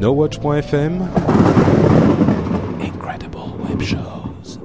NoWatch.fm 0.00 1.08
Incredible 2.80 3.38
Web 3.68 3.82
Shows. 3.82 4.60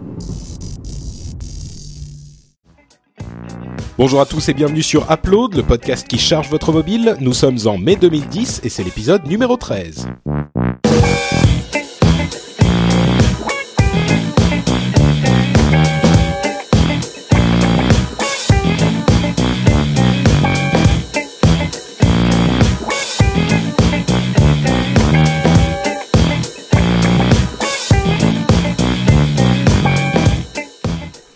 Bonjour 3.97 4.21
à 4.21 4.27
tous 4.27 4.47
et 4.49 4.53
bienvenue 4.53 4.83
sur 4.83 5.11
Upload, 5.11 5.55
le 5.55 5.63
podcast 5.63 6.07
qui 6.07 6.19
charge 6.19 6.49
votre 6.49 6.71
mobile. 6.71 7.17
Nous 7.19 7.33
sommes 7.33 7.57
en 7.65 7.79
mai 7.79 7.95
2010 7.95 8.61
et 8.63 8.69
c'est 8.69 8.83
l'épisode 8.83 9.25
numéro 9.25 9.57
13. 9.57 10.07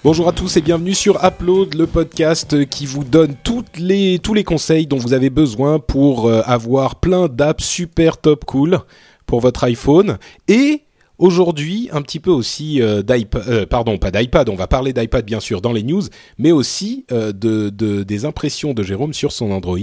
Bonjour 0.08 0.30
à 0.30 0.32
tous 0.32 0.56
et 0.56 0.62
bienvenue 0.62 0.94
sur 0.94 1.22
Upload, 1.22 1.74
le 1.74 1.86
podcast 1.86 2.66
qui 2.70 2.86
vous 2.86 3.04
donne 3.04 3.36
toutes 3.44 3.78
les, 3.78 4.20
tous 4.20 4.34
les 4.34 4.46
conseils 4.46 4.88
dont 4.88 4.96
vous 4.96 5.12
avez 5.12 5.30
besoin 5.30 5.80
pour 5.80 6.28
euh, 6.28 6.42
avoir 6.46 7.02
plein 7.02 7.28
d'apps 7.28 7.66
super 7.66 8.18
top 8.18 8.46
cool 8.46 8.80
pour 9.26 9.42
votre 9.42 9.66
iPhone. 9.66 10.18
Et 10.48 10.84
aujourd'hui, 11.18 11.90
un 11.92 12.02
petit 12.02 12.22
peu 12.22 12.32
aussi 12.32 12.82
euh, 12.82 13.02
d'iPad, 13.02 13.50
euh, 13.50 13.66
pardon, 13.66 13.98
pas 13.98 14.10
d'iPad, 14.12 14.48
on 14.48 14.56
va 14.56 14.68
parler 14.68 14.94
d'iPad 14.94 15.26
bien 15.26 15.42
sûr 15.42 15.60
dans 15.60 15.74
les 15.74 15.84
news, 15.84 16.04
mais 16.38 16.54
aussi 16.54 17.06
de, 17.10 17.34
de, 17.34 18.04
des 18.04 18.24
impressions 18.24 18.74
de 18.74 18.84
Jérôme 18.84 19.14
sur 19.14 19.34
son 19.34 19.52
Android. 19.52 19.78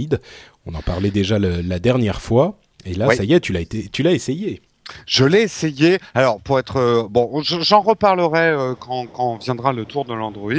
On 0.65 0.73
en 0.73 0.81
parlait 0.81 1.11
déjà 1.11 1.37
le, 1.37 1.61
la 1.61 1.77
dernière 1.77 2.19
fois. 2.19 2.57
Et 2.83 2.95
là, 2.95 3.09
Oui. 3.09 3.15
ça 3.15 3.25
y 3.25 3.33
est, 3.33 3.41
tu 3.41 3.53
l'as 3.53 3.61
été, 3.61 3.89
tu 3.91 4.01
l'as 4.01 4.13
essayé. 4.13 4.63
Je 5.07 5.25
l'ai 5.25 5.41
essayé. 5.41 5.99
Alors 6.13 6.39
pour 6.41 6.59
être 6.59 6.77
euh, 6.77 7.07
bon, 7.09 7.41
je- 7.43 7.61
j'en 7.61 7.81
reparlerai 7.81 8.49
euh, 8.49 8.73
quand, 8.79 9.05
quand 9.07 9.43
viendra 9.43 9.73
le 9.73 9.85
tour 9.85 10.05
de 10.05 10.13
l'Android. 10.13 10.53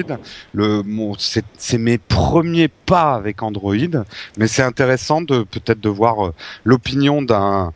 Le 0.52 0.82
c'est 1.18 1.44
c'est 1.56 1.78
mes 1.78 1.98
premiers 1.98 2.68
pas 2.68 3.14
avec 3.14 3.42
Android, 3.42 3.74
mais 4.36 4.46
c'est 4.48 4.62
intéressant 4.62 5.20
de 5.20 5.42
peut-être 5.42 5.80
de 5.80 5.88
voir 5.88 6.26
euh, 6.26 6.34
l'opinion 6.64 7.22
d'un 7.22 7.72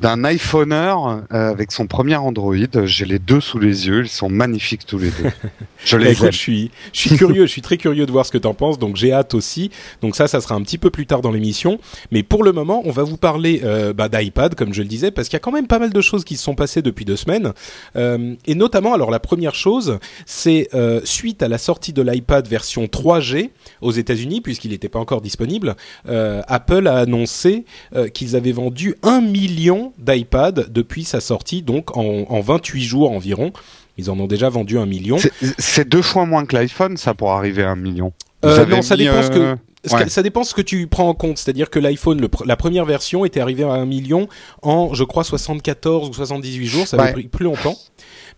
d'un 0.00 0.24
iPhoner 0.24 0.94
euh, 1.32 1.50
avec 1.50 1.72
son 1.72 1.86
premier 1.86 2.16
Android. 2.16 2.54
J'ai 2.84 3.04
les 3.04 3.18
deux 3.18 3.40
sous 3.40 3.58
les 3.58 3.86
yeux, 3.86 4.02
ils 4.04 4.08
sont 4.08 4.28
magnifiques 4.28 4.86
tous 4.86 4.98
les 4.98 5.10
deux. 5.10 5.30
Je 5.84 5.96
Bah, 5.96 6.04
les 6.04 6.12
écoute, 6.12 6.26
aime. 6.26 6.32
je 6.32 6.38
suis, 6.38 6.70
je 6.92 7.00
suis 7.00 7.16
curieux, 7.16 7.46
je 7.46 7.50
suis 7.50 7.60
très 7.62 7.76
curieux 7.76 8.06
de 8.06 8.10
voir 8.12 8.24
ce 8.24 8.32
que 8.32 8.38
t'en 8.38 8.54
penses, 8.54 8.78
donc 8.78 8.96
j'ai 8.96 9.12
hâte 9.12 9.34
aussi. 9.34 9.70
Donc 10.00 10.16
ça, 10.16 10.26
ça 10.28 10.40
sera 10.40 10.54
un 10.54 10.62
petit 10.62 10.78
peu 10.78 10.90
plus 10.90 11.06
tard 11.06 11.20
dans 11.20 11.30
l'émission. 11.30 11.78
Mais 12.10 12.22
pour 12.22 12.42
le 12.42 12.52
moment, 12.52 12.82
on 12.86 12.90
va 12.90 13.02
vous 13.02 13.18
parler 13.18 13.60
euh, 13.64 13.92
bah, 13.92 14.08
d'iPad, 14.08 14.54
comme 14.54 14.72
je 14.72 14.80
le 14.82 14.88
disais, 14.88 15.10
parce 15.10 15.28
qu'il 15.28 15.36
y 15.36 15.36
a 15.36 15.40
quand 15.40 15.52
même 15.52 15.66
pas 15.66 15.78
mal 15.78 15.92
de 15.92 16.00
choses 16.00 16.24
qui 16.24 16.36
se 16.36 16.42
sont 16.42 16.54
passées 16.54 16.80
depuis 16.82 17.04
deux 17.04 17.16
semaines. 17.16 17.52
Euh, 17.96 18.34
et 18.46 18.54
notamment, 18.54 18.94
alors 18.94 19.10
la 19.10 19.20
première 19.20 19.54
chose, 19.54 19.98
c'est 20.26 20.68
euh, 20.74 21.00
suite 21.04 21.42
à 21.42 21.48
la 21.48 21.58
sortie 21.58 21.92
de 21.92 22.02
l'iPad 22.02 22.48
version 22.48 22.84
3G 22.86 23.50
aux 23.82 23.92
États-Unis, 23.92 24.40
puisqu'il 24.40 24.70
n'était 24.70 24.88
pas 24.88 24.98
encore 24.98 25.20
disponible, 25.20 25.76
euh, 26.08 26.40
Apple 26.48 26.88
a 26.88 26.96
annoncé 26.96 27.64
euh, 27.94 28.08
qu'ils 28.08 28.36
avaient 28.36 28.52
vendu 28.52 28.94
un 29.02 29.20
million 29.20 29.83
d'iPad 29.98 30.66
depuis 30.72 31.04
sa 31.04 31.20
sortie, 31.20 31.62
donc 31.62 31.96
en, 31.96 32.24
en 32.28 32.40
28 32.40 32.82
jours 32.82 33.10
environ. 33.12 33.52
Ils 33.96 34.10
en 34.10 34.18
ont 34.18 34.26
déjà 34.26 34.48
vendu 34.48 34.78
un 34.78 34.86
million. 34.86 35.18
C'est- 35.58 35.88
deux 35.88 36.02
fois 36.02 36.26
moins 36.26 36.46
que 36.46 36.56
l'iPhone, 36.56 36.96
ça 36.96 37.14
pour 37.14 37.32
arriver 37.32 37.62
à 37.62 37.70
un 37.70 37.76
million. 37.76 38.12
Euh, 38.44 38.66
non, 38.66 38.82
ça 38.82 38.96
dépend 38.96 39.22
ce 39.22 39.30
que- 39.30 39.38
euh, 39.38 39.54
Ce 39.86 39.94
Ouais. 39.94 40.04
que- 40.04 40.10
Ça 40.10 40.22
dépend 40.22 40.44
ce 40.44 40.54
que 40.54 40.62
tu 40.62 40.86
prends 40.86 41.08
en 41.10 41.14
compte. 41.14 41.36
C'est-à-dire 41.36 41.68
que 41.68 41.78
l'iPhone, 41.78 42.26
la 42.46 42.56
première 42.56 42.86
version, 42.86 43.26
était 43.26 43.40
arrivée 43.40 43.64
à 43.64 43.68
un 43.72 43.84
million 43.84 44.28
en, 44.62 44.94
je 44.94 45.04
crois, 45.04 45.24
74 45.24 46.08
ou 46.08 46.14
78 46.14 46.66
jours. 46.66 46.86
Ça 46.88 46.96
avait 46.96 47.06
Ouais. 47.08 47.12
pris 47.12 47.22
plus 47.24 47.44
longtemps. 47.44 47.76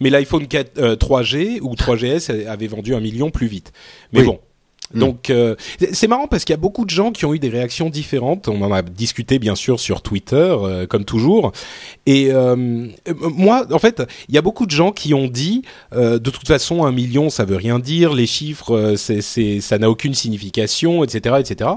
Mais 0.01 0.11
l'iPhone 0.11 0.49
4, 0.49 0.77
euh, 0.79 0.97
3G 0.97 1.61
ou 1.63 1.77
3GS 1.77 2.31
avait 2.49 2.67
vendu 2.67 2.97
un 2.97 3.01
million 3.01 3.31
plus 3.31 3.47
vite. 3.47 3.73
Mais 4.13 4.21
Oui. 4.21 4.27
bon. 4.27 4.41
Mm. 4.95 4.99
Donc 4.99 5.31
euh, 5.31 5.57
c'est 5.93 6.09
marrant 6.09 6.27
parce 6.29 6.45
qu'il 6.45 6.53
y 6.53 6.59
a 6.59 6.61
beaucoup 6.61 6.85
de 6.85 6.91
gens 6.91 7.13
qui 7.13 7.25
ont 7.25 7.35
eu 7.35 7.39
des 7.39 7.49
réactions 7.49 7.91
différentes. 7.91 8.49
On 8.49 8.63
en 8.63 8.73
a 8.73 8.83
discuté 8.83 9.39
bien 9.39 9.55
sûr 9.55 9.81
sur 9.81 10.03
Twitter 10.03 10.35
euh, 10.35 10.87
comme 10.87 11.05
toujours. 11.05 11.53
Et 12.07 12.31
euh, 12.33 12.87
euh, 13.09 13.15
moi, 13.35 13.67
en 13.73 13.79
fait, 13.79 14.03
il 14.29 14.35
y 14.35 14.39
a 14.39 14.43
beaucoup 14.43 14.67
de 14.67 14.71
gens 14.71 14.93
qui 14.93 15.15
ont 15.15 15.29
dit 15.29 15.63
euh, 15.95 16.19
de 16.19 16.31
toute 16.31 16.47
façon 16.47 16.85
un 16.85 16.93
million 16.93 17.31
ça 17.31 17.45
veut 17.45 17.57
rien 17.57 17.79
dire, 17.79 18.15
les 18.15 18.27
chiffres 18.27 18.75
euh, 18.75 19.61
ça 19.61 19.79
n'a 19.79 19.91
aucune 19.91 20.15
signification, 20.15 21.05
etc., 21.05 21.37
etc. 21.41 21.71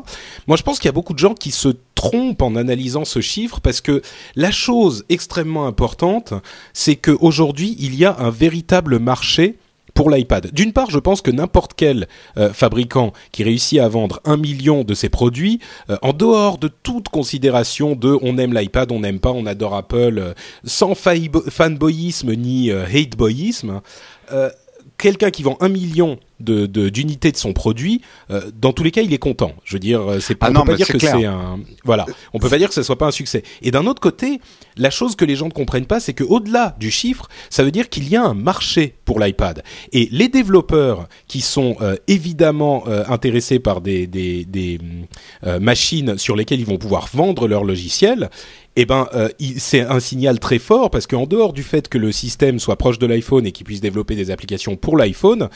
Moi, 0.47 0.57
je 0.57 0.63
pense 0.63 0.79
qu'il 0.79 0.87
y 0.87 0.89
a 0.89 0.93
beaucoup 0.93 1.13
de 1.13 1.19
gens 1.19 1.33
qui 1.33 1.51
se 1.51 1.69
trompent 1.95 2.41
en 2.41 2.55
analysant 2.55 3.05
ce 3.05 3.19
chiffre 3.21 3.59
parce 3.59 3.81
que 3.81 4.01
la 4.35 4.51
chose 4.51 5.03
extrêmement 5.09 5.67
importante, 5.67 6.33
c'est 6.73 6.95
qu'aujourd'hui 6.95 7.75
il 7.79 7.95
y 7.95 8.05
a 8.05 8.15
un 8.19 8.29
véritable 8.29 8.99
marché 8.99 9.57
pour 9.99 10.09
l'iPad. 10.09 10.49
D'une 10.53 10.71
part, 10.71 10.89
je 10.89 10.97
pense 10.97 11.21
que 11.21 11.29
n'importe 11.29 11.73
quel 11.75 12.07
euh, 12.37 12.53
fabricant 12.53 13.11
qui 13.33 13.43
réussit 13.43 13.79
à 13.79 13.89
vendre 13.89 14.21
un 14.23 14.37
million 14.37 14.85
de 14.85 14.93
ses 14.93 15.09
produits, 15.09 15.59
euh, 15.89 15.97
en 16.01 16.13
dehors 16.13 16.57
de 16.57 16.69
toute 16.69 17.09
considération 17.09 17.97
de 17.97 18.17
on 18.21 18.37
aime 18.37 18.53
l'iPad, 18.53 18.93
on 18.93 19.01
n'aime 19.01 19.19
pas, 19.19 19.33
on 19.33 19.45
adore 19.45 19.75
Apple, 19.75 20.15
euh, 20.17 20.33
sans 20.63 20.95
fanboyisme 20.95 22.33
ni 22.33 22.71
hateboyisme, 22.71 23.81
euh, 24.31 24.49
quelqu'un 24.97 25.31
qui 25.31 25.43
vend 25.43 25.57
un 25.59 25.67
million 25.67 26.17
de 26.39 26.65
de- 26.65 26.89
d'unités 26.89 27.31
de, 27.31 27.37
son 27.37 27.53
produit, 27.53 28.01
euh, 28.31 28.49
dans 28.59 28.73
tous 28.73 28.83
les 28.83 28.91
cas, 28.91 29.01
il 29.01 29.13
est 29.13 29.17
content. 29.19 29.53
Je 29.63 29.73
veux 29.75 29.79
dire, 29.79 30.01
euh, 30.01 30.19
c'est 30.19 30.35
pas, 30.35 30.47
Ah 30.47 30.49
on 30.51 30.53
non, 30.53 30.61
peut 30.61 30.71
pas 30.71 30.77
dire 30.77 30.87
que 30.87 30.99
c'est 30.99 31.25
un 31.25 31.59
voilà, 31.83 32.05
on 32.33 32.39
peut 32.39 32.49
pas 32.49 32.57
dire 32.57 32.67
que 32.69 32.73
ce 32.73 32.83
soit 32.83 32.97
pas 32.97 33.07
un 33.07 33.11
succès. 33.11 33.43
Et 33.61 33.71
d'un 33.71 33.85
autre 33.85 34.01
côté, 34.01 34.39
la 34.77 34.89
chose 34.89 35.15
que 35.15 35.25
les 35.25 35.35
gens 35.35 35.47
ne 35.47 35.51
comprennent 35.53 35.85
pas, 35.85 35.99
c'est 35.99 36.13
que 36.13 36.23
au-delà 36.23 36.75
du 36.79 36.91
chiffre, 36.91 37.27
ça 37.49 37.63
veut 37.63 37.71
dire 37.71 37.89
qu'il 37.89 38.07
y 38.09 38.15
a 38.15 38.23
un 38.23 38.33
marché 38.33 38.95
pour 39.05 39.19
l'iPad. 39.19 39.63
Et 39.91 40.07
les 40.11 40.27
développeurs 40.29 41.07
qui 41.27 41.41
sont 41.41 41.75
euh, 41.81 41.95
évidemment 42.07 42.83
euh, 42.87 43.03
intéressés 43.07 43.59
par 43.59 43.81
des, 43.81 44.07
des, 44.07 44.45
des 44.45 44.79
machines 45.59 46.17
sur 46.17 46.35
lesquelles 46.35 46.59
ils 46.59 46.65
vont 46.65 46.77
pouvoir 46.77 47.09
vendre 47.13 47.47
leur 47.47 47.63
logiciel, 47.63 48.29
eh 48.75 48.85
ben, 48.85 49.07
euh, 49.13 49.29
c'est 49.57 49.81
un 49.81 49.99
signal 49.99 50.39
très 50.39 50.59
fort 50.59 50.89
parce 50.89 51.07
qu'en 51.07 51.25
dehors 51.25 51.53
du 51.53 51.63
fait 51.63 51.89
que 51.89 51.97
le 51.97 52.11
système 52.11 52.59
soit 52.59 52.77
proche 52.77 52.99
de 52.99 53.07
l'iPhone 53.07 53.45
et 53.45 53.51
qu'il 53.51 53.65
puisse 53.65 53.81
développer 53.81 54.15
des 54.15 54.31
applications 54.31 54.75
pour 54.75 54.95
l'iPhone, 54.97 55.49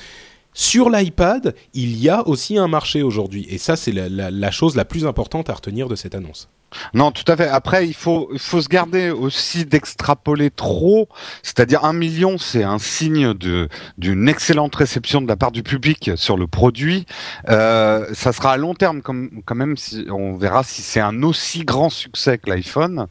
sur 0.54 0.90
l'iPad, 0.90 1.56
il 1.74 1.98
y 1.98 2.10
a 2.10 2.28
aussi 2.28 2.58
un 2.58 2.68
marché 2.68 3.04
aujourd'hui. 3.04 3.46
Et 3.50 3.58
ça, 3.58 3.76
c'est 3.76 3.92
la, 3.92 4.52
chose 4.52 4.76
la 4.76 4.86
plus 4.86 5.06
importante 5.06 5.50
à 5.50 5.54
retenir 5.54 5.88
de 5.88 5.96
cette 5.96 6.16
annonce. 6.16 6.50
Non, 6.94 7.12
tout 7.12 7.30
à 7.32 7.36
fait. 7.36 7.48
Après, 7.48 7.88
il 7.88 7.94
faut, 7.94 8.30
il 8.34 8.40
faut 8.40 8.62
se 8.62 8.70
garder 8.70 9.10
aussi 9.10 9.66
d'extrapoler 9.66 10.50
trop. 10.50 11.08
C'est-à-dire 11.42 11.86
un 11.86 11.94
million, 11.94 12.38
c'est 12.38 12.64
un 12.64 12.80
signe 12.80 13.34
d'une 13.34 14.30
excellente 14.30 14.76
réception 14.76 15.22
de 15.22 15.28
la 15.28 15.36
part 15.36 15.52
du 15.52 15.64
public 15.64 16.12
sur 16.16 16.38
le 16.38 16.48
produit. 16.48 17.06
Euh, 17.50 18.06
ça 18.14 18.34
sera 18.34 18.54
à 18.54 18.58
long 18.58 18.74
terme, 18.74 19.02
comme 19.02 19.42
quand 19.46 19.56
même. 19.56 19.78
Si, 19.78 20.06
on 20.10 20.36
verra 20.36 20.64
si 20.64 20.82
c'est 20.82 21.00
un 21.00 21.24
aussi 21.24 21.64
grand 21.66 21.90
succès 21.90 22.38
que 22.38 22.50
l'iPhone, 22.50 23.08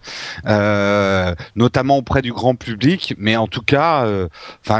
euh, 0.47 1.35
notamment 1.57 1.99
auprès 1.99 2.23
du 2.23 2.33
grand 2.33 2.55
public. 2.55 3.15
Mais 3.19 3.37
en 3.37 3.47
tout 3.47 3.63
cas, 3.63 4.05
euh, 4.07 4.29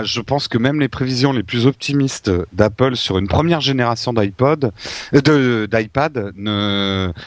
je 0.05 0.21
pense 0.21 0.49
que 0.49 0.59
même 0.59 0.81
les 0.81 0.89
prévisions 0.89 1.33
les 1.33 1.43
plus 1.43 1.67
optimistes 1.67 2.31
d'Apple 2.53 2.97
sur 2.97 3.19
une 3.19 3.29
première 3.29 3.61
génération 3.61 4.13
d'iPod, 4.13 4.73
euh, 5.15 5.67
d'iPad, 5.67 6.33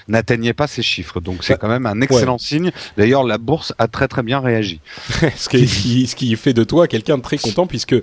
n'atteignaient 0.07 0.53
pas 0.53 0.67
ces 0.67 0.81
chiffres. 0.81 1.19
C'est 1.45 1.53
Bah, 1.53 1.59
quand 1.61 1.67
même 1.67 1.85
un 1.85 2.01
excellent 2.01 2.37
signe. 2.37 2.71
D'ailleurs, 2.97 3.23
la 3.23 3.37
bourse 3.37 3.73
a 3.77 3.87
très 3.87 4.07
très 4.07 4.23
bien 4.23 4.39
réagi. 4.39 4.79
ce, 5.35 5.49
qui, 5.49 5.67
ce 6.07 6.15
qui- 6.15 6.35
fait 6.35 6.53
de 6.53 6.63
toi 6.63 6.87
quelqu'un 6.87 7.17
de 7.17 7.21
très 7.23 7.37
content 7.37 7.65
puisque 7.65 7.93
et 7.93 8.01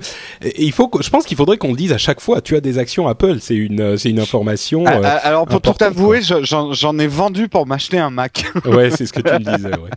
il 0.64 0.72
faut 0.72 0.90
je 1.00 1.10
pense 1.10 1.26
qu'il 1.26 1.36
faudrait 1.36 1.58
qu'on 1.58 1.70
le 1.72 1.76
dise 1.76 1.92
à 1.92 1.98
chaque 1.98 2.20
fois 2.20 2.40
tu 2.40 2.56
as 2.56 2.60
des 2.60 2.78
actions 2.78 3.06
Apple 3.08 3.38
c'est 3.40 3.54
une 3.54 3.98
c'est 3.98 4.08
une 4.10 4.20
information 4.20 4.84
Ah, 4.86 4.94
euh, 4.96 5.00
ah, 5.04 5.08
Alors 5.18 5.46
pour 5.46 5.60
tout 5.60 5.74
avouer, 5.80 6.22
je- 6.22 6.42
j'en 6.72 6.98
ai 6.98 7.06
vendu 7.06 7.48
pour 7.48 7.66
m'acheter 7.66 7.98
un 7.98 8.10
Mac. 8.10 8.44
ouais 8.64 8.90
c'est 8.90 9.04
ce 9.06 9.12
que 9.12 9.20
tu 9.20 9.32
me 9.32 9.38
disais 9.56 9.68
ouais. 9.68 9.90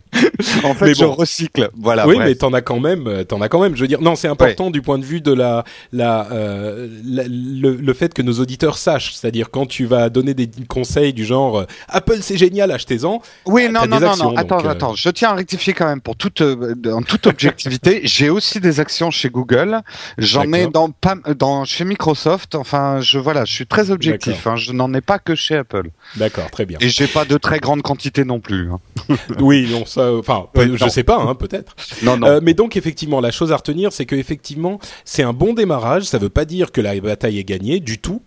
en 0.64 0.74
fait, 0.74 0.86
Mais 0.86 0.94
je 0.94 1.04
bon. 1.04 1.12
recycle. 1.12 1.70
Voilà. 1.76 2.06
oui 2.06 2.16
bref. 2.16 2.28
mais 2.28 2.34
t'en 2.34 2.52
as 2.52 2.60
quand 2.60 2.80
même 2.80 3.06
euh, 3.06 3.24
t'en 3.24 3.40
as 3.40 3.48
quand 3.48 3.60
même 3.60 3.74
je 3.74 3.80
veux 3.80 3.88
dire 3.88 4.00
non 4.02 4.16
c'est 4.16 4.28
important 4.28 4.70
du 4.70 4.82
point 4.82 4.98
de 4.98 5.04
vue 5.04 5.20
de 5.20 5.32
la 5.32 5.64
la, 5.92 6.28
euh, 6.32 6.88
la- 7.06 7.24
le, 7.26 7.74
le 7.76 7.92
fait 7.94 8.12
que 8.12 8.22
nos 8.22 8.34
auditeurs 8.34 8.76
sachent 8.76 9.14
c'est-à-dire 9.14 9.50
quand 9.50 9.66
tu 9.66 9.86
vas 9.86 10.10
donner 10.10 10.34
des 10.34 10.50
conseils 10.68 11.12
du 11.14 11.24
genre 11.24 11.60
euh, 11.60 11.64
Apple 11.88 12.18
c'est 12.20 12.36
génial 12.36 12.70
achetez-en 12.70 13.22
Oui, 13.44 13.66
Ah, 13.68 13.86
non, 13.86 13.86
non, 13.86 14.00
non. 14.16 14.36
Attends, 14.36 14.56
donc, 14.56 14.66
euh, 14.66 14.70
attends. 14.70 14.94
Je 14.94 15.08
tiens 15.10 15.30
à 15.30 15.34
rectifier 15.34 15.72
quand 15.72 15.86
même 15.86 16.00
pour 16.00 16.16
toute, 16.16 16.40
euh, 16.40 16.74
en 16.92 17.02
toute 17.02 17.26
objectivité. 17.26 18.00
J'ai 18.04 18.30
aussi 18.30 18.60
des 18.60 18.80
actions 18.80 19.10
chez 19.10 19.28
Google. 19.30 19.80
J'en 20.18 20.52
ai 20.52 20.66
dans 20.66 20.90
dans 21.38 21.64
chez 21.64 21.84
Microsoft. 21.84 22.54
Enfin, 22.54 23.00
je 23.00 23.18
voilà, 23.18 23.44
je 23.44 23.52
suis 23.52 23.66
très 23.66 23.90
objectif. 23.90 24.46
Hein, 24.46 24.56
je 24.56 24.72
n'en 24.72 24.92
ai 24.94 25.00
pas 25.00 25.18
que 25.18 25.34
chez 25.34 25.56
Apple. 25.56 25.90
d'accord 26.16 26.50
très 26.50 26.66
bien 26.66 26.78
Et 26.80 26.88
j'ai 26.88 27.06
pas 27.06 27.24
de 27.24 27.36
très 27.36 27.58
grande 27.60 27.82
quantité 27.82 28.24
non 28.24 28.40
plus. 28.40 28.70
hein. 28.70 28.80
oui 29.40 29.68
non 29.70 29.84
ça 29.86 30.12
enfin 30.12 30.46
Oui, 30.56 30.72
je 30.74 30.84
non. 30.84 30.90
sais 30.90 31.04
pas 31.04 31.18
hein, 31.20 31.34
peut-être 31.34 31.76
Non, 32.02 32.16
non. 32.16 32.26
Euh, 32.26 32.40
mais 32.42 32.54
donc 32.54 32.76
effectivement, 32.76 33.20
la 33.20 33.30
chose 33.30 33.52
à 33.52 33.56
retenir, 33.56 33.92
c'est 33.92 34.06
que 34.06 34.16
effectivement, 34.16 34.80
c'est 35.04 35.22
un 35.22 35.32
bon 35.32 35.52
démarrage. 35.52 36.04
Ça 36.04 36.18
veut 36.18 36.28
pas 36.28 36.44
dire 36.44 36.72
que 36.72 36.80
la 36.80 36.98
bataille 37.00 37.38
est 37.38 37.44
gagnée 37.44 37.80
du 37.80 37.98
tout. 37.98 38.22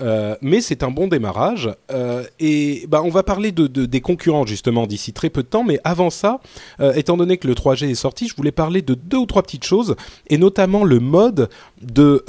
Euh, 0.00 0.36
mais 0.40 0.60
c'est 0.60 0.82
un 0.82 0.90
bon 0.90 1.08
démarrage. 1.08 1.70
Euh, 1.90 2.24
et 2.40 2.86
bah, 2.88 3.02
on 3.04 3.10
va 3.10 3.22
parler 3.22 3.52
de, 3.52 3.66
de 3.66 3.86
des 3.86 4.00
concurrents 4.00 4.46
justement 4.46 4.86
d'ici 4.86 5.12
très 5.12 5.30
peu 5.30 5.42
de 5.42 5.48
temps. 5.48 5.64
Mais 5.64 5.78
avant 5.84 6.10
ça, 6.10 6.40
euh, 6.80 6.92
étant 6.94 7.16
donné 7.16 7.36
que 7.36 7.46
le 7.46 7.54
3G 7.54 7.90
est 7.90 7.94
sorti, 7.94 8.28
je 8.28 8.36
voulais 8.36 8.52
parler 8.52 8.82
de 8.82 8.94
deux 8.94 9.18
ou 9.18 9.26
trois 9.26 9.42
petites 9.42 9.64
choses, 9.64 9.96
et 10.28 10.38
notamment 10.38 10.84
le 10.84 11.00
mode 11.00 11.48
de 11.80 12.24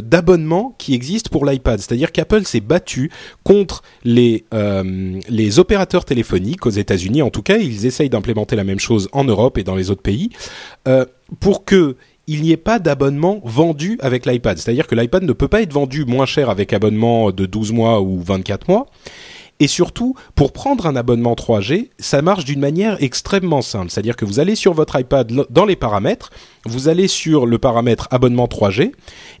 d'abonnement 0.00 0.74
qui 0.78 0.94
existe 0.94 1.28
pour 1.28 1.44
l'iPad. 1.44 1.78
C'est-à-dire 1.78 2.12
qu'Apple 2.12 2.44
s'est 2.44 2.60
battu 2.60 3.10
contre 3.44 3.82
les 4.04 4.44
les 5.28 5.58
opérateurs 5.58 6.04
téléphoniques 6.04 6.66
aux 6.66 6.70
États-Unis. 6.70 7.22
En 7.22 7.30
tout 7.30 7.42
cas, 7.42 7.58
ils 7.58 7.86
essayent 7.86 8.10
d'implémenter 8.10 8.56
la 8.56 8.64
même 8.64 8.80
chose 8.80 9.08
en 9.12 9.24
Europe 9.24 9.58
et 9.58 9.64
dans 9.64 9.76
les 9.76 9.90
autres 9.90 10.02
pays 10.02 10.30
pour 11.40 11.64
que 11.64 11.96
il 12.28 12.42
n'y 12.42 12.52
ait 12.52 12.58
pas 12.58 12.78
d'abonnement 12.78 13.40
vendu 13.42 13.98
avec 14.00 14.26
l'iPad. 14.26 14.58
C'est-à-dire 14.58 14.86
que 14.86 14.94
l'iPad 14.94 15.24
ne 15.24 15.32
peut 15.32 15.48
pas 15.48 15.62
être 15.62 15.72
vendu 15.72 16.04
moins 16.04 16.26
cher 16.26 16.50
avec 16.50 16.72
abonnement 16.72 17.32
de 17.32 17.46
12 17.46 17.72
mois 17.72 18.00
ou 18.02 18.20
24 18.20 18.68
mois. 18.68 18.86
Et 19.60 19.66
surtout, 19.66 20.14
pour 20.36 20.52
prendre 20.52 20.86
un 20.86 20.94
abonnement 20.94 21.34
3G, 21.34 21.90
ça 21.98 22.22
marche 22.22 22.44
d'une 22.44 22.60
manière 22.60 22.96
extrêmement 23.02 23.60
simple. 23.62 23.90
C'est-à-dire 23.90 24.14
que 24.14 24.24
vous 24.24 24.38
allez 24.38 24.54
sur 24.54 24.72
votre 24.72 24.98
iPad 25.00 25.32
dans 25.50 25.64
les 25.64 25.74
paramètres, 25.74 26.30
vous 26.64 26.88
allez 26.88 27.08
sur 27.08 27.44
le 27.44 27.58
paramètre 27.58 28.06
abonnement 28.12 28.46
3G, 28.46 28.92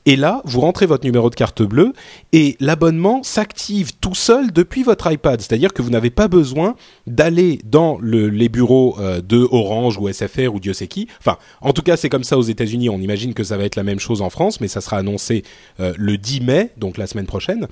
et 0.06 0.16
là, 0.16 0.42
vous 0.44 0.60
rentrez 0.60 0.86
votre 0.86 1.04
numéro 1.04 1.30
de 1.30 1.36
carte 1.36 1.62
bleue, 1.62 1.92
et 2.32 2.56
l'abonnement 2.58 3.22
s'active 3.22 3.92
tout 4.00 4.14
seul 4.16 4.50
depuis 4.52 4.82
votre 4.82 5.10
iPad. 5.12 5.40
C'est-à-dire 5.40 5.72
que 5.72 5.82
vous 5.82 5.90
n'avez 5.90 6.10
pas 6.10 6.26
besoin 6.26 6.74
d'aller 7.06 7.60
dans 7.64 7.98
le- 8.00 8.28
les 8.28 8.48
bureaux 8.48 8.96
euh, 8.98 9.20
de 9.20 9.46
Orange 9.50 9.98
ou 9.98 10.08
SFR 10.08 10.52
ou 10.52 10.58
Dieu 10.58 10.72
sait 10.72 10.88
qui. 10.88 11.06
Enfin, 11.20 11.36
en 11.60 11.72
tout 11.72 11.82
cas, 11.82 11.96
c'est 11.96 12.08
comme 12.08 12.24
ça 12.24 12.36
aux 12.38 12.42
États-Unis. 12.42 12.88
On 12.88 12.98
imagine 12.98 13.34
que 13.34 13.44
ça 13.44 13.56
va 13.56 13.64
être 13.64 13.76
la 13.76 13.84
même 13.84 14.00
chose 14.00 14.20
en 14.22 14.30
France, 14.30 14.60
mais 14.60 14.68
ça 14.68 14.80
sera 14.80 14.96
annoncé 14.96 15.44
euh, 15.78 15.92
le 15.96 16.18
10 16.18 16.40
mai, 16.40 16.70
donc 16.76 16.98
la 16.98 17.06
semaine 17.06 17.26
prochaine. 17.26 17.68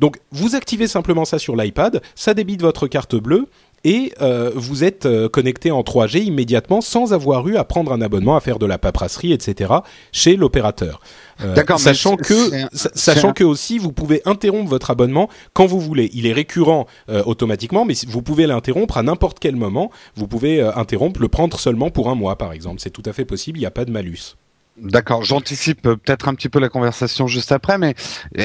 Donc, 0.00 0.16
vous 0.32 0.56
activez 0.56 0.88
simplement 0.88 1.24
ça 1.24 1.38
sur 1.38 1.54
l'iPad, 1.54 2.02
ça 2.16 2.34
débite 2.34 2.62
votre 2.62 2.88
carte 2.88 3.14
bleue. 3.14 3.46
Et 3.82 4.12
euh, 4.20 4.50
vous 4.54 4.84
êtes 4.84 5.06
euh, 5.06 5.30
connecté 5.30 5.70
en 5.70 5.80
3G 5.80 6.18
immédiatement 6.22 6.82
sans 6.82 7.14
avoir 7.14 7.48
eu 7.48 7.56
à 7.56 7.64
prendre 7.64 7.92
un 7.94 8.02
abonnement, 8.02 8.36
à 8.36 8.40
faire 8.40 8.58
de 8.58 8.66
la 8.66 8.76
paperasserie, 8.76 9.32
etc. 9.32 9.72
chez 10.12 10.36
l'opérateur. 10.36 11.00
Euh, 11.40 11.54
sachant 11.78 12.16
que 12.16 12.64
un- 12.64 12.68
sachant 12.74 13.32
que 13.32 13.42
aussi 13.42 13.78
vous 13.78 13.90
pouvez 13.90 14.20
interrompre 14.26 14.68
votre 14.68 14.90
abonnement 14.90 15.30
quand 15.54 15.64
vous 15.64 15.80
voulez. 15.80 16.10
Il 16.12 16.26
est 16.26 16.34
récurrent 16.34 16.86
euh, 17.08 17.22
automatiquement, 17.24 17.86
mais 17.86 17.94
vous 18.06 18.20
pouvez 18.20 18.46
l'interrompre 18.46 18.98
à 18.98 19.02
n'importe 19.02 19.38
quel 19.38 19.56
moment. 19.56 19.90
Vous 20.14 20.28
pouvez 20.28 20.60
interrompre, 20.60 21.18
le 21.18 21.28
prendre 21.28 21.58
seulement 21.58 21.88
pour 21.90 22.10
un 22.10 22.14
mois, 22.14 22.36
par 22.36 22.52
exemple. 22.52 22.80
C'est 22.82 22.90
tout 22.90 23.02
à 23.06 23.14
fait 23.14 23.24
possible. 23.24 23.56
Il 23.56 23.62
n'y 23.62 23.66
a 23.66 23.70
pas 23.70 23.86
de 23.86 23.90
malus. 23.90 24.36
D'accord, 24.82 25.22
j'anticipe 25.24 25.86
euh, 25.86 25.96
peut-être 25.96 26.28
un 26.28 26.34
petit 26.34 26.48
peu 26.48 26.58
la 26.60 26.68
conversation 26.68 27.26
juste 27.26 27.52
après, 27.52 27.78
mais 27.78 27.94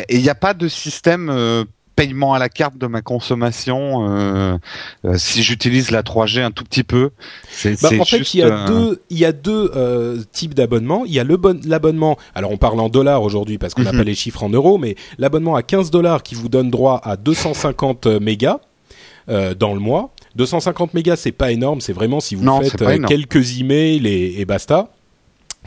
il 0.09 0.21
n'y 0.21 0.29
a 0.29 0.35
pas 0.35 0.53
de 0.53 0.67
système 0.67 1.29
euh, 1.29 1.63
paiement 1.95 2.33
à 2.33 2.39
la 2.39 2.49
carte 2.49 2.77
de 2.77 2.87
ma 2.87 3.01
consommation 3.01 4.05
euh, 4.09 4.57
euh, 5.05 5.17
si 5.17 5.43
j'utilise 5.43 5.91
la 5.91 6.01
3G 6.03 6.41
un 6.41 6.51
tout 6.51 6.65
petit 6.65 6.83
peu? 6.83 7.11
C'est 7.49 7.81
Bah, 7.81 7.89
en 7.99 8.03
fait, 8.03 8.33
il 8.33 8.39
y 8.39 8.43
a 8.43 8.65
deux, 8.67 9.01
il 9.09 9.17
y 9.17 9.23
a 9.23 9.31
deux 9.31 9.71
euh, 9.75 10.21
types 10.33 10.53
d'abonnements. 10.53 11.05
Il 11.05 11.13
y 11.13 11.19
a 11.19 11.23
le 11.23 11.37
bon, 11.37 11.57
l'abonnement. 11.65 12.17
Alors, 12.33 12.51
on 12.51 12.57
parle 12.57 12.81
en 12.81 12.89
dollars 12.89 13.23
aujourd'hui 13.23 13.57
parce 13.57 13.73
qu'on 13.73 13.83
n'a 13.83 13.93
Mhm. 13.93 13.99
pas 13.99 14.03
les 14.03 14.15
chiffres 14.15 14.43
en 14.43 14.49
euros, 14.49 14.77
mais 14.77 14.95
l'abonnement 15.17 15.55
à 15.55 15.63
15 15.63 15.89
dollars 15.89 16.21
qui 16.21 16.35
vous 16.35 16.49
donne 16.49 16.69
droit 16.69 16.99
à 17.03 17.15
250 17.15 18.07
mégas 18.07 18.59
euh, 19.29 19.53
dans 19.55 19.73
le 19.73 19.79
mois. 19.79 20.11
250 20.35 20.93
mégas, 20.93 21.15
c'est 21.15 21.31
pas 21.31 21.53
énorme. 21.53 21.79
C'est 21.79 21.93
vraiment 21.93 22.19
si 22.19 22.35
vous 22.35 22.43
Non, 22.43 22.59
faites 22.61 22.83
quelques 23.07 23.57
emails 23.59 24.05
et, 24.05 24.41
et 24.41 24.45
basta. 24.45 24.89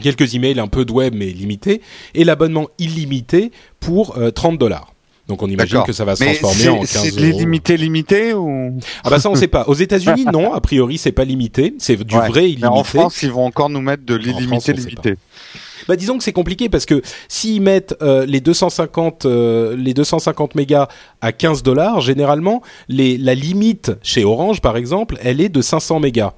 Quelques 0.01 0.35
emails, 0.35 0.59
un 0.59 0.67
peu 0.67 0.85
de 0.85 0.91
web, 0.91 1.13
mais 1.15 1.27
limité. 1.27 1.81
Et 2.15 2.23
l'abonnement 2.23 2.67
illimité 2.79 3.51
pour 3.79 4.17
euh, 4.17 4.31
30 4.31 4.57
dollars. 4.57 4.93
Donc 5.27 5.43
on 5.43 5.47
imagine 5.47 5.83
que 5.85 5.93
ça 5.93 6.05
va 6.05 6.15
se 6.15 6.23
Mais 6.23 6.33
transformer 6.33 6.79
en 6.79 6.85
c'est 6.85 6.93
15 6.93 7.03
c'est 7.03 7.11
de 7.11 7.21
euros. 7.21 7.37
l'illimité 7.37 7.77
limité 7.77 8.33
ou 8.33 8.79
Ah 9.03 9.11
bah 9.11 9.19
ça 9.19 9.29
on 9.29 9.35
sait 9.35 9.47
pas. 9.47 9.63
Aux 9.67 9.75
États-Unis 9.75 10.25
non, 10.33 10.53
a 10.53 10.59
priori 10.59 10.97
c'est 10.97 11.11
pas 11.11 11.23
limité, 11.23 11.75
c'est 11.77 12.03
du 12.03 12.15
Ouais. 12.15 12.27
vrai 12.29 12.41
Mais 12.41 12.47
illimité. 12.49 12.67
en 12.67 12.83
France, 12.83 13.21
ils 13.21 13.29
vont 13.31 13.45
encore 13.45 13.69
nous 13.69 13.79
mettre 13.81 14.03
de 14.07 14.15
l'illimité 14.15 14.73
limité. 14.73 15.13
Bah 15.87 15.95
disons 15.95 16.17
que 16.17 16.23
c'est 16.23 16.33
compliqué 16.33 16.67
parce 16.67 16.85
que 16.87 17.03
s'ils 17.27 17.61
mettent 17.61 17.95
euh, 18.01 18.25
les 18.25 18.41
250 18.41 19.25
euh, 19.25 19.75
les 19.77 19.93
250 19.93 20.55
mégas 20.55 20.87
à 21.21 21.31
15 21.31 21.61
dollars, 21.61 22.01
généralement 22.01 22.63
les 22.87 23.15
la 23.19 23.35
limite 23.35 23.91
chez 24.01 24.23
Orange 24.25 24.61
par 24.61 24.77
exemple, 24.77 25.17
elle 25.21 25.41
est 25.41 25.49
de 25.49 25.61
500 25.61 25.99
mégas. 25.99 26.33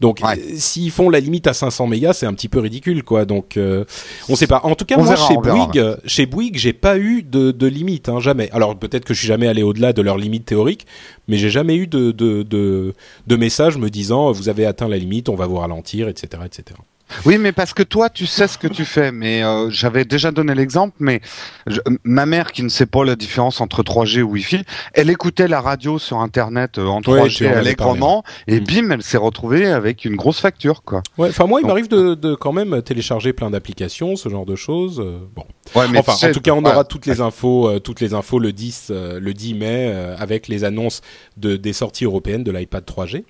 Donc 0.00 0.20
Ouais. 0.22 0.38
euh, 0.38 0.54
s'ils 0.56 0.90
font 0.90 1.08
la 1.10 1.20
limite 1.20 1.46
à 1.46 1.54
500 1.54 1.86
mégas, 1.86 2.12
c'est 2.14 2.26
un 2.26 2.34
petit 2.34 2.48
peu 2.48 2.58
ridicule 2.60 3.02
quoi. 3.02 3.24
Donc 3.24 3.56
euh, 3.56 3.84
on 4.28 4.36
sait 4.36 4.46
pas. 4.46 4.60
En 4.64 4.74
tout 4.74 4.84
cas 4.84 4.96
On 4.98 5.04
moi 5.04 5.14
verra, 5.14 5.28
chez 5.28 5.36
Bouygues, 5.36 5.96
chez 6.06 6.26
Bouygues, 6.26 6.56
j'ai 6.58 6.72
pas 6.72 6.98
eu 6.98 7.22
de, 7.22 7.50
de 7.50 7.66
limite 7.66 8.08
hein, 8.08 8.20
jamais. 8.20 8.50
Alors 8.52 8.76
peut-être 8.76 9.04
que 9.04 9.14
je 9.14 9.18
suis 9.20 9.28
jamais 9.28 9.48
allé 9.48 9.62
au-delà 9.62 9.92
de 9.92 10.02
leur 10.02 10.18
limite 10.18 10.44
théorique, 10.44 10.86
mais 11.28 11.36
j'ai 11.38 11.50
jamais 11.50 11.76
eu 11.76 11.86
de 11.86 12.10
de 12.10 12.42
de, 12.42 12.94
de 13.26 13.36
message 13.36 13.78
me 13.78 13.88
disant 13.90 14.32
vous 14.32 14.48
avez 14.48 14.66
atteint 14.66 14.88
la 14.88 14.98
limite, 14.98 15.28
on 15.28 15.34
va 15.34 15.46
vous 15.46 15.56
ralentir, 15.56 16.08
etc. 16.08 16.42
etc. 16.44 16.76
Oui, 17.24 17.38
mais 17.38 17.52
parce 17.52 17.72
que 17.72 17.82
toi, 17.82 18.10
tu 18.10 18.26
sais 18.26 18.48
ce 18.48 18.58
que 18.58 18.66
tu 18.66 18.84
fais. 18.84 19.12
Mais 19.12 19.42
euh, 19.44 19.70
j'avais 19.70 20.04
déjà 20.04 20.30
donné 20.32 20.54
l'exemple, 20.54 20.94
mais 20.98 21.20
je- 21.66 21.80
ma 22.04 22.26
mère 22.26 22.52
qui 22.52 22.62
ne 22.62 22.68
sait 22.68 22.86
pas 22.86 23.04
la 23.04 23.14
différence 23.16 23.60
entre 23.60 23.82
3G 23.82 24.18
et 24.18 24.22
Wi-Fi, 24.22 24.62
elle 24.92 25.10
écoutait 25.10 25.46
la 25.48 25.60
radio 25.60 25.98
sur 25.98 26.18
Internet 26.18 26.78
euh, 26.78 26.86
en 26.86 26.96
Ouais, 27.02 27.28
tu 27.28 27.44
3G 27.44 27.46
en 27.46 27.50
avais 27.50 27.58
allègrement, 27.60 28.24
et 28.48 28.60
Mm. 28.60 28.64
bim, 28.64 28.90
elle 28.90 29.02
s'est 29.02 29.16
retrouvée 29.18 29.66
avec 29.66 30.04
une 30.04 30.16
grosse 30.16 30.40
facture, 30.40 30.82
quoi. 30.82 31.02
Ouais, 31.16 31.28
enfin 31.28 31.46
moi 31.46 31.60
il 31.60 31.62
Donc- 31.62 31.68
m'arrive 31.68 31.88
de, 31.88 32.14
de 32.14 32.34
quand 32.34 32.52
même 32.52 32.82
télécharger 32.82 33.32
plein 33.32 33.50
d'applications, 33.50 34.16
ce 34.16 34.28
genre 34.28 34.46
de 34.46 34.56
choses. 34.56 35.00
euh, 35.00 35.18
bon. 35.34 35.44
Ouais, 35.74 35.86
mais 35.88 35.98
enfin, 35.98 36.28
en 36.28 36.32
tout 36.32 36.40
cas, 36.40 36.52
on 36.52 36.64
aura 36.64 36.84
toutes 36.84 37.06
les 37.06 37.20
infos, 37.20 37.68
euh, 37.68 37.78
toutes 37.80 38.00
les 38.00 38.14
infos 38.14 38.38
le 38.38 38.52
10, 38.52 38.88
euh, 38.90 39.20
le 39.20 39.32
10 39.34 39.54
mai 39.54 39.90
euh, 39.92 40.16
avec 40.18 40.48
les 40.48 40.64
annonces 40.64 41.02
de 41.36 41.56
des 41.56 41.72
sorties 41.72 42.04
européennes 42.04 42.44
de 42.44 42.50
l'iPad 42.52 42.84
3G. 42.84 43.24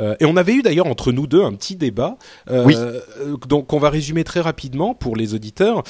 Euh, 0.00 0.14
et 0.20 0.24
on 0.24 0.36
avait 0.36 0.54
eu 0.54 0.62
d'ailleurs 0.62 0.86
entre 0.86 1.12
nous 1.12 1.26
deux 1.26 1.42
un 1.42 1.52
petit 1.54 1.76
débat, 1.76 2.16
euh, 2.50 2.64
Oui. 2.64 2.74
euh, 2.76 3.00
donc 3.48 3.72
on 3.72 3.78
va 3.78 3.90
résumer 3.90 4.24
très 4.24 4.40
rapidement 4.40 4.94
pour 4.94 5.16
les 5.16 5.34
auditeurs, 5.34 5.82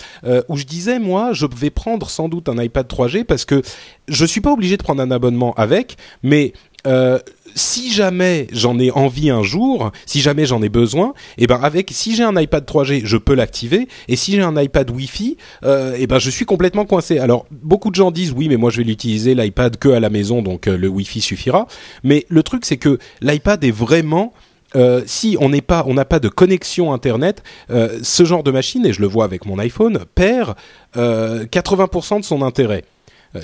où 0.49 0.57
je 0.57 0.65
disais 0.65 0.99
moi 0.99 1.33
je 1.33 1.47
vais 1.47 1.71
prendre 1.71 2.09
sans 2.11 2.29
doute 2.29 2.49
un 2.49 2.63
iPad 2.63 2.87
3G 2.87 3.25
parce 3.25 3.45
que 3.45 3.63
je 4.09 4.25
suis 4.25 4.41
pas 4.41 4.53
obligé 4.53 4.77
de 4.77 4.83
prendre 4.83 5.03
un 5.03 5.11
abonnement 5.11 5.55
avec, 5.55 5.97
mais 6.23 6.53
euh, 6.87 7.19
si 7.57 7.91
jamais 7.91 8.47
j'en 8.53 8.79
ai 8.79 8.93
envie 8.93 9.31
un 9.31 9.43
jour, 9.43 9.91
si 10.05 10.21
jamais 10.21 10.47
j'en 10.47 10.63
ai 10.63 10.69
besoin, 10.69 11.15
et 11.39 11.49
ben 11.49 11.59
avec 11.61 11.91
si 11.93 12.15
j'ai 12.15 12.23
un 12.23 12.39
iPad 12.39 12.65
3G, 12.65 13.03
je 13.05 13.17
peux 13.17 13.35
l'activer 13.35 13.89
et 14.07 14.15
si 14.15 14.33
j'ai 14.33 14.43
un 14.43 14.61
iPad 14.61 14.89
Wi-Fi, 14.91 15.37
euh, 15.65 15.97
et 15.99 16.07
ben 16.07 16.21
je 16.21 16.31
suis 16.31 16.45
complètement 16.45 16.85
coincé. 16.85 17.19
Alors 17.19 17.47
beaucoup 17.51 17.91
de 17.91 17.97
gens 17.97 18.13
disent 18.13 18.33
oui, 18.37 18.49
mais 18.49 18.57
moi 18.57 18.71
je 18.71 18.79
vais 18.79 18.85
l'utiliser 18.85 19.35
l'iPad 19.35 19.77
que 19.79 19.89
à 19.89 19.99
la 19.99 20.11
maison, 20.11 20.43
donc 20.43 20.69
euh, 20.69 20.77
le 20.77 20.87
Wi-Fi 20.87 21.21
suffira. 21.21 21.67
Mais 22.05 22.27
le 22.29 22.43
truc 22.43 22.65
c'est 22.65 22.77
que 22.77 22.99
l'iPad 23.23 23.65
est 23.65 23.71
vraiment 23.71 24.33
euh, 24.75 25.03
si 25.07 25.37
on 25.41 25.49
n'est 25.49 25.63
pas, 25.63 25.85
on 25.87 25.95
n'a 25.95 26.05
pas 26.05 26.19
de 26.19 26.29
connexion 26.29 26.93
internet, 26.93 27.43
euh, 27.71 27.99
ce 28.03 28.25
genre 28.25 28.43
de 28.43 28.51
machine, 28.51 28.85
et 28.85 28.93
je 28.93 29.01
le 29.01 29.07
vois 29.07 29.25
avec 29.25 29.47
mon 29.47 29.59
iPhone, 29.59 30.01
perd 30.15 30.55
euh, 30.97 31.45
80% 31.47 32.21
de 32.21 32.25
son 32.25 32.43
intérêt. 32.43 32.85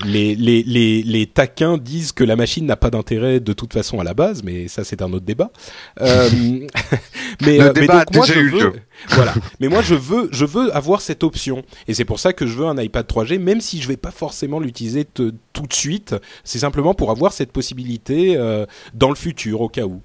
Les, 0.04 0.34
les, 0.34 0.62
les, 0.62 1.02
les 1.02 1.26
taquins 1.26 1.78
disent 1.78 2.12
que 2.12 2.24
la 2.24 2.36
machine 2.36 2.66
n'a 2.66 2.76
pas 2.76 2.90
d'intérêt 2.90 3.40
de 3.40 3.52
toute 3.52 3.72
façon 3.72 4.00
à 4.00 4.04
la 4.04 4.14
base, 4.14 4.42
mais 4.42 4.68
ça 4.68 4.84
c'est 4.84 5.02
un 5.02 5.12
autre 5.12 5.24
débat. 5.24 5.50
Euh, 6.00 6.28
mais, 7.42 7.58
Le 7.58 7.64
euh, 7.64 7.72
mais 7.74 7.80
débat 7.82 8.04
donc 8.04 8.14
a 8.14 8.18
moi 8.18 8.26
déjà 8.26 8.34
je 8.34 8.40
eu 8.40 8.48
veux, 8.50 8.60
lieu. 8.60 8.72
voilà. 9.10 9.34
Mais 9.60 9.68
moi 9.68 9.82
je 9.82 9.94
veux, 9.94 10.28
je 10.32 10.44
veux 10.44 10.74
avoir 10.74 11.00
cette 11.00 11.24
option, 11.24 11.62
et 11.88 11.94
c'est 11.94 12.04
pour 12.04 12.20
ça 12.20 12.32
que 12.32 12.46
je 12.46 12.56
veux 12.56 12.66
un 12.66 12.80
iPad 12.80 13.06
3G, 13.06 13.38
même 13.38 13.60
si 13.60 13.80
je 13.80 13.88
vais 13.88 13.96
pas 13.96 14.10
forcément 14.10 14.60
l'utiliser 14.60 15.04
tout 15.04 15.32
de 15.66 15.72
suite. 15.72 16.14
C'est 16.44 16.58
simplement 16.58 16.94
pour 16.94 17.10
avoir 17.10 17.32
cette 17.32 17.52
possibilité 17.52 18.36
euh, 18.36 18.66
dans 18.94 19.08
le 19.08 19.14
futur 19.14 19.60
au 19.60 19.68
cas 19.68 19.84
où. 19.84 20.00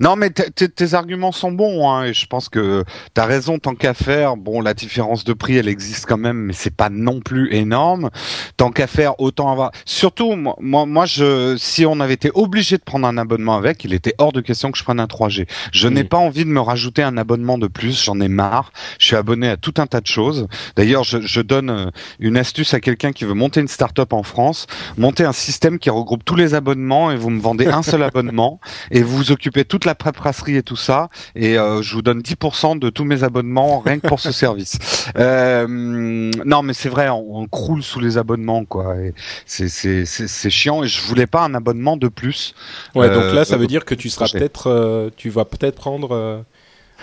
Non, 0.00 0.16
mais 0.16 0.30
tes 0.30 0.94
arguments 0.94 1.32
sont 1.32 1.52
bons, 1.52 1.88
hein, 1.90 2.04
et 2.04 2.14
je 2.14 2.26
pense 2.26 2.48
que 2.48 2.84
t'as 3.14 3.24
raison. 3.26 3.58
Tant 3.58 3.74
qu'à 3.74 3.94
faire, 3.94 4.36
bon, 4.36 4.60
la 4.60 4.74
différence 4.74 5.24
de 5.24 5.32
prix, 5.32 5.56
elle 5.56 5.68
existe 5.68 6.06
quand 6.06 6.18
même, 6.18 6.36
mais 6.38 6.52
c'est 6.52 6.74
pas 6.74 6.88
non 6.90 7.20
plus 7.20 7.54
énorme. 7.54 8.10
Tant 8.56 8.70
qu'à 8.70 8.86
faire, 8.86 9.20
autant 9.20 9.50
avoir. 9.50 9.70
Surtout, 9.84 10.34
moi, 10.36 10.86
moi, 10.86 11.06
je, 11.06 11.56
si 11.58 11.86
on 11.86 12.00
avait 12.00 12.14
été 12.14 12.30
obligé 12.34 12.76
de 12.78 12.82
prendre 12.82 13.06
un 13.06 13.16
abonnement 13.18 13.56
avec, 13.56 13.84
il 13.84 13.92
était 13.94 14.14
hors 14.18 14.32
de 14.32 14.40
question 14.40 14.70
que 14.70 14.78
je 14.78 14.84
prenne 14.84 15.00
un 15.00 15.06
3G. 15.06 15.46
Je 15.72 15.88
n'ai 15.88 16.04
Mm. 16.04 16.08
pas 16.08 16.18
envie 16.18 16.44
de 16.44 16.50
me 16.50 16.60
rajouter 16.60 17.02
un 17.02 17.16
abonnement 17.16 17.58
de 17.58 17.66
plus. 17.66 18.02
J'en 18.04 18.20
ai 18.20 18.28
marre. 18.28 18.72
Je 18.98 19.06
suis 19.06 19.16
abonné 19.16 19.48
à 19.48 19.56
tout 19.56 19.74
un 19.78 19.86
tas 19.86 20.00
de 20.00 20.06
choses. 20.06 20.46
D'ailleurs, 20.76 21.04
je, 21.04 21.20
je 21.20 21.40
donne 21.40 21.70
euh, 21.70 21.90
une 22.20 22.36
astuce 22.36 22.74
à 22.74 22.80
quelqu'un 22.80 23.12
qui 23.12 23.24
veut 23.24 23.34
monter 23.34 23.60
une 23.60 23.68
start-up 23.68 24.12
en 24.12 24.22
France. 24.22 24.66
Monter 24.98 25.24
un 25.24 25.32
système 25.32 25.78
qui 25.78 25.90
regroupe 25.90 26.24
tous 26.24 26.36
les 26.36 26.54
abonnements 26.54 27.10
et 27.10 27.16
vous 27.16 27.30
me 27.30 27.40
vendez 27.40 27.66
un 27.66 27.82
seul 27.82 28.02
abonnement 28.04 28.60
et 28.90 29.02
vous 29.02 29.16
vous 29.16 29.32
occupez 29.32 29.64
toute 29.76 29.84
la 29.84 29.94
paperasserie 29.94 30.56
et 30.56 30.62
tout 30.62 30.74
ça 30.76 31.10
et 31.34 31.58
euh, 31.58 31.82
je 31.82 31.94
vous 31.94 32.00
donne 32.00 32.20
10% 32.20 32.78
de 32.78 32.88
tous 32.88 33.04
mes 33.04 33.24
abonnements 33.24 33.80
rien 33.80 33.98
que 33.98 34.08
pour 34.08 34.20
ce 34.20 34.32
service. 34.44 34.78
Euh, 35.18 35.66
non 35.68 36.62
mais 36.62 36.72
c'est 36.72 36.88
vrai, 36.88 37.10
on, 37.10 37.40
on 37.40 37.46
croule 37.46 37.82
sous 37.82 38.00
les 38.00 38.16
abonnements 38.16 38.64
quoi. 38.64 38.96
et 38.96 39.12
C'est 39.44 39.68
c'est 39.68 40.06
c'est 40.06 40.28
c'est 40.28 40.50
chiant 40.50 40.82
et 40.82 40.88
je 40.88 41.02
voulais 41.02 41.26
pas 41.26 41.42
un 41.42 41.52
abonnement 41.54 41.98
de 41.98 42.08
plus. 42.08 42.54
Ouais, 42.94 43.08
Euh, 43.08 43.14
donc 43.14 43.34
là, 43.34 43.44
ça 43.44 43.56
euh, 43.56 43.58
veut 43.58 43.66
dire 43.66 43.84
que 43.84 43.94
tu 43.94 44.08
seras 44.08 44.28
peut-être, 44.28 44.68
euh, 44.70 45.10
tu 45.14 45.28
vas 45.28 45.44
peut-être 45.44 45.76
prendre 45.76 46.44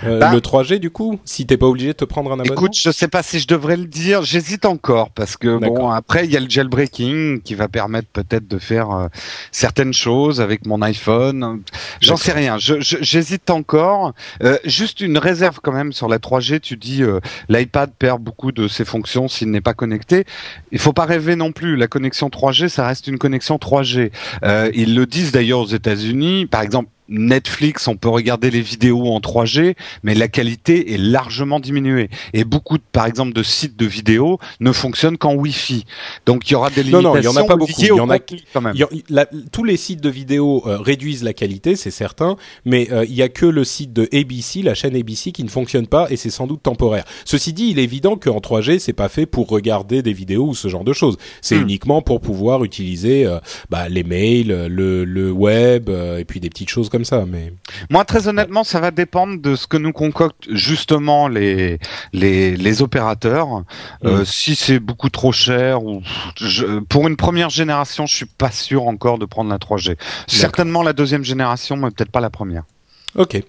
euh, 0.06 0.20
bah, 0.20 0.32
le 0.34 0.40
3G 0.40 0.80
du 0.80 0.90
coup, 0.90 1.20
si 1.26 1.46
t'es 1.46 1.58
pas 1.58 1.68
obligé 1.68 1.90
de 1.90 1.94
te 1.94 2.06
prendre 2.06 2.32
un 2.32 2.36
abonnement. 2.36 2.54
Écoute, 2.54 2.78
je 2.78 2.92
sais 2.92 3.08
pas 3.08 3.24
si 3.24 3.40
je 3.40 3.48
devrais 3.48 3.78
le 3.78 3.86
dire. 3.86 4.24
J'hésite 4.24 4.66
encore 4.66 5.10
parce 5.12 5.38
que 5.38 5.58
bon, 5.58 5.90
après 5.90 6.26
il 6.26 6.32
y 6.32 6.38
a 6.38 6.40
le 6.40 6.50
jailbreaking 6.50 7.42
qui 7.42 7.56
va 7.56 7.68
permettre 7.68 8.08
peut-être 8.10 8.48
de 8.48 8.58
faire 8.58 8.92
euh, 8.92 9.08
certaines 9.52 9.94
choses 9.94 10.42
avec 10.42 10.66
mon 10.66 10.82
iPhone. 10.82 11.62
J'en 12.02 12.18
sais 12.18 12.32
rien. 12.32 12.58
J'hésite 12.58 13.50
encore. 13.50 14.14
Euh, 14.44 14.58
juste 14.66 15.02
une 15.02 15.18
réserve 15.18 15.60
quand 15.62 15.74
même 15.74 15.94
sur 15.94 16.08
la 16.08 16.18
3G. 16.18 16.60
Tu 16.60 16.78
dis 16.78 17.04
l'iPad 17.50 17.92
perd 17.98 18.22
beaucoup 18.22 18.52
de 18.52 18.68
ses 18.68 18.86
fonctions 18.86 19.28
s'il 19.28 19.52
n'est 19.52 19.62
pas 19.62 19.74
connecté. 19.74 20.26
Il 20.72 20.80
faut 20.80 20.94
pas 20.94 21.06
rêver 21.06 21.36
non 21.36 21.52
plus. 21.52 21.76
La 21.76 21.88
connexion 21.88 22.30
3G, 22.30 22.68
ça 22.68 22.88
reste 22.88 23.08
une 23.08 23.18
connexion 23.18 23.58
3G. 23.58 24.12
ils 24.74 24.96
le 24.96 25.06
disent 25.06 25.32
d'ailleurs 25.32 25.60
aux 25.60 25.68
États-Unis. 25.68 26.46
Par 26.46 26.62
exemple, 26.62 26.90
Netflix, 27.10 27.88
on 27.88 27.96
peut 27.96 28.10
regarder 28.10 28.50
les 28.50 28.62
vidéos 28.62 29.08
en 29.08 29.20
3G, 29.20 29.76
mais 30.04 30.16
la 30.16 30.28
qualité 30.28 30.94
est 30.94 30.98
largement 30.98 31.60
diminuée. 31.60 32.10
Et 32.34 32.44
beaucoup, 32.44 32.78
par 32.92 33.06
exemple, 33.06 33.34
de 33.34 33.44
sites 33.44 33.78
de 33.78 33.86
vidéos 33.86 34.40
ne 34.60 34.72
fonctionnent 34.72 35.18
qu'en 35.18 35.36
Wi-Fi. 35.36 35.86
Donc 36.26 36.50
il 36.50 36.54
y 36.54 36.56
aura 36.56 36.70
des 36.70 36.84
limitations. 36.84 37.02
Non, 37.02 37.16
non, 37.16 37.22
il 37.22 37.26
y 37.26 37.28
en 37.28 37.36
a 37.36 37.44
pas 37.44 37.56
beaucoup. 37.56 37.74
Il 37.78 37.88
y 37.88 37.92
en 37.92 38.10
a 38.10 38.20
quand 38.20 38.62
même. 38.62 38.76
tous 39.52 39.64
les 39.64 39.78
sites 39.78 40.02
de 40.02 40.10
vidéos 40.10 40.64
euh, 40.66 40.78
réduisent 40.78 41.24
la 41.24 41.34
qualité, 41.34 41.76
c'est 41.76 41.92
certain, 41.92 42.38
mais 42.66 42.88
euh, 42.92 43.06
il 43.06 43.14
y 43.14 43.22
a 43.22 43.30
que 43.30 43.46
le 43.46 43.64
site 43.64 43.94
de 43.94 44.08
ABC, 44.14 44.62
la 44.62 44.74
chaîne 44.74 44.96
ABC, 44.96 45.32
qui 45.32 45.44
ne 45.44 45.50
fonctionne 45.50 45.88
pas, 45.88 46.08
et 46.10 46.16
c'est 46.16 46.30
sans 46.30 46.48
doute 46.48 46.64
temporaire. 46.64 47.04
Ceci 47.26 47.54
dit, 47.54 47.70
il 47.72 47.80
est 47.80 47.84
évident 47.84 48.16
qu'en 48.16 48.40
3G, 48.40 48.80
c'est 48.80 48.94
pas 48.94 49.10
fait 49.10 49.26
pour 49.26 49.50
regarder 49.50 50.02
des 50.02 50.14
vidéos 50.14 50.48
ou 50.48 50.56
ce 50.56 50.68
genre 50.68 50.84
de 50.84 50.94
choses. 50.94 51.18
C'est 51.42 51.58
hmm. 51.58 51.64
uniquement 51.64 52.02
pour 52.02 52.22
pouvoir 52.22 52.64
utiliser 52.64 53.26
euh, 53.26 53.40
bah, 53.70 53.90
les 53.90 54.04
mails, 54.04 54.68
le, 54.68 55.04
le 55.04 55.32
web, 55.32 55.90
et 55.90 56.26
puis 56.26 56.40
des 56.40 56.50
petites 56.50 56.70
choses 56.70 56.90
comme 56.94 57.06
ça. 57.06 57.26
Mais 57.28 57.52
moi, 57.90 58.06
très 58.06 58.28
honnêtement, 58.28 58.64
ça 58.64 58.80
va 58.80 58.92
dépendre 58.92 59.42
de 59.42 59.56
ce 59.56 59.66
que 59.66 59.78
nous 59.78 59.92
concoctent 59.92 60.48
justement 60.52 61.28
les 61.28 61.80
les, 62.14 62.56
les 62.56 62.82
opérateurs. 62.84 63.64
Euh, 64.06 64.24
si 64.26 64.56
c'est 64.56 64.80
beaucoup 64.80 65.10
trop 65.10 65.32
cher 65.32 65.84
ou 65.84 66.04
pour 66.90 67.08
une 67.08 67.18
première 67.18 67.50
génération, 67.50 68.06
je 68.06 68.16
suis 68.16 68.26
pas 68.28 68.52
sûr 68.52 68.86
encore 68.86 69.18
de 69.18 69.26
prendre 69.26 69.50
la 69.50 69.58
3G. 69.58 69.98
Certainement 70.28 70.84
la 70.84 70.94
deuxième 70.94 71.24
génération, 71.24 71.76
mais 71.78 71.90
peut-être 71.90 72.12
pas 72.12 72.22
la 72.22 72.30
première. 72.30 72.64
Ok. 73.16 73.42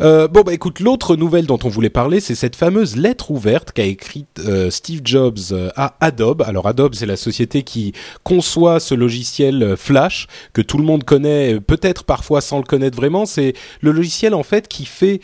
Euh, 0.00 0.28
bon 0.28 0.42
bah 0.42 0.52
écoute, 0.52 0.80
l'autre 0.80 1.16
nouvelle 1.16 1.46
dont 1.46 1.58
on 1.62 1.68
voulait 1.68 1.90
parler, 1.90 2.20
c'est 2.20 2.34
cette 2.34 2.56
fameuse 2.56 2.96
lettre 2.96 3.30
ouverte 3.30 3.72
qu'a 3.72 3.84
écrite 3.84 4.40
euh, 4.40 4.70
Steve 4.70 5.02
Jobs 5.04 5.38
euh, 5.52 5.70
à 5.76 5.94
Adobe. 6.00 6.42
Alors 6.42 6.66
Adobe, 6.66 6.94
c'est 6.94 7.06
la 7.06 7.16
société 7.16 7.62
qui 7.62 7.92
conçoit 8.22 8.80
ce 8.80 8.94
logiciel 8.94 9.76
Flash 9.76 10.26
que 10.52 10.62
tout 10.62 10.78
le 10.78 10.84
monde 10.84 11.04
connaît, 11.04 11.60
peut-être 11.60 12.04
parfois 12.04 12.40
sans 12.40 12.58
le 12.58 12.64
connaître 12.64 12.96
vraiment. 12.96 13.26
C'est 13.26 13.54
le 13.80 13.92
logiciel 13.92 14.34
en 14.34 14.42
fait 14.42 14.68
qui 14.68 14.84
fait 14.84 15.20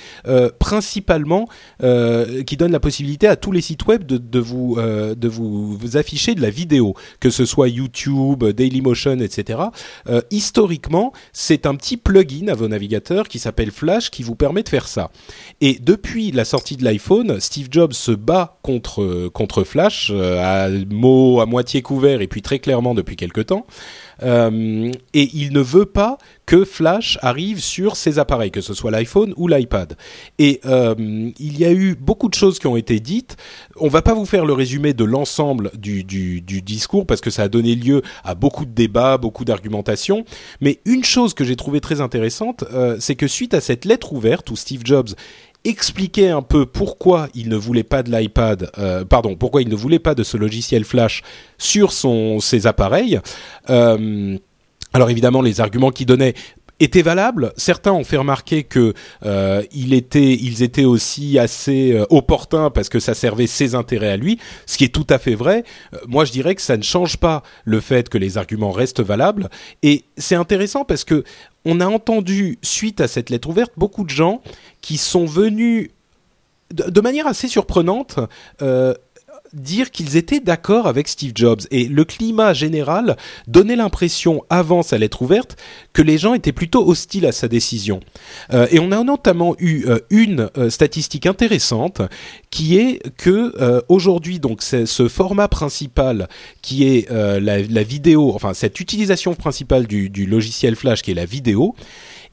principalement, 0.58 1.48
qui 1.80 2.56
donne 2.56 2.72
la 2.72 2.80
possibilité 2.80 3.26
à 3.26 3.36
tous 3.36 3.52
les 3.52 3.60
sites 3.60 3.86
web 3.86 4.04
de, 4.04 4.18
de 4.18 4.38
vous 4.38 4.76
de 4.80 5.28
vous, 5.28 5.76
vous, 5.76 5.96
afficher 5.96 6.34
de 6.34 6.42
la 6.42 6.50
vidéo, 6.50 6.94
que 7.20 7.30
ce 7.30 7.44
soit 7.44 7.68
YouTube, 7.68 8.44
Dailymotion, 8.44 9.18
etc. 9.20 9.60
historiquement, 10.30 11.12
c'est 11.32 11.66
un 11.66 11.74
petit 11.74 11.96
plugin 11.96 12.48
à 12.48 12.54
vos 12.54 12.68
navigateurs 12.68 13.28
qui 13.28 13.38
s'appelle 13.38 13.70
Flash 13.70 14.10
qui 14.10 14.22
vous 14.22 14.34
permet 14.34 14.59
de 14.62 14.68
faire 14.68 14.88
ça. 14.88 15.10
Et 15.60 15.78
depuis 15.80 16.30
la 16.32 16.44
sortie 16.44 16.76
de 16.76 16.84
l'iPhone, 16.84 17.40
Steve 17.40 17.68
Jobs 17.70 17.92
se 17.92 18.12
bat 18.12 18.58
contre 18.62 19.28
contre 19.28 19.64
Flash 19.64 20.10
euh, 20.12 20.40
à 20.40 20.68
mots 20.90 21.40
à 21.40 21.46
moitié 21.46 21.82
couverts 21.82 22.20
et 22.20 22.26
puis 22.26 22.42
très 22.42 22.58
clairement 22.58 22.94
depuis 22.94 23.16
quelque 23.16 23.40
temps. 23.40 23.66
Euh, 24.22 24.90
et 25.14 25.30
il 25.34 25.52
ne 25.52 25.60
veut 25.60 25.86
pas 25.86 26.18
que 26.46 26.64
Flash 26.64 27.18
arrive 27.22 27.60
sur 27.60 27.96
ses 27.96 28.18
appareils, 28.18 28.50
que 28.50 28.60
ce 28.60 28.74
soit 28.74 28.90
l'iPhone 28.90 29.32
ou 29.36 29.46
l'iPad. 29.46 29.96
Et 30.38 30.60
euh, 30.64 30.94
il 31.38 31.58
y 31.58 31.64
a 31.64 31.72
eu 31.72 31.94
beaucoup 31.94 32.28
de 32.28 32.34
choses 32.34 32.58
qui 32.58 32.66
ont 32.66 32.76
été 32.76 32.98
dites. 32.98 33.36
On 33.76 33.88
va 33.88 34.02
pas 34.02 34.14
vous 34.14 34.26
faire 34.26 34.44
le 34.44 34.52
résumé 34.52 34.92
de 34.92 35.04
l'ensemble 35.04 35.70
du, 35.78 36.02
discours 36.42 37.06
parce 37.06 37.20
que 37.20 37.30
ça 37.30 37.44
a 37.44 37.48
donné 37.48 37.74
lieu 37.74 38.02
à 38.24 38.34
beaucoup 38.34 38.64
de 38.64 38.72
débats, 38.72 39.16
beaucoup 39.16 39.44
d'argumentation. 39.44 40.24
Mais 40.60 40.80
une 40.84 41.04
chose 41.04 41.34
que 41.34 41.44
j'ai 41.44 41.56
trouvé 41.56 41.80
très 41.80 42.00
intéressante, 42.00 42.64
euh, 42.72 42.96
c'est 42.98 43.14
que 43.14 43.28
suite 43.28 43.54
à 43.54 43.60
cette 43.60 43.84
lettre 43.84 44.12
ouverte 44.12 44.50
où 44.50 44.56
Steve 44.56 44.82
Jobs 44.84 45.10
expliquer 45.64 46.30
un 46.30 46.42
peu 46.42 46.66
pourquoi 46.66 47.28
il 47.34 47.48
ne 47.48 47.56
voulait 47.56 47.82
pas 47.82 48.02
de 48.02 48.10
l'iPad, 48.10 48.70
euh, 48.78 49.04
pardon, 49.04 49.36
pourquoi 49.36 49.62
il 49.62 49.68
ne 49.68 49.74
voulait 49.74 49.98
pas 49.98 50.14
de 50.14 50.22
ce 50.22 50.36
logiciel 50.36 50.84
Flash 50.84 51.22
sur 51.58 51.92
ses 51.92 52.66
appareils. 52.66 53.20
Euh, 53.68 54.38
alors 54.92 55.10
évidemment, 55.10 55.42
les 55.42 55.60
arguments 55.60 55.90
qu'il 55.90 56.06
donnait 56.06 56.34
étaient 56.80 57.02
valables. 57.02 57.52
Certains 57.56 57.92
ont 57.92 58.04
fait 58.04 58.16
remarquer 58.16 58.64
que 58.64 58.94
euh, 59.24 59.62
il 59.72 59.94
était, 59.94 60.32
ils 60.32 60.62
étaient 60.62 60.84
aussi 60.84 61.38
assez 61.38 61.92
euh, 61.92 62.06
opportuns 62.10 62.70
parce 62.70 62.88
que 62.88 62.98
ça 62.98 63.14
servait 63.14 63.46
ses 63.46 63.74
intérêts 63.74 64.10
à 64.10 64.16
lui, 64.16 64.38
ce 64.66 64.78
qui 64.78 64.84
est 64.84 64.94
tout 64.94 65.06
à 65.10 65.18
fait 65.18 65.34
vrai. 65.34 65.64
Euh, 65.94 65.98
moi, 66.08 66.24
je 66.24 66.32
dirais 66.32 66.54
que 66.54 66.62
ça 66.62 66.76
ne 66.76 66.82
change 66.82 67.18
pas 67.18 67.42
le 67.64 67.80
fait 67.80 68.08
que 68.08 68.18
les 68.18 68.38
arguments 68.38 68.72
restent 68.72 69.02
valables. 69.02 69.48
Et 69.82 70.04
c'est 70.16 70.34
intéressant 70.34 70.84
parce 70.84 71.04
que 71.04 71.24
on 71.66 71.80
a 71.80 71.86
entendu 71.86 72.58
suite 72.62 73.00
à 73.02 73.08
cette 73.08 73.28
lettre 73.28 73.48
ouverte 73.48 73.72
beaucoup 73.76 74.04
de 74.04 74.10
gens 74.10 74.40
qui 74.80 74.96
sont 74.96 75.26
venus 75.26 75.90
de, 76.72 77.00
manière 77.00 77.26
assez 77.26 77.48
surprenante 77.48 78.18
euh, 78.62 78.94
dire 79.52 79.90
qu'ils 79.90 80.16
étaient 80.16 80.40
d'accord 80.40 80.86
avec 80.86 81.08
Steve 81.08 81.32
Jobs. 81.34 81.60
Et 81.70 81.86
le 81.86 82.04
climat 82.04 82.52
général 82.52 83.16
donnait 83.46 83.76
l'impression, 83.76 84.44
avant 84.50 84.82
sa 84.82 84.98
lettre 84.98 85.22
ouverte, 85.22 85.56
que 85.92 86.02
les 86.02 86.18
gens 86.18 86.34
étaient 86.34 86.52
plutôt 86.52 86.86
hostiles 86.88 87.26
à 87.26 87.32
sa 87.32 87.48
décision. 87.48 88.00
Euh, 88.52 88.66
et 88.70 88.78
on 88.78 88.92
a 88.92 89.02
notamment 89.02 89.56
eu 89.58 89.84
euh, 89.86 89.98
une 90.10 90.50
euh, 90.56 90.70
statistique 90.70 91.26
intéressante 91.26 92.02
qui 92.50 92.76
est 92.76 93.00
que 93.16 93.54
aujourd'hui, 93.88 94.40
donc, 94.40 94.62
ce 94.62 95.08
format 95.08 95.48
principal 95.48 96.28
qui 96.62 96.84
est 96.84 97.10
la, 97.10 97.82
vidéo, 97.82 98.32
enfin 98.34 98.54
cette 98.54 98.80
utilisation 98.80 99.34
principale 99.34 99.86
du, 99.86 100.10
du 100.10 100.26
logiciel 100.26 100.76
Flash 100.76 101.02
qui 101.02 101.12
est 101.12 101.14
la 101.14 101.26
vidéo, 101.26 101.74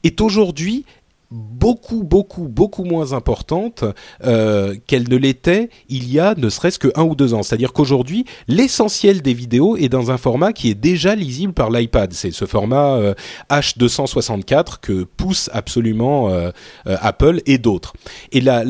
est 0.04 0.20
aujourd'hui 0.20 0.84
beaucoup, 1.30 2.04
beaucoup, 2.04 2.48
beaucoup 2.48 2.84
moins 2.84 3.12
importante 3.12 3.84
euh, 4.24 4.74
qu'elle 4.86 5.08
ne 5.08 5.16
l'était 5.16 5.68
il 5.88 6.10
y 6.10 6.18
a 6.18 6.34
ne 6.34 6.48
serait-ce 6.48 6.78
que 6.78 6.88
un 6.94 7.02
ou 7.02 7.14
deux 7.14 7.34
ans. 7.34 7.42
C'est-à-dire 7.42 7.72
qu'aujourd'hui, 7.72 8.24
l'essentiel 8.46 9.22
des 9.22 9.34
vidéos 9.34 9.76
est 9.76 9.88
dans 9.88 10.10
un 10.10 10.16
format 10.16 10.52
qui 10.52 10.70
est 10.70 10.74
déjà 10.74 11.14
lisible 11.14 11.52
par 11.52 11.70
l'iPad. 11.70 12.12
C'est 12.12 12.30
ce 12.30 12.46
format 12.46 12.96
euh, 12.96 13.14
H264 13.50 14.78
que 14.80 15.04
pousse 15.04 15.50
absolument 15.52 16.30
euh, 16.30 16.50
euh, 16.86 16.96
Apple 17.00 17.42
et 17.46 17.58
d'autres. 17.58 17.92
Et 18.32 18.40
la, 18.40 18.64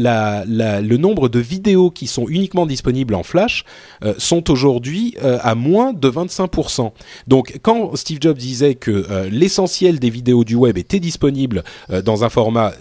le 0.44 0.96
nombre 0.96 1.28
de 1.28 1.38
vidéos 1.38 1.90
qui 1.90 2.06
sont 2.06 2.28
uniquement 2.28 2.66
disponibles 2.66 3.14
en 3.14 3.22
Flash 3.22 3.64
euh, 4.04 4.14
sont 4.18 4.50
aujourd'hui 4.50 5.16
à 5.20 5.54
moins 5.54 5.92
de 5.92 6.08
25%. 6.10 6.92
Donc, 7.26 7.58
quand 7.62 7.96
Steve 7.96 8.18
Jobs 8.20 8.36
disait 8.36 8.74
que 8.74 9.28
l'essentiel 9.30 9.98
des 9.98 10.10
vidéos 10.10 10.44
du 10.44 10.54
web 10.54 10.78
était 10.78 11.00
disponible 11.00 11.62
dans 12.04 12.24
un 12.24 12.28
format 12.28 12.47
format 12.48 12.72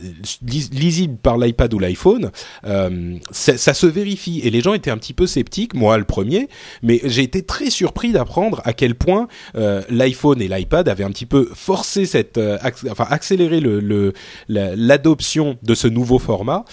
lisible 0.71 1.17
par 1.17 1.37
l'iPad 1.37 1.73
ou 1.73 1.79
l'iPhone, 1.79 2.31
euh, 2.65 3.17
ça 3.31 3.73
se 3.73 3.85
vérifie. 3.85 4.39
Et 4.45 4.49
les 4.49 4.61
gens 4.61 4.73
étaient 4.73 4.91
un 4.91 4.97
petit 4.97 5.13
peu 5.13 5.27
sceptiques, 5.27 5.73
moi 5.73 5.97
le 5.97 6.05
premier, 6.05 6.47
mais 6.83 7.01
j'ai 7.03 7.23
été 7.23 7.41
très 7.41 7.69
surpris 7.69 8.13
d'apprendre 8.13 8.61
à 8.63 8.71
quel 8.71 8.95
point 8.95 9.27
euh, 9.57 9.81
l'iPhone 9.89 10.41
et 10.41 10.47
l'iPad 10.47 10.87
avaient 10.87 11.03
un 11.03 11.11
petit 11.11 11.25
peu 11.25 11.49
forcé 11.53 12.05
cette, 12.05 12.37
euh, 12.37 12.57
enfin 12.89 13.07
accéléré 13.09 13.59
le 13.59 14.13
l'adoption 14.47 15.57
de 15.63 15.75
ce 15.75 15.87
nouveau 15.87 16.19
format. 16.19 16.63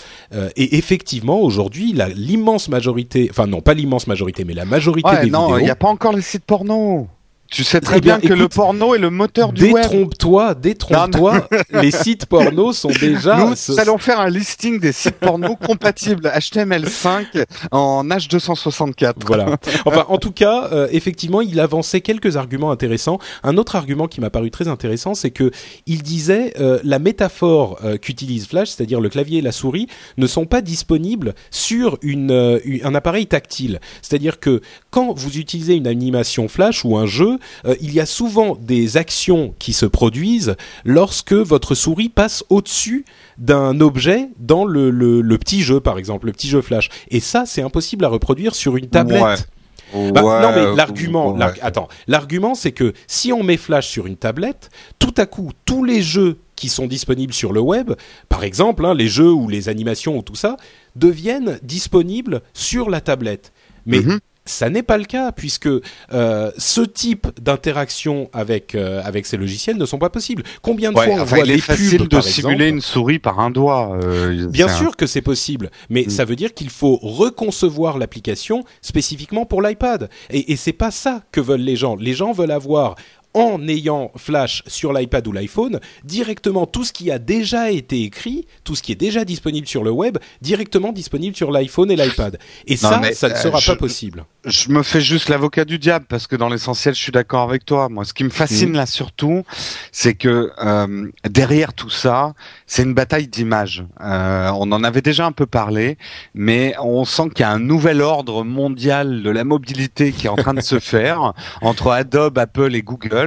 et 0.57 0.77
effectivement, 0.77 1.41
aujourd'hui, 1.41 1.95
l'immense 2.15 2.69
majorité, 2.69 3.27
enfin 3.31 3.47
non, 3.47 3.61
pas 3.61 3.75
l'immense 3.75 4.07
majorité, 4.07 4.45
mais 4.45 4.55
la 4.55 4.65
majorité 4.65 5.11
des 5.23 5.31
non, 5.31 5.59
il 5.59 5.65
n'y 5.65 5.71
a 5.71 5.77
pas 5.77 5.89
encore 5.89 6.13
les 6.13 6.23
sites 6.23 6.45
porno. 6.45 7.09
Tu 7.55 7.63
sais 7.63 7.81
très 7.81 7.99
eh 7.99 8.01
bien, 8.01 8.19
que 8.19 8.33
le 8.33 8.49
porno 8.49 8.97
est 8.97 8.99
le 8.99 9.11
moteur 9.11 9.53
du 9.53 9.71
web. 9.71 9.85
Détrompe-toi, 9.85 10.55
détrompe-toi. 10.57 11.47
les 11.83 11.93
sites 11.93 12.27
porno 12.27 12.73
sont 12.73 12.89
déjà. 12.89 13.47
Nous 13.47 13.79
allons 13.79 13.97
faire 13.97 14.19
un 14.19 14.29
listing 14.29 14.81
des 14.81 14.91
sites 14.91 15.21
porno 15.21 15.55
compatibles 15.55 16.27
HTML5 16.27 17.45
en 17.71 18.05
H264. 18.09 19.13
Voilà. 19.25 19.57
Enfin, 19.85 20.05
en 20.09 20.19
tout 20.19 20.33
cas, 20.33 20.69
euh, 20.73 20.89
effectivement, 20.91 21.41
il 21.43 21.61
avançait 21.61 22.01
quelques 22.01 22.37
arguments 22.37 22.73
intéressants. 22.73 23.21
Un 23.45 23.57
autre 23.57 23.77
argument 23.77 24.09
qui 24.09 24.21
m'a 24.21 24.31
paru 24.31 24.51
très 24.51 24.67
intéressant, 24.67 25.15
c'est 25.15 25.31
que 25.31 25.53
il 25.87 26.03
disait 26.03 26.55
euh, 26.59 26.81
la 26.83 26.99
métaphore 26.99 27.79
euh, 27.85 27.99
qu'utilise 27.99 28.49
Flash, 28.49 28.71
c'est-à-dire 28.71 29.01
le 29.01 29.09
clavier 29.09 29.39
et 29.39 29.43
la 29.43 29.53
souris, 29.53 29.87
ne 30.17 30.27
sont 30.27 30.47
pas 30.47 30.61
disponibles 30.61 31.37
sur 31.53 31.99
une, 32.03 32.61
un 32.83 32.95
appareil 32.97 33.29
tactile. 33.29 33.79
C'est-à-dire 34.03 34.41
que 34.41 34.61
quand 34.91 35.13
vous 35.13 35.39
utilisez 35.39 35.75
une 35.75 35.87
animation 35.87 36.49
Flash 36.49 36.85
ou 36.85 36.97
un 36.97 37.07
jeu, 37.07 37.39
euh, 37.65 37.75
il 37.81 37.93
y 37.93 38.01
a 38.01 38.07
souvent 38.07 38.57
des 38.57 38.97
actions 38.97 39.55
qui 39.59 39.73
se 39.73 39.87
produisent 39.87 40.57
lorsque 40.85 41.33
votre 41.33 41.75
souris 41.75 42.09
passe 42.09 42.45
au-dessus 42.51 43.05
d'un 43.39 43.81
objet 43.81 44.29
dans 44.39 44.65
le, 44.65 44.91
le, 44.91 45.39
petit 45.39 45.63
jeu, 45.63 45.81
par 45.81 45.99
exemple, 45.99 46.27
le 46.27 46.33
petit 46.33 46.49
jeu 46.49 46.63
Flash. 46.63 46.89
Et 47.11 47.21
ça, 47.21 47.45
c'est 47.47 47.63
impossible 47.63 48.05
à 48.05 48.09
reproduire 48.09 48.55
sur 48.55 48.77
une 48.77 48.89
tablette. 48.89 49.49
Bah, 49.93 50.23
non 50.23 50.51
mais 50.53 50.75
l'argument, 50.75 51.39
attends, 51.63 51.89
l'argument 52.09 52.57
c'est 52.57 52.73
que 52.73 52.95
si 53.07 53.33
on 53.33 53.45
met 53.45 53.57
Flash 53.57 53.87
sur 53.87 54.07
une 54.07 54.17
tablette, 54.17 54.71
tout 54.99 55.15
à 55.17 55.27
coup 55.27 55.53
tous 55.65 55.85
les 55.85 56.03
jeux 56.03 56.39
qui 56.57 56.69
sont 56.69 56.87
disponibles 56.87 57.33
sur 57.33 57.53
le 57.53 57.61
web, 57.61 57.93
par 58.29 58.43
exemple, 58.43 58.85
hein, 58.87 58.95
les 58.95 59.07
jeux 59.07 59.31
ou 59.33 59.49
les 59.49 59.69
animations 59.69 60.17
ou 60.19 60.23
tout 60.23 60.35
ça, 60.35 60.57
deviennent 60.97 61.61
disponibles 61.63 62.43
sur 62.55 62.91
la 62.91 63.01
tablette. 63.01 63.53
Mais 63.87 64.01
Mhm. 64.01 64.19
Ça 64.47 64.69
n'est 64.69 64.83
pas 64.83 64.99
le 64.99 65.05
cas 65.05 65.33
puisque 65.33 65.69
euh, 66.13 66.51
ce 66.59 66.81
type 66.83 67.27
d'interaction 67.41 68.29
avec 68.33 68.75
euh, 68.75 69.01
avec 69.05 69.25
ces 69.27 69.37
logiciels 69.37 69.77
ne 69.79 69.87
sont 69.87 69.99
pas 69.99 70.11
possibles. 70.11 70.43
Combien 70.63 70.93
de 70.93 70.99
Ouais, 70.99 71.07
fois 71.07 71.15
on 71.15 71.21
enfin, 71.23 71.37
voit 71.37 71.45
il 71.47 71.51
est 71.53 71.55
des 71.57 71.61
facile 71.61 71.99
pubs 71.99 72.09
de 72.09 72.17
par 72.17 72.25
simuler 72.25 72.55
exemple 72.67 72.75
une 72.77 72.81
souris 72.83 73.19
par 73.19 73.41
un 73.41 73.51
doigt. 73.51 73.99
euh, 74.03 74.47
Bien 74.49 74.67
un- 74.67 74.77
sûr 74.77 74.97
que 74.97 75.07
c'est 75.07 75.23
possible, 75.23 75.71
mais 75.89 76.05
Mm. 76.07 76.11
ça 76.11 76.25
veut 76.25 76.37
dire 76.37 76.53
qu'il 76.53 76.69
faut 76.71 76.97
reconcevoir 76.97 77.97
l'application 77.99 78.65
spécifiquement 78.83 79.47
pour 79.47 79.63
l'iPad. 79.63 80.11
Et, 80.31 80.53
et 80.53 80.57
c'est 80.57 80.73
pas 80.73 80.91
ça 80.91 81.23
que 81.33 81.41
veulent 81.41 81.61
les 81.61 81.77
gens. 81.77 81.97
Les 81.97 82.13
gens 82.13 82.33
veulent 82.33 82.51
avoir 82.51 82.97
en 83.35 83.67
ayant 83.69 84.13
Flash 84.17 84.63
sur 84.67 84.93
l'iPad 84.93 85.27
ou 85.27 85.33
l'iPhone, 85.33 85.81
directement 86.05 86.67
tout 86.67 86.85
ce 86.85 86.93
qui 86.93 87.11
a 87.11 87.19
déjà 87.19 87.71
été 87.71 88.03
écrit, 88.03 88.47
tout 88.63 88.75
ce 88.77 88.83
qui 88.83 88.93
est 88.93 88.97
déjà 88.97 89.25
disponible 89.25 89.67
sur 89.67 89.83
le 89.83 89.91
web, 89.91 90.19
directement 90.41 90.93
disponible 90.93 91.35
sur 91.37 91.51
l'iPhone 91.51 91.91
et 91.91 91.97
l'iPad. 91.97 92.39
Et 92.67 92.75
Non, 92.75 92.77
ça, 92.91 93.01
ça 93.13 93.29
ne 93.29 93.35
euh, 93.35 93.37
sera 93.37 93.59
je- 93.59 93.67
pas 93.73 93.77
possible. 93.77 94.25
je 94.45 94.69
me 94.71 94.83
fais 94.85 95.01
juste 95.01 95.29
l'avocat 95.29 95.65
du 95.65 95.79
diable 95.79 96.07
parce 96.09 96.27
que 96.29 96.37
dans 96.37 96.49
l'essentiel, 96.49 96.95
je 96.95 97.01
suis 97.01 97.13
d'accord 97.13 97.43
avec 97.49 97.65
toi. 97.65 97.89
Moi, 97.89 98.05
ce 98.05 98.15
qui 98.15 98.23
me 98.25 98.31
fascine 98.31 98.71
Mhm. 98.71 98.77
là 98.77 98.87
surtout, 98.87 99.43
c'est 99.91 100.15
que 100.15 100.53
euh, 100.65 101.11
derrière 101.29 101.73
tout 101.75 101.91
ça, 101.91 102.35
c'est 102.67 102.85
une 102.85 102.95
bataille 102.95 103.27
d'images. 103.27 103.85
Euh, 104.01 104.51
on 104.55 104.71
en 104.71 104.85
avait 104.85 105.03
déjà 105.03 105.27
un 105.27 105.33
peu 105.33 105.47
parlé, 105.47 105.99
mais 106.35 106.75
on 106.81 107.05
sent 107.05 107.31
qu'il 107.35 107.41
y 107.41 107.43
a 107.43 107.51
un 107.51 107.59
nouvel 107.59 108.01
ordre 108.01 108.45
mondial 108.45 109.23
de 109.25 109.31
la 109.31 109.43
mobilité 109.43 110.13
qui 110.13 110.27
est 110.27 110.31
en 110.31 110.37
train 110.37 110.55
de 110.55 110.61
se 110.61 110.79
faire 110.95 111.33
entre 111.63 111.91
Adobe, 111.91 112.39
Apple 112.39 112.75
et 112.77 112.83
Google. 112.83 113.24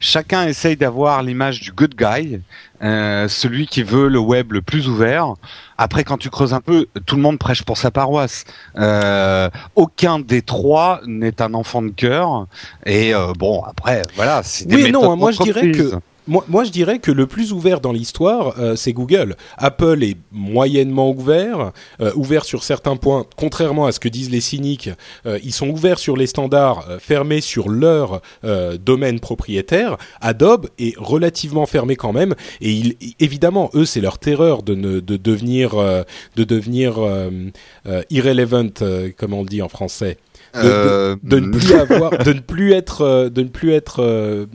Chacun 0.00 0.46
essaye 0.46 0.76
d'avoir 0.76 1.22
l'image 1.22 1.60
du 1.60 1.72
good 1.72 1.94
guy. 1.96 2.40
euh, 2.82 3.28
celui 3.28 3.68
qui 3.68 3.84
veut 3.84 4.08
le 4.08 4.18
web 4.18 4.52
le 4.52 4.60
plus 4.60 4.88
ouvert. 4.88 5.34
Après, 5.78 6.02
quand 6.02 6.18
tu 6.18 6.30
creuses 6.30 6.52
un 6.52 6.60
peu, 6.60 6.86
tout 7.06 7.14
le 7.14 7.22
monde 7.22 7.38
prêche 7.38 7.62
pour 7.62 7.78
sa 7.78 7.92
paroisse. 7.92 8.44
Euh, 8.76 9.48
aucun 9.76 10.18
des 10.18 10.42
trois 10.42 11.00
n'est 11.06 11.40
un 11.40 11.54
enfant 11.54 11.80
de 11.82 11.90
cœur. 11.90 12.48
Et 12.84 13.14
euh, 13.14 13.34
bon, 13.38 13.62
après, 13.62 14.02
voilà, 14.16 14.42
c'est 14.42 14.66
des 14.66 14.74
Oui, 14.74 14.82
non, 14.90 15.00
méthodes 15.00 15.10
hein, 15.12 15.16
moi, 15.16 15.30
je 15.30 15.42
dirais 15.44 15.70
que- 15.70 15.92
Moi, 16.28 16.44
moi, 16.46 16.62
je 16.62 16.70
dirais 16.70 17.00
que 17.00 17.10
le 17.10 17.26
plus 17.26 17.52
ouvert 17.52 17.80
dans 17.80 17.90
l'histoire, 17.90 18.54
euh, 18.58 18.76
c'est 18.76 18.92
Google. 18.92 19.34
Apple 19.58 20.04
est 20.04 20.16
moyennement 20.30 21.10
ouvert, 21.10 21.72
euh, 22.00 22.12
ouvert 22.14 22.44
sur 22.44 22.62
certains 22.62 22.94
points, 22.94 23.26
contrairement 23.36 23.86
à 23.86 23.92
ce 23.92 23.98
que 23.98 24.08
disent 24.08 24.30
les 24.30 24.40
cyniques. 24.40 24.90
euh, 25.26 25.40
ils 25.42 25.52
sont 25.52 25.68
ouverts 25.68 25.98
sur 25.98 26.16
les 26.16 26.28
standards, 26.28 26.86
fermés 27.00 27.40
sur 27.40 27.68
leur 27.68 28.22
domaine 28.80 29.18
propriétaire. 29.18 29.96
Adobe 30.20 30.68
est 30.78 30.96
relativement 30.96 31.66
fermé 31.66 31.96
quand 31.96 32.12
même, 32.12 32.34
et 32.60 32.96
évidemment, 33.18 33.70
eux, 33.74 33.84
c'est 33.84 34.00
leur 34.00 34.18
terreur 34.18 34.62
de, 34.62 34.74
ne, 34.74 35.00
de 35.00 35.16
devenir, 35.16 35.74
de 36.36 36.44
devenir 36.44 36.98
irrelevant, 38.10 38.70
comme 39.16 39.32
on 39.32 39.42
le 39.42 39.48
dit 39.48 39.62
en 39.62 39.68
français? 39.68 40.18
De, 40.54 40.60
de- 40.60 40.66
Euh, 40.68 41.16
de 41.22 41.38
ne 41.40 41.50
plus 41.50 41.72
avoir, 41.74 42.10
de 42.18 42.32
ne 42.32 42.40
plus 42.40 42.72
être, 42.72 43.30
de 43.32 43.42
ne 43.42 43.48
plus 43.48 43.72
être 43.72 44.46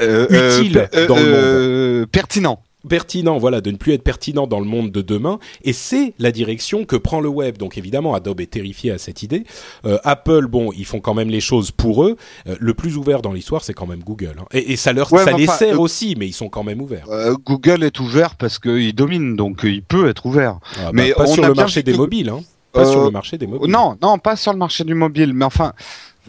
utile 0.00 0.88
dans 1.08 1.16
le 1.16 1.22
monde. 1.24 1.34
euh, 1.34 2.06
Pertinent. 2.10 2.60
pertinent, 2.86 3.38
voilà, 3.38 3.62
de 3.62 3.70
ne 3.70 3.76
plus 3.78 3.94
être 3.94 4.02
pertinent 4.02 4.46
dans 4.46 4.60
le 4.60 4.66
monde 4.66 4.90
de 4.92 5.00
demain. 5.00 5.38
Et 5.62 5.72
c'est 5.72 6.12
la 6.18 6.30
direction 6.32 6.84
que 6.84 6.96
prend 6.96 7.20
le 7.20 7.28
web. 7.30 7.56
Donc 7.56 7.78
évidemment, 7.78 8.14
Adobe 8.14 8.40
est 8.42 8.50
terrifié 8.50 8.90
à 8.90 8.98
cette 8.98 9.22
idée. 9.22 9.44
Euh, 9.86 9.96
Apple, 10.04 10.46
bon, 10.48 10.70
ils 10.76 10.84
font 10.84 11.00
quand 11.00 11.14
même 11.14 11.30
les 11.30 11.40
choses 11.40 11.70
pour 11.70 12.04
eux. 12.04 12.16
Euh, 12.46 12.56
le 12.60 12.74
plus 12.74 12.96
ouvert 12.98 13.22
dans 13.22 13.32
l'histoire, 13.32 13.64
c'est 13.64 13.72
quand 13.72 13.86
même 13.86 14.02
Google. 14.04 14.34
hein. 14.38 14.44
Et, 14.52 14.72
et 14.72 14.76
ça 14.76 14.92
leur, 14.92 15.10
Ouais, 15.14 15.24
ça 15.24 15.32
les 15.32 15.48
enfin, 15.48 15.56
sert 15.58 15.74
euh, 15.76 15.78
aussi, 15.78 16.14
mais 16.18 16.26
ils 16.26 16.34
sont 16.34 16.50
quand 16.50 16.62
même 16.62 16.82
ouverts. 16.82 17.06
Google 17.46 17.84
est 17.84 17.98
ouvert 18.00 18.34
parce 18.36 18.58
qu'il 18.58 18.94
domine, 18.94 19.34
donc 19.34 19.60
il 19.64 19.82
peut 19.82 20.08
être 20.08 20.26
ouvert. 20.26 20.58
Ah, 20.76 20.84
bah, 20.86 20.90
mais 20.92 21.12
pas 21.12 21.22
on 21.24 21.32
sur 21.34 21.44
a 21.44 21.48
le 21.48 21.54
marché 21.54 21.82
des 21.82 21.94
mobiles, 21.94 22.28
hein. 22.28 22.40
Pas 22.74 22.80
Euh, 22.82 22.90
sur 22.90 23.04
le 23.04 23.10
marché 23.10 23.38
des 23.38 23.46
mobiles. 23.46 23.70
Non, 23.70 23.96
non, 24.02 24.18
pas 24.18 24.36
sur 24.36 24.52
le 24.52 24.58
marché 24.58 24.84
du 24.84 24.94
mobile, 24.94 25.32
mais 25.32 25.44
enfin. 25.44 25.72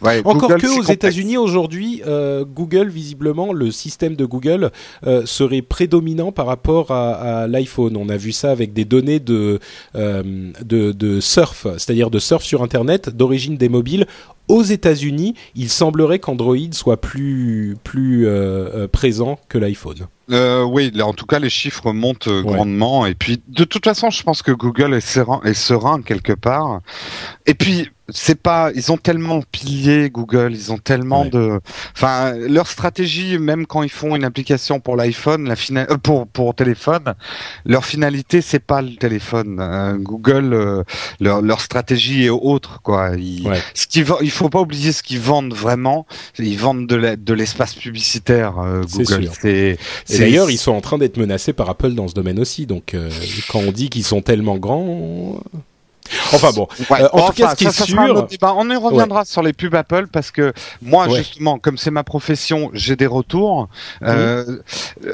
Ouais, 0.01 0.21
Encore 0.25 0.49
Google, 0.49 0.61
que 0.61 0.79
aux. 0.79 0.83
États-Unis 0.83 1.37
aujourd'hui, 1.37 2.01
euh, 2.07 2.45
Google 2.45 2.89
visiblement 2.89 3.53
le 3.53 3.71
système 3.71 4.15
de 4.15 4.25
Google 4.25 4.71
euh, 5.05 5.25
serait 5.25 5.61
prédominant 5.61 6.31
par 6.31 6.45
rapport 6.47 6.91
à, 6.91 7.43
à 7.43 7.47
l'iPhone. 7.47 7.97
On 7.97 8.09
a 8.09 8.17
vu 8.17 8.31
ça 8.31 8.51
avec 8.51 8.73
des 8.73 8.85
données 8.85 9.19
de 9.19 9.59
euh, 9.95 10.51
de, 10.63 10.91
de 10.91 11.19
surf, 11.19 11.67
c'est-à-dire 11.77 12.09
de 12.09 12.19
surf 12.19 12.43
sur 12.43 12.63
Internet 12.63 13.09
d'origine 13.09 13.57
des 13.57 13.69
mobiles. 13.69 14.05
Aux 14.47 14.61
États-Unis, 14.61 15.33
il 15.55 15.69
semblerait 15.69 16.19
qu'Android 16.19 16.55
soit 16.71 17.01
plus 17.01 17.75
plus 17.83 18.27
euh, 18.27 18.87
présent 18.87 19.39
que 19.49 19.57
l'iPhone. 19.57 20.07
Euh, 20.31 20.63
oui, 20.63 20.91
là, 20.93 21.07
en 21.07 21.13
tout 21.13 21.25
cas, 21.25 21.39
les 21.39 21.49
chiffres 21.49 21.91
montent 21.93 22.27
Ouais. 22.27 22.43
grandement. 22.43 23.07
Et 23.07 23.15
puis, 23.15 23.41
de 23.47 23.63
toute 23.63 23.83
façon, 23.85 24.11
je 24.11 24.21
pense 24.21 24.43
que 24.43 24.51
Google 24.51 24.93
est 24.93 25.01
serein, 25.01 25.41
est 25.45 25.53
serein 25.55 26.01
quelque 26.03 26.33
part. 26.33 26.81
Et 27.47 27.55
puis, 27.55 27.89
c'est 28.09 28.39
pas, 28.39 28.71
ils 28.75 28.91
ont 28.91 28.97
tellement 28.97 29.41
pilier 29.51 30.09
Google, 30.11 30.51
ils 30.53 30.71
ont 30.71 30.77
tellement 30.77 31.23
Ouais. 31.23 31.29
de, 31.29 31.59
enfin, 31.95 32.33
leur 32.35 32.67
stratégie, 32.67 33.37
même 33.39 33.65
quand 33.65 33.81
ils 33.83 33.89
font 33.89 34.15
une 34.15 34.23
application 34.23 34.79
pour 34.79 34.95
l'iPhone, 34.95 35.47
la 35.47 35.55
fina- 35.55 35.87
euh, 35.89 35.97
pour 35.97 36.27
pour 36.27 36.53
téléphone, 36.53 37.13
leur 37.65 37.83
finalité, 37.85 38.41
c'est 38.41 38.59
pas 38.59 38.81
le 38.81 38.95
téléphone. 38.95 39.57
Euh, 39.59 39.95
Google, 39.97 40.53
euh, 40.53 40.83
leur 41.19 41.41
leur 41.41 41.61
stratégie 41.61 42.25
est 42.25 42.29
autre, 42.29 42.81
quoi. 42.83 43.11
Ils, 43.17 43.47
Ouais. 43.47 43.61
ce 43.73 43.87
qui 43.87 44.03
va, 44.03 44.17
il 44.21 44.31
faut 44.31 44.49
pas 44.49 44.61
oublier 44.61 44.91
ce 44.91 45.01
qu'ils 45.03 45.19
vendent 45.19 45.53
vraiment. 45.53 46.05
Ils 46.37 46.57
vendent 46.59 46.87
de 46.87 47.33
l'espace 47.33 47.73
publicitaire. 47.73 48.59
euh, 48.59 48.81
Google, 48.91 49.29
c'est 49.41 49.77
d'ailleurs, 50.09 50.49
ils 50.51 50.57
sont 50.57 50.71
en 50.73 50.81
train 50.81 50.97
d'être 50.97 51.17
menacés 51.17 51.53
par 51.53 51.69
Apple 51.69 51.93
dans 51.93 52.07
ce 52.07 52.13
domaine 52.13 52.39
aussi. 52.39 52.65
Donc, 52.65 52.93
euh, 52.93 53.09
quand 53.49 53.59
on 53.59 53.71
dit 53.71 53.89
qu'ils 53.89 54.03
sont 54.03 54.21
tellement 54.21 54.57
grands, 54.57 54.81
on- 54.85 55.41
enfin 56.33 56.51
bon. 56.51 56.67
Ouais. 56.89 57.01
Euh, 57.01 57.07
en 57.13 57.17
Bon, 57.17 57.25
tout 57.27 57.33
cas, 57.33 57.45
enfin, 57.45 57.51
ce 57.51 57.55
qui 57.57 57.63
est 57.65 57.71
ça, 57.71 57.85
ça 57.85 57.85
sera 57.85 58.03
un 58.03 58.05
sûr- 58.07 58.15
autre 58.17 58.27
débat. 58.27 58.53
on 58.57 58.69
y 58.69 58.75
reviendra 58.75 59.25
sur 59.25 59.41
les 59.41 59.53
pubs 59.53 59.73
Apple 59.75 60.07
parce 60.11 60.31
que 60.31 60.53
moi, 60.81 61.07
Ouais. 61.07 61.17
justement, 61.17 61.57
comme 61.59 61.77
c'est 61.77 61.91
ma 61.91 62.03
profession, 62.03 62.69
j'ai 62.73 62.95
des 62.95 63.07
retours. 63.07 63.67
Euh, 64.03 64.59
euh, 65.05 65.13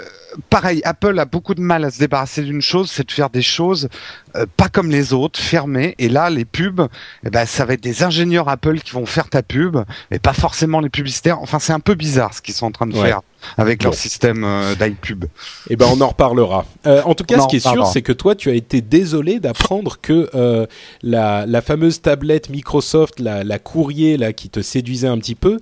pareil, 0.49 0.81
Apple 0.83 1.17
a 1.19 1.25
beaucoup 1.25 1.53
de 1.55 1.61
mal 1.61 1.83
à 1.85 1.91
se 1.91 1.99
débarrasser 1.99 2.41
d'une 2.43 2.61
chose, 2.61 2.89
c'est 2.91 3.07
de 3.07 3.11
faire 3.11 3.29
des 3.29 3.41
choses 3.41 3.89
euh, 4.35 4.45
pas 4.57 4.69
comme 4.69 4.89
les 4.89 5.13
autres, 5.13 5.39
fermées. 5.39 5.95
Et 5.99 6.07
là, 6.09 6.29
les 6.29 6.45
pubs, 6.45 6.81
eh 7.25 7.29
ben, 7.29 7.45
ça 7.45 7.65
va 7.65 7.73
être 7.73 7.83
des 7.83 8.03
ingénieurs 8.03 8.47
Apple 8.49 8.79
qui 8.79 8.91
vont 8.91 9.05
faire 9.05 9.29
ta 9.29 9.43
pub, 9.43 9.77
et 10.09 10.19
pas 10.19 10.33
forcément 10.33 10.79
les 10.79 10.89
publicitaires. 10.89 11.39
Enfin, 11.41 11.59
c'est 11.59 11.73
un 11.73 11.79
peu 11.79 11.95
bizarre 11.95 12.33
ce 12.33 12.41
qu'ils 12.41 12.53
sont 12.53 12.65
en 12.67 12.71
train 12.71 12.87
de 12.87 12.93
Ouais. 12.95 13.07
faire 13.07 13.21
avec 13.57 13.81
leur 13.83 13.95
système 13.95 14.43
euh, 14.43 14.75
d'iPub. 14.75 15.25
Eh 15.69 15.75
ben, 15.75 15.87
on 15.91 15.99
en 16.01 16.07
reparlera. 16.09 16.65
Euh, 16.85 17.01
en 17.05 17.15
tout 17.15 17.23
cas, 17.23 17.39
ce 17.41 17.47
qui 17.47 17.55
est 17.55 17.59
sûr, 17.67 17.87
c'est 17.87 18.03
que 18.03 18.11
toi, 18.13 18.35
tu 18.35 18.49
as 18.49 18.53
été 18.53 18.81
désolé 18.81 19.39
d'apprendre 19.39 19.97
que 19.99 20.29
euh, 20.35 20.67
la, 21.01 21.45
la 21.47 21.61
fameuse 21.61 22.01
tablette 22.01 22.49
Microsoft, 22.49 23.19
la, 23.19 23.43
la 23.43 23.57
courrier 23.59 24.17
là 24.17 24.31
qui 24.31 24.49
te 24.49 24.61
séduisait 24.61 25.07
un 25.07 25.17
petit 25.17 25.35
peu, 25.35 25.59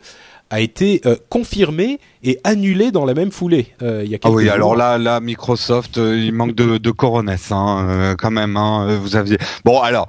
a 0.49 0.59
été 0.61 1.01
euh, 1.05 1.15
confirmée 1.29 1.99
et 2.23 2.39
annulée 2.43 2.91
dans 2.91 3.05
la 3.05 3.13
même 3.13 3.31
foulée. 3.31 3.67
euh, 3.81 4.01
il 4.03 4.11
y 4.11 4.15
a 4.15 4.19
Ah 4.23 4.29
oui, 4.31 4.45
jours. 4.45 4.53
alors 4.53 4.75
là, 4.75 4.97
là, 4.97 5.19
Microsoft, 5.19 5.97
euh, 5.97 6.17
il 6.17 6.33
manque 6.33 6.55
de, 6.55 6.77
de 6.77 6.91
coronesse, 6.91 7.51
hein, 7.51 7.85
euh, 7.89 8.15
quand 8.15 8.31
même. 8.31 8.57
Hein, 8.57 8.87
euh, 8.89 8.97
vous 8.97 9.15
aviez. 9.15 9.37
Bon, 9.65 9.79
alors. 9.81 10.07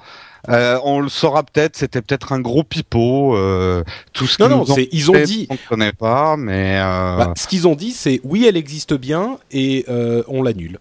euh, 0.49 0.79
on 0.85 1.01
le 1.01 1.11
saura 1.11 1.43
peut-être, 1.43 1.77
c'était 1.77 2.01
peut-être 2.01 2.33
un 2.33 2.41
gros 2.41 2.65
pipeau. 2.65 3.37
Euh, 3.37 3.85
tout 4.15 4.27
ce 4.27 4.41
Non, 4.43 4.49
qu'ils 4.49 4.57
non, 4.57 4.65
nous 4.65 4.73
ont 4.73 4.87
ils 4.91 5.11
ont 5.11 5.15
fait, 5.15 5.23
dit- 5.25 5.47
on 5.51 5.55
ne 5.55 5.59
connaît 5.69 5.93
pas, 5.93 6.37
mais 6.39 6.79
euh, 6.81 7.17
Bah, 7.19 7.35
ce 7.37 7.47
qu'ils 7.47 7.69
ont 7.69 7.75
dit, 7.77 7.91
c'est 7.93 8.23
oui, 8.25 8.47
elle 8.49 8.57
existe 8.57 8.95
bien 8.95 9.37
et 9.53 9.85
euh, 9.91 10.23
on 10.29 10.43
l'annule. 10.43 10.79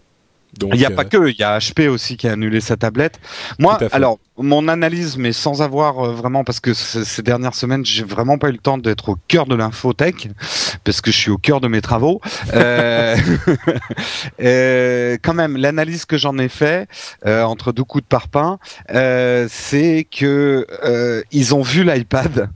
Il 0.60 0.78
n'y 0.78 0.84
a 0.84 0.90
euh, 0.90 0.94
pas 0.94 1.04
que, 1.04 1.28
il 1.28 1.38
y 1.38 1.42
a 1.42 1.58
HP 1.58 1.88
aussi 1.88 2.16
qui 2.16 2.28
a 2.28 2.32
annulé 2.32 2.60
sa 2.60 2.76
tablette. 2.76 3.20
Moi, 3.58 3.78
alors, 3.92 4.18
mon 4.36 4.68
analyse, 4.68 5.16
mais 5.16 5.32
sans 5.32 5.62
avoir 5.62 6.00
euh, 6.00 6.12
vraiment, 6.12 6.44
parce 6.44 6.60
que 6.60 6.74
ces 6.74 7.22
dernières 7.22 7.54
semaines, 7.54 7.84
j'ai 7.84 8.04
vraiment 8.04 8.38
pas 8.38 8.48
eu 8.48 8.52
le 8.52 8.58
temps 8.58 8.78
d'être 8.78 9.10
au 9.10 9.16
cœur 9.28 9.46
de 9.46 9.54
l'infotech, 9.54 10.28
parce 10.84 11.00
que 11.00 11.10
je 11.10 11.16
suis 11.16 11.30
au 11.30 11.38
cœur 11.38 11.60
de 11.60 11.68
mes 11.68 11.80
travaux. 11.80 12.20
Euh, 12.54 13.16
euh, 14.42 15.16
quand 15.22 15.34
même, 15.34 15.56
l'analyse 15.56 16.04
que 16.04 16.18
j'en 16.18 16.38
ai 16.38 16.48
fait 16.48 16.88
euh, 17.26 17.42
entre 17.42 17.72
deux 17.72 17.84
coups 17.84 18.02
de 18.02 18.08
parpaing, 18.08 18.58
euh, 18.90 19.46
c'est 19.50 20.06
que 20.10 20.66
euh, 20.84 21.22
ils 21.32 21.54
ont 21.54 21.62
vu 21.62 21.84
l'iPad 21.84 22.50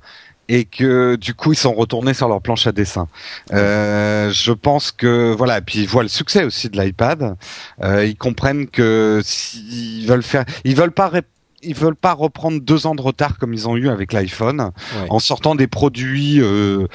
et 0.49 0.65
que 0.65 1.17
du 1.17 1.35
coup 1.35 1.53
ils 1.53 1.59
sont 1.59 1.73
retournés 1.75 2.15
sur 2.15 2.29
leur 2.29 2.41
planche 2.41 2.67
à 2.67 2.73
dessin. 2.73 3.09
Euh, 3.53 4.31
je 4.31 4.53
pense 4.53 4.93
que 4.93 5.35
voilà, 5.35 5.59
et 5.59 5.61
puis 5.63 5.81
ils 5.81 5.89
voient 5.89 6.03
le 6.03 6.09
succès 6.09 6.45
aussi 6.45 6.69
de 6.69 6.81
l'iPad. 6.81 7.37
Euh, 7.83 8.05
ils 8.05 8.17
comprennent 8.17 8.67
que 8.69 9.21
s'ils 9.25 10.07
veulent 10.07 10.23
faire, 10.23 10.45
ils 10.65 10.77
veulent 10.77 10.93
pas 10.93 11.11
ils 11.67 11.75
veulent 11.75 11.97
pas 11.97 12.13
reprendre 12.13 12.61
deux 12.61 12.87
ans 12.87 12.95
de 12.95 13.01
retard 13.01 13.39
comme 13.39 13.55
ils 13.55 13.67
ont 13.69 13.77
eu 13.77 13.89
avec 13.89 14.13
l'iPhone 14.13 14.71
Ouais. 15.01 15.07
en 15.09 15.19
sortant 15.19 15.55
des 15.55 15.67
produits 15.67 16.41
euh, 16.43 16.87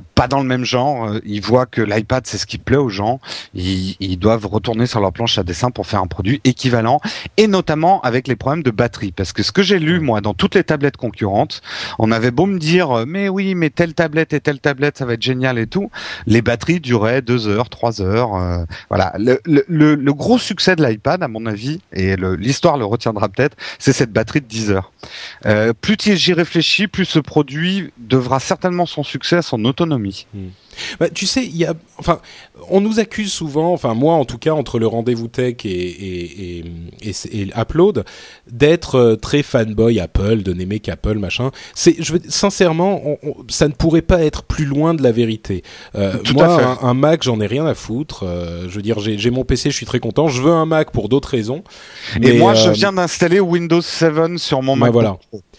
pas, 0.00 0.28
dans 0.28 0.40
le 0.40 0.46
même 0.46 0.64
genre. 0.64 1.06
Euh, 1.08 1.20
ils 1.24 1.40
voient 1.42 1.66
que 1.66 1.80
l'iPad 1.80 2.26
c'est 2.26 2.38
ce 2.38 2.46
qui 2.46 2.58
plaît 2.58 2.76
aux 2.76 2.88
gens. 2.88 3.20
Ils, 3.54 3.96
ils, 4.00 4.16
doivent 4.16 4.46
retourner 4.46 4.86
sur 4.86 5.00
leur 5.00 5.12
planche 5.12 5.38
à 5.38 5.42
dessin 5.42 5.70
pour 5.70 5.86
faire 5.86 6.00
un 6.00 6.06
produit 6.06 6.40
équivalent, 6.44 7.00
et 7.36 7.46
notamment 7.46 8.00
avec 8.02 8.28
les 8.28 8.36
problèmes 8.36 8.62
de 8.62 8.70
batterie. 8.70 9.12
Parce 9.12 9.32
que 9.32 9.42
ce 9.42 9.52
que 9.52 9.62
j'ai 9.62 9.78
lu 9.78 10.00
moi 10.00 10.20
dans 10.20 10.34
toutes 10.34 10.54
les 10.54 10.64
tablettes 10.64 10.96
concurrentes, 10.96 11.62
on 11.98 12.12
avait 12.12 12.30
beau 12.30 12.46
me 12.46 12.58
dire 12.58 12.90
euh, 12.90 13.04
mais 13.06 13.28
oui 13.28 13.54
mais 13.54 13.70
telle 13.70 13.94
tablette 13.94 14.32
et 14.32 14.40
telle 14.40 14.60
tablette 14.60 14.98
ça 14.98 15.06
va 15.06 15.14
être 15.14 15.22
génial 15.22 15.58
et 15.58 15.66
tout, 15.66 15.90
les 16.26 16.42
batteries 16.42 16.80
duraient 16.80 17.22
deux 17.22 17.48
heures, 17.48 17.68
trois 17.68 18.00
heures. 18.00 18.36
Euh, 18.36 18.64
voilà. 18.88 19.12
Le, 19.18 19.40
le, 19.44 19.94
le, 19.94 20.14
gros 20.14 20.38
succès 20.38 20.76
de 20.76 20.84
l'iPad 20.84 21.22
à 21.22 21.28
mon 21.28 21.46
avis 21.46 21.80
et 21.92 22.16
l'histoire 22.16 22.76
le 22.76 22.84
retiendra 22.84 23.28
peut-être, 23.28 23.56
c'est 23.78 23.92
cette 23.92 24.12
batterie 24.12 24.40
de 24.40 24.46
10 24.46 24.70
heures. 24.70 24.92
Euh, 25.46 25.72
plus 25.72 25.96
j'y 26.00 26.32
réfléchis, 26.32 26.88
plus 26.88 27.04
ce 27.04 27.18
produit 27.18 27.92
devra 27.98 28.40
certainement 28.40 28.86
son 28.86 29.02
succès 29.02 29.36
à 29.36 29.42
son 29.42 29.64
Bah, 30.98 31.08
tu 31.10 31.26
sais, 31.26 31.44
il 31.44 31.56
y 31.56 31.64
a, 31.64 31.74
on 32.70 32.80
nous 32.80 33.00
accuse 33.00 33.32
souvent, 33.32 33.72
enfin 33.72 33.94
moi 33.94 34.14
en 34.14 34.24
tout 34.24 34.38
cas, 34.38 34.52
entre 34.52 34.78
le 34.78 34.86
rendez-vous 34.86 35.28
tech 35.28 35.56
et, 35.64 35.68
et, 35.68 36.64
et, 37.02 37.12
et 37.32 37.48
Upload, 37.56 38.04
d'être 38.50 38.96
euh, 38.96 39.16
très 39.16 39.42
fanboy 39.42 40.00
Apple, 40.00 40.42
de 40.42 40.52
n'aimer 40.52 40.80
qu'Apple, 40.80 41.18
machin. 41.18 41.50
C'est, 41.74 41.96
je 41.98 42.14
veux, 42.14 42.20
sincèrement, 42.28 43.02
ça 43.48 43.68
ne 43.68 43.72
pourrait 43.72 44.02
pas 44.02 44.22
être 44.22 44.42
plus 44.42 44.64
loin 44.64 44.94
de 44.94 45.02
la 45.02 45.12
vérité. 45.12 45.62
Euh, 45.94 46.14
moi, 46.34 46.78
un, 46.82 46.94
Mac, 46.94 47.22
j'en 47.22 47.40
ai 47.40 47.46
rien 47.46 47.66
à 47.66 47.74
foutre. 47.74 48.24
Euh, 48.24 48.68
je 48.68 48.76
veux 48.76 48.82
dire, 48.82 48.98
j'ai 48.98 49.30
mon 49.30 49.44
PC, 49.44 49.70
je 49.70 49.76
suis 49.76 49.86
très 49.86 50.00
content. 50.00 50.28
Je 50.28 50.42
veux 50.42 50.52
un 50.52 50.66
Mac 50.66 50.90
pour 50.90 51.08
d'autres 51.08 51.28
raisons. 51.28 51.62
et 52.20 52.38
moi, 52.38 52.54
je 52.54 52.70
viens 52.70 52.92
d'installer 52.92 53.40
Windows 53.40 53.80
7 53.80 54.38
sur 54.38 54.62
mon 54.62 54.76
Mac. 54.76 54.92
Voilà. 54.92 55.18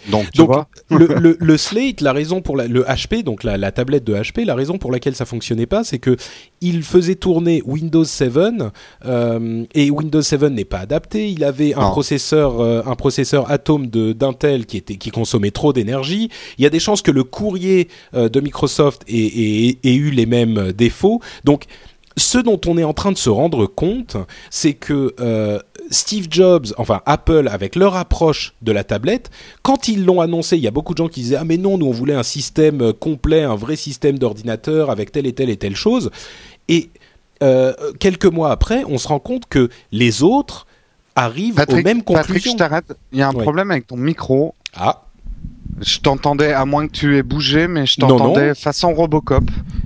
Donc, 0.10 0.30
tu 0.32 0.44
vois 0.44 0.68
le, 0.90 1.08
le, 1.08 1.38
le, 1.40 1.58
Slate, 1.58 2.02
la 2.02 2.14
raison 2.14 2.42
pour 2.42 2.58
la, 2.58 2.68
le 2.68 2.84
HP, 2.84 3.24
donc 3.24 3.44
la, 3.44 3.58
la 3.58 3.72
tablette 3.72 4.04
de 4.04 4.14
HP, 4.14 4.46
la 4.46 4.56
raison 4.56 4.78
pour 4.78 4.92
laquelle 4.92 5.16
ça 5.16 5.26
fonctionnait 5.26 5.66
pas, 5.66 5.84
c'est 5.84 6.00
que 6.00 6.18
il 6.62 6.84
faisait 6.94 7.16
tourner 7.16 7.64
Windows 7.66 8.04
7 8.04 8.34
euh, 9.06 9.66
et 9.74 9.90
Windows 9.90 10.22
7 10.22 10.44
n'est 10.44 10.64
pas 10.64 10.78
adapté. 10.78 11.32
Il 11.32 11.44
avait 11.44 11.74
un 11.74 11.90
processeur, 11.90 12.62
euh, 12.62 12.84
un 12.86 12.96
processeur 12.96 13.50
Atom 13.50 13.88
de 13.88 14.14
d'Intel 14.14 14.68
qui 14.68 14.78
était 14.78 14.98
qui 14.98 15.10
consommait 15.10 15.50
trop 15.50 15.74
d'énergie. 15.74 16.30
Il 16.60 16.64
y 16.64 16.68
a 16.68 16.70
des 16.70 16.80
chances 16.80 17.02
que 17.02 17.10
le 17.10 17.24
courrier 17.24 17.88
euh, 18.14 18.30
de 18.30 18.40
Microsoft 18.40 19.02
ait, 19.08 19.16
ait, 19.16 19.78
ait 19.84 19.96
eu 19.96 20.12
les 20.12 20.28
mêmes 20.28 20.72
défauts. 20.72 21.20
Donc 21.46 21.66
ce 22.18 22.38
dont 22.38 22.60
on 22.68 22.78
est 22.78 22.84
en 22.84 22.94
train 22.94 23.12
de 23.12 23.18
se 23.18 23.30
rendre 23.30 23.66
compte, 23.66 24.18
c'est 24.50 24.74
que 24.74 25.16
euh, 25.20 25.60
Steve 25.90 26.28
Jobs, 26.30 26.68
enfin 26.78 27.02
Apple, 27.06 27.50
avec 27.52 27.76
leur 27.76 27.96
approche 27.96 28.54
de 28.62 28.72
la 28.72 28.84
tablette, 28.84 29.32
quand 29.62 29.88
ils 29.88 30.06
l'ont 30.06 30.22
annoncé, 30.22 30.58
il 30.58 30.64
y 30.64 30.68
a 30.68 30.72
beaucoup 30.72 30.94
de 30.94 31.00
gens 31.00 31.08
qui 31.08 31.22
disaient 31.22 31.38
ah 31.38 31.44
mais 31.44 31.58
non, 31.58 31.78
nous 31.78 31.88
on 31.88 31.92
voulait 31.92 32.14
un 32.14 32.24
système 32.24 32.82
euh, 32.82 32.94
complet, 32.94 33.44
un 33.44 33.56
vrai 33.56 33.76
système 33.76 34.20
d'ordinateur 34.20 34.90
avec 34.90 35.12
telle 35.12 35.26
et 35.26 35.34
telle 35.34 35.50
et 35.50 35.58
telle 35.58 35.76
chose. 35.76 36.12
Et 36.68 36.90
euh, 37.42 37.74
quelques 38.00 38.26
mois 38.26 38.52
après, 38.52 38.84
on 38.88 38.98
se 38.98 39.08
rend 39.08 39.20
compte 39.20 39.48
que 39.48 39.70
les 39.92 40.24
autres 40.24 40.66
arrivent 41.16 41.64
aux 41.68 41.76
mêmes 41.76 42.04
conclusions. 42.04 42.34
Patrick, 42.34 42.52
je 42.52 42.58
t'arrête. 42.58 42.94
Il 43.12 43.20
y 43.20 43.22
a 43.22 43.28
un 43.28 43.34
problème 43.34 43.72
avec 43.72 43.88
ton 43.88 43.98
micro. 43.98 44.56
Ah. 44.76 45.04
Je 45.82 46.00
t'entendais, 46.00 46.54
à 46.54 46.66
moins 46.66 46.88
que 46.88 46.94
tu 46.94 47.18
aies 47.18 47.24
bougé, 47.24 47.68
mais 47.68 47.86
je 47.86 48.00
t'entendais 48.00 48.56
façon 48.56 48.94
Robocop. 48.94 49.44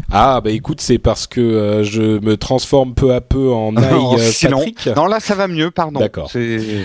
Ah 0.09 0.39
bah 0.41 0.51
écoute, 0.51 0.79
c'est 0.79 0.99
parce 0.99 1.27
que 1.27 1.41
euh, 1.41 1.83
je 1.83 2.01
me 2.01 2.37
transforme 2.37 2.93
peu 2.93 3.13
à 3.13 3.19
peu 3.19 3.51
en 3.51 3.75
aïe 3.77 3.85
euh, 4.17 4.31
Patrick. 4.41 4.89
Non, 4.95 5.05
là 5.05 5.19
ça 5.19 5.35
va 5.35 5.47
mieux, 5.47 5.69
pardon. 5.69 5.99
D'accord. 5.99 6.31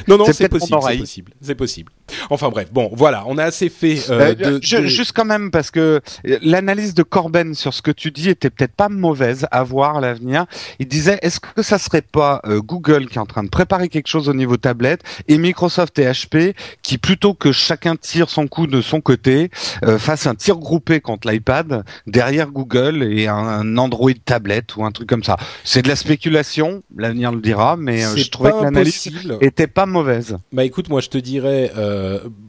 Non, 0.08 0.18
non, 0.18 0.24
c'est 0.32 0.48
possible, 0.48 0.78
c'est 0.82 0.98
possible, 0.98 1.32
c'est 1.40 1.54
possible. 1.54 1.92
Enfin 2.30 2.50
bref, 2.50 2.68
bon, 2.72 2.90
voilà, 2.92 3.24
on 3.26 3.38
a 3.38 3.44
assez 3.44 3.68
fait. 3.68 3.98
Euh, 4.10 4.34
de, 4.34 4.60
Juste 4.60 5.12
quand 5.12 5.24
même 5.24 5.50
parce 5.50 5.70
que 5.70 6.00
l'analyse 6.24 6.94
de 6.94 7.02
Corben 7.02 7.54
sur 7.54 7.74
ce 7.74 7.82
que 7.82 7.90
tu 7.90 8.10
dis 8.10 8.28
était 8.28 8.50
peut-être 8.50 8.74
pas 8.74 8.88
mauvaise 8.88 9.46
à 9.50 9.62
voir 9.62 9.96
à 9.96 10.00
l'avenir. 10.00 10.46
Il 10.78 10.88
disait, 10.88 11.18
est-ce 11.22 11.40
que 11.40 11.62
ça 11.62 11.78
serait 11.78 12.02
pas 12.02 12.42
Google 12.46 13.08
qui 13.08 13.16
est 13.16 13.20
en 13.20 13.26
train 13.26 13.44
de 13.44 13.48
préparer 13.48 13.88
quelque 13.88 14.08
chose 14.08 14.28
au 14.28 14.34
niveau 14.34 14.56
tablette 14.56 15.02
et 15.28 15.38
Microsoft 15.38 15.98
et 15.98 16.06
HP 16.06 16.54
qui 16.82 16.98
plutôt 16.98 17.34
que 17.34 17.52
chacun 17.52 17.96
tire 17.96 18.30
son 18.30 18.48
coup 18.48 18.66
de 18.66 18.80
son 18.80 19.00
côté 19.00 19.50
fasse 19.98 20.26
un 20.26 20.34
tir 20.34 20.56
groupé 20.56 21.00
contre 21.00 21.30
l'iPad 21.30 21.84
derrière 22.06 22.50
Google 22.50 23.02
et 23.02 23.28
un, 23.28 23.76
Android 23.76 24.10
tablette 24.24 24.76
ou 24.76 24.84
un 24.84 24.90
truc 24.90 25.08
comme 25.08 25.24
ça. 25.24 25.36
C'est 25.64 25.82
de 25.82 25.88
la 25.88 25.96
spéculation, 25.96 26.82
l'avenir 26.96 27.32
le 27.32 27.40
dira, 27.40 27.76
mais 27.76 28.04
euh, 28.04 28.16
je 28.16 28.30
trouvais 28.30 28.52
que 28.52 28.62
l'analyse 28.62 29.10
était 29.40 29.66
pas 29.66 29.86
mauvaise. 29.86 30.36
Bah 30.52 30.64
écoute, 30.64 30.88
moi 30.88 31.00
je 31.00 31.08
te 31.08 31.18
dirais, 31.18 31.72
euh, 31.76 32.01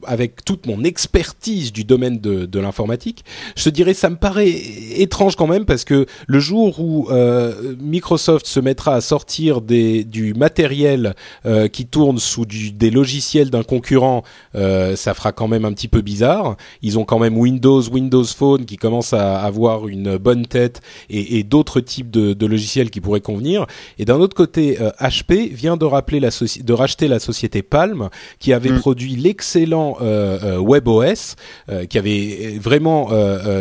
avec 0.06 0.44
toute 0.46 0.66
mon 0.66 0.84
expertise 0.84 1.72
du 1.72 1.84
domaine 1.84 2.20
de, 2.20 2.46
de 2.46 2.60
l'informatique, 2.60 3.24
je 3.56 3.66
te 3.66 3.70
dirais 3.70 3.94
ça 3.94 4.10
me 4.10 4.16
paraît 4.16 4.50
étrange 4.98 5.36
quand 5.36 5.48
même 5.48 5.66
parce 5.66 5.84
que 5.84 6.06
le 6.28 6.40
jour 6.40 6.80
où 6.80 7.10
euh, 7.10 7.76
Microsoft 7.80 8.46
se 8.46 8.60
mettra 8.60 8.96
à 8.96 9.02
sortir 9.02 9.62
des, 9.62 10.04
du 10.04 10.34
matériel 10.34 11.16
euh, 11.46 11.68
qui 11.68 11.86
tourne 11.86 12.18
sous 12.20 12.46
du, 12.46 12.72
des 12.72 12.92
logiciels 12.92 13.50
d'un 13.50 13.64
concurrent, 13.64 14.24
euh, 14.56 14.96
ça 14.96 15.14
fera 15.14 15.32
quand 15.32 15.48
même 15.48 15.66
un 15.66 15.74
petit 15.74 15.88
peu 15.88 16.02
bizarre. 16.02 16.58
Ils 16.82 17.00
ont 17.00 17.06
quand 17.06 17.20
même 17.20 17.38
Windows, 17.38 17.82
Windows 17.82 18.24
Phone 18.24 18.66
qui 18.66 18.78
commence 18.78 19.14
à 19.14 19.40
avoir 19.40 19.88
une 19.88 20.18
bonne 20.18 20.46
tête 20.46 20.82
et, 21.10 21.40
et 21.40 21.44
d'autres 21.44 21.80
types 21.80 22.12
de, 22.12 22.34
de, 22.34 22.46
logiciels 22.46 22.90
qui 22.90 23.02
pourraient 23.02 23.22
convenir. 23.22 23.66
Et 24.00 24.06
d'un 24.06 24.20
autre 24.20 24.36
côté, 24.36 24.78
HP 25.00 25.32
euh, 25.32 25.56
vient 25.56 25.78
de 25.78 25.86
rappeler 25.86 26.20
la 26.20 26.30
de 26.30 26.74
racheter 26.74 27.08
la 27.08 27.20
société 27.20 27.62
Palm 27.62 28.10
qui 28.40 28.54
avait 28.54 28.72
mm. 28.72 28.80
produit 28.80 29.16
l'excellent 29.34 29.98
euh, 30.02 30.38
euh 30.44 30.60
WebOS, 30.60 31.36
euh, 31.70 31.86
qui 31.86 31.98
avait 31.98 32.60
vraiment 32.62 33.10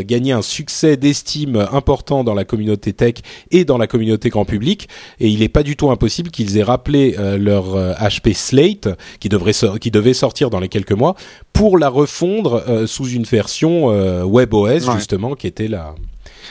gagné 0.03 0.33
un 0.33 0.43
succès 0.43 0.97
d'estime 0.97 1.67
important 1.73 2.25
dans 2.25 2.35
la 2.35 2.45
communauté 2.45 2.93
tech 2.93 3.15
et 3.51 3.65
dans 3.65 3.79
la 3.79 3.87
communauté 3.87 4.29
grand 4.29 4.45
public. 4.45 4.89
Et 5.19 5.29
il 5.29 5.41
n'est 5.41 5.49
pas 5.49 5.63
du 5.63 5.77
tout 5.77 5.91
impossible 5.91 6.31
qu'ils 6.31 6.59
aient 6.59 6.63
rappelé 6.63 7.17
leur 7.39 7.77
HP 7.77 8.35
Slate, 8.35 8.89
qui 9.21 9.29
devrait 9.29 9.53
qui 9.81 9.91
devait 9.91 10.15
sortir 10.15 10.51
dans 10.51 10.61
les 10.61 10.69
quelques 10.69 10.93
mois, 10.93 11.15
pour 11.53 11.79
la 11.79 11.89
refondre 11.89 12.63
sous 12.87 13.09
une 13.09 13.25
version 13.25 13.87
WebOS 14.27 14.93
justement, 14.95 15.35
qui 15.35 15.47
était 15.47 15.69
la 15.69 15.95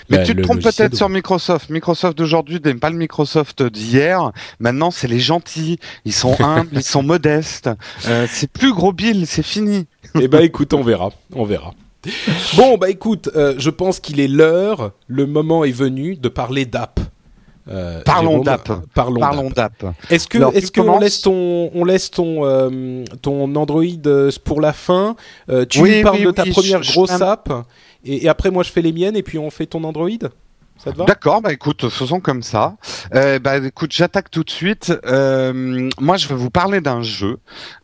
mais 0.10 0.18
bah, 0.18 0.24
tu 0.24 0.36
te 0.36 0.42
trompes 0.42 0.62
peut-être 0.62 0.96
sur 0.96 1.10
Microsoft. 1.10 1.70
Microsoft 1.70 2.18
d'aujourd'hui 2.18 2.60
n'est 2.64 2.74
pas 2.76 2.90
le 2.90 2.98
Microsoft 2.98 3.64
d'hier. 3.64 4.32
Maintenant, 4.60 4.92
c'est 4.92 5.08
les 5.08 5.20
gentils. 5.20 5.80
Ils 6.06 6.14
sont 6.14 6.36
humbles, 6.44 6.70
ils 6.74 6.84
sont 6.84 7.04
modestes. 7.04 7.70
Euh, 8.08 8.28
c'est 8.30 8.50
plus 8.50 8.74
gros 8.74 8.94
Bill, 8.94 9.26
c'est 9.28 9.44
fini. 9.44 9.88
eh 10.20 10.28
ben, 10.28 10.42
écoute, 10.42 10.74
on 10.74 10.84
verra, 10.84 11.12
on 11.34 11.46
verra. 11.46 11.74
Bon, 12.56 12.78
bah 12.78 12.90
écoute, 12.90 13.30
euh, 13.36 13.54
je 13.58 13.70
pense 13.70 14.00
qu'il 14.00 14.20
est 14.20 14.28
l'heure, 14.28 14.92
le 15.08 15.28
moment 15.28 15.64
est 15.64 15.72
venu 15.72 16.16
de 16.16 16.30
parler 16.30 16.66
d'app. 16.66 17.00
Euh, 17.70 18.02
parlons 18.04 18.40
d'app. 18.40 18.70
Parlons, 18.96 19.52
d'app. 19.52 19.86
Est-ce 20.10 20.28
que 20.28 20.40
est-ce 20.56 20.72
qu'on 20.72 21.00
laisse 21.00 21.22
ton 21.22 21.70
on 21.76 21.86
laisse 21.86 22.10
ton 22.10 22.44
euh, 22.44 23.04
ton 23.22 23.56
Android 23.56 23.84
pour 24.44 24.62
la 24.62 24.74
fin? 24.74 25.16
Tu 25.70 25.80
oui, 25.80 26.02
parles 26.02 26.24
de 26.24 26.32
ta 26.32 26.46
première 26.46 26.82
grosse 26.82 27.22
app 27.22 27.54
et, 28.06 28.28
après 28.30 28.52
moi 28.52 28.64
je 28.64 28.72
fais 28.72 28.82
les 28.82 28.92
miennes 28.92 29.16
et 29.16 29.24
puis 29.24 29.38
on 29.38 29.50
fait 29.50 29.66
ton 29.66 29.84
Android. 29.84 30.10
Ça 30.78 30.92
te 30.92 30.98
va? 30.98 31.06
D'accord, 31.06 31.42
bah 31.42 31.54
écoute, 31.54 31.88
faisons 31.90 32.20
comme 32.20 32.42
ça. 32.42 32.76
bah 33.12 33.58
écoute, 33.58 33.92
j'attaque 33.92 34.32
tout 34.32 34.44
de 34.44 34.50
suite. 34.50 34.92
moi, 35.04 36.18
je 36.18 36.28
vais 36.28 36.34
vous 36.34 36.50
parler 36.50 36.82
d'un 36.82 37.04
jeu. 37.04 37.38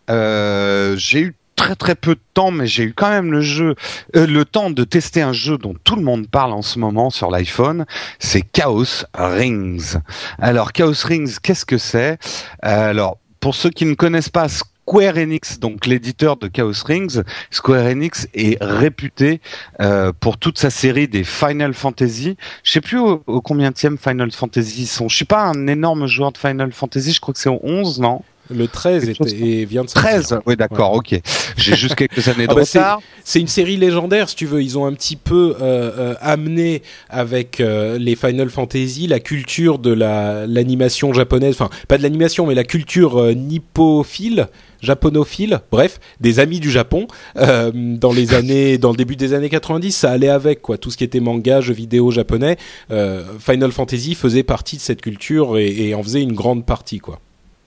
J'ai 0.09 1.21
eu 1.21 1.35
très 1.57 1.75
très 1.75 1.95
peu 1.95 2.15
de 2.15 2.21
temps, 2.33 2.51
mais 2.51 2.67
j'ai 2.67 2.83
eu 2.83 2.93
quand 2.93 3.09
même 3.09 3.31
le 3.33 3.41
jeu, 3.41 3.75
euh, 4.15 4.25
le 4.25 4.45
temps 4.45 4.69
de 4.69 4.83
tester 4.85 5.21
un 5.21 5.33
jeu 5.33 5.57
dont 5.57 5.75
tout 5.83 5.97
le 5.97 6.03
monde 6.03 6.29
parle 6.29 6.53
en 6.53 6.61
ce 6.61 6.79
moment 6.79 7.09
sur 7.09 7.29
l'iPhone. 7.29 7.85
C'est 8.19 8.41
Chaos 8.41 9.03
Rings. 9.13 9.97
Alors 10.39 10.71
Chaos 10.71 11.03
Rings, 11.03 11.37
qu'est-ce 11.43 11.65
que 11.65 11.77
c'est? 11.77 12.19
Alors 12.61 13.17
pour 13.41 13.55
ceux 13.55 13.69
qui 13.69 13.85
ne 13.85 13.95
connaissent 13.95 14.29
pas 14.29 14.47
Square 14.87 15.17
Enix, 15.17 15.59
donc 15.59 15.85
l'éditeur 15.85 16.37
de 16.37 16.47
Chaos 16.47 16.71
Rings, 16.85 17.21
Square 17.51 17.87
Enix 17.87 18.29
est 18.33 18.57
réputé 18.61 19.41
euh, 19.81 20.13
pour 20.17 20.37
toute 20.37 20.57
sa 20.57 20.69
série 20.69 21.09
des 21.09 21.25
Final 21.25 21.73
Fantasy. 21.73 22.37
Je 22.63 22.71
sais 22.71 22.79
plus 22.79 22.97
au, 22.97 23.21
au 23.27 23.41
combien 23.41 23.73
Final 23.73 24.31
Fantasy 24.31 24.83
ils 24.83 24.87
sont. 24.87 25.09
Je 25.09 25.15
suis 25.17 25.25
pas 25.25 25.43
un 25.43 25.67
énorme 25.67 26.07
joueur 26.07 26.31
de 26.31 26.37
Final 26.37 26.71
Fantasy, 26.71 27.11
je 27.11 27.19
crois 27.19 27.33
que 27.33 27.39
c'est 27.41 27.49
au 27.49 27.59
11, 27.63 27.99
non? 27.99 28.21
Le 28.49 28.67
13 28.67 29.09
était, 29.09 29.65
vient 29.65 29.83
de 29.83 29.89
sortir. 29.89 30.21
13 30.21 30.39
Oui, 30.45 30.55
d'accord, 30.55 30.93
ok. 30.93 31.19
J'ai 31.57 31.75
juste 31.75 31.95
quelques 31.95 32.27
années 32.29 32.47
de 32.47 32.51
ah 32.51 32.55
bah 32.55 32.61
retard. 32.61 33.01
C'est 33.23 33.41
une 33.41 33.47
série 33.47 33.77
légendaire, 33.77 34.29
si 34.29 34.35
tu 34.35 34.45
veux. 34.45 34.61
Ils 34.61 34.77
ont 34.77 34.85
un 34.85 34.93
petit 34.93 35.17
peu 35.17 35.55
euh, 35.61 35.91
euh 35.97 36.15
amené 36.21 36.81
avec 37.09 37.59
euh, 37.59 37.97
les 37.97 38.15
Final 38.15 38.49
Fantasy 38.49 39.07
la 39.07 39.19
culture 39.19 39.79
de 39.79 39.91
la 39.91 40.47
l'animation 40.47 41.13
japonaise. 41.13 41.55
Enfin, 41.59 41.69
pas 41.87 41.97
de 41.97 42.03
l'animation, 42.03 42.47
mais 42.47 42.55
la 42.55 42.63
culture 42.63 43.21
euh, 43.21 43.33
nippophile 43.33 44.47
japonophile, 44.81 45.61
bref, 45.71 45.99
des 46.19 46.39
amis 46.39 46.59
du 46.59 46.71
Japon 46.71 47.07
euh, 47.37 47.71
dans 47.73 48.11
les 48.11 48.33
années, 48.33 48.77
dans 48.77 48.91
le 48.91 48.97
début 48.97 49.15
des 49.15 49.33
années 49.33 49.49
90, 49.49 49.91
ça 49.91 50.11
allait 50.11 50.29
avec 50.29 50.61
quoi, 50.61 50.77
tout 50.77 50.91
ce 50.91 50.97
qui 50.97 51.03
était 51.03 51.19
manga, 51.19 51.61
jeux 51.61 51.73
vidéo 51.73 52.11
japonais. 52.11 52.57
Euh, 52.91 53.23
Final 53.39 53.71
Fantasy 53.71 54.15
faisait 54.15 54.43
partie 54.43 54.77
de 54.77 54.81
cette 54.81 55.01
culture 55.01 55.57
et, 55.57 55.89
et 55.89 55.95
en 55.95 56.03
faisait 56.03 56.21
une 56.21 56.33
grande 56.33 56.65
partie 56.65 56.99
quoi. 56.99 57.19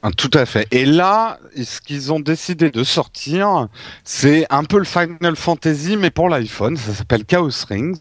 Ah, 0.02 0.10
tout 0.16 0.30
à 0.32 0.46
fait. 0.46 0.66
Et 0.70 0.86
là, 0.86 1.38
ce 1.62 1.80
qu'ils 1.82 2.10
ont 2.10 2.20
décidé 2.20 2.70
de 2.70 2.84
sortir, 2.84 3.68
c'est 4.02 4.46
un 4.48 4.64
peu 4.64 4.78
le 4.78 4.84
Final 4.84 5.36
Fantasy, 5.36 5.98
mais 5.98 6.10
pour 6.10 6.30
l'iPhone. 6.30 6.76
Ça 6.78 6.94
s'appelle 6.94 7.26
Chaos 7.26 7.50
Rings. 7.68 7.98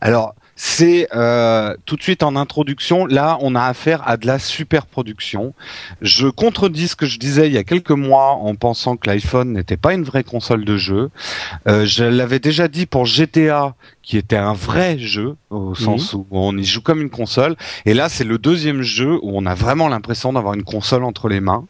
Alors, 0.00 0.34
c'est 0.64 1.08
euh, 1.12 1.74
tout 1.86 1.96
de 1.96 2.02
suite 2.04 2.22
en 2.22 2.36
introduction. 2.36 3.04
Là, 3.06 3.36
on 3.40 3.56
a 3.56 3.64
affaire 3.64 4.08
à 4.08 4.16
de 4.16 4.28
la 4.28 4.38
super 4.38 4.86
production. 4.86 5.54
Je 6.00 6.28
contredis 6.28 6.86
ce 6.86 6.94
que 6.94 7.04
je 7.04 7.18
disais 7.18 7.48
il 7.48 7.52
y 7.52 7.58
a 7.58 7.64
quelques 7.64 7.90
mois 7.90 8.34
en 8.34 8.54
pensant 8.54 8.96
que 8.96 9.10
l'iPhone 9.10 9.54
n'était 9.54 9.76
pas 9.76 9.92
une 9.92 10.04
vraie 10.04 10.22
console 10.22 10.64
de 10.64 10.76
jeu. 10.76 11.10
Euh, 11.66 11.84
je 11.84 12.04
l'avais 12.04 12.38
déjà 12.38 12.68
dit 12.68 12.86
pour 12.86 13.06
GTA, 13.06 13.74
qui 14.02 14.18
était 14.18 14.36
un 14.36 14.52
vrai 14.52 14.98
jeu 14.98 15.36
au 15.50 15.70
Mhm. 15.70 15.74
sens 15.76 16.12
où 16.14 16.26
on 16.32 16.56
y 16.56 16.64
joue 16.64 16.80
comme 16.82 17.00
une 17.00 17.10
console. 17.10 17.56
Et 17.86 17.94
là, 17.94 18.08
c'est 18.08 18.24
le 18.24 18.36
deuxième 18.38 18.82
jeu 18.82 19.18
où 19.22 19.30
on 19.36 19.46
a 19.46 19.54
vraiment 19.54 19.88
l'impression 19.88 20.32
d'avoir 20.32 20.54
une 20.54 20.64
console 20.64 21.04
entre 21.04 21.28
les 21.28 21.40
mains. 21.40 21.64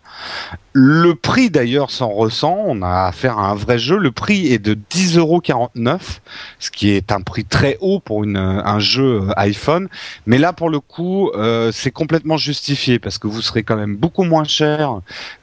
Le 0.72 1.14
prix 1.14 1.50
d'ailleurs 1.50 1.90
s'en 1.90 2.08
ressent. 2.08 2.56
On 2.66 2.80
a 2.80 3.04
affaire 3.04 3.38
à 3.38 3.50
un 3.50 3.54
vrai 3.54 3.78
jeu. 3.78 3.98
Le 3.98 4.10
prix 4.12 4.46
est 4.50 4.58
de 4.58 4.72
10,49€, 4.74 6.20
ce 6.58 6.70
qui 6.70 6.90
est 6.90 7.12
un 7.12 7.20
prix 7.20 7.44
très 7.44 7.76
haut 7.80 8.00
pour 8.00 8.24
une, 8.24 8.36
un 8.38 8.78
jeu 8.78 9.22
euh, 9.28 9.32
iPhone. 9.36 9.88
Mais 10.26 10.38
là, 10.38 10.52
pour 10.54 10.70
le 10.70 10.80
coup, 10.80 11.30
euh, 11.34 11.70
c'est 11.72 11.90
complètement 11.90 12.38
justifié 12.38 12.98
parce 12.98 13.18
que 13.18 13.26
vous 13.26 13.42
serez 13.42 13.62
quand 13.62 13.76
même 13.76 13.96
beaucoup 13.96 14.24
moins 14.24 14.44
cher 14.44 15.00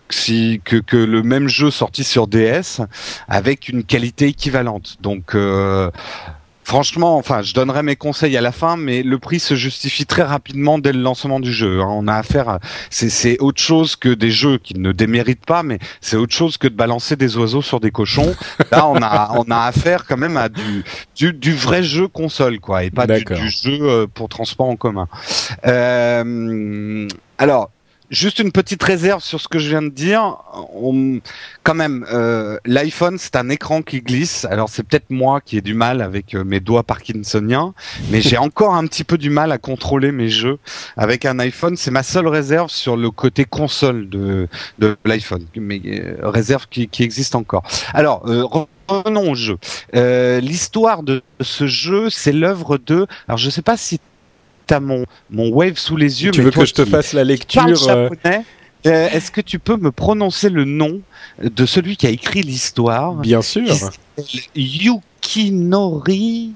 que 0.08 0.16
si, 0.16 0.60
que, 0.66 0.78
que 0.78 0.98
le 0.98 1.22
même 1.22 1.48
jeu 1.48 1.70
sorti 1.70 2.04
sur 2.04 2.26
DS 2.26 2.82
avec 3.28 3.70
une 3.70 3.84
qualité 3.84 4.26
équivalente. 4.30 4.98
Donc 5.02 5.36
euh, 5.36 5.92
Franchement, 6.70 7.18
enfin, 7.18 7.42
je 7.42 7.56
donnerai 7.56 7.82
mes 7.82 7.96
conseils 7.96 8.38
à 8.38 8.42
la 8.42 8.52
fin, 8.52 8.78
mais 8.78 9.02
le 9.02 9.18
prix 9.18 9.40
se 9.40 9.56
justifie 9.56 10.06
très 10.06 10.22
rapidement 10.22 10.78
dès 10.78 10.92
le 10.94 11.02
lancement 11.02 11.40
du 11.40 11.52
jeu. 11.52 11.82
hein. 11.82 11.88
On 11.90 12.08
a 12.08 12.14
affaire, 12.14 12.48
à... 12.48 12.60
c'est 12.92 13.10
c'est 13.10 13.40
autre 13.40 13.60
chose 13.60 13.96
que 13.96 14.10
des 14.10 14.30
jeux 14.30 14.60
qui 14.60 14.78
ne 14.78 14.92
déméritent 14.92 15.48
pas, 15.48 15.64
mais 15.64 15.80
c'est 16.00 16.16
autre 16.16 16.36
chose 16.36 16.60
que 16.60 16.68
de 16.68 16.76
balancer 16.76 17.16
des 17.16 17.38
oiseaux 17.38 17.64
sur 17.64 17.80
des 17.80 17.90
cochons. 17.90 18.36
Là, 18.72 18.88
on 18.88 19.02
a 19.02 19.32
on 19.36 19.50
a 19.50 19.62
affaire 19.62 20.06
quand 20.06 20.18
même 20.18 20.38
à 20.38 20.48
du 20.48 20.84
du, 21.16 21.34
du 21.34 21.56
vrai 21.56 21.82
jeu 21.82 22.08
console, 22.08 22.60
quoi, 22.60 22.84
et 22.84 22.92
pas 22.92 23.08
du, 23.08 23.24
du 23.24 23.50
jeu 23.50 23.80
euh, 23.82 24.06
pour 24.06 24.30
transport 24.30 24.68
en 24.70 24.76
commun. 24.76 25.08
Euh, 25.66 27.08
alors. 27.40 27.72
Juste 28.10 28.40
une 28.40 28.52
petite 28.52 28.82
réserve 28.82 29.22
sur 29.24 29.40
ce 29.40 29.48
que 29.48 29.60
je 29.60 29.70
viens 29.70 29.84
de 29.84 29.90
dire. 29.90 30.38
On, 30.74 31.20
quand 31.62 31.76
même, 31.76 32.08
euh, 32.12 32.58
l'iPhone 32.66 33.20
c'est 33.20 33.36
un 33.36 33.50
écran 33.50 33.84
qui 33.84 34.02
glisse. 34.02 34.46
Alors 34.46 34.70
c'est 34.70 34.82
peut-être 34.82 35.12
moi 35.12 35.42
qui 35.42 35.58
ai 35.58 35.62
du 35.62 35.76
mal 35.76 36.02
avec 36.02 36.34
euh, 36.34 36.44
mes 36.44 36.60
doigts 36.60 36.82
parkinsoniens, 36.82 37.76
mais 38.10 38.22
j'ai 38.22 38.38
encore 38.38 38.74
un 38.74 38.88
petit 38.88 39.04
peu 39.04 39.20
du 39.20 39.30
mal 39.30 39.52
à 39.52 39.60
contrôler 39.60 40.12
mes 40.12 40.28
jeux 40.28 40.58
avec 40.98 41.24
un 41.26 41.38
iPhone. 41.38 41.78
C'est 41.78 41.92
ma 41.92 42.02
seule 42.02 42.28
réserve 42.28 42.72
sur 42.72 42.98
le 42.98 43.12
côté 43.12 43.46
console 43.46 44.10
de 44.10 44.48
de 44.80 44.98
l'iPhone, 45.06 45.46
mais 45.56 45.80
euh, 45.86 46.18
réserve 46.24 46.66
qui, 46.68 46.88
qui 46.88 47.04
existe 47.04 47.36
encore. 47.36 47.62
Alors 47.94 48.28
euh, 48.28 48.44
revenons 48.88 49.32
au 49.32 49.36
jeu. 49.36 49.60
L'histoire 49.94 51.04
de 51.04 51.22
ce 51.42 51.68
jeu, 51.68 52.10
c'est 52.10 52.32
l'œuvre 52.32 52.80
de. 52.80 53.06
Alors 53.28 53.38
je 53.38 53.52
sais 53.52 53.62
pas 53.62 53.78
si 53.78 54.00
t'as 54.70 54.80
mon 54.80 55.04
mon 55.32 55.50
wave 55.50 55.78
sous 55.78 55.98
les 55.98 56.24
yeux. 56.24 56.32
Tu 56.32 56.40
mais 56.40 56.46
veux 56.46 56.52
toi 56.52 56.64
que 56.64 56.70
je 56.70 56.74
te 56.76 56.86
fasse 56.86 57.14
la 57.14 57.24
lecture 57.24 57.64
euh, 57.68 57.76
japonais. 57.76 58.44
euh, 58.86 59.10
Est-ce 59.10 59.32
que 59.32 59.42
tu 59.42 59.58
peux 59.60 59.76
me 59.78 59.92
prononcer 59.92 60.50
le 60.50 60.64
nom 60.64 61.02
de 61.44 61.66
celui 61.66 61.98
qui 61.98 62.06
a 62.08 62.12
écrit 62.12 62.42
l'histoire? 62.44 63.16
Bien 63.16 63.42
sûr. 63.42 63.66
Yukinori 64.56 66.52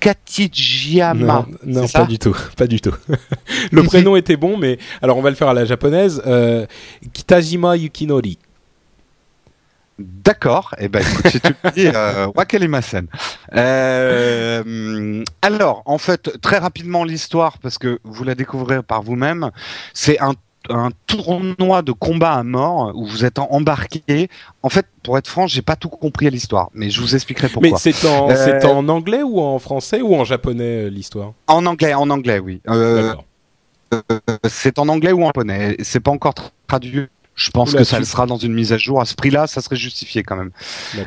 Katijiyama. 0.00 1.46
Non, 1.64 1.86
pas 1.92 2.04
du 2.04 2.18
tout, 2.18 2.36
pas 2.56 2.66
du 2.66 2.80
tout. 2.80 2.94
le 3.72 3.82
prénom 3.82 4.16
était 4.16 4.36
bon, 4.36 4.56
mais 4.56 4.78
alors 5.02 5.16
on 5.18 5.22
va 5.22 5.30
le 5.30 5.36
faire 5.36 5.48
à 5.48 5.54
la 5.54 5.64
japonaise. 5.64 6.22
Euh, 6.26 6.66
Kitajima 7.12 7.76
Yukinori. 7.76 8.38
D'accord. 9.98 10.74
Eh 10.78 10.88
ben, 10.88 11.00
écoute, 11.00 11.28
si 11.28 11.40
tu 11.40 11.54
le 11.64 11.70
dis, 11.70 11.86
euh, 11.94 12.26
wakalimasen. 12.34 13.06
Euh, 13.54 15.24
alors, 15.42 15.82
en 15.86 15.98
fait, 15.98 16.40
très 16.40 16.58
rapidement 16.58 17.04
l'histoire, 17.04 17.58
parce 17.58 17.78
que 17.78 17.98
vous 18.04 18.24
la 18.24 18.34
découvrez 18.34 18.82
par 18.82 19.02
vous-même, 19.02 19.50
c'est 19.94 20.20
un 20.20 20.32
un 20.68 20.88
tournoi 21.06 21.82
de 21.82 21.92
combat 21.92 22.32
à 22.32 22.42
mort 22.42 22.90
où 22.96 23.06
vous 23.06 23.24
êtes 23.24 23.38
embarqué. 23.38 24.28
En 24.64 24.68
fait, 24.68 24.84
pour 25.04 25.16
être 25.16 25.28
franc, 25.28 25.46
j'ai 25.46 25.62
pas 25.62 25.76
tout 25.76 25.88
compris 25.88 26.26
à 26.26 26.30
l'histoire, 26.30 26.70
mais 26.74 26.90
je 26.90 27.00
vous 27.00 27.14
expliquerai 27.14 27.48
pourquoi. 27.48 27.70
Mais 27.70 27.78
c'est 27.78 28.04
en, 28.04 28.28
Euh, 28.30 28.60
en 28.64 28.88
anglais 28.88 29.22
ou 29.22 29.40
en 29.40 29.60
français 29.60 30.02
ou 30.02 30.16
en 30.16 30.24
japonais 30.24 30.86
euh, 30.86 30.90
l'histoire? 30.90 31.34
En 31.46 31.66
anglais, 31.66 31.94
en 31.94 32.10
anglais, 32.10 32.40
oui. 32.40 32.60
Euh, 32.68 33.10
D'accord. 33.10 33.24
c'est 34.48 34.80
en 34.80 34.88
anglais 34.88 35.12
ou 35.12 35.22
en 35.22 35.26
japonais. 35.26 35.76
C'est 35.84 36.00
pas 36.00 36.10
encore 36.10 36.32
tra- 36.32 36.50
traduit. 36.66 37.06
Je 37.36 37.50
pense 37.50 37.70
Oula, 37.70 37.78
que 37.80 37.84
ça 37.84 37.98
le 37.98 38.04
sera 38.04 38.26
dans 38.26 38.38
une 38.38 38.54
mise 38.54 38.72
à 38.72 38.78
jour. 38.78 39.00
À 39.00 39.04
ce 39.04 39.14
prix-là, 39.14 39.46
ça 39.46 39.60
serait 39.60 39.76
justifié 39.76 40.22
quand 40.22 40.36
même. 40.36 40.50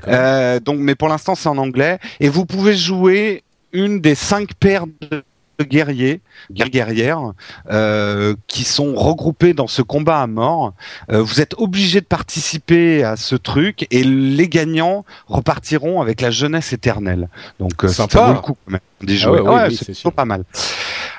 Euh, 0.08 0.60
donc, 0.60 0.78
mais 0.80 0.96
pour 0.96 1.10
l'instant, 1.10 1.36
c'est 1.36 1.50
en 1.50 1.58
anglais. 1.58 2.00
Et 2.20 2.30
vous 2.30 2.46
pouvez 2.46 2.76
jouer 2.78 3.44
une 3.74 4.00
des 4.00 4.16
cinq 4.16 4.54
paires 4.54 4.86
de 5.10 5.24
guerriers, 5.62 6.22
guerrières, 6.52 7.34
euh, 7.70 8.34
qui 8.48 8.64
sont 8.64 8.96
regroupés 8.96 9.54
dans 9.54 9.68
ce 9.68 9.82
combat 9.82 10.22
à 10.22 10.28
mort. 10.28 10.74
Euh, 11.12 11.22
vous 11.22 11.42
êtes 11.42 11.54
obligé 11.58 12.00
de 12.00 12.06
participer 12.06 13.04
à 13.04 13.18
ce 13.18 13.36
truc 13.36 13.86
et 13.92 14.04
les 14.04 14.48
gagnants 14.48 15.04
repartiront 15.28 16.00
avec 16.00 16.22
la 16.22 16.32
jeunesse 16.32 16.72
éternelle. 16.74 17.28
Donc, 17.60 17.84
euh, 17.84 17.88
ça 17.90 18.06
vaut 18.06 18.34
le 18.34 18.40
coup 18.40 18.56
quand 18.66 18.72
même 18.72 18.82
d'y 19.02 19.16
Ah 19.16 19.18
jouer. 19.18 19.42
ouais, 19.42 19.50
oui, 19.54 19.62
oui, 19.70 19.76
c'est 19.78 19.94
plutôt 19.94 20.12
pas 20.12 20.26
mal. 20.26 20.44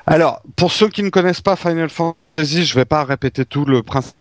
Alors, 0.06 0.40
pour 0.56 0.72
ceux 0.72 0.88
qui 0.88 1.02
ne 1.02 1.10
connaissent 1.10 1.42
pas 1.42 1.56
Final 1.56 1.90
Fantasy, 1.90 2.64
je 2.64 2.74
vais 2.74 2.84
pas 2.86 3.04
répéter 3.04 3.44
tout 3.44 3.64
le 3.64 3.82
principe. 3.82 4.14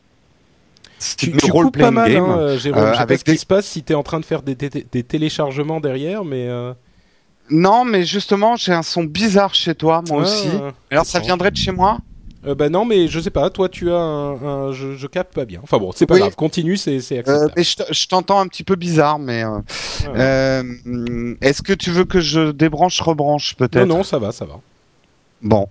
Tu, 1.18 1.32
tu 1.32 1.52
coupes 1.52 1.78
pas 1.78 1.92
mal, 1.92 2.12
game. 2.12 2.24
hein, 2.24 2.38
euh, 2.40 2.58
Jérôme. 2.58 2.84
euh, 2.84 2.88
je 2.88 2.92
sais 2.92 2.98
pas 2.98 3.02
avec 3.04 3.20
ce 3.20 3.24
qui 3.24 3.38
se 3.38 3.46
passe 3.46 3.66
si 3.66 3.84
t'es 3.84 3.94
en 3.94 4.04
train 4.04 4.20
de 4.20 4.26
faire 4.26 4.42
des, 4.42 4.56
des- 4.56 4.70
des 4.92 5.04
téléchargements 5.04 5.80
derrière, 5.80 6.26
mais. 6.26 6.48
Euh... 6.48 6.74
Non, 7.50 7.84
mais 7.86 8.04
justement, 8.06 8.56
j'ai 8.56 8.74
un 8.74 8.84
son 8.84 9.04
bizarre 9.04 9.56
chez 9.56 9.74
toi, 9.76 10.04
moi 10.08 10.20
ah, 10.20 10.24
aussi. 10.24 10.50
Alors, 10.92 11.06
ça 11.06 11.20
viendrait 11.20 11.52
de 11.52 11.58
chez 11.58 11.72
moi 11.72 11.98
Euh, 12.46 12.54
bah 12.56 12.70
non, 12.70 12.86
mais 12.86 13.08
je 13.08 13.20
sais 13.20 13.32
pas. 13.32 13.50
Toi, 13.50 13.68
tu 13.70 13.92
as 13.92 13.96
un, 13.98 14.44
un- 14.44 14.72
je, 14.72 14.96
je 14.96 15.08
capte 15.08 15.34
pas 15.34 15.46
bien. 15.46 15.60
Enfin 15.64 15.78
bon, 15.78 15.92
c'est 15.94 16.06
pas 16.06 16.14
Oui. 16.14 16.20
grave. 16.22 16.36
Continue, 16.36 16.78
c'est 16.78 16.96
euh, 16.96 17.20
acceptable. 17.20 17.54
Mais 17.58 17.64
je 17.64 18.08
t'entends 18.08 18.40
un 18.40 18.48
petit 18.48 18.64
peu 18.64 18.76
bizarre, 18.76 19.20
mais... 19.20 19.44
euh, 19.44 19.58
Ouais. 20.08 20.14
euh, 20.16 21.36
Est-ce 21.42 21.62
que 21.62 21.74
tu 21.74 21.90
veux 21.92 22.06
que 22.06 22.22
je 22.22 22.52
débranche, 22.52 23.02
rebranche, 23.02 23.56
peut-être? 23.56 23.86
Non, 23.88 23.98
non, 23.98 24.04
ça 24.04 24.20
va, 24.20 24.32
ça 24.32 24.46
va. 24.46 24.60
Bon, 25.42 25.68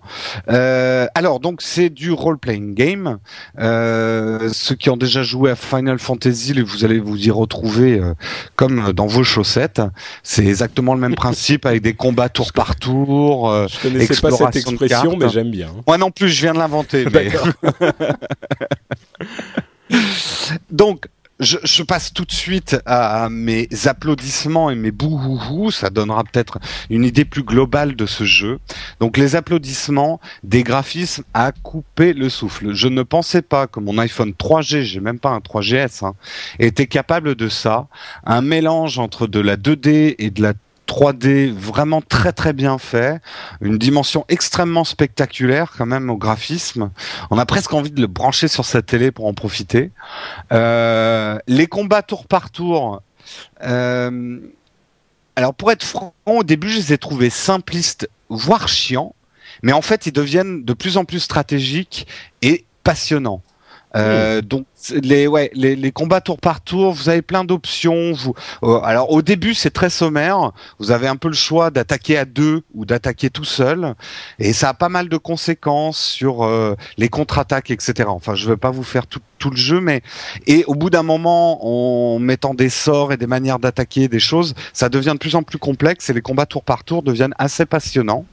euh, 0.48 1.06
alors 1.14 1.40
donc 1.40 1.60
c'est 1.60 1.90
du 1.90 2.10
role-playing 2.12 2.74
game. 2.74 3.18
Euh, 3.58 4.48
ceux 4.52 4.74
qui 4.74 4.88
ont 4.88 4.96
déjà 4.96 5.22
joué 5.22 5.50
à 5.50 5.56
Final 5.56 5.98
Fantasy, 5.98 6.54
vous 6.62 6.84
allez 6.86 6.98
vous 6.98 7.18
y 7.26 7.30
retrouver 7.30 7.98
euh, 7.98 8.14
comme 8.56 8.92
dans 8.92 9.06
vos 9.06 9.24
chaussettes. 9.24 9.82
C'est 10.22 10.46
exactement 10.46 10.94
le 10.94 11.00
même 11.00 11.14
principe 11.16 11.66
avec 11.66 11.82
des 11.82 11.92
combats 11.94 12.30
tour 12.30 12.52
par 12.54 12.76
tour. 12.76 13.50
euh. 13.50 13.66
Je 13.68 13.78
connaissais 13.80 14.20
pas 14.20 14.30
cette 14.30 14.56
expression, 14.56 15.16
mais 15.18 15.28
j'aime 15.28 15.50
bien. 15.50 15.68
Moi 15.86 15.98
non 15.98 16.10
plus, 16.10 16.28
je 16.30 16.40
viens 16.40 16.54
de 16.54 16.58
l'inventer. 16.58 17.04
mais- 17.12 17.28
D'accord. 17.30 17.48
Donc, 20.70 21.06
je, 21.40 21.58
je 21.62 21.82
passe 21.82 22.12
tout 22.12 22.24
de 22.24 22.32
suite 22.32 22.76
à, 22.86 23.28
mes 23.30 23.68
applaudissements 23.86 24.70
et 24.70 24.74
mes 24.74 24.90
bouhouhou. 24.90 25.70
Ça 25.70 25.90
donnera 25.90 26.24
peut-être 26.24 26.58
une 26.90 27.04
idée 27.04 27.24
plus 27.24 27.42
globale 27.42 27.96
de 27.96 28.06
ce 28.06 28.24
jeu. 28.24 28.58
Donc, 29.00 29.16
les 29.16 29.36
applaudissements, 29.36 30.20
des 30.42 30.62
graphismes 30.62 31.24
à 31.34 31.52
couper 31.52 32.12
le 32.12 32.28
souffle. 32.28 32.74
Je 32.74 32.88
ne 32.88 33.02
pensais 33.02 33.42
pas 33.42 33.66
que 33.66 33.80
mon 33.80 33.98
iPhone 33.98 34.32
3G, 34.32 34.82
j'ai 34.82 35.00
même 35.00 35.18
pas 35.18 35.30
un 35.30 35.38
3GS, 35.38 36.04
hein, 36.04 36.14
était 36.58 36.86
capable 36.86 37.34
de 37.34 37.48
ça. 37.48 37.86
Un 38.24 38.42
mélange 38.42 38.98
entre 38.98 39.26
de 39.26 39.40
la 39.40 39.56
2D 39.56 40.16
et 40.18 40.30
de 40.30 40.42
la 40.42 40.54
3D 40.88 41.52
vraiment 41.52 42.00
très 42.00 42.32
très 42.32 42.52
bien 42.52 42.78
fait, 42.78 43.20
une 43.60 43.78
dimension 43.78 44.24
extrêmement 44.28 44.84
spectaculaire 44.84 45.74
quand 45.76 45.86
même 45.86 46.10
au 46.10 46.16
graphisme. 46.16 46.90
On 47.30 47.38
a 47.38 47.46
presque 47.46 47.72
envie 47.74 47.90
de 47.90 48.00
le 48.00 48.06
brancher 48.06 48.48
sur 48.48 48.64
sa 48.64 48.82
télé 48.82 49.12
pour 49.12 49.26
en 49.26 49.34
profiter. 49.34 49.90
Euh, 50.52 51.38
les 51.46 51.66
combats 51.66 52.02
tour 52.02 52.26
par 52.26 52.50
tour. 52.50 53.02
euh, 53.62 54.38
alors 55.36 55.54
pour 55.54 55.70
être 55.70 55.84
franc, 55.84 56.14
au 56.26 56.42
début 56.42 56.68
je 56.68 56.78
les 56.78 56.92
ai 56.94 56.98
trouvés 56.98 57.30
simplistes, 57.30 58.08
voire 58.28 58.66
chiants, 58.66 59.14
mais 59.62 59.72
en 59.72 59.82
fait 59.82 60.06
ils 60.06 60.12
deviennent 60.12 60.64
de 60.64 60.72
plus 60.72 60.96
en 60.96 61.04
plus 61.04 61.20
stratégiques 61.20 62.08
et 62.42 62.64
passionnants. 62.82 63.42
Euh, 63.96 64.40
Donc 64.42 64.66
les 64.90 65.26
ouais 65.26 65.50
les, 65.54 65.76
les 65.76 65.92
combats 65.92 66.20
tour 66.20 66.38
par 66.38 66.60
tour, 66.60 66.92
vous 66.92 67.08
avez 67.08 67.22
plein 67.22 67.44
d'options. 67.44 68.12
Vous 68.12 68.34
euh, 68.62 68.80
alors 68.82 69.10
au 69.10 69.22
début 69.22 69.54
c'est 69.54 69.70
très 69.70 69.90
sommaire. 69.90 70.52
Vous 70.78 70.90
avez 70.90 71.08
un 71.08 71.16
peu 71.16 71.28
le 71.28 71.34
choix 71.34 71.70
d'attaquer 71.70 72.18
à 72.18 72.24
deux 72.24 72.62
ou 72.74 72.84
d'attaquer 72.84 73.30
tout 73.30 73.44
seul, 73.44 73.94
et 74.38 74.52
ça 74.52 74.70
a 74.70 74.74
pas 74.74 74.88
mal 74.88 75.08
de 75.08 75.16
conséquences 75.16 75.98
sur 75.98 76.44
euh, 76.44 76.74
les 76.96 77.08
contre-attaques, 77.08 77.70
etc. 77.70 78.08
Enfin 78.08 78.34
je 78.34 78.48
vais 78.48 78.56
pas 78.56 78.70
vous 78.70 78.84
faire 78.84 79.06
tout, 79.06 79.20
tout 79.38 79.50
le 79.50 79.56
jeu, 79.56 79.80
mais 79.80 80.02
et 80.46 80.64
au 80.66 80.74
bout 80.74 80.90
d'un 80.90 81.02
moment 81.02 81.58
en 81.64 82.18
mettant 82.18 82.54
des 82.54 82.70
sorts 82.70 83.12
et 83.12 83.16
des 83.16 83.26
manières 83.26 83.58
d'attaquer 83.58 84.08
des 84.08 84.20
choses, 84.20 84.54
ça 84.72 84.88
devient 84.88 85.12
de 85.12 85.18
plus 85.18 85.34
en 85.34 85.42
plus 85.42 85.58
complexe 85.58 86.10
et 86.10 86.12
les 86.12 86.22
combats 86.22 86.46
tour 86.46 86.62
par 86.62 86.84
tour 86.84 87.02
deviennent 87.02 87.34
assez 87.38 87.66
passionnants. 87.66 88.24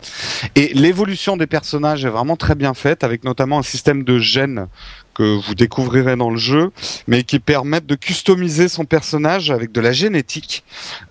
Et 0.55 0.73
l'évolution 0.73 1.37
des 1.37 1.47
personnages 1.47 2.05
est 2.05 2.09
vraiment 2.09 2.35
très 2.35 2.55
bien 2.55 2.73
faite, 2.73 3.03
avec 3.03 3.23
notamment 3.23 3.59
un 3.59 3.63
système 3.63 4.03
de 4.03 4.19
gènes 4.19 4.67
que 5.13 5.23
vous 5.23 5.55
découvrirez 5.55 6.15
dans 6.15 6.29
le 6.29 6.37
jeu, 6.37 6.44
mais 7.07 7.23
qui 7.23 7.39
permettent 7.39 7.85
de 7.85 7.95
customiser 7.95 8.67
son 8.67 8.85
personnage 8.85 9.51
avec 9.51 9.71
de 9.71 9.81
la 9.81 9.91
génétique. 9.91 10.63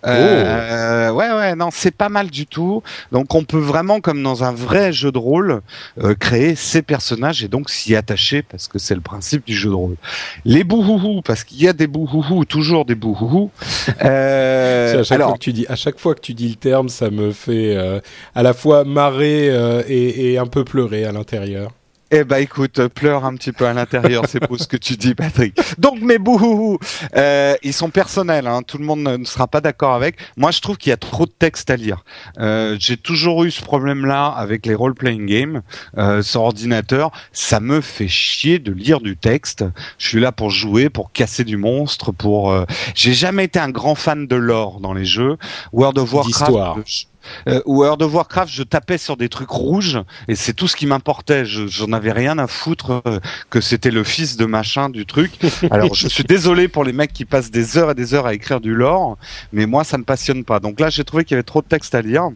Euh, 0.07 1.11
ouais, 1.11 1.33
ouais, 1.33 1.55
non, 1.55 1.69
c'est 1.73 1.95
pas 1.95 2.09
mal 2.09 2.31
du 2.31 2.47
tout. 2.47 2.83
Donc 3.13 3.35
on 3.35 3.45
peut 3.45 3.59
vraiment, 3.59 4.01
comme 4.01 4.23
dans 4.23 4.45
un 4.45 4.53
vrai 4.53 4.93
jeu 4.93 5.13
de 5.13 5.19
rôle, 5.19 5.61
euh, 6.03 6.15
créer 6.15 6.55
ses 6.55 6.83
personnages 6.83 7.43
et 7.43 7.49
donc 7.49 7.71
s'y 7.71 7.97
attacher 7.97 8.43
parce 8.43 8.69
que 8.69 8.79
c'est 8.79 8.95
le 8.95 9.01
principe 9.01 9.47
du 9.47 9.55
jeu 9.55 9.71
de 9.71 9.75
rôle. 9.75 9.97
Les 10.45 10.65
bouhouhou, 10.65 11.23
parce 11.23 11.45
qu'il 11.45 11.63
y 11.63 11.69
a 11.69 11.73
des 11.73 11.87
bouhouhou, 11.87 12.45
toujours 12.45 12.85
des 12.85 12.95
bouhouhou. 12.95 13.51
Euh, 14.05 15.01
à 15.01 15.03
chaque 15.03 15.17
alors, 15.17 15.29
fois 15.31 15.39
que 15.39 15.43
tu 15.43 15.53
dis, 15.53 15.67
à 15.69 15.77
chaque 15.77 15.99
fois 15.99 16.15
que 16.15 16.21
tu 16.21 16.35
dis 16.35 16.49
le 16.49 16.57
terme, 16.57 16.89
ça 16.89 17.11
me 17.11 17.33
fait 17.33 17.75
euh, 17.77 18.01
à 18.35 18.43
la 18.43 18.53
fois 18.53 18.85
marrer 18.85 19.49
euh, 19.51 19.83
et, 19.89 20.33
et 20.33 20.39
un 20.39 20.47
peu 20.47 20.65
pleurer 20.65 21.05
à 21.05 21.13
l'intérieur. 21.13 21.71
Eh 22.17 22.23
ben 22.23 22.37
écoute, 22.37 22.87
pleure 22.87 23.25
un 23.25 23.35
petit 23.35 23.51
peu 23.51 23.67
à 23.67 23.73
l'intérieur, 23.73 24.27
c'est 24.29 24.39
pour 24.39 24.57
ce 24.57 24.69
que 24.69 24.77
tu 24.77 24.97
dis, 24.97 25.17
Patrick. 25.17 25.59
Donc 25.79 26.01
mes 26.01 26.19
bouhouhou, 26.19 26.79
euh, 27.17 27.57
ils 27.65 27.73
sont 27.73 27.91
personnels, 27.91 28.47
hein, 28.47 28.63
tout 28.63 28.79
le 28.79 28.85
monde 28.85 29.01
ne 29.01 29.25
sera 29.25 29.49
pas 29.49 29.61
d'accord 29.61 29.95
avec. 29.95 30.19
Moi, 30.37 30.53
je 30.53 30.61
trouve 30.61 30.77
qu'il 30.77 30.91
y 30.91 30.93
a 30.93 30.97
trop 30.97 31.27
de 31.27 31.33
texte 31.37 31.71
à 31.71 31.77
lire. 31.77 32.05
Euh, 32.39 32.77
J'ai 32.79 32.97
toujours 32.97 33.43
eu 33.43 33.51
ce 33.51 33.61
problème-là 33.61 34.27
avec 34.27 34.65
les 34.65 34.77
role-playing 34.77 35.27
games 35.27 35.63
euh, 35.99 36.23
sur 36.23 36.43
ordinateur. 36.43 37.11
Ça 37.33 37.59
me 37.59 37.81
fait 37.81 38.07
chier 38.07 38.61
de 38.61 38.71
lire 38.71 39.01
du 39.01 39.17
texte. 39.17 39.65
Je 39.99 40.07
suis 40.07 40.21
là 40.21 40.31
pour 40.31 40.51
jouer, 40.51 40.91
pour 40.91 41.11
casser 41.11 41.43
du 41.43 41.57
monstre, 41.57 42.13
pour. 42.13 42.53
Euh... 42.53 42.65
J'ai 42.95 43.13
jamais 43.13 43.43
été 43.43 43.59
un 43.59 43.71
grand 43.71 43.97
fan 43.97 44.29
de 44.29 44.37
lore 44.37 44.79
dans 44.79 44.95
les 44.95 45.05
jeux. 45.05 45.37
World 45.73 45.99
of 45.99 46.15
Warcraft. 46.15 47.09
Euh, 47.49 47.61
World 47.67 48.03
of 48.03 48.15
Warcraft, 48.15 48.53
je 48.53 48.63
tapais 48.63 48.99
sur 48.99 49.17
des 49.17 49.29
trucs 49.29 49.51
rouges 49.51 50.01
et 50.29 50.35
c'est 50.35 50.53
tout 50.53 50.69
ce 50.69 50.77
qui 50.77 50.87
m'importait. 50.87 51.45
J'en 51.45 51.93
avais 51.93 52.13
rien 52.13 52.39
à 52.39 52.47
foutre 52.47 53.03
euh, 53.07 53.21
que 53.51 53.61
c'était 53.61 53.91
le 53.91 54.05
fils 54.05 54.37
de 54.37 54.45
machin 54.45 54.89
du 54.89 55.07
truc. 55.07 55.33
Alors 55.71 55.95
je 55.95 56.09
suis 56.09 56.25
désolé 56.25 56.69
pour 56.69 56.85
les 56.85 56.93
mecs 56.93 57.13
qui 57.13 57.25
passent 57.25 57.51
des 57.51 57.79
heures 57.79 57.91
et 57.91 57.95
des 57.95 58.15
heures 58.15 58.27
à 58.27 58.35
écrire 58.35 58.61
du 58.61 58.75
lore, 58.75 59.19
mais 59.53 59.67
moi 59.67 59.85
ça 59.85 59.99
me 59.99 60.05
passionne 60.05 60.45
pas. 60.45 60.61
Donc 60.61 60.81
là 60.81 60.91
j'ai 60.91 61.05
trouvé 61.05 61.25
qu'il 61.25 61.35
y 61.35 61.37
avait 61.37 61.43
trop 61.43 61.63
de 61.63 61.67
texte 61.67 61.95
à 61.95 62.03
lire. 62.03 62.29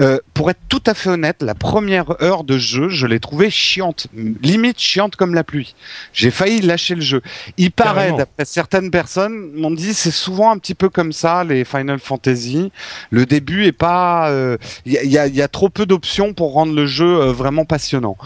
Euh, 0.00 0.18
pour 0.34 0.50
être 0.50 0.60
tout 0.68 0.82
à 0.86 0.94
fait 0.94 1.10
honnête, 1.10 1.42
la 1.42 1.54
première 1.54 2.22
heure 2.22 2.44
de 2.44 2.58
jeu, 2.58 2.88
je 2.88 3.06
l'ai 3.06 3.20
trouvée 3.20 3.50
chiante, 3.50 4.06
limite 4.14 4.78
chiante 4.78 5.16
comme 5.16 5.34
la 5.34 5.44
pluie. 5.44 5.74
J'ai 6.12 6.30
failli 6.30 6.60
lâcher 6.60 6.94
le 6.94 7.00
jeu. 7.00 7.22
Il 7.56 7.70
paraît, 7.70 8.12
d'après 8.12 8.44
certaines 8.44 8.90
personnes, 8.90 9.52
m'ont 9.54 9.70
dit 9.70 9.94
c'est 9.94 10.10
souvent 10.10 10.50
un 10.50 10.58
petit 10.58 10.74
peu 10.74 10.88
comme 10.88 11.12
ça 11.12 11.44
les 11.44 11.64
Final 11.64 11.98
Fantasy. 11.98 12.70
Le 13.10 13.26
début 13.26 13.64
est 13.64 13.72
pas 13.72 14.17
il 14.26 14.32
euh, 14.32 14.56
y, 14.86 15.18
a, 15.18 15.26
y, 15.26 15.42
a, 15.42 15.48
trop 15.48 15.68
peu 15.68 15.86
d'options 15.86 16.34
pour 16.34 16.52
rendre 16.52 16.74
le 16.74 16.86
jeu 16.86 17.20
euh, 17.20 17.32
vraiment 17.32 17.64
passionnant. 17.64 18.16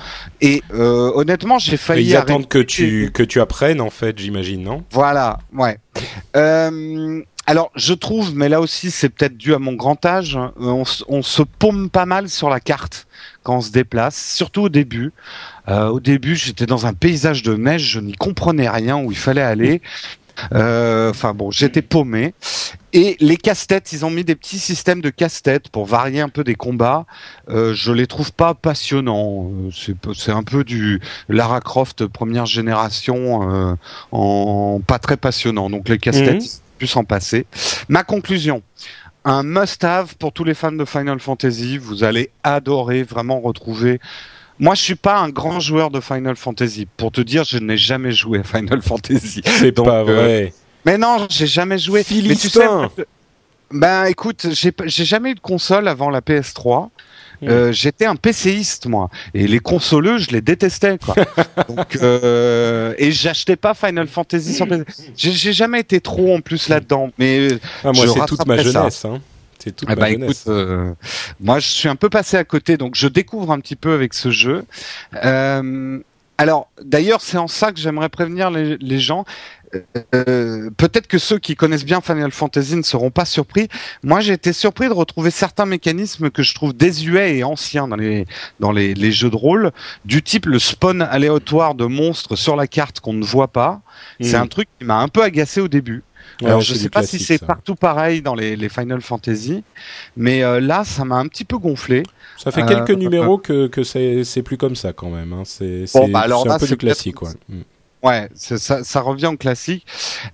Et 0.41 0.63
euh, 0.73 1.13
honnêtement, 1.15 1.59
j'ai 1.59 1.77
failli. 1.77 2.11
Ils 2.11 2.17
attendent 2.17 2.49
que 2.49 2.59
tu 2.59 3.11
que 3.13 3.23
tu 3.23 3.41
apprennes 3.41 3.81
en 3.81 3.91
fait, 3.91 4.19
j'imagine, 4.19 4.63
non? 4.63 4.85
Voilà, 4.91 5.39
ouais. 5.55 5.79
alors, 7.47 7.71
je 7.75 7.93
trouve, 7.93 8.35
mais 8.35 8.49
là 8.49 8.61
aussi, 8.61 8.91
c'est 8.91 9.09
peut-être 9.09 9.37
dû 9.37 9.55
à 9.55 9.59
mon 9.59 9.75
grand 9.75 10.05
âge, 10.07 10.39
on, 10.59 10.85
on, 11.09 11.23
se 11.23 11.43
paume 11.43 11.91
pas 11.91 12.07
mal 12.07 12.29
sur 12.29 12.49
la 12.49 12.61
carte 12.61 13.07
quand 13.43 13.57
on 13.57 13.61
se 13.61 13.71
déplace, 13.71 14.35
surtout 14.35 14.63
au 14.63 14.69
début. 14.69 15.13
Euh, 15.69 15.89
au 15.89 16.01
début, 16.01 16.35
j'étais 16.35 16.67
dans 16.67 16.87
un 16.87 16.93
paysage 16.93 17.43
de 17.43 17.55
neige, 17.55 17.83
je 17.83 18.01
n'y 18.01 18.15
comprenais 18.15 18.69
rien 18.69 18.97
où 18.97 19.13
il 19.13 19.19
fallait 19.19 19.43
aller. 19.43 19.81
Euh, 20.53 21.11
enfin 21.11 21.35
bon, 21.35 21.51
j'étais 21.51 21.83
paumé. 21.83 22.35
Et 22.95 23.17
les 23.21 23.39
casse-têtes, 23.39 23.93
ils 23.93 24.05
ont 24.05 24.11
mis 24.11 24.25
des 24.25 24.35
petits 24.35 24.59
systèmes 24.59 25.01
de 25.01 25.09
casse-têtes 25.09 25.71
pour 25.71 25.87
varier 25.87 26.21
un 26.21 26.29
peu 26.29 26.45
des 26.45 26.55
combats. 26.55 27.07
Euh, 27.49 27.73
je 27.73 27.91
les 27.91 28.07
trouve 28.07 28.33
pas 28.33 28.53
passionnants. 28.53 29.51
Euh, 29.51 30.13
c'est 30.15 30.33
un 30.33 30.43
peu 30.43 30.63
du 30.63 31.01
Lara 31.29 31.61
Croft 31.61 32.07
première 32.07 32.45
génération 32.45 33.51
euh, 33.51 33.75
en 34.11 34.81
pas 34.87 34.99
très 34.99 35.17
passionnant. 35.17 35.71
Donc 35.71 35.89
les 35.89 35.99
casse-têtes, 35.99 36.43
mmh. 36.43 36.79
plus 36.79 36.87
s'en 36.87 37.05
passer. 37.05 37.47
Ma 37.89 38.05
conclusion 38.05 38.63
un 39.25 39.45
must-have 39.45 40.17
pour 40.17 40.33
tous 40.33 40.45
les 40.45 40.55
fans 40.55 40.73
de 40.73 40.85
Final 40.85 41.21
Fantasy. 41.21 41.79
Vous 41.79 42.05
allez 42.05 42.31
adorer 42.43 43.05
vraiment 43.05 43.41
retrouver 43.41 44.01
moi, 44.59 44.75
je 44.75 44.83
suis 44.83 44.95
pas 44.95 45.19
un 45.19 45.29
grand 45.29 45.61
joueur 45.61 45.91
de 45.91 46.01
Final 46.01 46.37
Fantasy. 46.37 46.87
Pour 46.97 47.13
te 47.13 47.21
dire, 47.21 47.45
je 47.45 47.59
n'ai 47.59 47.77
jamais 47.77 48.13
joué 48.13 48.41
à 48.41 48.45
Final 48.45 48.83
Fantasy. 48.83 49.43
C'est 49.45 49.73
pas 49.73 50.03
vrai. 50.03 50.47
Euh... 50.47 50.49
Mais 50.85 50.99
non, 50.99 51.27
j'ai 51.29 51.47
jamais 51.47 51.79
joué. 51.79 52.03
Philistin. 52.03 52.83
Mais 52.83 52.89
tu 52.89 53.03
sais, 53.03 53.07
ben 53.73 54.05
écoute, 54.05 54.47
j'ai 54.53 55.05
jamais 55.05 55.31
eu 55.31 55.35
de 55.35 55.41
console 55.41 55.89
avant 55.89 56.11
la 56.11 56.21
PS3. 56.21 56.89
Hmm. 57.41 57.49
Euh, 57.49 57.73
j'étais 57.73 58.07
un 58.07 58.15
PCiste 58.15 58.87
moi 58.87 59.11
et 59.35 59.49
les 59.49 59.59
consoleux 59.59 60.19
je 60.19 60.31
les 60.31 60.41
détestais 60.41 60.97
quoi. 60.97 61.17
Donc 61.69 61.97
euh, 61.97 62.95
et 62.99 63.11
j'achetais 63.11 63.57
pas 63.57 63.75
Final 63.75 64.07
Fantasy 64.07 64.55
sur 64.55 64.69
PC. 64.69 64.85
J'ai 65.17 65.53
jamais 65.53 65.81
été 65.81 66.01
trop 66.01 66.37
en 66.37 66.41
plus 66.41 66.69
là-dedans 66.69 67.11
mais 67.19 67.49
ah, 67.83 67.91
moi 67.93 68.07
c'est 68.07 68.27
toute 68.27 68.47
ma 68.47 68.59
jeunesse 68.63 69.05
hein. 69.05 69.21
Toute 69.71 69.89
ah 69.89 69.95
bah 69.95 70.11
écoute, 70.11 70.45
euh, 70.49 70.93
moi 71.41 71.61
je 71.61 71.69
suis 71.69 71.89
un 71.89 71.97
peu 71.97 72.09
passé 72.09 72.37
à 72.37 72.45
côté, 72.45 72.77
donc 72.77 72.95
je 72.97 73.07
découvre 73.07 73.53
un 73.53 73.61
petit 73.61 73.77
peu 73.77 73.93
avec 73.93 74.15
ce 74.15 74.31
jeu. 74.31 74.65
Euh, 75.25 76.01
alors 76.39 76.69
d'ailleurs, 76.83 77.21
c'est 77.21 77.39
en 77.39 77.47
ça 77.47 77.71
que 77.71 77.79
j'aimerais 77.79 78.09
prévenir 78.09 78.51
les, 78.51 78.77
les 78.79 78.99
gens. 78.99 79.25
Euh, 80.15 80.71
peut-être 80.77 81.07
que 81.07 81.19
ceux 81.19 81.39
qui 81.39 81.55
connaissent 81.55 81.85
bien 81.85 82.01
Final 82.01 82.31
Fantasy 82.31 82.77
ne 82.77 82.83
seront 82.83 83.11
pas 83.11 83.25
surpris. 83.25 83.69
Moi, 84.03 84.21
j'ai 84.21 84.35
été 84.35 84.53
surpris 84.53 84.89
de 84.89 84.93
retrouver 84.93 85.31
certains 85.31 85.65
mécanismes 85.67 86.31
que 86.31 86.43
je 86.43 86.55
trouve 86.55 86.75
désuets 86.75 87.39
et 87.39 87.45
anciens 87.45 87.89
dans 87.89 87.97
les 87.97 88.27
dans 88.61 88.73
les, 88.73 88.95
les 88.95 89.13
jeux 89.13 89.31
de 89.31 89.37
rôle, 89.37 89.71
du 90.05 90.23
type 90.23 90.47
le 90.47 90.59
spawn 90.59 91.03
aléatoire 91.03 91.75
de 91.75 91.87
monstres 91.87 92.37
sur 92.37 92.57
la 92.57 92.67
carte 92.67 93.01
qu'on 93.01 93.15
ne 93.15 93.25
voit 93.25 93.49
pas. 93.49 93.81
C'est 94.21 94.39
mmh. 94.39 94.43
un 94.43 94.47
truc 94.47 94.69
qui 94.79 94.85
m'a 94.85 94.99
un 94.99 95.09
peu 95.09 95.23
agacé 95.23 95.61
au 95.61 95.69
début. 95.69 96.03
Alors 96.45 96.61
je 96.61 96.75
sais 96.75 96.89
pas 96.89 97.03
si 97.03 97.19
c'est 97.19 97.45
partout 97.45 97.75
pareil 97.75 98.23
dans 98.23 98.35
les, 98.35 98.57
les 98.57 98.69
Final 98.69 99.01
Fantasy, 99.01 99.63
mais 100.17 100.43
euh, 100.43 100.61
là 100.61 100.85
ça 100.85 101.05
m'a 101.05 101.17
un 101.17 101.27
petit 101.27 101.45
peu 101.45 101.59
gonflé. 101.59 102.03
Ça 102.37 102.51
fait 102.51 102.65
quelques 102.65 102.91
euh, 102.91 102.97
numéros 102.97 103.39
que, 103.39 103.69
que 103.69 103.83
c'est 103.85 104.43
plus 104.43 104.57
comme 104.57 104.77
ça 104.77 104.93
quand 104.93 105.11
même. 105.11 105.33
Hein. 105.33 105.43
C'est 105.45 105.85
bon, 105.95 106.09
bah 106.09 106.27
un 106.29 106.59
peu 106.59 106.67
du 106.67 106.77
classique. 106.77 107.23
Ouais. 107.23 107.31
Ouais, 108.03 108.29
ça, 108.35 108.83
ça 108.83 109.01
revient 109.01 109.27
en 109.27 109.37
classique. 109.37 109.87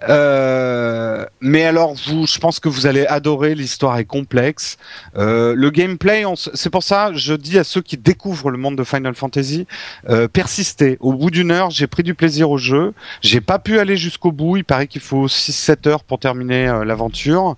Euh, 0.08 1.26
mais 1.42 1.64
alors, 1.64 1.94
vous, 2.06 2.26
je 2.26 2.38
pense 2.38 2.60
que 2.60 2.68
vous 2.70 2.86
allez 2.86 3.04
adorer. 3.04 3.54
L'histoire 3.54 3.98
est 3.98 4.06
complexe. 4.06 4.78
Euh, 5.18 5.54
le 5.54 5.68
gameplay, 5.68 6.24
c'est 6.54 6.70
pour 6.70 6.82
ça, 6.82 7.12
je 7.12 7.34
dis 7.34 7.58
à 7.58 7.64
ceux 7.64 7.82
qui 7.82 7.98
découvrent 7.98 8.50
le 8.50 8.56
monde 8.56 8.76
de 8.76 8.84
Final 8.84 9.14
Fantasy, 9.14 9.66
euh, 10.08 10.28
persistez. 10.28 10.96
Au 11.00 11.12
bout 11.12 11.30
d'une 11.30 11.50
heure, 11.50 11.68
j'ai 11.68 11.86
pris 11.86 12.02
du 12.02 12.14
plaisir 12.14 12.50
au 12.50 12.56
jeu. 12.56 12.94
J'ai 13.20 13.42
pas 13.42 13.58
pu 13.58 13.78
aller 13.78 13.98
jusqu'au 13.98 14.32
bout. 14.32 14.56
Il 14.56 14.64
paraît 14.64 14.86
qu'il 14.86 15.02
faut 15.02 15.28
6-7 15.28 15.88
heures 15.88 16.04
pour 16.04 16.18
terminer 16.18 16.68
euh, 16.68 16.84
l'aventure. 16.86 17.56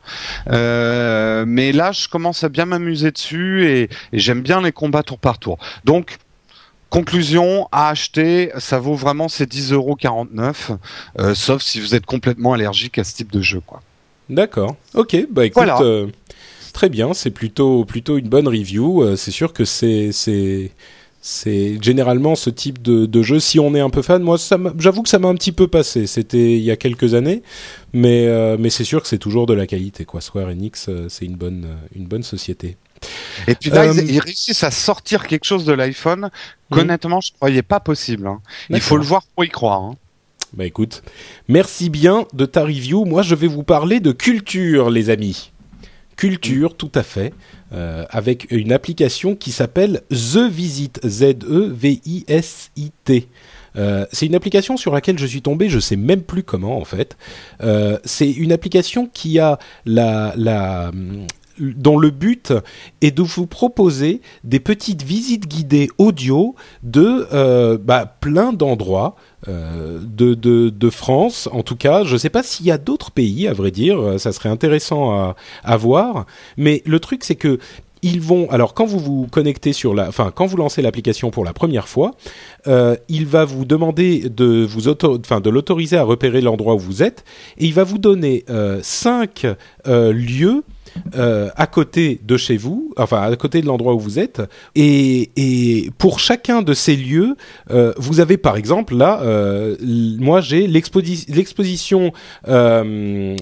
Euh, 0.50 1.44
mais 1.46 1.70
là, 1.70 1.92
je 1.92 2.08
commence 2.08 2.42
à 2.42 2.48
bien 2.48 2.64
m'amuser 2.64 3.12
dessus 3.12 3.64
et, 3.64 3.82
et 4.12 4.18
j'aime 4.18 4.42
bien 4.42 4.60
les 4.60 4.72
combats 4.72 5.04
tour 5.04 5.20
par 5.20 5.38
tour. 5.38 5.58
Donc, 5.84 6.18
Conclusion, 6.90 7.68
à 7.70 7.88
acheter, 7.90 8.50
ça 8.58 8.80
vaut 8.80 8.96
vraiment 8.96 9.28
ces 9.28 9.46
10,49 9.46 9.74
euros, 9.74 9.96
euh, 11.20 11.34
sauf 11.36 11.62
si 11.62 11.80
vous 11.80 11.94
êtes 11.94 12.04
complètement 12.04 12.52
allergique 12.52 12.98
à 12.98 13.04
ce 13.04 13.14
type 13.14 13.30
de 13.30 13.40
jeu, 13.40 13.62
quoi. 13.64 13.80
D'accord. 14.28 14.74
Ok, 14.94 15.16
bah 15.30 15.46
écoute, 15.46 15.68
euh, 15.80 16.08
très 16.72 16.88
bien, 16.88 17.14
c'est 17.14 17.30
plutôt 17.30 17.84
plutôt 17.84 18.18
une 18.18 18.28
bonne 18.28 18.48
review. 18.48 19.02
Euh, 19.02 19.14
c'est 19.14 19.30
sûr 19.30 19.52
que 19.52 19.64
c'est 19.64 20.10
c'est 20.10 20.72
c'est 21.20 21.78
généralement 21.80 22.34
ce 22.34 22.50
type 22.50 22.82
de, 22.82 23.06
de, 23.06 23.22
jeu. 23.22 23.38
Si 23.38 23.60
on 23.60 23.74
est 23.74 23.80
un 23.80 23.90
peu 23.90 24.02
fan, 24.02 24.22
moi, 24.22 24.36
j'avoue 24.78 25.02
que 25.02 25.08
ça 25.08 25.18
m'a 25.20 25.28
un 25.28 25.34
petit 25.34 25.52
peu 25.52 25.68
passé. 25.68 26.08
C'était 26.08 26.56
il 26.56 26.62
y 26.62 26.72
a 26.72 26.76
quelques 26.76 27.14
années, 27.14 27.42
mais 27.92 28.56
mais 28.58 28.70
c'est 28.70 28.84
sûr 28.84 29.00
que 29.00 29.06
c'est 29.06 29.18
toujours 29.18 29.46
de 29.46 29.54
la 29.54 29.68
qualité, 29.68 30.04
quoi. 30.04 30.20
Square 30.20 30.48
Enix, 30.48 30.90
c'est 31.08 31.24
une 31.24 31.36
bonne 31.36 31.66
une 31.94 32.06
bonne 32.06 32.24
société. 32.24 32.76
Et 33.46 33.54
puis 33.54 33.70
là, 33.70 33.86
ils, 33.86 34.10
ils, 34.10 34.20
réussissent 34.20 34.64
à 34.64 34.70
sortir 34.70 35.26
quelque 35.26 35.44
chose 35.44 35.64
de 35.64 35.72
l'iPhone 35.72 36.30
qu'honnêtement, 36.70 37.20
je 37.20 37.32
croyais 37.32 37.62
pas 37.62 37.80
possible. 37.80 38.26
Hein. 38.26 38.40
Il 38.68 38.80
faut 38.80 38.96
le 38.96 39.04
voir 39.04 39.22
pour 39.34 39.44
y 39.44 39.48
croire. 39.48 39.80
Hein. 39.80 39.96
Bah 40.52 40.64
écoute, 40.64 41.04
merci 41.46 41.90
bien 41.90 42.26
de 42.32 42.44
ta 42.44 42.64
review. 42.64 43.04
Moi, 43.04 43.22
je 43.22 43.36
vais 43.36 43.46
vous 43.46 43.62
parler 43.62 44.00
de 44.00 44.10
culture, 44.10 44.90
les 44.90 45.08
amis. 45.08 45.52
Culture, 46.16 46.76
tout 46.76 46.90
à 46.94 47.04
fait, 47.04 47.32
euh, 47.72 48.04
avec 48.10 48.48
une 48.50 48.72
application 48.72 49.36
qui 49.36 49.52
s'appelle 49.52 50.02
The 50.10 50.50
Visit, 50.50 50.98
Z-E-V-I-S-I-T. 51.06 51.68
Euh, 53.76 54.04
c'est 54.10 54.26
une 54.26 54.34
application 54.34 54.76
sur 54.76 54.92
laquelle 54.92 55.16
je 55.18 55.26
suis 55.26 55.42
tombé, 55.42 55.68
je 55.68 55.78
sais 55.78 55.94
même 55.94 56.22
plus 56.22 56.42
comment 56.42 56.78
en 56.78 56.84
fait. 56.84 57.16
Euh, 57.62 57.98
c'est 58.04 58.28
une 58.30 58.50
application 58.50 59.06
qui 59.06 59.38
a 59.38 59.60
la, 59.86 60.34
la, 60.36 60.90
dont 61.60 61.98
le 61.98 62.10
but 62.10 62.52
est 63.00 63.10
de 63.10 63.22
vous 63.22 63.46
proposer 63.46 64.20
des 64.44 64.60
petites 64.60 65.02
visites 65.02 65.46
guidées 65.46 65.88
audio 65.98 66.54
de 66.82 67.26
euh, 67.32 67.78
bah, 67.78 68.16
plein 68.20 68.52
d'endroits 68.52 69.16
euh, 69.48 70.00
de, 70.02 70.34
de, 70.34 70.90
France. 70.90 71.48
En 71.52 71.62
tout 71.62 71.76
cas, 71.76 72.04
je 72.04 72.14
ne 72.14 72.18
sais 72.18 72.30
pas 72.30 72.42
s'il 72.42 72.66
y 72.66 72.70
a 72.70 72.78
d'autres 72.78 73.10
pays, 73.10 73.46
à 73.46 73.52
vrai 73.52 73.70
dire, 73.70 74.18
ça 74.18 74.32
serait 74.32 74.48
intéressant 74.48 75.34
à, 75.64 75.76
voir. 75.76 76.26
Mais 76.56 76.82
le 76.84 76.98
truc, 77.00 77.24
c'est 77.24 77.36
que 77.36 77.58
ils 78.02 78.20
vont 78.20 78.48
alors 78.50 78.74
quand 78.74 78.86
vous 78.86 78.98
vous 78.98 79.26
connectez 79.26 79.72
sur 79.72 79.94
la, 79.94 80.08
enfin 80.08 80.32
quand 80.34 80.46
vous 80.46 80.56
lancez 80.56 80.82
l'application 80.82 81.30
pour 81.30 81.44
la 81.44 81.52
première 81.52 81.88
fois, 81.88 82.12
euh, 82.66 82.96
il 83.08 83.26
va 83.26 83.44
vous 83.44 83.64
demander 83.64 84.28
de 84.28 84.64
vous 84.64 84.88
auto, 84.88 85.18
enfin 85.18 85.40
de 85.40 85.50
l'autoriser 85.50 85.96
à 85.96 86.02
repérer 86.02 86.40
l'endroit 86.40 86.74
où 86.74 86.78
vous 86.78 87.02
êtes 87.02 87.24
et 87.58 87.66
il 87.66 87.74
va 87.74 87.84
vous 87.84 87.98
donner 87.98 88.44
euh, 88.48 88.80
cinq 88.82 89.46
euh, 89.86 90.12
lieux 90.12 90.64
euh, 91.14 91.50
à 91.56 91.66
côté 91.66 92.20
de 92.24 92.36
chez 92.36 92.56
vous, 92.56 92.92
enfin 92.96 93.22
à 93.22 93.36
côté 93.36 93.60
de 93.60 93.66
l'endroit 93.66 93.94
où 93.94 94.00
vous 94.00 94.18
êtes. 94.18 94.42
Et, 94.74 95.90
pour 95.98 96.20
chacun 96.20 96.62
de 96.62 96.74
ces 96.74 96.96
lieux, 96.96 97.36
euh, 97.70 97.92
vous 97.96 98.20
avez 98.20 98.36
par 98.36 98.56
exemple 98.56 98.96
là, 98.96 99.20
euh, 99.22 99.76
moi 100.18 100.40
j'ai 100.40 100.66
l'exposition, 100.66 102.12
pardon, 102.44 103.36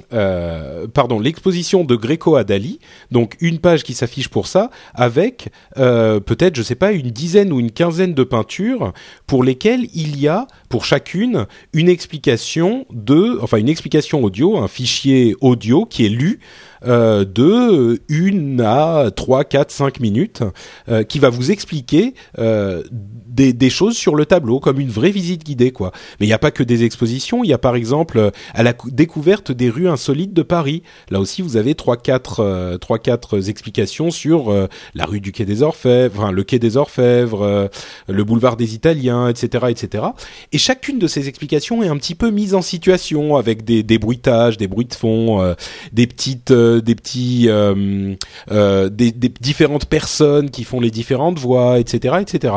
l'exposition 1.21 1.85
de 1.85 1.97
Greco 1.97 2.37
à 2.37 2.45
Dali, 2.45 2.79
donc 3.11 3.37
une 3.41 3.59
page 3.59 3.83
qui 3.83 3.95
s'affiche 3.95 4.29
pour 4.29 4.47
ça, 4.47 4.71
avec 4.95 5.49
peut-être, 5.75 6.57
je 6.57 6.63
sais 6.63 6.75
pas, 6.75 6.93
une 6.93 7.11
dizaine 7.11 7.53
ou 7.53 7.61
une 7.61 7.71
quinzaine 7.71 8.15
de 8.15 8.25
peintures 8.25 8.93
pour 9.27 9.45
lesquelles 9.45 9.89
il 9.95 10.19
y 10.19 10.29
a 10.29 10.47
pour 10.69 10.85
chacune 10.85 11.47
une 11.73 11.89
explication 11.89 12.87
de, 12.91 13.39
enfin 13.43 13.59
une 13.59 13.69
explication 13.69 14.23
audio, 14.23 14.59
un 14.59 14.69
fichier 14.69 15.35
audio 15.41 15.87
qui 15.87 16.07
est 16.07 16.11
lu 16.11 16.41
euh, 16.87 17.25
de 17.25 18.01
une 18.09 18.61
à 18.61 19.11
3, 19.15 19.45
4, 19.45 19.71
5 19.71 20.01
minutes 20.01 20.43
euh, 20.89 21.03
qui 21.03 21.19
va 21.19 21.29
vous 21.29 21.51
expliquer 21.51 22.15
euh, 22.39 22.83
des, 22.93 23.71
choses 23.71 23.97
sur 23.97 24.17
le 24.17 24.27
tableau 24.27 24.59
comme 24.59 24.81
une 24.81 24.89
vraie 24.89 25.11
visite 25.11 25.45
guidée 25.45 25.71
quoi. 25.71 25.93
Mais 26.19 26.27
il 26.27 26.29
n'y 26.29 26.35
a 26.35 26.39
pas 26.39 26.51
que 26.51 26.63
des 26.63 26.85
expositions, 26.85 27.45
il 27.45 27.51
y 27.51 27.53
a 27.53 27.59
par 27.59 27.77
exemple 27.77 28.31
à 28.55 28.63
la 28.63 28.75
découverte 28.87 29.53
des 29.53 29.71
rues 29.71 29.89
insolites 29.89 30.33
de 30.33 30.43
Paris. 30.43 30.83
Là 31.11 31.21
aussi 31.21 31.43
vous 31.43 31.57
avez 31.57 31.75
3 31.75 31.97
4 31.99 32.41
euh, 32.41 32.79
3 32.79 32.99
4 32.99 33.49
explications 33.49 34.11
sur 34.11 34.69
la 34.95 35.05
rue 35.05 35.21
du 35.21 35.33
quai 35.33 35.45
des 35.45 35.63
Orfèvres, 35.63 36.21
enfin, 36.21 36.33
le 36.33 36.43
quai 36.43 36.59
des 36.59 36.77
Orfèvres, 36.77 37.71
le 38.09 38.25
boulevard 38.25 38.57
des 38.57 38.75
Italiens, 38.75 39.29
etc., 39.29 39.67
etc. 39.69 40.05
Et 40.53 40.59
chacune 40.59 40.99
de 40.99 41.07
ces 41.07 41.29
explications 41.29 41.83
est 41.83 41.89
un 41.89 41.97
petit 41.97 42.15
peu 42.15 42.31
mise 42.31 42.55
en 42.55 42.63
situation 42.63 43.37
avec 43.37 43.65
des, 43.65 43.83
des 43.83 43.99
bruitages, 43.99 44.57
des 44.57 44.67
bruits 44.67 44.87
de 44.87 44.95
fond, 44.95 45.55
des 45.93 46.07
petites 46.07 46.51
des 46.81 46.95
petits 46.95 47.47
euh, 47.49 48.15
euh, 48.51 48.89
des, 48.89 49.13
des, 49.13 49.29
différentes 49.29 49.87
personnes 49.87 50.51
qui 50.51 50.65
font 50.65 50.81
les 50.81 50.91
différentes 50.91 51.39
voix, 51.39 51.79
etc., 51.79 52.17
etc. 52.21 52.55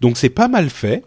Donc 0.00 0.16
c'est 0.16 0.30
pas 0.30 0.48
mal 0.48 0.70
fait. 0.70 1.04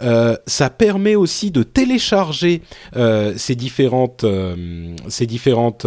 Euh, 0.00 0.36
ça 0.46 0.70
permet 0.70 1.16
aussi 1.16 1.50
de 1.50 1.62
télécharger 1.62 2.62
euh, 2.96 3.34
ces 3.36 3.54
différentes 3.54 4.24
euh, 4.24 4.94
ces 5.08 5.26
différentes 5.26 5.86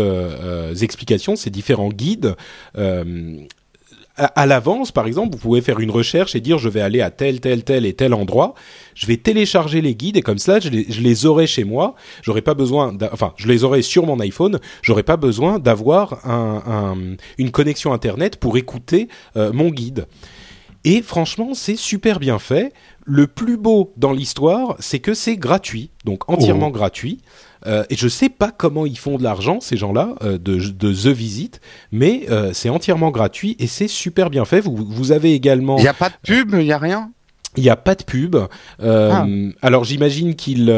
explications, 0.81 1.35
ces 1.35 1.49
différents 1.49 1.89
guides 1.89 2.35
à, 4.27 4.45
l'avance, 4.45 4.91
par 4.91 5.07
exemple, 5.07 5.33
vous 5.33 5.41
pouvez 5.41 5.61
faire 5.61 5.79
une 5.79 5.91
recherche 5.91 6.35
et 6.35 6.41
dire 6.41 6.57
je 6.57 6.69
vais 6.69 6.81
aller 6.81 7.01
à 7.01 7.09
tel, 7.09 7.39
tel, 7.39 7.63
tel 7.63 7.85
et 7.85 7.93
tel 7.93 8.13
endroit. 8.13 8.53
Je 8.93 9.07
vais 9.07 9.17
télécharger 9.17 9.81
les 9.81 9.95
guides 9.95 10.17
et 10.17 10.21
comme 10.21 10.37
ça, 10.37 10.59
je 10.59 10.69
les, 10.69 10.85
je 10.89 11.01
les 11.01 11.25
aurai 11.25 11.47
chez 11.47 11.63
moi. 11.63 11.95
J'aurai 12.21 12.41
pas 12.41 12.53
besoin, 12.53 12.95
enfin, 13.11 13.33
je 13.37 13.47
les 13.47 13.63
aurai 13.63 13.81
sur 13.81 14.05
mon 14.05 14.19
iPhone. 14.19 14.59
J'aurai 14.81 15.03
pas 15.03 15.17
besoin 15.17 15.59
d'avoir 15.59 16.25
un, 16.25 16.63
un, 16.67 16.97
une 17.37 17.51
connexion 17.51 17.93
internet 17.93 18.37
pour 18.37 18.57
écouter 18.57 19.07
euh, 19.35 19.51
mon 19.53 19.69
guide. 19.69 20.05
Et 20.83 21.01
franchement, 21.01 21.53
c'est 21.53 21.75
super 21.75 22.19
bien 22.19 22.39
fait. 22.39 22.73
Le 23.05 23.27
plus 23.27 23.57
beau 23.57 23.93
dans 23.97 24.13
l'histoire, 24.13 24.75
c'est 24.79 24.99
que 24.99 25.13
c'est 25.13 25.37
gratuit, 25.37 25.91
donc 26.05 26.29
entièrement 26.29 26.67
oh. 26.67 26.71
gratuit. 26.71 27.19
Euh, 27.67 27.83
et 27.89 27.95
je 27.95 28.07
sais 28.07 28.29
pas 28.29 28.51
comment 28.51 28.85
ils 28.85 28.97
font 28.97 29.17
de 29.17 29.23
l'argent 29.23 29.59
ces 29.59 29.77
gens-là 29.77 30.15
euh, 30.23 30.37
de, 30.37 30.57
de 30.57 30.93
The 30.93 31.13
Visit, 31.13 31.61
mais 31.91 32.25
euh, 32.29 32.51
c'est 32.53 32.69
entièrement 32.69 33.11
gratuit 33.11 33.55
et 33.59 33.67
c'est 33.67 33.87
super 33.87 34.29
bien 34.29 34.45
fait. 34.45 34.61
Vous, 34.61 34.75
vous 34.75 35.11
avez 35.11 35.33
également. 35.33 35.77
Il 35.77 35.83
n'y 35.83 35.87
a 35.87 35.93
pas 35.93 36.09
de 36.09 36.15
pub, 36.23 36.53
il 36.53 36.65
n'y 36.65 36.71
a 36.71 36.77
rien? 36.77 37.11
Il 37.57 37.63
n'y 37.63 37.69
a 37.69 37.75
pas 37.75 37.95
de 37.95 38.03
pub. 38.03 38.37
Ah. 38.81 39.25
Alors 39.61 39.83
j'imagine 39.83 40.35
qu'ils 40.35 40.73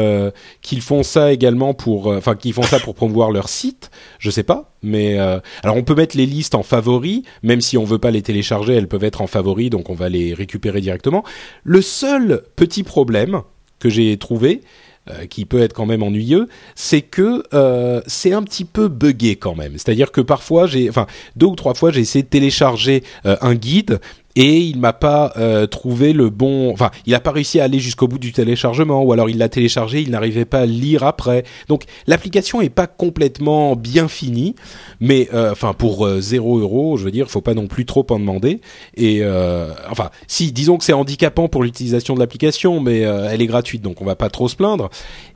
qu'ils 0.60 0.80
font 0.80 1.04
ça 1.04 1.32
également 1.32 1.72
pour, 1.72 2.08
enfin 2.08 2.34
qu'ils 2.34 2.52
font 2.52 2.64
ça 2.64 2.80
pour 2.80 2.96
promouvoir 2.96 3.30
leur 3.30 3.48
site. 3.48 3.92
Je 4.18 4.28
sais 4.28 4.42
pas, 4.42 4.72
mais 4.82 5.16
alors 5.16 5.76
on 5.76 5.84
peut 5.84 5.94
mettre 5.94 6.16
les 6.16 6.26
listes 6.26 6.56
en 6.56 6.64
favoris, 6.64 7.22
même 7.44 7.60
si 7.60 7.78
on 7.78 7.84
veut 7.84 7.98
pas 7.98 8.10
les 8.10 8.22
télécharger, 8.22 8.74
elles 8.74 8.88
peuvent 8.88 9.04
être 9.04 9.20
en 9.20 9.28
favoris, 9.28 9.70
donc 9.70 9.88
on 9.88 9.94
va 9.94 10.08
les 10.08 10.34
récupérer 10.34 10.80
directement. 10.80 11.22
Le 11.62 11.80
seul 11.80 12.42
petit 12.56 12.82
problème 12.82 13.42
que 13.78 13.88
j'ai 13.88 14.16
trouvé, 14.16 14.62
euh, 15.10 15.26
qui 15.26 15.44
peut 15.44 15.60
être 15.60 15.74
quand 15.74 15.84
même 15.84 16.02
ennuyeux, 16.02 16.48
c'est 16.74 17.02
que 17.02 17.42
euh, 17.52 18.00
c'est 18.06 18.32
un 18.32 18.42
petit 18.42 18.64
peu 18.64 18.88
buggé 18.88 19.36
quand 19.36 19.54
même. 19.54 19.72
C'est-à-dire 19.72 20.10
que 20.10 20.22
parfois, 20.22 20.66
j'ai, 20.66 20.88
enfin, 20.88 21.06
deux 21.36 21.44
ou 21.44 21.56
trois 21.56 21.74
fois, 21.74 21.92
j'ai 21.92 22.00
essayé 22.00 22.22
de 22.22 22.28
télécharger 22.28 23.02
euh, 23.26 23.36
un 23.42 23.54
guide 23.54 24.00
et 24.36 24.58
il 24.58 24.78
m'a 24.78 24.92
pas 24.92 25.32
euh, 25.36 25.66
trouvé 25.66 26.12
le 26.12 26.30
bon 26.30 26.72
enfin 26.72 26.90
il 27.06 27.14
a 27.14 27.20
pas 27.20 27.30
réussi 27.30 27.60
à 27.60 27.64
aller 27.64 27.78
jusqu'au 27.78 28.08
bout 28.08 28.18
du 28.18 28.32
téléchargement 28.32 29.02
ou 29.02 29.12
alors 29.12 29.30
il 29.30 29.38
l'a 29.38 29.48
téléchargé 29.48 30.02
il 30.02 30.10
n'arrivait 30.10 30.44
pas 30.44 30.60
à 30.60 30.66
lire 30.66 31.04
après. 31.04 31.44
Donc 31.68 31.84
l'application 32.06 32.60
est 32.60 32.70
pas 32.70 32.86
complètement 32.86 33.76
bien 33.76 34.08
finie 34.08 34.54
mais 35.00 35.28
euh, 35.32 35.52
enfin 35.52 35.72
pour 35.72 36.06
euh, 36.06 36.20
0 36.20 36.58
euros 36.58 36.96
je 36.96 37.04
veux 37.04 37.10
dire 37.10 37.30
faut 37.30 37.40
pas 37.40 37.54
non 37.54 37.66
plus 37.66 37.86
trop 37.86 38.06
en 38.10 38.18
demander. 38.18 38.60
Et 38.96 39.20
euh, 39.22 39.72
enfin 39.90 40.10
si 40.26 40.52
disons 40.52 40.78
que 40.78 40.84
c'est 40.84 40.92
handicapant 40.92 41.48
pour 41.48 41.62
l'utilisation 41.62 42.14
de 42.14 42.20
l'application 42.20 42.80
mais 42.80 43.04
euh, 43.04 43.28
elle 43.30 43.42
est 43.42 43.46
gratuite 43.46 43.82
donc 43.82 44.00
on 44.02 44.04
va 44.04 44.16
pas 44.16 44.30
trop 44.30 44.48
se 44.48 44.56
plaindre. 44.56 44.90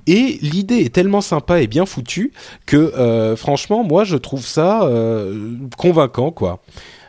Et 0.07 0.39
l'idée 0.41 0.79
est 0.79 0.95
tellement 0.95 1.21
sympa 1.21 1.61
et 1.61 1.67
bien 1.67 1.85
foutue 1.85 2.33
que 2.65 3.35
franchement 3.37 3.85
moi 3.85 4.05
je 4.05 4.17
trouve 4.17 4.47
ça 4.47 4.91
convaincant 5.77 6.31
quoi. 6.31 6.61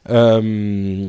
Euh, 0.10 1.08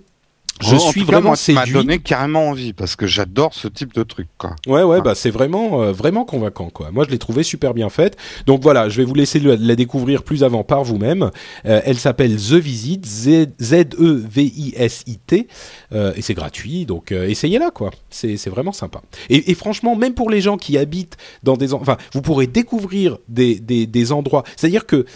je 0.60 0.76
suis 0.76 1.02
vraiment 1.02 1.34
séduit. 1.34 1.60
Ça 1.60 1.66
m'a 1.66 1.72
donné 1.72 1.98
carrément 1.98 2.48
envie 2.48 2.72
parce 2.72 2.96
que 2.96 3.06
j'adore 3.06 3.54
ce 3.54 3.68
type 3.68 3.94
de 3.94 4.02
truc. 4.02 4.28
Quoi. 4.38 4.56
Ouais, 4.66 4.82
ouais, 4.82 5.00
bah 5.00 5.14
c'est 5.14 5.30
vraiment, 5.30 5.82
euh, 5.82 5.92
vraiment 5.92 6.24
convaincant. 6.24 6.70
Quoi. 6.70 6.90
Moi, 6.90 7.04
je 7.06 7.10
l'ai 7.10 7.18
trouvé 7.18 7.42
super 7.42 7.74
bien 7.74 7.88
faite. 7.88 8.16
Donc 8.46 8.62
voilà, 8.62 8.88
je 8.88 8.96
vais 8.96 9.04
vous 9.04 9.14
laisser 9.14 9.40
la, 9.40 9.56
la 9.56 9.76
découvrir 9.76 10.22
plus 10.22 10.44
avant 10.44 10.64
par 10.64 10.84
vous-même. 10.84 11.30
Euh, 11.66 11.80
elle 11.84 11.98
s'appelle 11.98 12.36
The 12.36 12.54
Visit, 12.54 13.06
Z, 13.06 13.48
Z 13.60 13.74
E 13.98 14.22
V 14.28 14.42
I 14.44 14.74
S 14.76 15.02
I 15.06 15.18
T, 15.18 15.48
euh, 15.92 16.12
et 16.16 16.22
c'est 16.22 16.34
gratuit. 16.34 16.86
Donc 16.86 17.12
euh, 17.12 17.28
essayez-la, 17.28 17.70
quoi. 17.70 17.90
C'est, 18.10 18.36
c'est 18.36 18.50
vraiment 18.50 18.72
sympa. 18.72 19.02
Et, 19.28 19.50
et, 19.50 19.54
franchement, 19.54 19.96
même 19.96 20.14
pour 20.14 20.30
les 20.30 20.40
gens 20.40 20.56
qui 20.56 20.78
habitent 20.78 21.16
dans 21.42 21.56
des, 21.56 21.72
enfin, 21.74 21.96
vous 22.12 22.22
pourrez 22.22 22.46
découvrir 22.46 23.18
des, 23.28 23.60
des, 23.60 23.86
des 23.86 24.12
endroits. 24.12 24.44
C'est-à-dire 24.56 24.86
que 24.86 25.06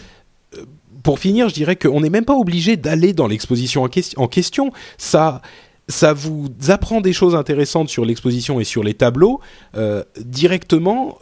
pour 1.04 1.18
finir, 1.18 1.48
je 1.50 1.54
dirais 1.54 1.76
qu'on 1.76 2.00
n'est 2.00 2.10
même 2.10 2.24
pas 2.24 2.34
obligé 2.34 2.76
d'aller 2.76 3.12
dans 3.12 3.28
l'exposition 3.28 3.84
en, 3.84 4.26
question. 4.26 4.72
Ça, 4.96 5.42
ça 5.86 6.14
vous 6.14 6.48
apprend 6.68 7.00
des 7.02 7.12
choses 7.12 7.36
intéressantes 7.36 7.90
sur 7.90 8.06
l'exposition 8.06 8.58
et 8.58 8.64
sur 8.64 8.82
les 8.82 8.94
tableaux 8.94 9.40
euh, 9.76 10.02
directement 10.18 11.18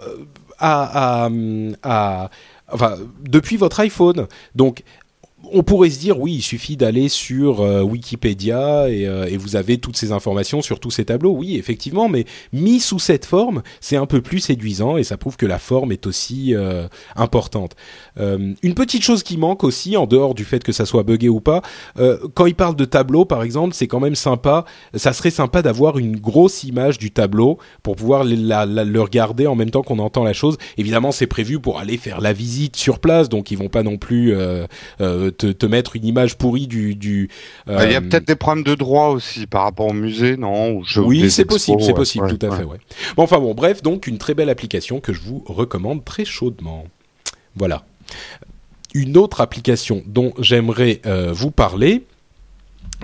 euh, 0.62 1.28
depuis 3.28 3.56
votre 3.56 3.80
iPhone. 3.80 4.28
Donc, 4.54 4.84
on 5.50 5.64
pourrait 5.64 5.90
se 5.90 5.98
dire 5.98 6.20
oui, 6.20 6.34
il 6.34 6.42
suffit 6.42 6.76
d'aller 6.76 7.08
sur 7.08 7.62
euh, 7.62 7.82
Wikipédia 7.82 8.88
et, 8.88 9.36
vous 9.36 9.56
avez 9.56 9.78
toutes 9.78 9.96
ces 9.96 10.12
informations 10.12 10.62
sur 10.62 10.78
tous 10.78 10.92
ces 10.92 11.06
tableaux. 11.06 11.32
Oui, 11.32 11.56
effectivement, 11.56 12.08
mais 12.08 12.24
mis 12.52 12.78
sous 12.78 13.00
cette 13.00 13.26
forme, 13.26 13.64
c'est 13.80 13.96
un 13.96 14.06
peu 14.06 14.20
plus 14.22 14.38
séduisant 14.38 14.96
et 14.96 15.02
ça 15.02 15.16
prouve 15.16 15.36
que 15.36 15.46
la 15.46 15.58
forme 15.58 15.90
est 15.90 16.06
aussi 16.06 16.54
importante. 17.16 17.74
Euh, 18.18 18.52
une 18.62 18.74
petite 18.74 19.02
chose 19.02 19.22
qui 19.22 19.36
manque 19.36 19.64
aussi, 19.64 19.96
en 19.96 20.06
dehors 20.06 20.34
du 20.34 20.44
fait 20.44 20.62
que 20.62 20.72
ça 20.72 20.86
soit 20.86 21.02
buggé 21.02 21.28
ou 21.28 21.40
pas, 21.40 21.62
euh, 21.98 22.18
quand 22.34 22.46
il 22.46 22.54
parle 22.54 22.76
de 22.76 22.84
tableau, 22.84 23.24
par 23.24 23.42
exemple, 23.42 23.74
c'est 23.74 23.86
quand 23.86 24.00
même 24.00 24.14
sympa. 24.14 24.64
Ça 24.94 25.12
serait 25.12 25.30
sympa 25.30 25.62
d'avoir 25.62 25.98
une 25.98 26.16
grosse 26.16 26.64
image 26.64 26.98
du 26.98 27.10
tableau 27.10 27.58
pour 27.82 27.96
pouvoir 27.96 28.24
la, 28.24 28.66
la, 28.66 28.84
le 28.84 29.00
regarder 29.00 29.46
en 29.46 29.54
même 29.54 29.70
temps 29.70 29.82
qu'on 29.82 29.98
entend 29.98 30.24
la 30.24 30.32
chose. 30.32 30.56
Évidemment, 30.76 31.12
c'est 31.12 31.26
prévu 31.26 31.58
pour 31.58 31.78
aller 31.78 31.96
faire 31.96 32.20
la 32.20 32.32
visite 32.32 32.76
sur 32.76 32.98
place, 32.98 33.28
donc 33.28 33.50
ils 33.50 33.58
vont 33.58 33.68
pas 33.68 33.82
non 33.82 33.96
plus 33.96 34.34
te, 34.98 35.30
te, 35.30 35.66
mettre 35.66 35.96
une 35.96 36.04
image 36.04 36.36
pourrie 36.36 36.66
du. 36.66 36.94
du 36.94 37.30
euh... 37.68 37.80
Il 37.84 37.92
y 37.92 37.96
a 37.96 38.00
peut-être 38.00 38.26
des 38.26 38.36
problèmes 38.36 38.64
de 38.64 38.74
droit 38.74 39.08
aussi 39.08 39.46
par 39.46 39.64
rapport 39.64 39.86
au 39.86 39.92
musée, 39.92 40.36
non 40.36 40.82
je, 40.82 41.00
Oui, 41.00 41.30
c'est 41.30 41.44
possible, 41.44 41.80
c'est 41.82 41.88
ouais, 41.88 41.94
possible, 41.94 42.26
ouais, 42.26 42.36
tout 42.36 42.46
à 42.46 42.50
ouais. 42.50 42.56
fait. 42.56 42.64
Ouais. 42.64 42.78
Bon, 43.16 43.22
enfin 43.22 43.38
bon, 43.38 43.54
bref, 43.54 43.82
donc 43.82 44.06
une 44.06 44.18
très 44.18 44.34
belle 44.34 44.50
application 44.50 45.00
que 45.00 45.12
je 45.12 45.20
vous 45.20 45.42
recommande 45.46 46.04
très 46.04 46.24
chaudement. 46.24 46.84
Voilà. 47.56 47.84
Une 48.94 49.16
autre 49.16 49.40
application 49.40 50.02
dont 50.06 50.34
j'aimerais 50.38 51.00
euh, 51.06 51.32
vous 51.32 51.50
parler, 51.50 52.04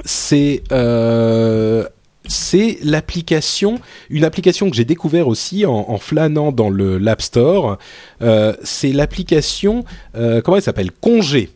c'est 0.04 0.62
euh, 0.70 1.84
c'est 2.26 2.78
l'application, 2.82 3.78
une 4.10 4.24
application 4.24 4.68
que 4.68 4.76
j'ai 4.76 4.84
découvert 4.84 5.28
aussi 5.28 5.64
en, 5.64 5.96
flânant 5.96 6.52
dans 6.52 6.68
le 6.68 6.98
l'App 6.98 7.22
Store. 7.22 7.78
Euh, 8.20 8.54
c'est 8.62 8.92
l'application, 8.92 9.84
comment 10.12 10.56
elle 10.56 10.62
s'appelle? 10.62 10.90
Congé. 10.92 11.48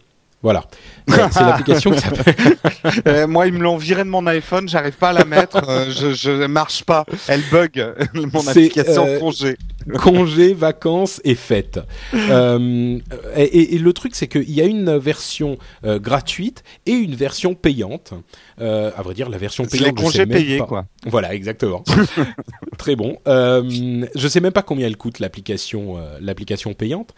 Voilà. 0.43 0.65
c'est 1.09 1.41
l'application 1.41 1.93
qui 1.93 2.01
s'appelle. 2.01 2.57
euh, 3.07 3.27
moi, 3.27 3.47
ils 3.47 3.53
me 3.53 3.61
l'ont 3.61 3.77
viré 3.77 4.03
de 4.03 4.09
mon 4.09 4.27
iPhone, 4.27 4.69
j'arrive 4.69 4.97
pas 4.97 5.11
à 5.11 5.13
la 5.13 5.25
mettre, 5.25 5.63
euh, 5.69 5.91
je, 5.91 6.13
je 6.13 6.47
marche 6.47 6.85
pas, 6.85 7.05
elle 7.29 7.43
bug 7.51 7.95
mon 8.15 8.47
application 8.47 9.07
euh, 9.07 9.19
congé. 9.21 9.57
congés, 9.99 10.53
vacances 10.53 11.21
et 11.25 11.37
fêtes. 11.37 11.81
Euh, 12.15 12.99
et, 13.37 13.75
et, 13.75 13.79
le 13.79 13.93
truc, 13.93 14.15
c'est 14.17 14.27
qu'il 14.27 14.51
y 14.51 14.61
a 14.61 14.65
une 14.65 14.97
version 14.97 15.59
gratuite 15.85 16.65
et 16.87 16.93
une 16.93 17.15
version 17.15 17.55
payante. 17.55 18.13
À 18.59 19.03
vrai 19.03 19.15
dire, 19.15 19.29
la 19.29 19.39
version 19.39 19.65
payante, 19.65 19.87
les 19.87 19.95
congés 19.95 20.27
payés, 20.27 20.59
quoi. 20.59 20.87
Voilà, 21.07 21.35
exactement. 21.35 21.83
Très 22.79 22.97
bon. 22.97 23.19
Je 23.27 24.29
sais 24.29 24.41
même 24.41 24.53
pas 24.53 24.63
combien 24.63 24.87
elle 24.87 24.97
coûte 24.97 25.21
l'application, 25.21 25.99
l'application 26.21 26.75
payante, 26.75 27.15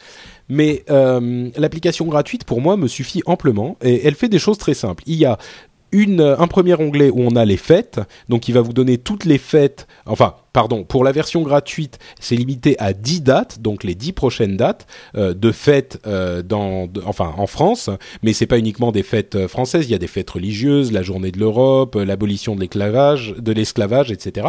mais 0.48 0.84
l'application 0.88 2.06
gratuite 2.06 2.44
pour 2.44 2.60
moi 2.60 2.76
me 2.76 2.88
suffit 2.88 3.13
amplement 3.26 3.76
et 3.82 4.06
elle 4.06 4.14
fait 4.14 4.28
des 4.28 4.38
choses 4.38 4.58
très 4.58 4.74
simples. 4.74 5.02
Il 5.06 5.16
y 5.16 5.24
a 5.24 5.38
une, 5.94 6.20
un 6.20 6.46
premier 6.48 6.74
onglet 6.74 7.08
où 7.08 7.20
on 7.20 7.36
a 7.36 7.44
les 7.44 7.56
fêtes, 7.56 8.00
donc 8.28 8.48
il 8.48 8.52
va 8.52 8.60
vous 8.60 8.72
donner 8.72 8.98
toutes 8.98 9.24
les 9.24 9.38
fêtes, 9.38 9.86
enfin, 10.06 10.34
pardon, 10.52 10.82
pour 10.82 11.04
la 11.04 11.12
version 11.12 11.42
gratuite, 11.42 12.00
c'est 12.18 12.34
limité 12.34 12.74
à 12.80 12.92
10 12.92 13.22
dates, 13.22 13.60
donc 13.60 13.84
les 13.84 13.94
10 13.94 14.12
prochaines 14.12 14.56
dates 14.56 14.88
euh, 15.14 15.34
de 15.34 15.52
fêtes 15.52 16.00
euh, 16.06 16.42
en 16.50 17.46
France, 17.46 17.90
mais 18.24 18.32
c'est 18.32 18.46
pas 18.46 18.58
uniquement 18.58 18.90
des 18.90 19.04
fêtes 19.04 19.36
euh, 19.36 19.46
françaises, 19.46 19.86
il 19.86 19.92
y 19.92 19.94
a 19.94 19.98
des 19.98 20.08
fêtes 20.08 20.30
religieuses, 20.30 20.90
la 20.90 21.02
journée 21.02 21.30
de 21.30 21.38
l'Europe, 21.38 21.94
euh, 21.94 22.04
l'abolition 22.04 22.56
de 22.56 22.60
l'esclavage, 22.60 24.10
etc. 24.10 24.48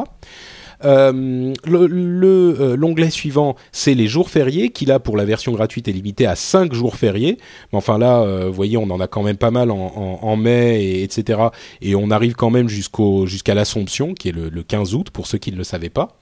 Euh, 0.84 1.54
le 1.66 2.76
l'onglet 2.76 3.10
suivant, 3.10 3.56
c'est 3.72 3.94
les 3.94 4.08
jours 4.08 4.30
fériés, 4.30 4.70
qui 4.70 4.86
là 4.86 5.00
pour 5.00 5.18
la 5.18 5.26
version 5.26 5.52
gratuite 5.54 5.88
est 5.88 5.92
limité 5.92 6.26
à 6.26 6.36
5 6.36 6.74
jours 6.74 6.96
fériés. 6.96 7.38
Mais 7.72 7.78
enfin 7.78 7.98
là, 7.98 8.22
euh, 8.22 8.48
vous 8.48 8.54
voyez, 8.54 8.78
on 8.78 8.90
en 8.90 9.00
a 9.00 9.08
quand 9.08 9.24
même 9.24 9.38
pas 9.38 9.52
mal 9.52 9.72
en, 9.72 10.36
mai, 10.36 10.84
et, 10.84 11.04
etc. 11.04 11.40
Et 11.82 11.96
on 11.96 12.12
arrive 12.12 12.36
quand 12.36 12.50
même 12.50 12.68
jusqu'à 12.68 13.54
l'Assomption, 13.54 14.14
qui 14.14 14.30
est 14.30 14.32
le, 14.32 14.50
le, 14.50 14.64
15 14.64 14.94
août, 14.96 15.10
pour 15.12 15.28
ceux 15.28 15.38
qui 15.38 15.52
ne 15.52 15.58
le 15.58 15.64
savaient 15.64 15.90
pas. 15.90 16.20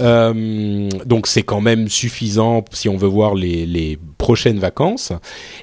Euh, 0.00 0.88
donc 1.04 1.26
c'est 1.26 1.42
quand 1.42 1.60
même 1.60 1.88
suffisant 1.88 2.64
si 2.72 2.88
on 2.88 2.96
veut 2.96 3.08
voir 3.08 3.34
les, 3.34 3.66
les 3.66 3.98
prochaines 4.24 4.58
vacances. 4.58 5.12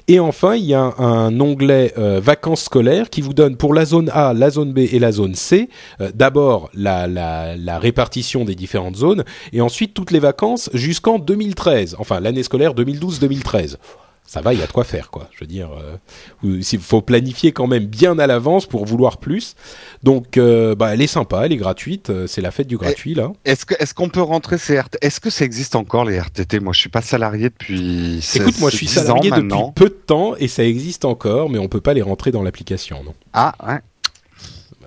Et 0.06 0.20
enfin, 0.20 0.54
il 0.54 0.66
y 0.66 0.74
a 0.74 0.94
un, 0.98 1.40
onglet 1.40 1.94
euh, 1.98 2.20
vacances 2.22 2.62
scolaires 2.62 3.10
qui 3.10 3.20
vous 3.20 3.34
donne 3.34 3.56
pour 3.56 3.74
la 3.74 3.84
zone 3.84 4.08
A, 4.14 4.34
la 4.34 4.50
zone 4.50 4.72
B 4.72 4.78
et 4.78 5.00
la 5.00 5.10
zone 5.10 5.34
C, 5.34 5.68
euh, 6.00 6.12
d'abord 6.14 6.70
la 6.72 7.78
répartition 7.80 8.44
des 8.44 8.54
différentes 8.54 8.94
zones, 8.94 9.24
et 9.52 9.60
ensuite 9.60 9.94
toutes 9.94 10.12
les 10.12 10.20
vacances 10.20 10.70
jusqu'en 10.74 11.18
2013, 11.18 11.96
enfin 11.98 12.20
l'année 12.20 12.44
scolaire 12.44 12.72
2012-2013 12.74 13.78
ça 14.24 14.40
va, 14.40 14.54
il 14.54 14.60
y 14.60 14.62
a 14.62 14.66
de 14.66 14.72
quoi 14.72 14.84
faire, 14.84 15.10
quoi. 15.10 15.28
Je 15.34 15.40
veux 15.40 15.46
dire, 15.46 15.68
euh, 15.72 15.96
il 16.42 16.80
faut 16.80 17.02
planifier 17.02 17.52
quand 17.52 17.66
même 17.66 17.84
bien 17.84 18.18
à 18.18 18.26
l'avance 18.26 18.64
pour 18.64 18.86
vouloir 18.86 19.18
plus. 19.18 19.56
Donc, 20.02 20.38
euh, 20.38 20.74
bah, 20.74 20.94
elle 20.94 21.02
est 21.02 21.06
sympa, 21.06 21.44
elle 21.44 21.52
est 21.52 21.56
gratuite. 21.58 22.08
euh, 22.08 22.26
C'est 22.26 22.40
la 22.40 22.50
fête 22.50 22.66
du 22.66 22.78
gratuit 22.78 23.14
là. 23.14 23.30
Est-ce 23.44 23.66
que 23.66 23.74
est-ce 23.78 23.92
qu'on 23.92 24.08
peut 24.08 24.22
rentrer 24.22 24.56
ces 24.56 24.78
RTT 24.78 25.04
Est-ce 25.06 25.20
que 25.20 25.28
ça 25.28 25.44
existe 25.44 25.76
encore 25.76 26.04
les 26.06 26.18
RTT 26.18 26.60
Moi, 26.60 26.72
je 26.72 26.80
suis 26.80 26.88
pas 26.88 27.02
salarié 27.02 27.50
depuis. 27.50 28.26
Écoute, 28.34 28.58
moi, 28.58 28.70
je 28.70 28.76
suis 28.76 28.86
10 28.86 28.98
ans 28.98 29.02
salarié 29.02 29.30
depuis 29.30 29.58
peu 29.74 29.88
de 29.90 29.94
temps 29.94 30.34
et 30.36 30.48
ça 30.48 30.64
existe 30.64 31.04
encore, 31.04 31.50
mais 31.50 31.58
on 31.58 31.68
peut 31.68 31.80
pas 31.82 31.92
les 31.92 32.02
rentrer 32.02 32.30
dans 32.30 32.42
l'application, 32.42 33.04
non. 33.04 33.12
Ah 33.34 33.54
ouais. 33.66 33.80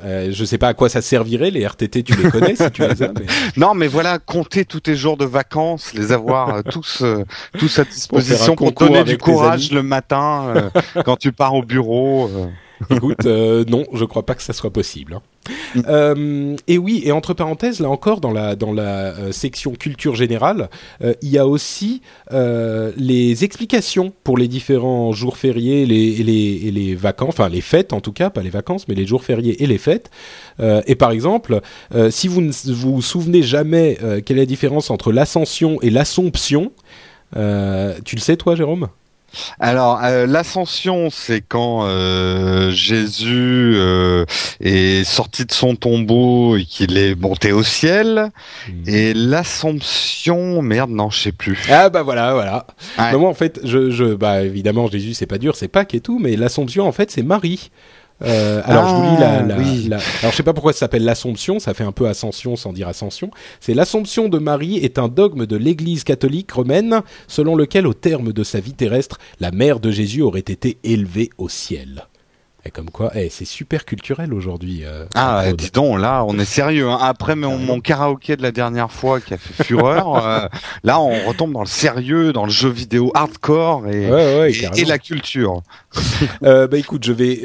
Euh, 0.06 0.30
je 0.32 0.45
sais 0.45 0.58
pas 0.58 0.68
à 0.68 0.74
quoi 0.74 0.88
ça 0.88 1.01
servirait 1.01 1.49
les 1.49 1.66
RTT, 1.66 2.03
tu 2.03 2.16
les 2.16 2.30
connais 2.30 2.56
si 2.56 2.70
tu 2.72 2.84
les 2.88 3.01
as. 3.01 3.08
Mais... 3.14 3.26
Non, 3.58 3.74
mais 3.74 3.88
voilà, 3.88 4.20
compter 4.20 4.64
tous 4.64 4.82
tes 4.82 4.95
jours 4.95 5.18
de 5.18 5.26
vacances, 5.26 5.93
les 5.93 6.12
avoir 6.12 6.56
euh, 6.56 6.62
tous 6.62 7.01
euh, 7.01 7.24
tous 7.58 7.80
à 7.80 7.86
disposition 7.86 8.56
pour, 8.56 8.72
donner 8.72 9.03
du 9.03 9.18
courage 9.18 9.72
le 9.72 9.82
matin 9.82 10.53
euh, 10.56 10.70
quand 11.03 11.18
tu 11.18 11.32
pars 11.32 11.56
au 11.56 11.64
bureau. 11.64 12.30
Écoute, 12.89 13.26
euh, 13.26 13.64
non, 13.68 13.86
je 13.93 14.06
crois 14.06 14.26
pas 14.26 14.36
que 14.36 14.43
ça 14.43 14.53
soit 14.53 14.72
possible. 14.72 15.16
hein. 15.16 15.22
Mm. 15.76 15.82
Euh, 15.88 16.56
et 16.68 16.78
oui, 16.78 17.02
et 17.06 17.12
entre 17.12 17.34
parenthèses, 17.34 17.80
là 17.80 17.90
encore, 17.90 18.22
dans 18.22 18.32
la 18.32 18.56
euh, 18.56 19.32
section 19.32 19.74
culture 19.74 20.16
générale, 20.16 20.70
euh, 21.04 21.14
il 21.22 21.30
y 21.30 21.38
a 21.38 21.48
aussi 21.48 22.02
les 22.32 23.44
explications 23.44 24.14
pour 24.24 24.38
les 24.38 24.48
différents 24.48 25.12
jours 25.12 25.38
fériés, 25.38 25.86
les, 25.86 26.22
et 26.22 26.72
les 26.72 26.96
vacances, 26.96 27.30
enfin 27.30 27.50
les 27.50 27.62
fêtes 27.62 27.94
en 27.94 28.02
tout 28.02 28.12
cas, 28.12 28.30
pas 28.30 28.42
les 28.42 28.50
vacances, 28.50 28.88
mais 28.88 28.96
les 28.96 29.06
jours 29.06 29.24
fériés 29.24 29.62
et 29.64 29.68
les 29.68 29.78
fêtes. 29.78 30.10
Et 30.62 30.96
par 30.96 31.12
exemple, 31.12 31.62
si 32.10 32.28
vous 32.28 32.42
ne 32.42 32.52
vous 32.74 33.02
souvenez 33.02 33.44
jamais 33.44 33.98
quelle 34.26 34.38
est 34.38 34.42
la 34.42 34.46
différence 34.46 34.90
entre 34.90 35.12
l'ascension 35.12 35.80
et 35.82 35.90
l'assomption, 35.90 36.72
tu 37.34 38.16
le 38.16 38.22
sais 38.22 38.38
toi, 38.38 38.56
Jérôme? 38.56 38.90
Alors, 39.60 40.00
euh, 40.04 40.26
l'ascension, 40.26 41.10
c'est 41.10 41.42
quand 41.42 41.86
euh, 41.86 42.72
Jésus 42.72 43.74
euh, 43.76 44.26
est 44.60 45.04
sorti 45.04 45.46
de 45.46 45.52
son 45.52 45.76
tombeau 45.76 46.58
et 46.58 46.66
qu'il 46.66 46.98
est 46.98 47.16
monté 47.16 47.52
au 47.52 47.64
ciel. 47.64 48.32
Et 48.88 49.14
l'assomption, 49.14 50.62
merde, 50.62 50.92
non, 50.92 51.10
je 51.10 51.20
sais 51.20 51.32
plus. 51.32 51.60
Ah 51.70 51.90
bah 51.90 52.04
voilà, 52.04 52.34
voilà. 52.34 52.68
Ouais. 52.98 53.12
Mais 53.12 53.18
moi 53.18 53.30
en 53.30 53.34
fait, 53.34 53.60
je, 53.64 53.92
je, 53.92 54.16
bah 54.16 54.44
évidemment 54.44 54.88
Jésus 54.88 55.14
c'est 55.14 55.26
pas 55.26 55.38
dur, 55.38 55.56
c'est 55.56 55.68
Pâques 55.68 55.94
et 55.94 56.02
tout, 56.02 56.20
mais 56.20 56.36
l'Assomption 56.36 56.88
en 56.88 56.92
fait 56.92 57.12
c'est 57.12 57.24
Marie. 57.24 57.72
Euh, 58.24 58.61
alors 58.63 58.88
je 58.88 58.95
vous 58.95 59.01
lis 59.01 59.20
la, 59.20 59.39
Ah, 59.39 59.41
la, 59.43 59.57
oui. 59.57 59.88
la- 59.89 59.97
alors 60.22 60.32
je 60.32 60.38
sais 60.38 60.43
pas 60.43 60.53
pourquoi 60.53 60.72
ça 60.72 60.80
s'appelle 60.80 61.03
l'Assomption, 61.03 61.59
ça 61.59 61.74
fait 61.74 61.84
un 61.84 61.91
peu 61.91 62.07
Ascension 62.07 62.55
sans 62.55 62.72
dire 62.72 62.88
Ascension. 62.88 63.30
C'est 63.59 63.74
l'Assomption 63.74 64.30
de 64.30 64.38
Marie 64.39 64.78
est 64.78 64.97
un 64.99 65.09
dogme 65.09 65.45
de 65.45 65.57
l'Église 65.57 66.03
catholique 66.05 66.51
romaine 66.51 67.01
selon 67.28 67.55
lequel 67.55 67.86
au 67.88 67.93
terme 67.93 68.32
de 68.32 68.43
sa 68.43 68.59
vie 68.61 68.74
terrestre, 68.74 69.18
la 69.41 69.51
mère 69.51 69.80
de 69.82 69.91
Jésus 69.91 70.22
aurait 70.22 70.39
été 70.39 70.78
élevée 70.86 71.30
au 71.38 71.49
ciel. 71.49 72.05
Et 72.68 72.72
comme 72.72 72.89
quoi, 72.89 73.11
eh, 73.13 73.30
c'est 73.30 73.45
super 73.45 73.86
culturel 73.86 74.34
aujourd'hui. 74.34 74.82
euh, 74.86 75.05
Ah, 75.13 75.53
dis 75.55 75.70
donc, 75.70 75.99
là, 75.99 76.24
on 76.28 76.39
est 76.39 76.45
sérieux. 76.45 76.89
Hein. 76.89 76.97
Après 76.99 77.36
mon, 77.36 77.59
mon 77.59 77.80
karaoké 77.80 78.36
de 78.38 78.41
la 78.41 78.51
dernière 78.51 78.91
fois 78.91 79.22
qui 79.22 79.36
a 79.36 79.38
fait 79.38 79.63
fureur, 79.63 80.16
euh, 80.26 80.47
là, 80.84 80.99
on 80.99 81.28
retombe 81.28 81.53
dans 81.53 81.59
le 81.59 81.68
sérieux, 81.68 82.34
dans 82.34 82.45
le 82.45 82.49
jeu 82.51 82.70
vidéo 82.70 83.11
hardcore 83.13 83.88
et, 83.88 84.09
Ouais, 84.09 84.39
ouais, 84.39 84.51
et- 84.78 84.86
la 84.86 84.97
culture. 84.97 85.61
Euh, 86.43 86.68
bah 86.68 86.78
écoute, 86.78 87.03
je 87.05 87.13
vais 87.13 87.41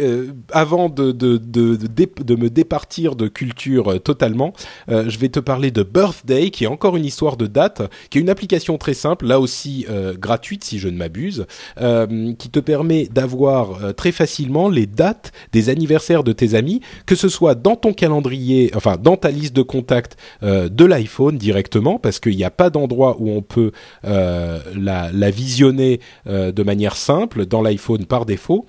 avant 0.52 0.88
de 0.88 1.12
de, 1.12 1.36
de, 1.36 1.76
de, 1.76 1.86
de 2.22 2.34
me 2.36 2.50
départir 2.50 3.14
de 3.14 3.28
culture 3.28 4.00
totalement, 4.02 4.52
je 4.88 5.18
vais 5.18 5.28
te 5.28 5.38
parler 5.40 5.70
de 5.70 5.82
Birthday, 5.82 6.50
qui 6.50 6.64
est 6.64 6.66
encore 6.66 6.96
une 6.96 7.04
histoire 7.04 7.36
de 7.36 7.46
date, 7.46 7.82
qui 8.10 8.18
est 8.18 8.20
une 8.20 8.28
application 8.30 8.76
très 8.78 8.94
simple, 8.94 9.26
là 9.26 9.38
aussi 9.40 9.86
gratuite 10.18 10.64
si 10.64 10.78
je 10.78 10.88
ne 10.88 10.96
m'abuse, 10.96 11.46
qui 11.78 12.50
te 12.50 12.60
permet 12.60 13.06
d'avoir 13.06 13.94
très 13.94 14.12
facilement 14.12 14.68
les 14.68 14.86
dates 14.86 15.09
des 15.52 15.68
anniversaires 15.68 16.24
de 16.24 16.32
tes 16.32 16.54
amis, 16.54 16.80
que 17.06 17.14
ce 17.14 17.28
soit 17.28 17.54
dans 17.54 17.76
ton 17.76 17.92
calendrier, 17.92 18.70
enfin 18.74 18.96
dans 18.96 19.16
ta 19.16 19.30
liste 19.30 19.54
de 19.54 19.62
contacts 19.62 20.16
euh, 20.42 20.68
de 20.68 20.84
l'iPhone 20.84 21.38
directement, 21.38 21.98
parce 21.98 22.20
qu'il 22.20 22.36
n'y 22.36 22.44
a 22.44 22.50
pas 22.50 22.70
d'endroit 22.70 23.16
où 23.18 23.30
on 23.30 23.42
peut 23.42 23.72
euh, 24.04 24.60
la, 24.76 25.10
la 25.12 25.30
visionner 25.30 26.00
euh, 26.26 26.52
de 26.52 26.62
manière 26.62 26.96
simple 26.96 27.46
dans 27.46 27.62
l'iPhone 27.62 28.06
par 28.06 28.26
défaut. 28.26 28.66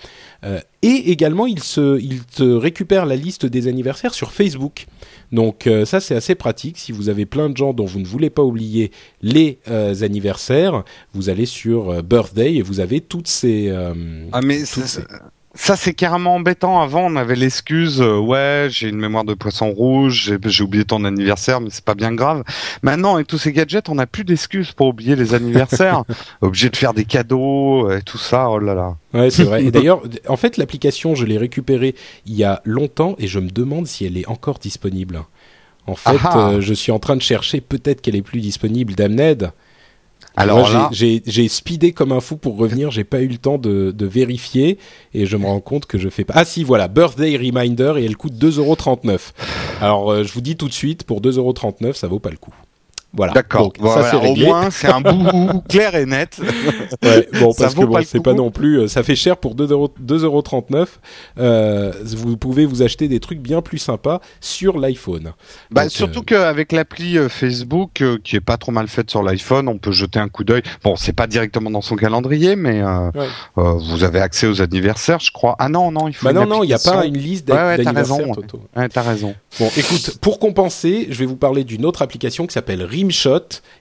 Et 0.81 1.11
également, 1.11 1.45
il, 1.45 1.61
se, 1.61 1.99
il 2.01 2.23
te 2.23 2.41
récupère 2.41 3.05
la 3.05 3.15
liste 3.15 3.45
des 3.45 3.67
anniversaires 3.67 4.15
sur 4.15 4.31
Facebook. 4.31 4.87
Donc 5.31 5.69
ça, 5.85 5.99
c'est 5.99 6.15
assez 6.15 6.33
pratique. 6.33 6.79
Si 6.79 6.91
vous 6.91 7.09
avez 7.09 7.27
plein 7.27 7.49
de 7.51 7.55
gens 7.55 7.73
dont 7.73 7.85
vous 7.85 7.99
ne 7.99 8.05
voulez 8.05 8.31
pas 8.31 8.41
oublier 8.41 8.89
les 9.21 9.59
anniversaires, 10.01 10.83
vous 11.13 11.29
allez 11.29 11.45
sur 11.45 12.01
Birthday 12.01 12.55
et 12.55 12.63
vous 12.63 12.79
avez 12.79 13.01
toutes 13.01 13.27
ces... 13.27 13.71
Ah, 14.31 14.41
mais 14.41 14.65
ça, 14.65 14.87
ces- 14.87 15.01
ça, 15.53 15.75
c'est 15.75 15.93
carrément 15.93 16.35
embêtant. 16.35 16.81
Avant, 16.81 17.01
on 17.05 17.15
avait 17.17 17.35
l'excuse, 17.35 18.01
euh, 18.01 18.17
ouais, 18.17 18.67
j'ai 18.69 18.87
une 18.87 18.97
mémoire 18.97 19.25
de 19.25 19.33
poisson 19.33 19.69
rouge, 19.71 20.31
j'ai- 20.45 20.63
oublié 20.63 20.85
ton 20.85 21.03
anniversaire, 21.03 21.59
mais 21.59 21.69
c'est 21.71 21.83
pas 21.83 21.93
bien 21.95 22.13
grave. 22.13 22.43
Maintenant, 22.83 23.15
avec 23.15 23.27
tous 23.27 23.37
ces 23.37 23.51
gadgets, 23.51 23.89
on 23.89 23.95
n'a 23.95 24.07
plus 24.07 24.23
d'excuses 24.23 24.71
pour 24.71 24.87
oublier 24.87 25.15
les 25.15 25.33
anniversaires. 25.33 26.03
Obligé 26.41 26.69
de 26.69 26.77
faire 26.77 26.93
des 26.93 27.03
cadeaux 27.05 27.89
euh, 27.89 27.97
et 27.97 28.01
tout 28.01 28.17
ça. 28.17 28.49
Oh 28.49 28.59
là 28.59 28.73
là. 28.73 28.95
Ouais, 29.13 29.29
c'est 29.29 29.43
vrai. 29.43 29.63
Et 29.65 29.71
d'ailleurs, 29.71 30.03
en 30.27 30.37
fait, 30.37 30.55
l'application, 30.57 31.15
je 31.15 31.25
l'ai 31.25 31.37
récupérée 31.37 31.95
il 32.25 32.35
y 32.35 32.43
a 32.45 32.61
longtemps 32.63 33.15
et 33.19 33.27
je 33.27 33.39
me 33.39 33.49
demande 33.49 33.87
si 33.87 34.05
elle 34.05 34.17
est 34.17 34.27
encore 34.29 34.57
disponible. 34.59 35.21
En 35.87 35.95
fait, 35.95 36.11
Ah 36.23 36.29
ah. 36.33 36.49
euh, 36.51 36.61
je 36.61 36.73
suis 36.73 36.91
en 36.93 36.99
train 36.99 37.15
de 37.17 37.21
chercher, 37.21 37.59
peut-être 37.59 38.01
qu'elle 38.01 38.15
est 38.15 38.21
plus 38.21 38.39
disponible 38.39 38.93
d'Amned. 38.93 39.51
Alors 40.35 40.91
j'ai- 40.91 41.47
speedé 41.49 41.91
comme 41.91 42.11
un 42.11 42.21
fou 42.21 42.37
pour 42.37 42.57
revenir, 42.57 42.89
j'ai 42.91 43.03
pas 43.03 43.21
eu 43.21 43.27
le 43.27 43.37
temps 43.37 43.57
de, 43.57 43.91
de 43.91 44.05
vérifier 44.05 44.77
et 45.13 45.25
je 45.25 45.35
me 45.37 45.45
rends 45.45 45.59
compte 45.59 45.85
que 45.85 45.97
je 45.97 46.09
fais 46.09 46.23
pas. 46.23 46.33
Ah 46.37 46.45
si, 46.45 46.63
voilà, 46.63 46.87
Birthday 46.87 47.35
Reminder 47.37 47.93
et 47.97 48.05
elle 48.05 48.15
coûte 48.17 48.33
2,39€. 48.33 49.31
Alors 49.81 50.11
euh, 50.11 50.23
je 50.23 50.31
vous 50.33 50.41
dis 50.41 50.55
tout 50.55 50.67
de 50.67 50.73
suite, 50.73 51.03
pour 51.03 51.21
2,39€, 51.21 51.93
ça 51.93 52.07
vaut 52.07 52.19
pas 52.19 52.29
le 52.29 52.37
coup. 52.37 52.53
Voilà. 53.13 53.33
d'accord. 53.33 53.63
Donc, 53.63 53.75
Voilà, 53.79 54.03
ça 54.03 54.11
c'est 54.21 54.27
au 54.29 54.35
moins, 54.35 54.69
c'est 54.71 54.87
un 54.87 55.01
bout 55.01 55.61
clair 55.69 55.95
et 55.95 56.05
net. 56.05 56.39
Ouais, 57.03 57.27
bon, 57.39 57.53
parce 57.57 57.73
que 57.73 57.81
bon, 57.81 57.93
pas 57.93 58.03
c'est 58.03 58.21
pas 58.21 58.33
non 58.33 58.51
plus, 58.51 58.79
euh, 58.81 58.87
ça 58.87 59.01
fait 59.03 59.15
cher 59.15 59.37
pour 59.37 59.55
2,39€. 59.55 60.87
Euh, 61.39 61.91
vous 62.05 62.37
pouvez 62.37 62.65
vous 62.65 62.81
acheter 62.83 63.07
des 63.07 63.19
trucs 63.19 63.39
bien 63.39 63.61
plus 63.61 63.77
sympas 63.79 64.19
sur 64.39 64.77
l'iPhone. 64.79 65.31
Bah, 65.71 65.83
Donc, 65.83 65.91
surtout 65.91 66.19
euh, 66.19 66.23
qu'avec 66.25 66.71
l'appli 66.71 67.17
Facebook, 67.29 68.01
euh, 68.01 68.17
qui 68.23 68.35
est 68.35 68.41
pas 68.41 68.57
trop 68.57 68.71
mal 68.71 68.87
faite 68.87 69.09
sur 69.09 69.23
l'iPhone, 69.23 69.67
on 69.67 69.77
peut 69.77 69.91
jeter 69.91 70.19
un 70.19 70.29
coup 70.29 70.43
d'œil. 70.43 70.61
Bon, 70.83 70.95
c'est 70.95 71.13
pas 71.13 71.27
directement 71.27 71.71
dans 71.71 71.81
son 71.81 71.95
calendrier, 71.95 72.55
mais 72.55 72.81
Ouais. 72.83 73.27
vous 73.55 74.03
avez 74.03 74.19
accès 74.19 74.47
aux 74.47 74.61
anniversaires, 74.61 75.19
je 75.19 75.31
crois. 75.31 75.55
Ah 75.59 75.69
non, 75.69 75.91
non, 75.91 76.07
il 76.07 76.13
faut. 76.13 76.25
Bah 76.25 76.33
non, 76.33 76.45
non, 76.45 76.63
il 76.63 76.67
n'y 76.67 76.73
a 76.73 76.79
pas 76.79 77.05
une 77.05 77.17
liste 77.17 77.49
Ouais, 77.49 77.55
ouais, 77.55 77.77
t'as 77.77 77.83
d'anniversaires 77.83 78.17
raison. 78.17 78.33
Toto. 78.33 78.61
Ouais, 78.75 78.89
t'as 78.89 79.01
raison. 79.01 79.33
Bon, 79.59 79.69
écoute, 79.77 80.17
pour 80.21 80.39
compenser, 80.39 81.07
je 81.09 81.19
vais 81.19 81.25
vous 81.25 81.35
parler 81.35 81.63
d'une 81.63 81.85
autre 81.85 82.01
application 82.01 82.45
qui 82.47 82.53
s'appelle 82.53 82.83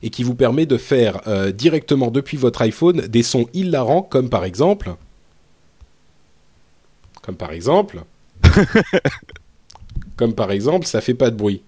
Et 0.02 0.10
qui 0.10 0.22
vous 0.22 0.34
permet 0.34 0.66
de 0.66 0.76
faire 0.76 1.20
euh, 1.26 1.52
directement 1.52 2.10
depuis 2.10 2.36
votre 2.36 2.62
iPhone 2.62 3.02
des 3.02 3.22
sons 3.22 3.46
hilarants 3.52 4.02
comme 4.02 4.28
par 4.30 4.44
exemple 4.44 4.94
comme 7.22 7.36
par 7.36 7.52
exemple 7.52 8.02
comme 10.16 10.34
par 10.34 10.50
exemple 10.50 10.86
ça 10.86 11.00
fait 11.00 11.14
pas 11.14 11.30
de 11.30 11.36
bruit. 11.36 11.62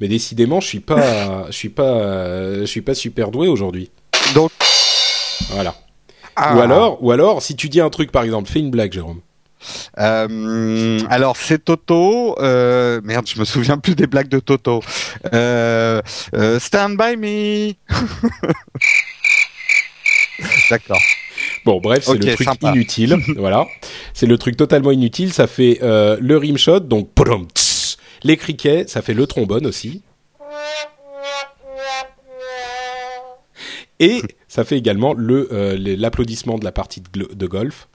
Mais 0.00 0.08
décidément, 0.08 0.60
je 0.60 0.66
suis 0.68 0.80
pas 0.80 1.46
je 1.48 1.56
suis 1.56 1.68
pas 1.68 2.00
euh, 2.00 2.60
je 2.60 2.66
suis 2.66 2.82
pas 2.82 2.94
super 2.94 3.30
doué 3.30 3.48
aujourd'hui. 3.48 3.90
Donc 4.34 4.50
Voilà. 5.50 5.74
ah. 6.36 6.56
Ou 6.56 6.60
alors 6.60 7.02
ou 7.02 7.10
alors 7.10 7.42
si 7.42 7.56
tu 7.56 7.68
dis 7.68 7.80
un 7.80 7.90
truc 7.90 8.12
par 8.12 8.24
exemple, 8.24 8.50
fais 8.50 8.60
une 8.60 8.70
blague 8.70 8.92
Jérôme. 8.92 9.20
Euh, 9.98 11.00
alors 11.08 11.36
c'est 11.36 11.64
Toto. 11.64 12.36
Euh, 12.40 13.00
merde, 13.04 13.28
je 13.28 13.38
me 13.38 13.44
souviens 13.44 13.78
plus 13.78 13.94
des 13.94 14.06
blagues 14.06 14.28
de 14.28 14.40
Toto. 14.40 14.82
Euh, 15.32 16.00
stand 16.58 16.96
by 16.96 17.16
me. 17.16 17.72
D'accord. 20.70 21.00
Bon, 21.64 21.80
bref, 21.80 22.04
c'est 22.04 22.14
le 22.14 22.34
truc 22.34 22.48
sympa. 22.48 22.70
inutile. 22.70 23.16
voilà, 23.36 23.66
c'est 24.14 24.26
le 24.26 24.38
truc 24.38 24.56
totalement 24.56 24.92
inutile. 24.92 25.32
Ça 25.32 25.46
fait 25.46 25.78
le 25.82 26.36
rimshot, 26.36 26.80
donc 26.80 27.10
les 28.24 28.36
criquets, 28.36 28.84
ça 28.86 29.02
fait 29.02 29.14
le 29.14 29.26
trombone 29.26 29.66
aussi, 29.66 30.02
et 34.00 34.22
ça 34.46 34.64
fait 34.64 34.78
également 34.78 35.14
l'applaudissement 35.18 36.58
de 36.58 36.64
la 36.64 36.72
partie 36.72 37.02
de 37.12 37.46
golf. 37.46 37.88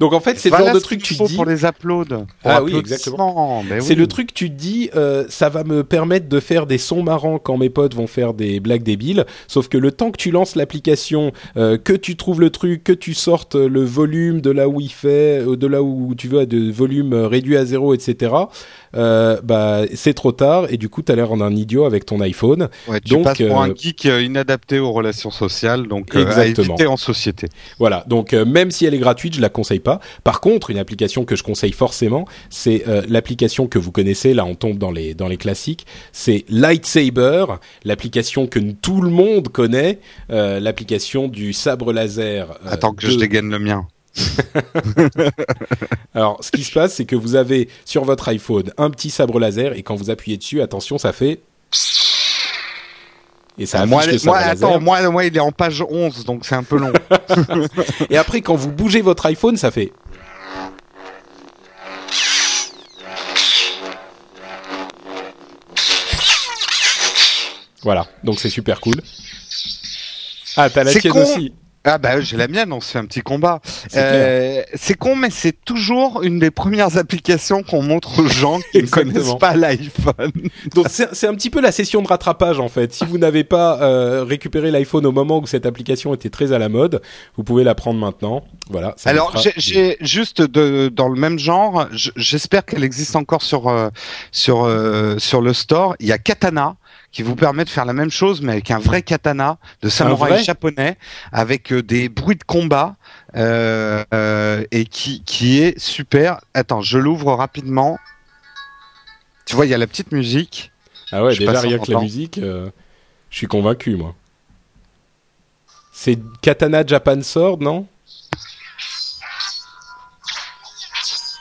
Donc 0.00 0.12
en 0.12 0.20
fait, 0.20 0.38
c'est 0.38 0.48
le 0.50 0.56
Voilà 0.56 0.66
genre 0.72 0.74
de 0.76 0.80
truc 0.80 0.98
qu'il 1.00 1.08
tu 1.08 1.14
faut 1.14 1.26
dis. 1.26 1.34
pour 1.36 1.44
les 1.46 1.64
applaudes. 1.64 2.26
Ah 2.44 2.62
oui, 2.62 2.72
applaudissements. 2.76 3.64
Ben 3.68 3.80
C'est 3.80 3.90
oui. 3.90 3.96
le 3.96 4.06
truc, 4.06 4.34
tu 4.34 4.50
te 4.50 4.54
dis, 4.54 4.90
euh, 4.94 5.24
ça 5.28 5.48
va 5.48 5.64
me 5.64 5.84
permettre 5.84 6.28
de 6.28 6.40
faire 6.40 6.66
des 6.66 6.78
sons 6.78 7.02
marrants 7.02 7.38
quand 7.38 7.56
mes 7.56 7.70
potes 7.70 7.94
vont 7.94 8.06
faire 8.06 8.34
des 8.34 8.60
blagues 8.60 8.82
débiles. 8.82 9.24
Sauf 9.48 9.68
que 9.68 9.78
le 9.78 9.92
temps 9.92 10.10
que 10.10 10.18
tu 10.18 10.30
lances 10.30 10.54
l'application, 10.56 11.32
euh, 11.56 11.78
que 11.78 11.92
tu 11.92 12.16
trouves 12.16 12.40
le 12.40 12.50
truc, 12.50 12.84
que 12.84 12.92
tu 12.92 13.14
sortes 13.14 13.54
le 13.54 13.84
volume 13.84 14.40
de 14.40 14.50
là 14.50 14.68
où 14.68 14.80
il 14.80 14.90
fait, 14.92 15.40
euh, 15.46 15.56
de 15.56 15.66
là 15.66 15.82
où 15.82 16.14
tu 16.16 16.28
veux, 16.28 16.46
de 16.46 16.70
volume 16.70 17.12
euh, 17.12 17.26
réduit 17.28 17.56
à 17.56 17.64
zéro, 17.64 17.94
etc. 17.94 18.34
Euh, 18.94 19.40
bah 19.42 19.82
c'est 19.94 20.14
trop 20.14 20.32
tard 20.32 20.66
et 20.70 20.78
du 20.78 20.88
coup 20.88 21.02
t'as 21.02 21.14
l'air 21.16 21.36
d'un 21.36 21.54
idiot 21.54 21.84
avec 21.84 22.06
ton 22.06 22.20
iPhone. 22.20 22.68
Ouais, 22.88 23.00
tu 23.00 23.12
Donc, 23.14 23.24
passes 23.24 23.38
pour 23.42 23.60
un 23.60 23.70
euh, 23.70 23.74
geek 23.76 24.06
euh, 24.06 24.22
inadapté 24.22 24.78
aux 24.78 24.92
relations 24.92 25.30
sociales, 25.30 25.86
donc 25.86 26.14
euh, 26.14 26.20
à 26.20 26.22
Exactement. 26.22 26.74
éviter 26.76 26.86
en 26.86 26.96
société. 26.96 27.48
Voilà, 27.78 28.04
donc 28.08 28.32
euh, 28.32 28.44
même 28.44 28.70
si 28.70 28.86
elle 28.86 28.94
est 28.94 28.98
gratuite, 28.98 29.34
je 29.34 29.40
la 29.40 29.48
conseille 29.50 29.80
pas. 29.80 29.85
Par 30.24 30.40
contre, 30.40 30.70
une 30.70 30.78
application 30.78 31.24
que 31.24 31.36
je 31.36 31.42
conseille 31.42 31.72
forcément, 31.72 32.26
c'est 32.50 32.84
euh, 32.88 33.02
l'application 33.08 33.66
que 33.66 33.78
vous 33.78 33.92
connaissez. 33.92 34.34
Là, 34.34 34.44
on 34.44 34.54
tombe 34.54 34.78
dans 34.78 34.90
les 34.90 35.14
dans 35.14 35.28
les 35.28 35.36
classiques. 35.36 35.86
C'est 36.12 36.44
Lightsaber, 36.48 37.46
l'application 37.84 38.46
que 38.46 38.58
tout 38.58 39.00
le 39.02 39.10
monde 39.10 39.48
connaît, 39.48 39.98
euh, 40.30 40.60
l'application 40.60 41.28
du 41.28 41.52
sabre 41.52 41.92
laser. 41.92 42.50
euh, 42.50 42.70
Attends 42.70 42.92
que 42.92 43.06
de- 43.06 43.12
je 43.12 43.16
dégaine 43.18 43.50
le 43.50 43.58
mien. 43.58 43.86
Alors, 46.14 46.42
ce 46.42 46.50
qui 46.50 46.64
se 46.64 46.72
passe, 46.72 46.94
c'est 46.94 47.04
que 47.04 47.16
vous 47.16 47.34
avez 47.36 47.68
sur 47.84 48.04
votre 48.04 48.28
iPhone 48.28 48.72
un 48.78 48.90
petit 48.90 49.10
sabre 49.10 49.38
laser 49.38 49.76
et 49.76 49.82
quand 49.82 49.94
vous 49.96 50.10
appuyez 50.10 50.36
dessus, 50.38 50.62
attention, 50.62 50.98
ça 50.98 51.12
fait 51.12 51.40
et 53.58 53.66
ça 53.66 53.86
moi, 53.86 54.04
le 54.04 54.18
sabre 54.18 54.36
moi, 54.36 54.46
attends, 54.46 54.80
moi, 54.80 55.10
moi, 55.10 55.24
il 55.24 55.36
est 55.36 55.40
en 55.40 55.52
page 55.52 55.82
11, 55.88 56.24
donc 56.24 56.44
c'est 56.44 56.54
un 56.54 56.62
peu 56.62 56.78
long. 56.78 56.92
Et 58.10 58.18
après, 58.18 58.42
quand 58.42 58.54
vous 58.54 58.70
bougez 58.70 59.00
votre 59.00 59.24
iPhone, 59.26 59.56
ça 59.56 59.70
fait. 59.70 59.92
Voilà, 67.82 68.06
donc 68.24 68.40
c'est 68.40 68.50
super 68.50 68.80
cool. 68.80 68.96
Ah, 70.56 70.68
t'as 70.68 70.84
la 70.84 70.92
tienne 70.92 71.12
con. 71.12 71.22
aussi. 71.22 71.52
Ah 71.88 71.98
bah 71.98 72.20
j'ai 72.20 72.36
la 72.36 72.48
mienne, 72.48 72.72
on 72.72 72.80
se 72.80 72.90
fait 72.90 72.98
un 72.98 73.04
petit 73.04 73.20
combat. 73.20 73.60
C'est 73.88 73.98
Euh, 74.02 74.62
C'est 74.74 74.94
con, 74.94 75.14
mais 75.14 75.30
c'est 75.30 75.52
toujours 75.64 76.22
une 76.24 76.38
des 76.40 76.50
premières 76.50 76.96
applications 76.98 77.62
qu'on 77.62 77.80
montre 77.82 78.18
aux 78.20 78.26
gens 78.28 78.58
qui 78.72 78.82
ne 78.82 78.86
connaissent 78.88 79.36
pas 79.38 79.54
l'iPhone. 79.54 80.32
Donc 80.74 80.86
c'est 80.90 81.26
un 81.28 81.34
petit 81.34 81.48
peu 81.50 81.60
la 81.60 81.70
session 81.72 82.02
de 82.02 82.08
rattrapage 82.08 82.58
en 82.58 82.68
fait. 82.68 82.92
Si 82.92 83.04
vous 83.04 83.18
n'avez 83.18 83.44
pas 83.44 83.80
euh, 83.82 84.24
récupéré 84.24 84.70
l'iPhone 84.72 85.06
au 85.06 85.12
moment 85.12 85.38
où 85.38 85.46
cette 85.46 85.64
application 85.64 86.12
était 86.12 86.28
très 86.30 86.52
à 86.52 86.58
la 86.58 86.68
mode, 86.68 87.00
vous 87.36 87.44
pouvez 87.44 87.62
la 87.62 87.74
prendre 87.76 88.00
maintenant. 88.00 88.44
Voilà. 88.68 88.94
ça 88.96 89.10
Alors 89.10 89.32
j'ai- 89.56 89.96
juste 90.00 90.42
de, 90.42 90.88
dans 90.88 91.08
le 91.08 91.18
même 91.20 91.38
genre, 91.38 91.86
j'espère 91.92 92.64
qu'elle 92.64 92.82
existe 92.82 93.14
encore 93.14 93.42
sur 93.42 93.68
euh, 93.68 93.90
sur 94.32 94.64
euh, 94.64 95.18
sur 95.18 95.40
le 95.40 95.52
store. 95.52 95.94
Il 96.00 96.06
y 96.08 96.12
a 96.12 96.18
Katana 96.18 96.74
qui 97.16 97.22
vous 97.22 97.34
permet 97.34 97.64
de 97.64 97.70
faire 97.70 97.86
la 97.86 97.94
même 97.94 98.10
chose 98.10 98.42
mais 98.42 98.52
avec 98.52 98.70
un 98.70 98.78
vrai 98.78 99.00
katana 99.00 99.56
de 99.80 99.88
samouraï 99.88 100.44
japonais 100.44 100.98
avec 101.32 101.72
euh, 101.72 101.82
des 101.82 102.10
bruits 102.10 102.36
de 102.36 102.44
combat 102.44 102.96
euh, 103.36 104.04
euh, 104.12 104.64
et 104.70 104.84
qui 104.84 105.22
qui 105.24 105.62
est 105.62 105.78
super. 105.78 106.42
Attends, 106.52 106.82
je 106.82 106.98
l'ouvre 106.98 107.32
rapidement. 107.32 107.98
Tu 109.46 109.56
vois, 109.56 109.64
il 109.64 109.70
y 109.70 109.74
a 109.74 109.78
la 109.78 109.86
petite 109.86 110.12
musique. 110.12 110.72
Ah 111.10 111.24
ouais, 111.24 111.32
Je 111.32 111.38
déjà 111.38 111.60
rien 111.60 111.78
que 111.78 111.90
la 111.90 112.00
musique, 112.00 112.36
euh, 112.36 112.68
je 113.30 113.38
suis 113.38 113.46
convaincu 113.46 113.96
moi. 113.96 114.14
C'est 115.90 116.18
Katana 116.42 116.84
Japan 116.86 117.22
Sword, 117.22 117.62
non? 117.62 117.86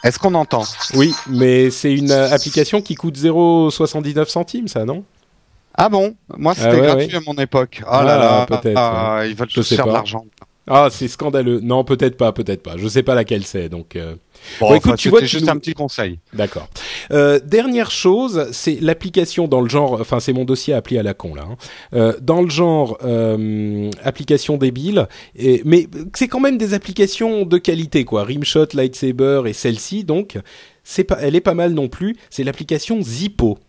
Est-ce 0.06 0.20
qu'on 0.20 0.36
entend? 0.36 0.64
Oui, 0.94 1.14
mais 1.28 1.70
c'est 1.70 1.94
une 1.94 2.12
application 2.12 2.82
qui 2.82 2.96
coûte 2.96 3.18
0,79 3.18 4.30
centimes, 4.30 4.70
ça, 4.70 4.86
non? 4.86 5.04
Ah 5.78 5.90
bon? 5.90 6.16
Moi, 6.38 6.54
c'était 6.56 6.68
Ah 6.70 6.76
ouais, 6.76 6.82
gratuit 6.82 7.08
ouais. 7.08 7.16
à 7.16 7.22
mon 7.26 7.36
époque. 7.42 7.82
Oh 7.84 7.88
Ah, 7.90 8.04
là 8.04 8.18
là, 8.18 8.46
peut-être, 8.46 8.78
ah, 8.78 9.24
ils 9.28 9.36
veulent 9.36 9.50
Je 9.50 9.56
tous 9.56 9.64
sais 9.64 9.76
faire 9.76 9.88
de 9.88 9.92
l'argent. 9.94 10.26
Ah, 10.68 10.88
c'est 10.90 11.08
scandaleux. 11.08 11.60
Non, 11.62 11.84
peut-être 11.84 12.18
pas, 12.18 12.32
peut-être 12.32 12.64
pas. 12.64 12.76
Je 12.78 12.88
sais 12.88 13.04
pas 13.04 13.14
laquelle 13.14 13.46
c'est, 13.46 13.70
donc 13.70 13.96
euh, 13.96 14.16
Bon, 14.60 14.70
Bon, 14.70 14.76
écoute, 14.76 14.88
enfin, 14.94 14.96
tu 14.96 15.10
vois, 15.10 15.20
c'était 15.20 15.28
tu 15.30 15.36
juste 15.38 15.46
nous- 15.46 15.52
un 15.52 15.58
petit 15.60 15.74
conseil. 15.76 16.20
d'accord. 16.34 16.68
Euh, 17.12 17.40
dernière 17.44 17.92
chose, 17.92 18.48
c'est 18.52 18.80
l'application 18.82 19.48
dans 19.48 19.62
le 19.62 19.70
genre. 19.70 20.00
Enfin, 20.02 20.20
c'est 20.20 20.34
mon 20.34 20.44
dossier 20.44 20.74
appelé 20.74 20.98
à 20.98 21.04
la 21.04 21.14
con 21.14 21.36
là. 21.36 21.44
hein. 21.48 21.56
Euh, 21.94 22.14
dans 22.20 22.42
le 22.42 22.50
genre 22.50 22.98
euh, 23.04 23.92
application 24.04 24.58
débile, 24.58 25.08
et, 25.36 25.62
mais 25.66 25.88
c'est 26.16 26.28
quand 26.28 26.40
même 26.40 26.58
des 26.58 26.74
applications 26.74 27.46
de 27.46 27.58
qualité, 27.60 28.04
quoi. 28.04 28.24
Rimshot, 28.24 28.68
Lightsaber 28.74 29.44
et 29.46 29.54
celle-ci, 29.54 30.04
donc 30.04 30.40
c'est 30.84 31.04
pas, 31.04 31.18
elle 31.22 31.36
est 31.36 31.42
pas 31.42 31.54
mal 31.54 31.74
non 31.74 31.90
plus. 31.90 32.16
C'est 32.32 32.44
l'application 32.44 33.02
Zippo, 33.04 33.60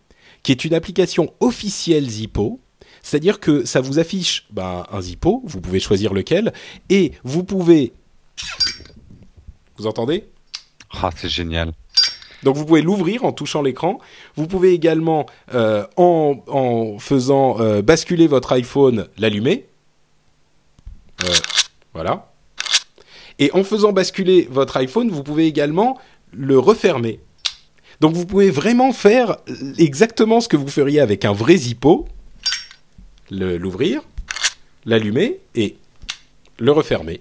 qui 0.47 0.53
est 0.53 0.63
une 0.63 0.73
application 0.73 1.33
officielle 1.41 2.09
Zippo. 2.09 2.61
C'est-à-dire 3.03 3.41
que 3.41 3.65
ça 3.65 3.81
vous 3.81 3.99
affiche 3.99 4.47
ben, 4.49 4.85
un 4.93 5.01
Zippo, 5.01 5.41
vous 5.43 5.59
pouvez 5.59 5.81
choisir 5.81 6.13
lequel, 6.13 6.53
et 6.89 7.11
vous 7.25 7.43
pouvez... 7.43 7.91
Vous 9.75 9.87
entendez? 9.87 10.23
Ah, 10.89 11.09
c'est 11.17 11.27
génial. 11.27 11.73
donc 12.43 12.55
vous 12.55 12.63
pouvez 12.65 12.81
l'ouvrir 12.81 13.25
en 13.25 13.33
touchant 13.33 13.61
l'écran. 13.61 13.99
Vous 14.37 14.47
pouvez 14.47 14.71
également, 14.71 15.25
euh, 15.53 15.85
en, 15.97 16.41
en 16.47 16.97
faisant 16.97 17.59
euh, 17.59 17.81
basculer 17.81 18.27
votre 18.27 18.53
iPhone, 18.53 19.09
l'allumer. 19.17 19.65
Euh, 21.25 21.33
voilà. 21.93 22.31
Et 23.37 23.51
en 23.51 23.65
faisant 23.65 23.91
basculer 23.91 24.47
votre 24.49 24.77
iPhone, 24.77 25.09
vous 25.09 25.23
pouvez 25.23 25.45
également 25.45 25.99
le 26.31 26.57
refermer. 26.57 27.19
Donc 27.99 28.13
vous 28.13 28.25
pouvez 28.25 28.49
vraiment 28.51 28.91
faire 28.93 29.37
exactement 29.77 30.39
ce 30.41 30.47
que 30.47 30.57
vous 30.57 30.67
feriez 30.67 30.99
avec 30.99 31.25
un 31.25 31.33
vrai 31.33 31.57
Zippo. 31.57 32.07
L'ouvrir, 33.31 34.01
l'allumer 34.85 35.39
et 35.55 35.75
le 36.59 36.71
refermer. 36.71 37.19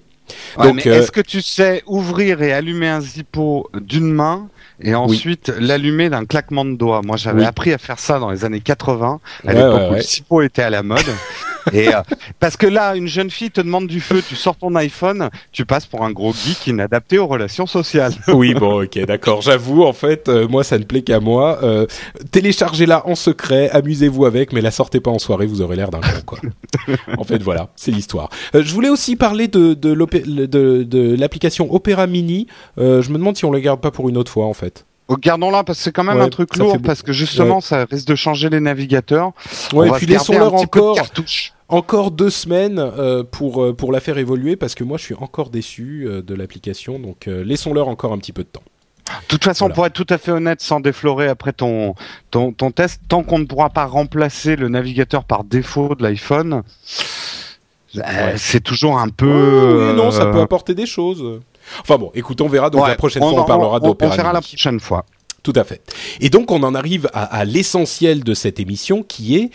Ouais, 0.56 0.66
Donc, 0.66 0.76
mais 0.76 0.88
euh, 0.88 1.00
est-ce 1.00 1.10
que 1.10 1.20
tu 1.20 1.40
sais 1.42 1.82
ouvrir 1.86 2.42
et 2.42 2.52
allumer 2.52 2.88
un 2.88 3.00
Zippo 3.00 3.68
d'une 3.74 4.12
main 4.12 4.48
et 4.80 4.94
ensuite 4.94 5.48
l'allumer 5.58 6.08
d'un 6.10 6.24
claquement 6.26 6.64
de 6.64 6.74
doigts? 6.74 7.02
Moi, 7.02 7.16
j'avais 7.16 7.40
Oui. 7.40 7.46
appris 7.46 7.72
à 7.72 7.78
faire 7.78 7.98
ça 7.98 8.18
dans 8.18 8.30
les 8.30 8.44
années 8.44 8.60
80, 8.60 9.20
à 9.44 9.46
Ouais, 9.48 9.54
l'époque 9.54 9.80
ouais, 9.80 9.88
où 9.90 9.94
le 9.94 10.00
Zippo 10.02 10.42
était 10.42 10.62
à 10.62 10.70
la 10.70 10.82
mode. 10.82 11.04
et 11.72 11.94
euh, 11.94 12.00
parce 12.40 12.56
que 12.56 12.66
là, 12.66 12.94
une 12.96 13.06
jeune 13.08 13.30
fille 13.30 13.50
te 13.50 13.60
demande 13.60 13.86
du 13.86 14.00
feu, 14.00 14.22
tu 14.26 14.36
sors 14.36 14.56
ton 14.56 14.74
iPhone, 14.76 15.30
tu 15.52 15.64
passes 15.66 15.86
pour 15.86 16.04
un 16.04 16.10
gros 16.12 16.32
geek 16.32 16.66
inadapté 16.66 17.18
aux 17.18 17.26
relations 17.26 17.66
sociales. 17.66 18.12
Oui, 18.28 18.54
bon, 18.54 18.82
ok, 18.82 18.98
d'accord. 19.06 19.40
J'avoue, 19.42 19.82
en 19.84 19.92
fait, 19.92 20.28
euh, 20.28 20.46
moi, 20.48 20.62
ça 20.64 20.78
ne 20.78 20.84
plaît 20.84 21.02
qu'à 21.02 21.20
moi. 21.20 21.58
Euh, 21.62 21.86
Téléchargez-la 22.32 23.06
en 23.06 23.14
secret, 23.14 23.70
amusez-vous 23.70 24.24
avec, 24.26 24.52
mais 24.52 24.60
la 24.60 24.70
sortez 24.70 25.00
pas 25.00 25.10
en 25.10 25.18
soirée, 25.18 25.46
vous 25.46 25.62
aurez 25.62 25.76
l'air 25.76 25.90
d'un 25.90 26.00
con, 26.00 26.08
quoi. 26.26 26.38
en 27.18 27.24
fait, 27.24 27.42
voilà, 27.42 27.68
c'est 27.76 27.90
l'histoire. 27.90 28.28
Euh, 28.54 28.62
je 28.64 28.72
voulais 28.74 28.88
aussi 28.88 29.16
parler 29.16 29.48
de 29.48 29.74
de, 29.74 29.92
l'opé- 29.92 30.22
de, 30.24 30.82
de 30.82 31.16
l'application 31.18 31.72
Opera 31.72 32.06
Mini. 32.06 32.46
Euh, 32.78 33.02
je 33.02 33.10
me 33.10 33.18
demande 33.18 33.36
si 33.36 33.44
on 33.44 33.52
la 33.52 33.60
garde 33.60 33.80
pas 33.80 33.90
pour 33.90 34.08
une 34.08 34.16
autre 34.16 34.30
fois, 34.32 34.46
en 34.46 34.54
fait. 34.54 34.84
Oh, 35.08 35.16
Gardons-la 35.16 35.62
parce 35.62 35.78
que 35.78 35.84
c'est 35.84 35.92
quand 35.92 36.02
même 36.02 36.16
Ouais, 36.16 36.22
un 36.24 36.28
truc 36.28 36.56
lourd 36.56 36.78
parce 36.82 37.02
que 37.02 37.12
justement 37.12 37.60
ça 37.60 37.86
risque 37.88 38.08
de 38.08 38.16
changer 38.16 38.50
les 38.50 38.58
navigateurs. 38.58 39.28
Ouais, 39.72 39.78
On 39.78 39.84
et 39.84 39.90
va 39.90 39.96
puis 39.98 40.06
laissons-leur 40.06 40.52
encore 40.54 40.96
cartouche. 40.96 41.52
Encore 41.68 42.10
deux 42.10 42.30
semaines 42.30 42.78
euh, 42.78 43.24
pour 43.24 43.62
euh, 43.62 43.72
pour 43.72 43.92
la 43.92 44.00
faire 44.00 44.18
évoluer, 44.18 44.56
parce 44.56 44.74
que 44.74 44.84
moi, 44.84 44.98
je 44.98 45.04
suis 45.04 45.14
encore 45.14 45.50
déçu 45.50 46.06
euh, 46.06 46.22
de 46.22 46.34
l'application. 46.34 46.98
Donc, 46.98 47.26
euh, 47.26 47.44
laissons-leur 47.44 47.88
encore 47.88 48.12
un 48.12 48.18
petit 48.18 48.32
peu 48.32 48.42
de 48.42 48.48
temps. 48.48 48.62
De 49.06 49.26
toute 49.28 49.44
façon, 49.44 49.68
pour 49.70 49.86
être 49.86 49.92
tout 49.92 50.06
à 50.08 50.18
fait 50.18 50.32
honnête, 50.32 50.60
sans 50.60 50.80
déflorer 50.80 51.28
après 51.28 51.52
ton 51.52 51.94
ton, 52.30 52.52
ton 52.52 52.72
test, 52.72 53.00
tant 53.08 53.22
qu'on 53.22 53.38
ne 53.38 53.44
pourra 53.44 53.70
pas 53.70 53.86
remplacer 53.86 54.56
le 54.56 54.68
navigateur 54.68 55.24
par 55.24 55.44
défaut 55.44 55.94
de 55.94 56.02
l'iPhone, 56.02 56.62
c'est 58.36 58.62
toujours 58.62 58.98
un 58.98 59.08
peu. 59.08 59.90
oui, 59.90 59.96
non, 59.96 60.10
ça 60.10 60.26
peut 60.26 60.40
apporter 60.40 60.74
des 60.74 60.86
choses. 60.86 61.40
Enfin 61.80 61.98
bon, 61.98 62.10
écoute, 62.14 62.40
on 62.40 62.48
verra. 62.48 62.70
Donc 62.70 62.86
la 62.86 62.96
prochaine 62.96 63.22
fois, 63.22 63.42
on, 63.42 63.44
parlera 63.44 63.80
d'Opera. 63.80 64.10
On 64.12 64.16
verra 64.16 64.32
la 64.32 64.40
prochaine 64.40 64.80
fois. 64.80 65.04
Tout 65.44 65.52
à 65.54 65.62
fait. 65.62 65.80
Et 66.20 66.28
donc 66.28 66.50
on 66.50 66.64
en 66.64 66.74
arrive 66.74 67.08
à, 67.12 67.22
à 67.22 67.44
l'essentiel 67.44 68.24
de 68.24 68.34
cette 68.34 68.58
émission, 68.58 69.04
qui 69.04 69.36
est 69.36 69.50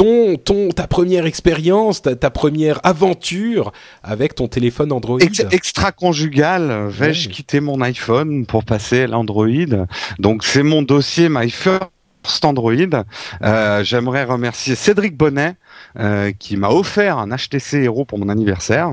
ton, 0.00 0.36
ton, 0.36 0.70
ta 0.70 0.86
première 0.86 1.26
expérience, 1.26 2.00
ta, 2.00 2.16
ta, 2.16 2.30
première 2.30 2.80
aventure 2.84 3.70
avec 4.02 4.34
ton 4.34 4.48
téléphone 4.48 4.92
Android. 4.92 5.18
extra-conjugal, 5.50 6.88
vais-je 6.88 7.28
quitter 7.28 7.60
mon 7.60 7.82
iPhone 7.82 8.46
pour 8.46 8.64
passer 8.64 9.02
à 9.02 9.06
l'Android? 9.08 9.46
Donc 10.18 10.42
c'est 10.44 10.62
mon 10.62 10.80
dossier 10.80 11.28
My 11.28 11.50
First 12.30 12.44
Android. 12.44 13.04
Euh, 13.42 13.82
J'aimerais 13.82 14.22
remercier 14.22 14.76
Cédric 14.76 15.16
Bonnet 15.16 15.56
euh, 15.98 16.30
qui 16.38 16.56
m'a 16.56 16.68
offert 16.68 17.18
un 17.18 17.34
HTC 17.34 17.82
Hero 17.82 18.04
pour 18.04 18.20
mon 18.20 18.28
anniversaire, 18.28 18.88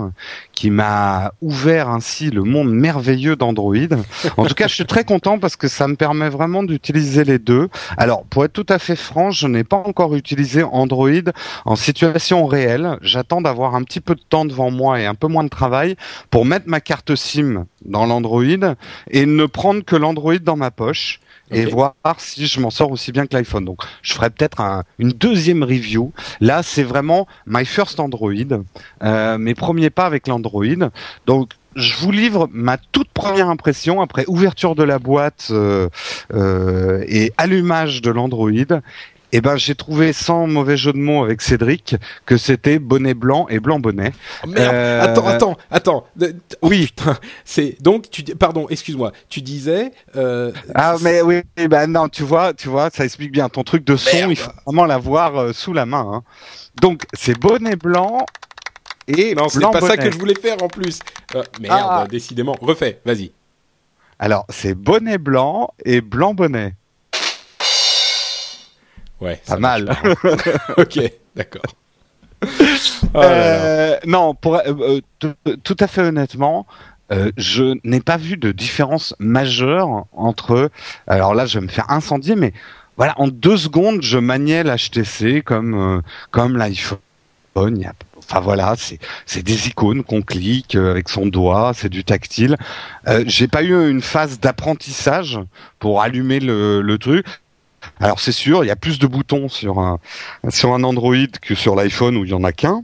qui 0.54 0.72
m'a 0.72 1.34
ouvert 1.42 1.90
ainsi 1.90 2.32
le 2.32 2.42
monde 2.42 2.72
merveilleux 2.72 3.36
d'Android. 3.36 3.76
En 4.38 4.46
tout 4.46 4.56
cas, 4.56 4.68
je 4.68 4.74
suis 4.74 4.88
très 4.88 5.04
content 5.04 5.38
parce 5.38 5.56
que 5.56 5.68
ça 5.68 5.88
me 5.88 5.96
permet 5.96 6.30
vraiment 6.30 6.64
d'utiliser 6.64 7.24
les 7.26 7.38
deux. 7.38 7.70
Alors, 7.98 8.24
pour 8.24 8.44
être 8.44 8.54
tout 8.54 8.66
à 8.70 8.80
fait 8.80 8.96
franc, 8.96 9.30
je 9.30 9.46
n'ai 9.46 9.64
pas 9.64 9.78
encore 9.78 10.16
utilisé 10.16 10.64
Android 10.64 11.32
en 11.66 11.76
situation 11.76 12.48
réelle. 12.48 12.98
J'attends 13.02 13.42
d'avoir 13.42 13.76
un 13.76 13.84
petit 13.84 14.02
peu 14.02 14.16
de 14.16 14.24
temps 14.28 14.46
devant 14.46 14.72
moi 14.72 15.00
et 15.00 15.06
un 15.06 15.16
peu 15.16 15.28
moins 15.28 15.44
de 15.44 15.50
travail 15.50 15.96
pour 16.32 16.44
mettre 16.44 16.68
ma 16.68 16.82
carte 16.82 17.14
SIM 17.16 17.66
dans 17.86 18.08
l'Android 18.08 18.44
et 19.12 19.28
ne 19.28 19.46
prendre 19.46 19.84
que 19.84 19.96
l'Android 19.96 20.40
dans 20.40 20.58
ma 20.58 20.72
poche 20.72 21.20
et 21.52 21.66
voir 21.66 21.94
si 22.18 22.48
je 22.48 22.60
m'en 22.60 22.70
sors 22.70 22.92
aussi 22.92 23.12
bien 23.12 23.26
que 23.26 23.36
l'iPhone. 23.36 23.66
Donc, 23.66 23.82
je 24.02 24.14
ferai 24.14 24.30
peut-être 24.30 24.62
un, 24.62 24.84
une 25.00 25.12
deuxième 25.12 25.64
review. 25.64 26.12
Là, 26.42 26.64
c'est 26.64 26.84
vraiment 26.84 27.28
my 27.46 27.66
first 27.66 28.00
Android, 28.00 28.34
euh, 29.04 29.38
mes 29.38 29.56
premiers 29.56 29.90
pas 29.90 30.06
avec 30.06 30.28
l'Android. 30.28 30.90
Donc, 31.26 31.52
je 31.76 31.96
vous 31.98 32.12
livre 32.12 32.50
ma 32.52 32.78
toute 32.78 33.10
première 33.10 33.50
impression 33.50 34.02
après 34.02 34.26
ouverture 34.28 34.74
de 34.74 34.84
la 34.84 34.98
boîte 34.98 35.50
euh, 35.52 35.90
euh, 36.34 37.06
et 37.08 37.32
allumage 37.38 38.02
de 38.02 38.10
l'Android 38.10 38.50
eh 39.32 39.42
ben 39.42 39.58
j'ai 39.58 39.76
trouvé 39.76 40.14
sans 40.14 40.48
mauvais 40.48 40.78
jeu 40.78 40.94
de 40.94 40.98
mots 40.98 41.24
avec 41.24 41.42
Cédric 41.42 41.96
que 42.26 42.38
c'était 42.38 42.80
bonnet 42.80 43.14
blanc 43.14 43.48
et 43.50 43.60
blanc 43.60 43.80
bonnet. 43.80 44.14
Oh 44.44 44.48
merde, 44.48 44.74
euh... 44.74 45.02
attends, 45.02 45.28
attends, 45.28 45.58
attends. 45.70 46.08
Oui, 46.62 46.94
c'est 47.46 47.82
donc 47.82 48.10
tu 48.10 48.24
pardon, 48.24 48.68
excuse-moi, 48.70 49.12
tu 49.30 49.42
disais 49.42 49.92
euh... 50.16 50.52
Ah 50.76 50.96
mais 51.02 51.22
oui, 51.22 51.42
ben 51.70 51.88
non, 51.88 52.10
tu 52.10 52.24
vois, 52.24 52.54
tu 52.54 52.70
vois, 52.70 52.90
ça 52.90 53.06
explique 53.06 53.32
bien 53.32 53.50
ton 53.50 53.64
truc 53.64 53.84
de 53.84 53.96
son, 53.96 54.30
il 54.30 54.36
faut 54.36 54.52
vraiment 54.66 54.86
l'avoir 54.86 55.36
euh, 55.38 55.54
sous 55.54 55.74
la 55.74 55.86
main 55.86 56.10
hein. 56.14 56.24
Donc 56.82 57.04
c'est 57.14 57.38
bonnet 57.38 57.76
blanc 57.76 58.26
et 59.08 59.36
Non, 59.36 59.48
c'est 59.48 59.62
pas 59.62 59.82
ça 59.82 59.98
que 59.98 60.12
je 60.12 60.18
voulais 60.18 60.36
faire 60.36 60.62
en 60.62 60.68
plus. 60.68 61.00
Merde, 61.62 61.88
ah. 61.90 62.08
décidément, 62.10 62.56
refais, 62.60 63.00
vas-y. 63.06 63.32
Alors, 64.20 64.46
c'est 64.50 64.74
bonnet 64.74 65.18
blanc 65.18 65.74
et 65.86 66.02
blanc 66.02 66.34
bonnet. 66.34 66.74
Ouais. 69.22 69.42
Pas 69.46 69.58
mal. 69.58 69.96
ok, 70.78 71.00
d'accord. 71.36 71.64
Oh 72.44 72.48
euh, 73.16 73.98
non, 74.06 74.36
pour 74.36 74.58
euh, 74.58 75.00
tout 75.20 75.78
à 75.80 75.88
fait 75.88 76.02
honnêtement, 76.02 76.68
euh, 77.12 77.32
je 77.38 77.78
n'ai 77.84 78.02
pas 78.02 78.18
vu 78.18 78.38
de 78.38 78.52
différence 78.52 79.16
majeure 79.20 80.06
entre. 80.12 80.70
Alors 81.08 81.34
là, 81.34 81.46
je 81.46 81.60
vais 81.60 81.66
me 81.66 81.72
faire 81.72 81.90
incendier, 81.90 82.36
mais 82.36 82.54
voilà, 82.98 83.14
en 83.18 83.28
deux 83.28 83.58
secondes, 83.58 84.02
je 84.02 84.18
maniais 84.18 84.64
l'HTC 84.64 85.42
comme 85.44 85.74
euh, 85.76 86.02
comme 86.32 86.58
l'iPhone. 86.58 87.00
Enfin 88.18 88.40
voilà, 88.40 88.76
c'est 89.26 89.42
des 89.42 89.68
icônes 89.68 90.04
qu'on 90.04 90.22
clique 90.22 90.76
euh, 90.76 90.92
avec 90.92 91.10
son 91.10 91.26
doigt, 91.26 91.72
c'est 91.74 91.90
du 91.90 92.04
tactile. 92.04 92.58
Euh, 93.08 93.24
J'ai 93.26 93.48
pas 93.48 93.64
eu 93.64 93.90
une 93.90 94.02
phase 94.02 94.40
d'apprentissage 94.40 95.40
pour 95.80 96.02
allumer 96.02 96.40
le, 96.40 96.82
le 96.82 96.98
truc. 96.98 97.26
Alors 98.00 98.20
c'est 98.20 98.32
sûr, 98.32 98.64
il 98.64 98.68
y 98.68 98.72
a 98.72 98.76
plus 98.76 99.00
de 99.00 99.08
boutons 99.08 99.50
sur 99.50 99.80
un 99.80 100.00
sur 100.50 100.74
un 100.74 100.84
Android 100.84 101.16
que 101.42 101.56
sur 101.56 101.76
l'iPhone 101.76 102.18
où 102.18 102.26
il 102.26 102.32
y 102.32 102.34
en 102.34 102.44
a 102.44 102.52
qu'un. 102.52 102.82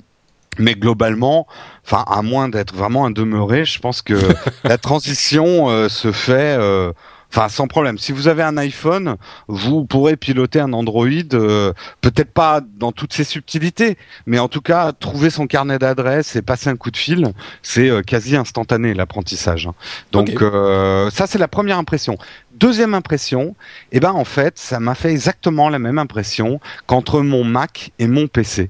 Mais 0.60 0.76
globalement, 0.76 1.48
enfin 1.86 2.04
à 2.08 2.22
moins 2.22 2.48
d'être 2.48 2.76
vraiment 2.76 3.06
un 3.06 3.12
demeuré, 3.12 3.66
je 3.66 3.80
pense 3.80 4.02
que 4.02 4.14
la 4.64 4.78
transition 4.78 5.70
euh, 5.70 5.90
se 5.90 6.12
fait 6.12 6.56
euh, 6.60 6.94
Enfin, 7.36 7.50
sans 7.50 7.68
problème. 7.68 7.98
Si 7.98 8.12
vous 8.12 8.28
avez 8.28 8.44
un 8.44 8.58
iPhone, 8.58 9.16
vous 9.48 9.86
pourrez 9.86 10.18
piloter 10.18 10.60
un 10.60 10.72
Android, 10.72 11.08
euh, 11.34 11.74
peut-être 12.00 12.32
pas 12.32 12.62
dans 12.62 12.92
toutes 12.92 13.12
ses 13.12 13.24
subtilités, 13.24 13.98
mais 14.28 14.38
en 14.38 14.48
tout 14.48 14.62
cas, 14.62 14.92
trouver 14.92 15.32
son 15.32 15.48
carnet 15.48 15.80
d'adresses 15.80 16.36
et 16.36 16.44
passer 16.44 16.70
un 16.70 16.76
coup 16.76 16.92
de 16.92 16.98
fil, 16.98 17.34
c'est 17.64 17.90
euh, 17.90 18.04
quasi 18.04 18.36
instantané 18.36 18.94
l'apprentissage. 18.94 19.66
Hein. 19.66 19.74
Donc 20.12 20.44
euh, 20.44 21.10
ça, 21.10 21.26
c'est 21.26 21.40
la 21.40 21.48
première 21.48 21.80
impression. 21.80 22.20
Deuxième 22.54 22.94
impression, 22.94 23.56
eh 23.92 24.00
ben 24.00 24.12
en 24.12 24.26
fait, 24.26 24.60
ça 24.60 24.80
m'a 24.80 24.94
fait 24.94 25.10
exactement 25.10 25.70
la 25.70 25.80
même 25.80 25.98
impression 25.98 26.60
qu'entre 26.86 27.22
mon 27.22 27.44
Mac 27.44 27.94
et 27.98 28.06
mon 28.06 28.28
PC. 28.28 28.70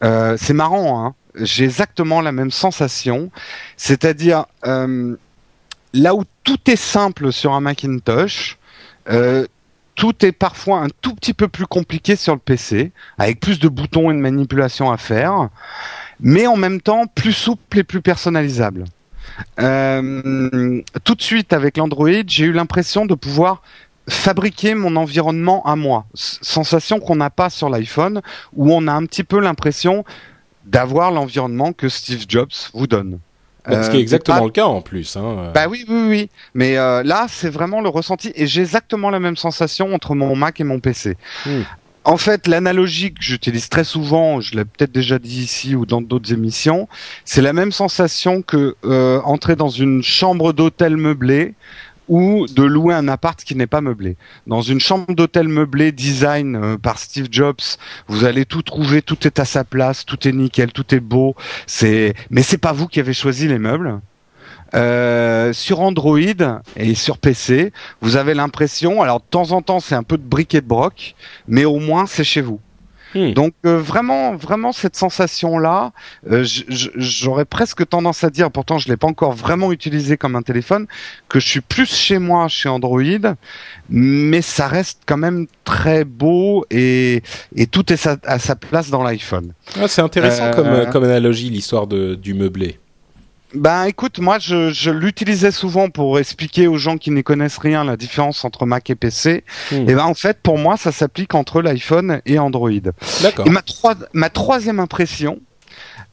c'est 0.00 0.54
marrant, 0.54 1.04
hein 1.04 1.14
j'ai 1.38 1.64
exactement 1.64 2.22
la 2.22 2.32
même 2.32 2.50
sensation, 2.50 3.30
c'est-à-dire 3.76 4.46
là 5.96 6.14
où 6.14 6.24
tout 6.44 6.58
est 6.70 6.76
simple 6.76 7.32
sur 7.32 7.52
un 7.52 7.60
Macintosh, 7.60 8.58
euh, 9.08 9.46
tout 9.94 10.24
est 10.24 10.32
parfois 10.32 10.80
un 10.80 10.88
tout 11.00 11.14
petit 11.14 11.32
peu 11.32 11.48
plus 11.48 11.66
compliqué 11.66 12.16
sur 12.16 12.34
le 12.34 12.40
PC, 12.40 12.92
avec 13.18 13.40
plus 13.40 13.58
de 13.58 13.68
boutons 13.68 14.10
et 14.10 14.14
de 14.14 14.20
manipulations 14.20 14.90
à 14.90 14.98
faire, 14.98 15.48
mais 16.20 16.46
en 16.46 16.56
même 16.56 16.80
temps 16.80 17.06
plus 17.06 17.32
souple 17.32 17.78
et 17.78 17.84
plus 17.84 18.02
personnalisable. 18.02 18.84
Euh, 19.58 20.82
tout 21.04 21.14
de 21.14 21.22
suite 21.22 21.52
avec 21.52 21.76
l'Android, 21.76 22.26
j'ai 22.26 22.44
eu 22.44 22.52
l'impression 22.52 23.06
de 23.06 23.14
pouvoir 23.14 23.62
fabriquer 24.08 24.74
mon 24.74 24.96
environnement 24.96 25.64
à 25.66 25.76
moi. 25.76 26.06
Sensation 26.14 27.00
qu'on 27.00 27.16
n'a 27.16 27.30
pas 27.30 27.50
sur 27.50 27.68
l'iPhone, 27.68 28.20
où 28.54 28.72
on 28.72 28.86
a 28.86 28.92
un 28.92 29.04
petit 29.06 29.24
peu 29.24 29.40
l'impression 29.40 30.04
d'avoir 30.64 31.10
l'environnement 31.10 31.72
que 31.72 31.88
Steve 31.88 32.24
Jobs 32.28 32.52
vous 32.72 32.86
donne. 32.86 33.18
Bah, 33.68 33.82
ce 33.82 33.90
qui 33.90 33.96
est 33.96 33.98
euh, 33.98 34.02
exactement 34.02 34.44
le 34.44 34.50
cas 34.50 34.66
en 34.66 34.80
plus. 34.80 35.16
Hein. 35.16 35.50
Bah 35.54 35.66
oui, 35.68 35.84
oui, 35.88 36.06
oui. 36.08 36.30
Mais 36.54 36.76
euh, 36.76 37.02
là, 37.02 37.26
c'est 37.28 37.50
vraiment 37.50 37.80
le 37.80 37.88
ressenti 37.88 38.32
et 38.34 38.46
j'ai 38.46 38.62
exactement 38.62 39.10
la 39.10 39.20
même 39.20 39.36
sensation 39.36 39.94
entre 39.94 40.14
mon 40.14 40.36
Mac 40.36 40.60
et 40.60 40.64
mon 40.64 40.80
PC. 40.80 41.16
Hmm. 41.44 41.62
En 42.04 42.18
fait, 42.18 42.46
l'analogie 42.46 43.12
que 43.12 43.20
j'utilise 43.20 43.68
très 43.68 43.82
souvent, 43.82 44.40
je 44.40 44.54
l'ai 44.54 44.64
peut-être 44.64 44.92
déjà 44.92 45.18
dit 45.18 45.42
ici 45.42 45.74
ou 45.74 45.86
dans 45.86 46.00
d'autres 46.00 46.32
émissions, 46.32 46.88
c'est 47.24 47.42
la 47.42 47.52
même 47.52 47.72
sensation 47.72 48.42
que 48.42 48.76
euh, 48.84 49.20
entrer 49.24 49.56
dans 49.56 49.70
une 49.70 50.04
chambre 50.04 50.52
d'hôtel 50.52 50.96
meublée 50.96 51.54
ou 52.08 52.46
de 52.46 52.62
louer 52.62 52.94
un 52.94 53.08
appart 53.08 53.42
qui 53.42 53.54
n'est 53.54 53.66
pas 53.66 53.80
meublé. 53.80 54.16
Dans 54.46 54.62
une 54.62 54.80
chambre 54.80 55.14
d'hôtel 55.14 55.48
meublée 55.48 55.92
design 55.92 56.56
euh, 56.56 56.76
par 56.76 56.98
Steve 56.98 57.28
Jobs, 57.30 57.60
vous 58.08 58.24
allez 58.24 58.44
tout 58.44 58.62
trouver, 58.62 59.02
tout 59.02 59.26
est 59.26 59.38
à 59.38 59.44
sa 59.44 59.64
place, 59.64 60.04
tout 60.04 60.28
est 60.28 60.32
nickel, 60.32 60.72
tout 60.72 60.94
est 60.94 61.00
beau. 61.00 61.34
C'est, 61.66 62.14
mais 62.30 62.42
c'est 62.42 62.58
pas 62.58 62.72
vous 62.72 62.86
qui 62.86 63.00
avez 63.00 63.12
choisi 63.12 63.48
les 63.48 63.58
meubles. 63.58 64.00
Euh, 64.74 65.52
sur 65.52 65.80
Android 65.80 66.18
et 66.76 66.94
sur 66.94 67.18
PC, 67.18 67.72
vous 68.00 68.16
avez 68.16 68.34
l'impression, 68.34 69.00
alors 69.00 69.20
de 69.20 69.26
temps 69.30 69.52
en 69.52 69.62
temps 69.62 69.78
c'est 69.78 69.94
un 69.94 70.02
peu 70.02 70.18
de 70.18 70.24
briquet 70.24 70.60
de 70.60 70.66
broc, 70.66 71.14
mais 71.46 71.64
au 71.64 71.78
moins 71.78 72.06
c'est 72.06 72.24
chez 72.24 72.40
vous. 72.40 72.60
Hmm. 73.16 73.32
Donc 73.32 73.54
euh, 73.64 73.80
vraiment, 73.80 74.36
vraiment 74.36 74.72
cette 74.72 74.94
sensation-là, 74.94 75.92
euh, 76.30 76.44
j'aurais 76.96 77.46
presque 77.46 77.88
tendance 77.88 78.22
à 78.24 78.30
dire, 78.30 78.50
pourtant 78.50 78.76
je 78.76 78.88
l'ai 78.88 78.98
pas 78.98 79.06
encore 79.06 79.32
vraiment 79.32 79.72
utilisé 79.72 80.18
comme 80.18 80.36
un 80.36 80.42
téléphone, 80.42 80.86
que 81.28 81.40
je 81.40 81.48
suis 81.48 81.62
plus 81.62 81.90
chez 81.90 82.18
moi 82.18 82.48
chez 82.48 82.68
Android, 82.68 83.00
mais 83.88 84.42
ça 84.42 84.68
reste 84.68 85.00
quand 85.06 85.16
même 85.16 85.46
très 85.64 86.04
beau 86.04 86.66
et, 86.70 87.22
et 87.54 87.66
tout 87.66 87.90
est 87.90 88.06
à 88.24 88.38
sa 88.38 88.54
place 88.54 88.90
dans 88.90 89.02
l'iPhone. 89.02 89.52
Ah, 89.80 89.88
c'est 89.88 90.02
intéressant 90.02 90.50
comme, 90.50 90.66
euh, 90.66 90.86
comme 90.86 91.04
analogie 91.04 91.48
l'histoire 91.48 91.86
du 91.86 92.34
meublé. 92.34 92.78
Ben 93.54 93.84
écoute, 93.84 94.18
moi 94.18 94.38
je, 94.38 94.70
je 94.70 94.90
l'utilisais 94.90 95.50
souvent 95.50 95.88
pour 95.88 96.18
expliquer 96.18 96.66
aux 96.66 96.78
gens 96.78 96.96
qui 96.96 97.10
ne 97.10 97.20
connaissent 97.22 97.58
rien 97.58 97.84
la 97.84 97.96
différence 97.96 98.44
entre 98.44 98.66
Mac 98.66 98.90
et 98.90 98.94
PC. 98.94 99.44
Hmm. 99.70 99.88
Et 99.88 99.94
ben 99.94 100.04
en 100.04 100.14
fait 100.14 100.38
pour 100.42 100.58
moi 100.58 100.76
ça 100.76 100.92
s'applique 100.92 101.34
entre 101.34 101.62
l'iPhone 101.62 102.20
et 102.26 102.38
Android. 102.38 102.70
D'accord. 103.22 103.46
Et 103.46 103.50
ma, 103.50 103.62
ma 104.12 104.30
troisième 104.30 104.80
impression, 104.80 105.40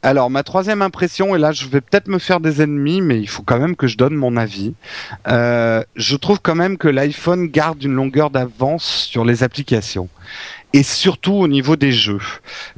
alors 0.04 0.30
ma 0.30 0.44
troisième 0.44 0.82
impression, 0.82 1.36
et 1.36 1.40
là 1.40 1.52
je 1.52 1.66
vais 1.68 1.82
peut-être 1.82 2.08
me 2.08 2.20
faire 2.20 2.40
des 2.40 2.62
ennemis, 2.62 3.02
mais 3.02 3.20
il 3.20 3.28
faut 3.28 3.44
quand 3.44 3.58
même 3.58 3.76
que 3.76 3.88
je 3.88 3.98
donne 3.98 4.16
mon 4.16 4.38
avis. 4.38 4.74
Euh, 5.28 5.84
je 5.96 6.16
trouve 6.16 6.40
quand 6.42 6.56
même 6.56 6.78
que 6.78 6.88
l'iPhone 6.88 7.48
garde 7.48 7.82
une 7.84 7.94
longueur 7.94 8.30
d'avance 8.30 8.84
sur 8.84 9.26
les 9.26 9.44
applications 9.44 10.08
et 10.74 10.84
surtout 10.84 11.34
au 11.34 11.48
niveau 11.48 11.76
des 11.76 11.92
jeux. 11.92 12.22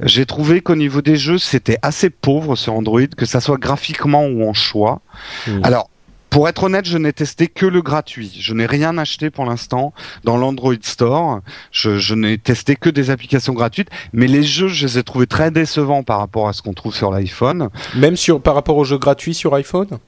J'ai 0.00 0.26
trouvé 0.26 0.60
qu'au 0.60 0.76
niveau 0.76 1.02
des 1.02 1.16
jeux, 1.16 1.38
c'était 1.38 1.78
assez 1.82 2.10
pauvre 2.10 2.54
sur 2.54 2.74
Android, 2.74 3.06
que 3.16 3.26
ça 3.26 3.40
soit 3.40 3.56
graphiquement 3.56 4.26
ou 4.26 4.48
en 4.48 4.52
choix. 4.52 5.00
Hmm. 5.46 5.60
Alors, 5.64 5.90
pour 6.28 6.48
être 6.48 6.64
honnête, 6.64 6.84
je 6.84 6.98
n'ai 6.98 7.14
testé 7.14 7.46
que 7.46 7.64
le 7.64 7.80
gratuit. 7.80 8.36
Je 8.38 8.52
n'ai 8.52 8.66
rien 8.66 8.98
acheté 8.98 9.30
pour 9.30 9.46
l'instant 9.46 9.94
dans 10.24 10.36
l'Android 10.36 10.74
Store. 10.82 11.40
Je, 11.70 11.98
je 11.98 12.14
n'ai 12.14 12.36
testé 12.36 12.76
que 12.76 12.90
des 12.90 13.08
applications 13.08 13.54
gratuites, 13.54 13.88
mais 14.12 14.26
les 14.26 14.42
jeux, 14.42 14.68
je 14.68 14.86
les 14.86 14.98
ai 14.98 15.02
trouvés 15.02 15.26
très 15.26 15.50
décevants 15.50 16.02
par 16.02 16.18
rapport 16.18 16.48
à 16.48 16.52
ce 16.52 16.60
qu'on 16.60 16.74
trouve 16.74 16.94
sur 16.94 17.10
l'iPhone. 17.10 17.70
Même 17.94 18.16
sur 18.16 18.42
par 18.42 18.54
rapport 18.54 18.76
aux 18.76 18.84
jeux 18.84 18.98
gratuits 18.98 19.32
sur 19.32 19.54
iPhone? 19.54 19.98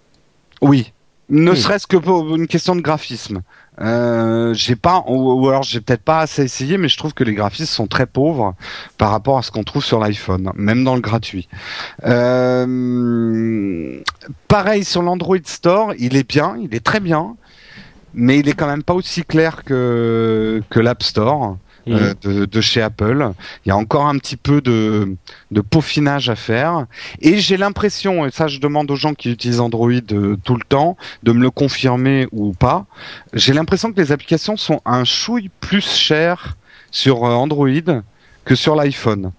Oui, 0.61 0.93
ne 1.30 1.54
serait-ce 1.54 1.86
que 1.86 1.96
pour 1.96 2.34
une 2.34 2.46
question 2.46 2.74
de 2.74 2.80
graphisme. 2.80 3.42
Euh, 3.80 4.54
j'ai 4.54 4.74
pas, 4.74 5.04
ou, 5.06 5.40
ou 5.40 5.48
alors 5.48 5.62
j'ai 5.62 5.80
peut-être 5.80 6.02
pas 6.02 6.20
assez 6.20 6.42
essayé, 6.42 6.78
mais 6.78 6.88
je 6.88 6.96
trouve 6.96 7.14
que 7.14 7.22
les 7.22 7.34
graphismes 7.34 7.66
sont 7.66 7.86
très 7.86 8.06
pauvres 8.06 8.54
par 8.96 9.10
rapport 9.10 9.38
à 9.38 9.42
ce 9.42 9.50
qu'on 9.50 9.62
trouve 9.62 9.84
sur 9.84 10.00
l'iPhone, 10.00 10.50
même 10.56 10.82
dans 10.82 10.96
le 10.96 11.00
gratuit. 11.00 11.48
Euh, 12.04 14.00
pareil 14.48 14.84
sur 14.84 15.02
l'Android 15.02 15.36
Store, 15.44 15.92
il 15.98 16.16
est 16.16 16.28
bien, 16.28 16.56
il 16.60 16.74
est 16.74 16.84
très 16.84 17.00
bien, 17.00 17.36
mais 18.14 18.40
il 18.40 18.48
est 18.48 18.54
quand 18.54 18.66
même 18.66 18.82
pas 18.82 18.94
aussi 18.94 19.22
clair 19.22 19.62
que 19.64 20.62
que 20.70 20.80
l'App 20.80 21.02
Store. 21.02 21.56
Euh, 21.91 22.14
de, 22.22 22.45
de 22.45 22.61
chez 22.61 22.82
Apple. 22.82 23.30
Il 23.64 23.68
y 23.68 23.72
a 23.72 23.76
encore 23.76 24.07
un 24.07 24.18
petit 24.18 24.36
peu 24.36 24.61
de, 24.61 25.16
de 25.51 25.61
peaufinage 25.61 26.28
à 26.28 26.36
faire. 26.36 26.86
Et 27.20 27.39
j'ai 27.39 27.57
l'impression, 27.57 28.26
et 28.26 28.30
ça 28.30 28.49
je 28.49 28.59
demande 28.59 28.91
aux 28.91 28.97
gens 28.97 29.14
qui 29.14 29.30
utilisent 29.30 29.61
Android 29.61 29.91
euh, 29.91 30.36
tout 30.45 30.55
le 30.55 30.64
temps, 30.68 30.97
de 31.22 31.32
me 31.32 31.41
le 31.41 31.51
confirmer 31.51 32.26
ou 32.32 32.53
pas, 32.53 32.86
j'ai 33.32 33.53
l'impression 33.53 33.93
que 33.93 34.01
les 34.01 34.12
applications 34.12 34.57
sont 34.57 34.80
un 34.84 35.05
chouille 35.05 35.51
plus 35.61 35.86
chères 35.89 36.57
sur 36.91 37.24
euh, 37.24 37.30
Android 37.30 37.68
que 38.45 38.55
sur 38.55 38.74
l'iPhone. 38.74 39.32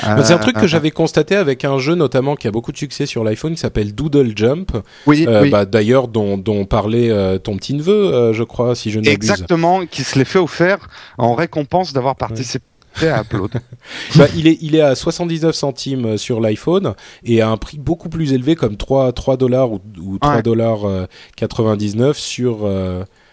C'est 0.00 0.06
un 0.06 0.36
Euh, 0.36 0.38
truc 0.38 0.56
que 0.56 0.66
j'avais 0.66 0.90
constaté 0.90 1.36
avec 1.36 1.64
un 1.64 1.78
jeu 1.78 1.94
notamment 1.94 2.34
qui 2.36 2.46
a 2.48 2.50
beaucoup 2.50 2.72
de 2.72 2.76
succès 2.76 3.06
sur 3.06 3.22
l'iPhone 3.24 3.54
qui 3.54 3.60
s'appelle 3.60 3.94
Doodle 3.94 4.32
Jump. 4.36 4.72
Oui, 5.06 5.24
Euh, 5.28 5.42
oui. 5.42 5.50
bah, 5.50 5.64
D'ailleurs, 5.64 6.08
dont, 6.08 6.36
dont 6.36 6.64
parlait 6.64 7.10
euh, 7.10 7.38
ton 7.38 7.56
petit 7.56 7.74
neveu, 7.74 7.92
euh, 8.12 8.32
je 8.32 8.42
crois, 8.42 8.74
si 8.74 8.90
je 8.90 9.00
ne. 9.00 9.08
Exactement, 9.08 9.86
qui 9.86 10.02
se 10.02 10.18
les 10.18 10.24
fait 10.24 10.38
offert 10.38 10.88
en 11.18 11.34
récompense 11.34 11.92
d'avoir 11.92 12.16
participé 12.16 12.64
à. 13.02 13.22
Bah, 14.16 14.26
il 14.36 14.46
est 14.46 14.58
il 14.60 14.76
est 14.76 14.80
à 14.80 14.94
79 14.94 15.54
centimes 15.54 16.06
euh, 16.06 16.16
sur 16.16 16.40
l'iPhone 16.40 16.94
et 17.24 17.40
à 17.40 17.48
un 17.50 17.56
prix 17.56 17.78
beaucoup 17.78 18.08
plus 18.08 18.32
élevé 18.32 18.54
comme 18.54 18.76
3 18.76 19.12
3 19.12 19.36
dollars 19.36 19.72
ou, 19.72 19.80
ou 20.00 20.18
3 20.18 20.36
Ouais. 20.36 20.42
dollars 20.42 20.84
euh, 20.88 21.06
99 21.36 22.16
sur 22.18 22.68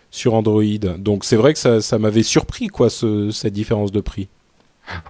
sur 0.10 0.34
Android. 0.34 0.64
Donc 0.98 1.24
c'est 1.26 1.36
vrai 1.38 1.54
que 1.54 1.60
ça 1.60 1.80
ça 1.82 1.98
m'avait 2.00 2.24
surpris 2.24 2.68
quoi 2.68 2.90
ce, 2.90 3.30
cette 3.32 3.54
différence 3.54 3.92
de 3.92 4.02
prix. 4.02 4.28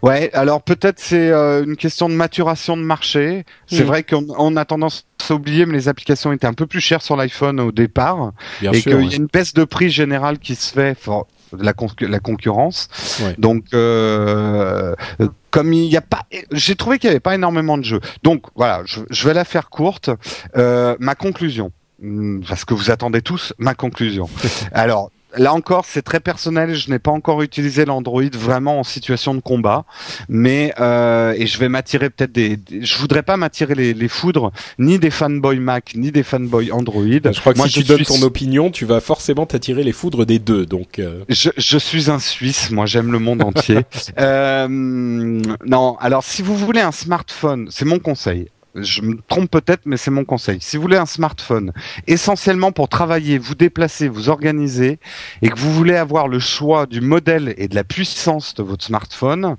Ouais, 0.03 0.29
alors 0.33 0.61
peut-être 0.61 0.99
c'est 0.99 1.29
euh, 1.31 1.63
une 1.63 1.75
question 1.75 2.07
de 2.09 2.13
maturation 2.13 2.77
de 2.77 2.83
marché. 2.83 3.45
C'est 3.67 3.83
Mm. 3.83 3.87
vrai 3.87 4.03
qu'on 4.03 4.25
on 4.37 4.55
a 4.57 4.65
tendance 4.65 5.05
à 5.29 5.33
oublier, 5.33 5.65
mais 5.65 5.73
les 5.73 5.87
applications 5.87 6.31
étaient 6.33 6.47
un 6.47 6.53
peu 6.53 6.67
plus 6.67 6.81
chères 6.81 7.01
sur 7.01 7.15
l'iPhone 7.15 7.59
au 7.59 7.71
départ, 7.71 8.31
Bien 8.61 8.71
et 8.73 8.81
qu'il 8.81 8.95
ouais. 8.95 9.05
y 9.05 9.13
a 9.13 9.15
une 9.15 9.27
baisse 9.27 9.53
de 9.53 9.63
prix 9.63 9.89
générale 9.89 10.39
qui 10.39 10.55
se 10.55 10.71
fait. 10.73 10.95
for- 10.99 11.27
la, 11.59 11.73
con- 11.73 11.89
la 11.99 12.19
concurrence. 12.19 12.87
Ouais. 13.21 13.35
Donc, 13.37 13.65
euh, 13.73 14.95
comme 15.49 15.73
il 15.73 15.89
n'y 15.89 15.97
a 15.97 16.01
pas, 16.01 16.21
j'ai 16.53 16.75
trouvé 16.77 16.97
qu'il 16.97 17.09
n'y 17.09 17.11
avait 17.11 17.19
pas 17.19 17.35
énormément 17.35 17.77
de 17.77 17.83
jeux. 17.83 17.99
Donc 18.23 18.45
voilà, 18.55 18.83
je, 18.85 19.01
je 19.09 19.27
vais 19.27 19.33
la 19.33 19.43
faire 19.43 19.69
courte. 19.69 20.09
Euh, 20.57 20.95
ma 20.99 21.15
conclusion, 21.15 21.71
Hmm, 22.03 22.39
parce 22.47 22.65
que 22.65 22.73
vous 22.73 22.89
attendez 22.89 23.21
tous 23.21 23.53
ma 23.59 23.75
conclusion. 23.75 24.27
Alors. 24.71 25.11
Là 25.37 25.53
encore, 25.53 25.85
c'est 25.85 26.01
très 26.01 26.19
personnel. 26.19 26.75
Je 26.75 26.89
n'ai 26.89 26.99
pas 26.99 27.11
encore 27.11 27.41
utilisé 27.41 27.85
l'Android 27.85 28.23
vraiment 28.33 28.79
en 28.79 28.83
situation 28.83 29.33
de 29.33 29.39
combat, 29.39 29.85
mais 30.29 30.73
euh, 30.79 31.33
et 31.37 31.47
je 31.47 31.57
vais 31.57 31.69
m'attirer 31.69 32.09
peut-être 32.09 32.31
des, 32.31 32.57
des- 32.57 32.83
Je 32.83 32.97
voudrais 32.97 33.23
pas 33.23 33.37
m'attirer 33.37 33.75
les, 33.75 33.93
les 33.93 34.07
foudres 34.07 34.51
ni 34.79 34.99
des 34.99 35.09
fanboys 35.11 35.59
Mac 35.59 35.93
ni 35.95 36.11
des 36.11 36.23
fanboys 36.23 36.71
Android. 36.71 37.03
Je 37.05 37.39
crois 37.39 37.53
que 37.53 37.57
Moi, 37.57 37.67
si 37.67 37.73
tu 37.73 37.83
donnes 37.83 38.03
ton 38.03 38.21
opinion, 38.23 38.71
tu 38.71 38.85
vas 38.85 38.99
forcément 38.99 39.45
t'attirer 39.45 39.83
les 39.83 39.91
foudres 39.93 40.25
des 40.25 40.39
deux. 40.39 40.65
Donc 40.65 40.99
euh, 40.99 41.23
Je, 41.29 41.49
je 41.57 41.77
suis 41.77 42.09
un 42.09 42.19
Suisse, 42.19 42.71
moi 42.71 42.85
j'aime 42.85 43.11
le 43.11 43.19
monde 43.19 43.41
entier. 43.43 43.79
Euh, 44.19 44.67
non, 44.67 45.95
alors 45.99 46.23
si 46.23 46.41
vous 46.41 46.55
voulez 46.55 46.81
un 46.81 46.91
smartphone, 46.91 47.67
c'est 47.71 47.85
mon 47.85 47.99
conseil. 47.99 48.47
Je 48.75 49.01
me 49.01 49.19
trompe 49.27 49.51
peut-être, 49.51 49.81
mais 49.85 49.97
c'est 49.97 50.11
mon 50.11 50.23
conseil. 50.23 50.59
Si 50.61 50.77
vous 50.77 50.83
voulez 50.83 50.97
un 50.97 51.05
smartphone, 51.05 51.73
essentiellement 52.07 52.71
pour 52.71 52.87
travailler, 52.87 53.37
vous 53.37 53.55
déplacer, 53.55 54.07
vous 54.07 54.29
organiser, 54.29 54.99
et 55.41 55.49
que 55.49 55.59
vous 55.59 55.73
voulez 55.73 55.95
avoir 55.95 56.27
le 56.27 56.39
choix 56.39 56.85
du 56.85 57.01
modèle 57.01 57.53
et 57.57 57.67
de 57.67 57.75
la 57.75 57.83
puissance 57.83 58.53
de 58.55 58.63
votre 58.63 58.85
smartphone, 58.85 59.57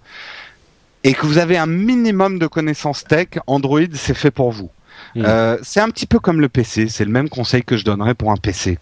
et 1.05 1.15
que 1.15 1.27
vous 1.27 1.39
avez 1.39 1.59
un 1.59 1.67
minimum 1.67 2.39
de 2.39 2.47
connaissances 2.47 3.05
tech, 3.05 3.29
Android, 3.47 3.81
c'est 3.93 4.15
fait 4.15 4.31
pour 4.31 4.51
vous. 4.51 4.71
Euh, 5.17 5.59
c'est 5.63 5.81
un 5.81 5.89
petit 5.89 6.07
peu 6.07 6.19
comme 6.19 6.41
le 6.41 6.49
PC, 6.49 6.89
c'est 6.89 7.05
le 7.05 7.11
même 7.11 7.29
conseil 7.29 7.63
que 7.63 7.77
je 7.77 7.85
donnerais 7.85 8.15
pour 8.15 8.31
un 8.31 8.37
PC. 8.37 8.79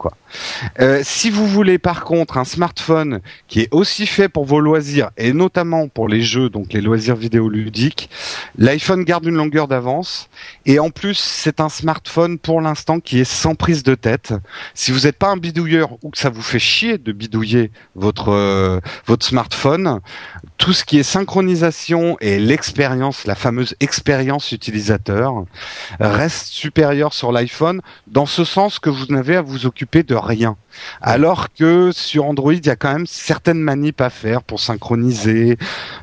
Euh, 0.79 1.01
si 1.03 1.31
vous 1.31 1.47
voulez 1.47 1.79
par 1.79 2.05
contre 2.05 2.39
un 2.39 2.45
smartphone 2.45 3.21
qui 3.49 3.61
est 3.61 3.68
aussi 3.73 4.07
fait 4.07 4.29
pour 4.29 4.45
vos 4.45 4.61
loisirs 4.61 5.11
et 5.16 5.33
notamment 5.33 5.89
pour 5.89 6.09
les 6.09 6.23
jeux, 6.23 6.49
donc 6.49 6.73
les 6.73 6.81
loisirs 6.81 7.16
vidéoludiques, 7.16 8.11
l'iPhone 8.57 9.05
garde 9.05 9.25
une 9.27 9.35
longueur 9.35 9.68
d'avance 9.68 10.29
et 10.66 10.79
en 10.79 10.91
plus 10.91 11.14
c'est 11.14 11.61
un 11.61 11.68
smartphone 11.68 12.39
pour 12.39 12.61
l'instant 12.61 13.01
qui 13.01 13.21
est 13.21 13.25
sans 13.25 13.55
prise 13.55 13.83
de 13.83 13.95
tête. 13.95 14.35
Si 14.75 14.93
vous 14.93 15.01
n'êtes 15.01 15.16
pas 15.16 15.29
un 15.29 15.37
bidouilleur 15.37 15.97
ou 16.03 16.11
que 16.11 16.18
ça 16.18 16.31
vous 16.31 16.43
fait 16.43 16.59
chier 16.59 16.99
de 16.99 17.12
bidouiller 17.12 17.71
votre 17.95 18.29
euh, 18.29 18.81
votre 19.07 19.27
smartphone, 19.27 20.01
tout 20.59 20.73
ce 20.73 20.85
qui 20.85 20.99
est 20.99 21.03
synchronisation 21.03 22.16
et 22.21 22.39
l'expérience, 22.39 23.27
la 23.27 23.35
fameuse 23.35 23.75
expérience 23.81 24.53
utilisateur, 24.53 25.45
reste 26.11 26.46
supérieur 26.48 27.12
sur 27.14 27.32
l'iPhone 27.32 27.80
dans 28.06 28.26
ce 28.26 28.44
sens 28.44 28.78
que 28.78 28.90
vous 28.90 29.06
n'avez 29.06 29.36
à 29.36 29.42
vous 29.42 29.66
occuper 29.66 30.02
de 30.02 30.14
rien. 30.14 30.56
Alors 31.02 31.52
que 31.52 31.90
sur 31.92 32.24
Android, 32.26 32.52
il 32.54 32.64
y 32.64 32.70
a 32.70 32.76
quand 32.76 32.92
même 32.92 33.06
certaines 33.06 33.58
manips 33.61 34.00
à 34.00 34.11
faire 34.11 34.42
pour 34.42 34.61
synchroniser, 34.61 35.58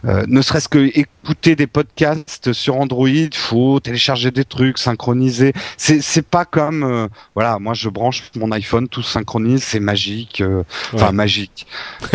euh, 0.06 0.24
ne 0.28 0.42
serait-ce 0.42 0.68
que 0.70 0.78
écouter 0.98 1.56
des 1.56 1.68
podcasts 1.68 2.52
sur 2.54 2.76
Android, 2.78 3.08
faut 3.34 3.80
télécharger 3.80 4.32
des 4.32 4.46
trucs, 4.46 4.78
synchroniser. 4.78 5.54
C'est 5.78 6.02
c'est 6.02 6.22
pas 6.26 6.46
comme 6.46 6.84
euh, 6.84 7.08
voilà, 7.36 7.60
moi 7.60 7.74
je 7.74 7.90
branche 7.90 8.24
mon 8.36 8.52
iPhone, 8.52 8.88
tout 8.88 9.02
se 9.04 9.12
synchronise, 9.14 9.64
c'est 9.64 9.80
magique. 9.80 10.42
euh, 10.42 10.64
Enfin 10.94 11.08
Ouais. 11.08 11.12
magique. 11.14 11.68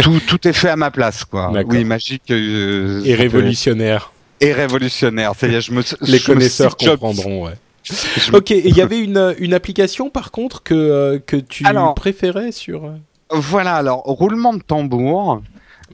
tout 0.03 0.21
tout 0.27 0.47
est 0.49 0.53
fait 0.53 0.69
à 0.71 0.77
ma 0.77 0.91
place 0.91 1.25
quoi. 1.25 1.51
Oui, 1.67 1.85
magique 1.85 2.31
euh, 2.31 3.03
et 3.05 3.15
révolutionnaire. 3.15 4.13
et 4.41 4.53
révolutionnaire. 4.53 5.33
C'est-à-dire 5.39 5.61
je 5.61 5.73
me 5.73 5.83
Les 6.03 6.19
je 6.19 6.23
me 6.31 6.35
connaisseurs 6.35 6.75
Jobs. 6.79 6.99
comprendront. 6.99 7.47
Ouais. 7.47 7.55
Ok, 8.33 8.51
il 8.51 8.77
y 8.77 8.81
avait 8.81 9.01
une 9.01 9.35
une 9.39 9.55
application 9.55 10.11
par 10.11 10.31
contre 10.31 10.63
que 10.63 10.75
euh, 10.75 11.19
que 11.19 11.37
tu 11.37 11.65
Alors- 11.67 11.95
préférais 11.95 12.53
sur. 12.53 12.85
euh, 12.85 12.97
Voilà, 13.31 13.75
alors 13.77 14.03
roulement 14.05 14.53
de 14.55 14.63
tambour. 14.63 15.43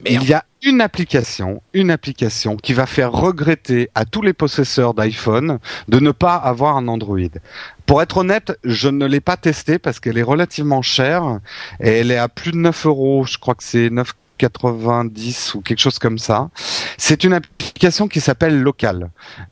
Il 0.06 0.22
y 0.22 0.32
a 0.32 0.44
une 0.62 0.80
application, 0.80 1.60
une 1.72 1.90
application 1.90 2.56
qui 2.56 2.72
va 2.72 2.86
faire 2.86 3.10
regretter 3.10 3.90
à 3.96 4.04
tous 4.04 4.22
les 4.22 4.32
possesseurs 4.32 4.94
d'iPhone 4.94 5.58
de 5.88 5.98
ne 5.98 6.12
pas 6.12 6.36
avoir 6.36 6.76
un 6.76 6.86
Android. 6.86 7.18
Pour 7.84 8.00
être 8.00 8.18
honnête, 8.18 8.56
je 8.62 8.88
ne 8.88 9.06
l'ai 9.06 9.20
pas 9.20 9.36
testée 9.36 9.80
parce 9.80 9.98
qu'elle 9.98 10.16
est 10.18 10.22
relativement 10.22 10.82
chère 10.82 11.40
et 11.80 11.88
elle 11.98 12.12
est 12.12 12.16
à 12.18 12.28
plus 12.28 12.52
de 12.52 12.58
9 12.58 12.86
euros. 12.86 13.24
Je 13.24 13.38
crois 13.38 13.56
que 13.56 13.64
c'est 13.64 13.90
9,90 14.38 15.56
ou 15.56 15.60
quelque 15.60 15.78
chose 15.80 15.98
comme 15.98 16.18
ça. 16.18 16.48
C'est 16.96 17.24
une 17.24 17.32
application 17.32 18.08
qui 18.08 18.20
s'appelle 18.20 18.60
Local. 18.60 19.10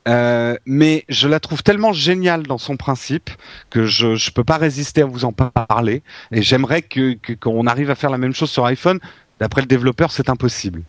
Euh, 0.08 0.56
mais 0.66 1.04
je 1.08 1.28
la 1.28 1.40
trouve 1.40 1.62
tellement 1.62 1.92
géniale 1.92 2.44
dans 2.44 2.58
son 2.58 2.76
principe 2.76 3.30
que 3.70 3.84
je 3.86 4.08
ne 4.08 4.30
peux 4.32 4.44
pas 4.44 4.56
résister 4.58 5.02
à 5.02 5.06
vous 5.06 5.24
en 5.24 5.32
parler. 5.32 6.02
Et 6.32 6.42
j'aimerais 6.42 6.82
que 6.82 7.16
qu'on 7.40 7.66
arrive 7.66 7.90
à 7.90 7.94
faire 7.94 8.10
la 8.10 8.18
même 8.18 8.34
chose 8.34 8.50
sur 8.50 8.64
iPhone. 8.66 8.98
D'après 9.38 9.60
le 9.60 9.66
développeur, 9.66 10.12
c'est 10.12 10.30
impossible. 10.30 10.82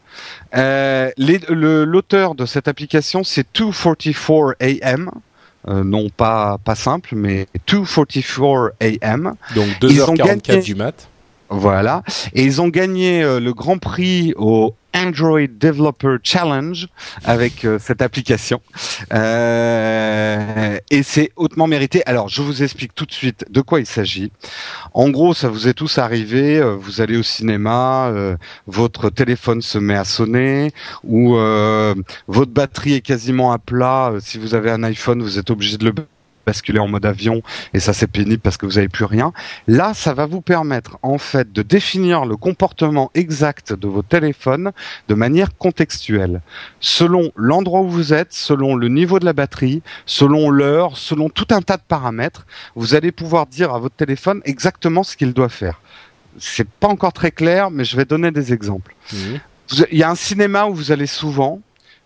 Euh, 0.56 1.12
L'auteur 1.18 2.34
de 2.34 2.46
cette 2.46 2.68
application, 2.70 3.24
c'est 3.26 3.46
244 3.54 4.56
AM. 4.62 5.12
Euh, 5.68 5.84
non 5.84 6.08
pas 6.10 6.58
pas 6.64 6.76
simple, 6.76 7.14
mais 7.14 7.48
244 7.68 8.72
AM. 8.80 9.34
Donc 9.54 9.68
Ils 9.84 10.02
ont 10.02 10.14
2h44 10.14 10.42
gagné- 10.48 10.62
du 10.62 10.76
mat. 10.76 11.10
Voilà. 11.50 12.04
Et 12.34 12.44
ils 12.44 12.62
ont 12.62 12.68
gagné 12.68 13.24
euh, 13.24 13.40
le 13.40 13.54
grand 13.54 13.78
prix 13.78 14.34
au 14.38 14.76
Android 14.98 15.48
Developer 15.48 16.18
Challenge 16.24 16.88
avec 17.24 17.66
euh, 17.66 17.78
cette 17.80 18.02
application. 18.02 18.62
Euh, 19.14 20.78
et 20.90 21.04
c'est 21.04 21.32
hautement 21.36 21.68
mérité. 21.68 22.02
Alors, 22.06 22.30
je 22.30 22.42
vous 22.42 22.64
explique 22.64 22.96
tout 22.96 23.06
de 23.06 23.12
suite 23.12 23.46
de 23.50 23.62
quoi 23.62 23.80
il 23.80 23.86
s'agit. 23.86 24.32
En 24.94 25.10
gros, 25.10 25.34
ça 25.34 25.50
vous 25.50 25.68
est 25.68 25.74
tous 25.74 25.98
arrivé. 25.98 26.58
euh, 26.58 26.76
vous 26.76 27.02
allez 27.02 27.18
au 27.18 27.24
cinéma, 27.24 28.12
votre 28.66 29.10
téléphone 29.10 29.62
se 29.62 29.78
met 29.78 29.96
à 29.96 30.04
sonner 30.04 30.72
ou 31.04 31.36
votre 32.28 32.52
batterie 32.52 32.94
est 32.94 33.02
quasiment 33.02 33.52
à 33.52 33.58
plat. 33.60 34.14
Si 34.20 34.38
vous 34.38 34.56
avez 34.56 34.72
un 34.72 34.84
iPhone, 34.84 35.22
vous 35.22 35.38
êtes 35.38 35.50
obligé 35.50 35.78
de 35.78 35.86
le 35.86 35.94
basculer 36.48 36.80
en 36.80 36.88
mode 36.88 37.06
avion 37.06 37.42
et 37.74 37.80
ça 37.80 37.92
c'est 37.94 38.08
pénible 38.08 38.40
parce 38.42 38.56
que 38.58 38.66
vous 38.66 38.78
avez 38.78 38.88
plus 38.88 39.04
rien. 39.06 39.34
Là, 39.68 39.94
ça 39.94 40.14
va 40.14 40.26
vous 40.26 40.42
permettre 40.42 40.98
en 41.04 41.18
fait 41.18 41.52
de 41.52 41.62
définir 41.62 42.26
le 42.26 42.38
comportement 42.38 43.12
exact 43.14 43.74
de 43.74 43.88
vos 43.88 44.02
téléphones 44.02 44.72
de 45.10 45.14
manière 45.14 45.56
contextuelle, 45.58 46.42
selon 46.80 47.32
l'endroit 47.36 47.82
où 47.82 47.90
vous 47.90 48.14
êtes, 48.14 48.32
selon 48.34 48.76
le 48.76 48.88
niveau 48.88 49.20
de 49.20 49.26
la 49.26 49.34
batterie, 49.34 49.82
selon 50.06 50.50
l'heure, 50.50 50.98
selon 50.98 51.30
tout 51.30 51.48
un 51.52 51.62
tas 51.62 51.78
de 51.78 51.84
paramètres. 51.88 52.46
Vous 52.76 52.96
allez 52.96 53.12
pouvoir 53.12 53.46
dire 53.46 53.74
à 53.74 53.80
votre 53.80 53.96
téléphone 53.96 54.42
exactement 54.46 55.04
ce 55.04 55.18
qu'il 55.18 55.34
doit 55.34 55.50
faire. 55.50 55.82
C'est 56.40 56.70
pas 56.70 56.88
encore 56.88 57.14
très 57.14 57.32
clair, 57.32 57.72
mais 57.72 57.84
je 57.84 57.98
vais 57.98 58.06
donner 58.06 58.32
des 58.32 58.54
exemples. 58.54 58.96
Vous- 59.70 59.84
Il 59.92 59.98
y 59.98 60.04
a 60.04 60.10
un 60.10 60.16
cinéma 60.16 60.66
où 60.68 60.74
vous 60.74 60.92
allez 60.94 61.08
souvent. 61.08 61.60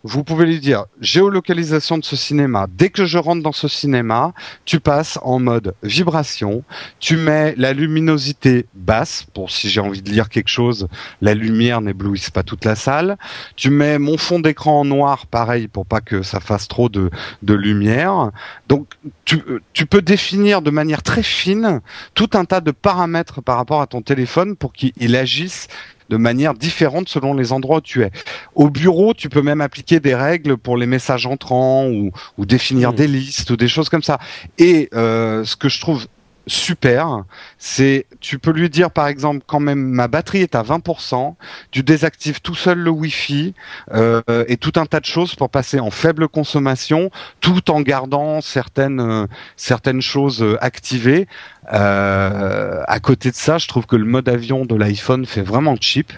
Vous 0.04 0.24
pouvez 0.24 0.46
lui 0.46 0.60
dire 0.60 0.86
géolocalisation 1.00 1.98
de 1.98 2.04
ce 2.04 2.16
cinéma. 2.16 2.68
Dès 2.70 2.90
que 2.90 3.06
je 3.06 3.18
rentre 3.18 3.44
dans 3.44 3.52
ce 3.52 3.68
cinéma, 3.68 4.34
tu 4.66 4.80
passes 4.80 5.20
en 5.22 5.40
mode 5.40 5.76
vibration. 5.84 6.64
Tu 7.00 7.18
mets 7.18 7.54
la 7.58 7.74
luminosité 7.74 8.66
basse 8.74 9.26
pour 9.34 9.52
si 9.52 9.70
j'ai 9.70 9.80
envie 9.80 10.02
de 10.02 10.10
lire 10.10 10.30
quelque 10.30 10.48
chose, 10.48 10.88
la 11.22 11.34
lumière 11.34 11.82
n'éblouisse 11.82 12.30
pas 12.30 12.44
toute 12.44 12.66
la 12.66 12.76
salle. 12.76 13.18
Tu 13.56 13.70
mets 13.70 14.00
mon 14.00 14.18
fond 14.18 14.40
d'écran 14.40 14.80
en 14.80 14.86
noir, 14.86 15.28
pareil 15.28 15.68
pour 15.68 15.86
pas 15.86 16.02
que 16.02 16.24
ça 16.24 16.40
fasse 16.40 16.68
trop 16.68 16.90
de, 16.90 17.12
de 17.44 17.54
lumière. 17.54 18.32
Donc 18.68 18.88
tu, 19.26 19.42
tu 19.74 19.86
peux 19.86 20.02
définir 20.02 20.62
de 20.62 20.72
manière 20.72 21.04
très 21.04 21.24
fine 21.24 21.82
tout 22.16 22.30
un 22.34 22.46
tas 22.46 22.62
de 22.62 22.72
paramètres 22.72 23.42
par 23.42 23.58
rapport 23.58 23.82
à 23.82 23.88
ton 23.88 24.02
téléphone 24.02 24.56
pour 24.56 24.74
qu'il 24.74 24.94
il 24.98 25.16
agisse 25.16 25.68
de 26.12 26.18
manière 26.18 26.54
différente 26.54 27.08
selon 27.08 27.34
les 27.34 27.54
endroits 27.54 27.78
où 27.78 27.82
tu 27.82 28.04
es. 28.04 28.12
Au 28.54 28.70
bureau, 28.70 29.14
tu 29.14 29.30
peux 29.30 29.42
même 29.42 29.62
appliquer 29.62 30.00
des 30.02 30.14
règles 30.14 30.58
pour 30.58 30.76
les 30.76 30.86
messages 30.86 31.26
entrants 31.26 31.88
ou, 31.88 32.12
ou 32.38 32.46
définir 32.46 32.90
Mhm. 32.90 32.96
des 32.98 33.08
listes 33.08 33.50
ou 33.50 33.56
des 33.56 33.70
choses 33.70 33.88
comme 33.90 34.04
ça. 34.04 34.20
Et 34.58 34.90
euh, 34.94 35.46
ce 35.46 35.56
que 35.56 35.70
je 35.70 35.80
trouve 35.80 36.06
super, 36.48 37.24
c'est 37.60 38.08
tu 38.20 38.40
peux 38.40 38.52
lui 38.52 38.70
dire 38.70 38.90
par 38.92 39.08
exemple 39.08 39.44
quand 39.46 39.60
même 39.60 39.80
ma 39.80 40.08
batterie 40.08 40.42
est 40.42 40.56
à 40.56 40.64
20%, 40.64 41.36
tu 41.70 41.84
désactives 41.84 42.42
tout 42.42 42.56
seul 42.56 42.80
le 42.80 42.90
Wi-Fi 42.90 43.54
euh, 43.94 44.22
et 44.48 44.58
tout 44.58 44.74
un 44.76 44.86
tas 44.88 45.00
de 45.00 45.06
choses 45.06 45.36
pour 45.36 45.50
passer 45.50 45.80
en 45.80 45.92
faible 45.92 46.28
consommation, 46.28 47.12
tout 47.42 47.70
en 47.72 47.82
gardant 47.82 48.42
certaines 48.42 49.00
euh, 49.00 49.28
certaines 49.56 50.02
choses 50.02 50.42
euh, 50.42 50.58
activées. 50.62 51.28
Euh, 51.74 52.84
à 52.88 53.00
côté 53.00 53.30
de 53.32 53.36
ça, 53.36 53.58
je 53.58 53.68
trouve 53.68 53.86
que 53.86 53.96
le 53.96 54.06
mode 54.06 54.28
avion 54.28 54.66
de 54.66 54.76
l'iPhone 54.76 55.26
fait 55.26 55.42
vraiment 55.42 55.76
cheap. 55.80 56.12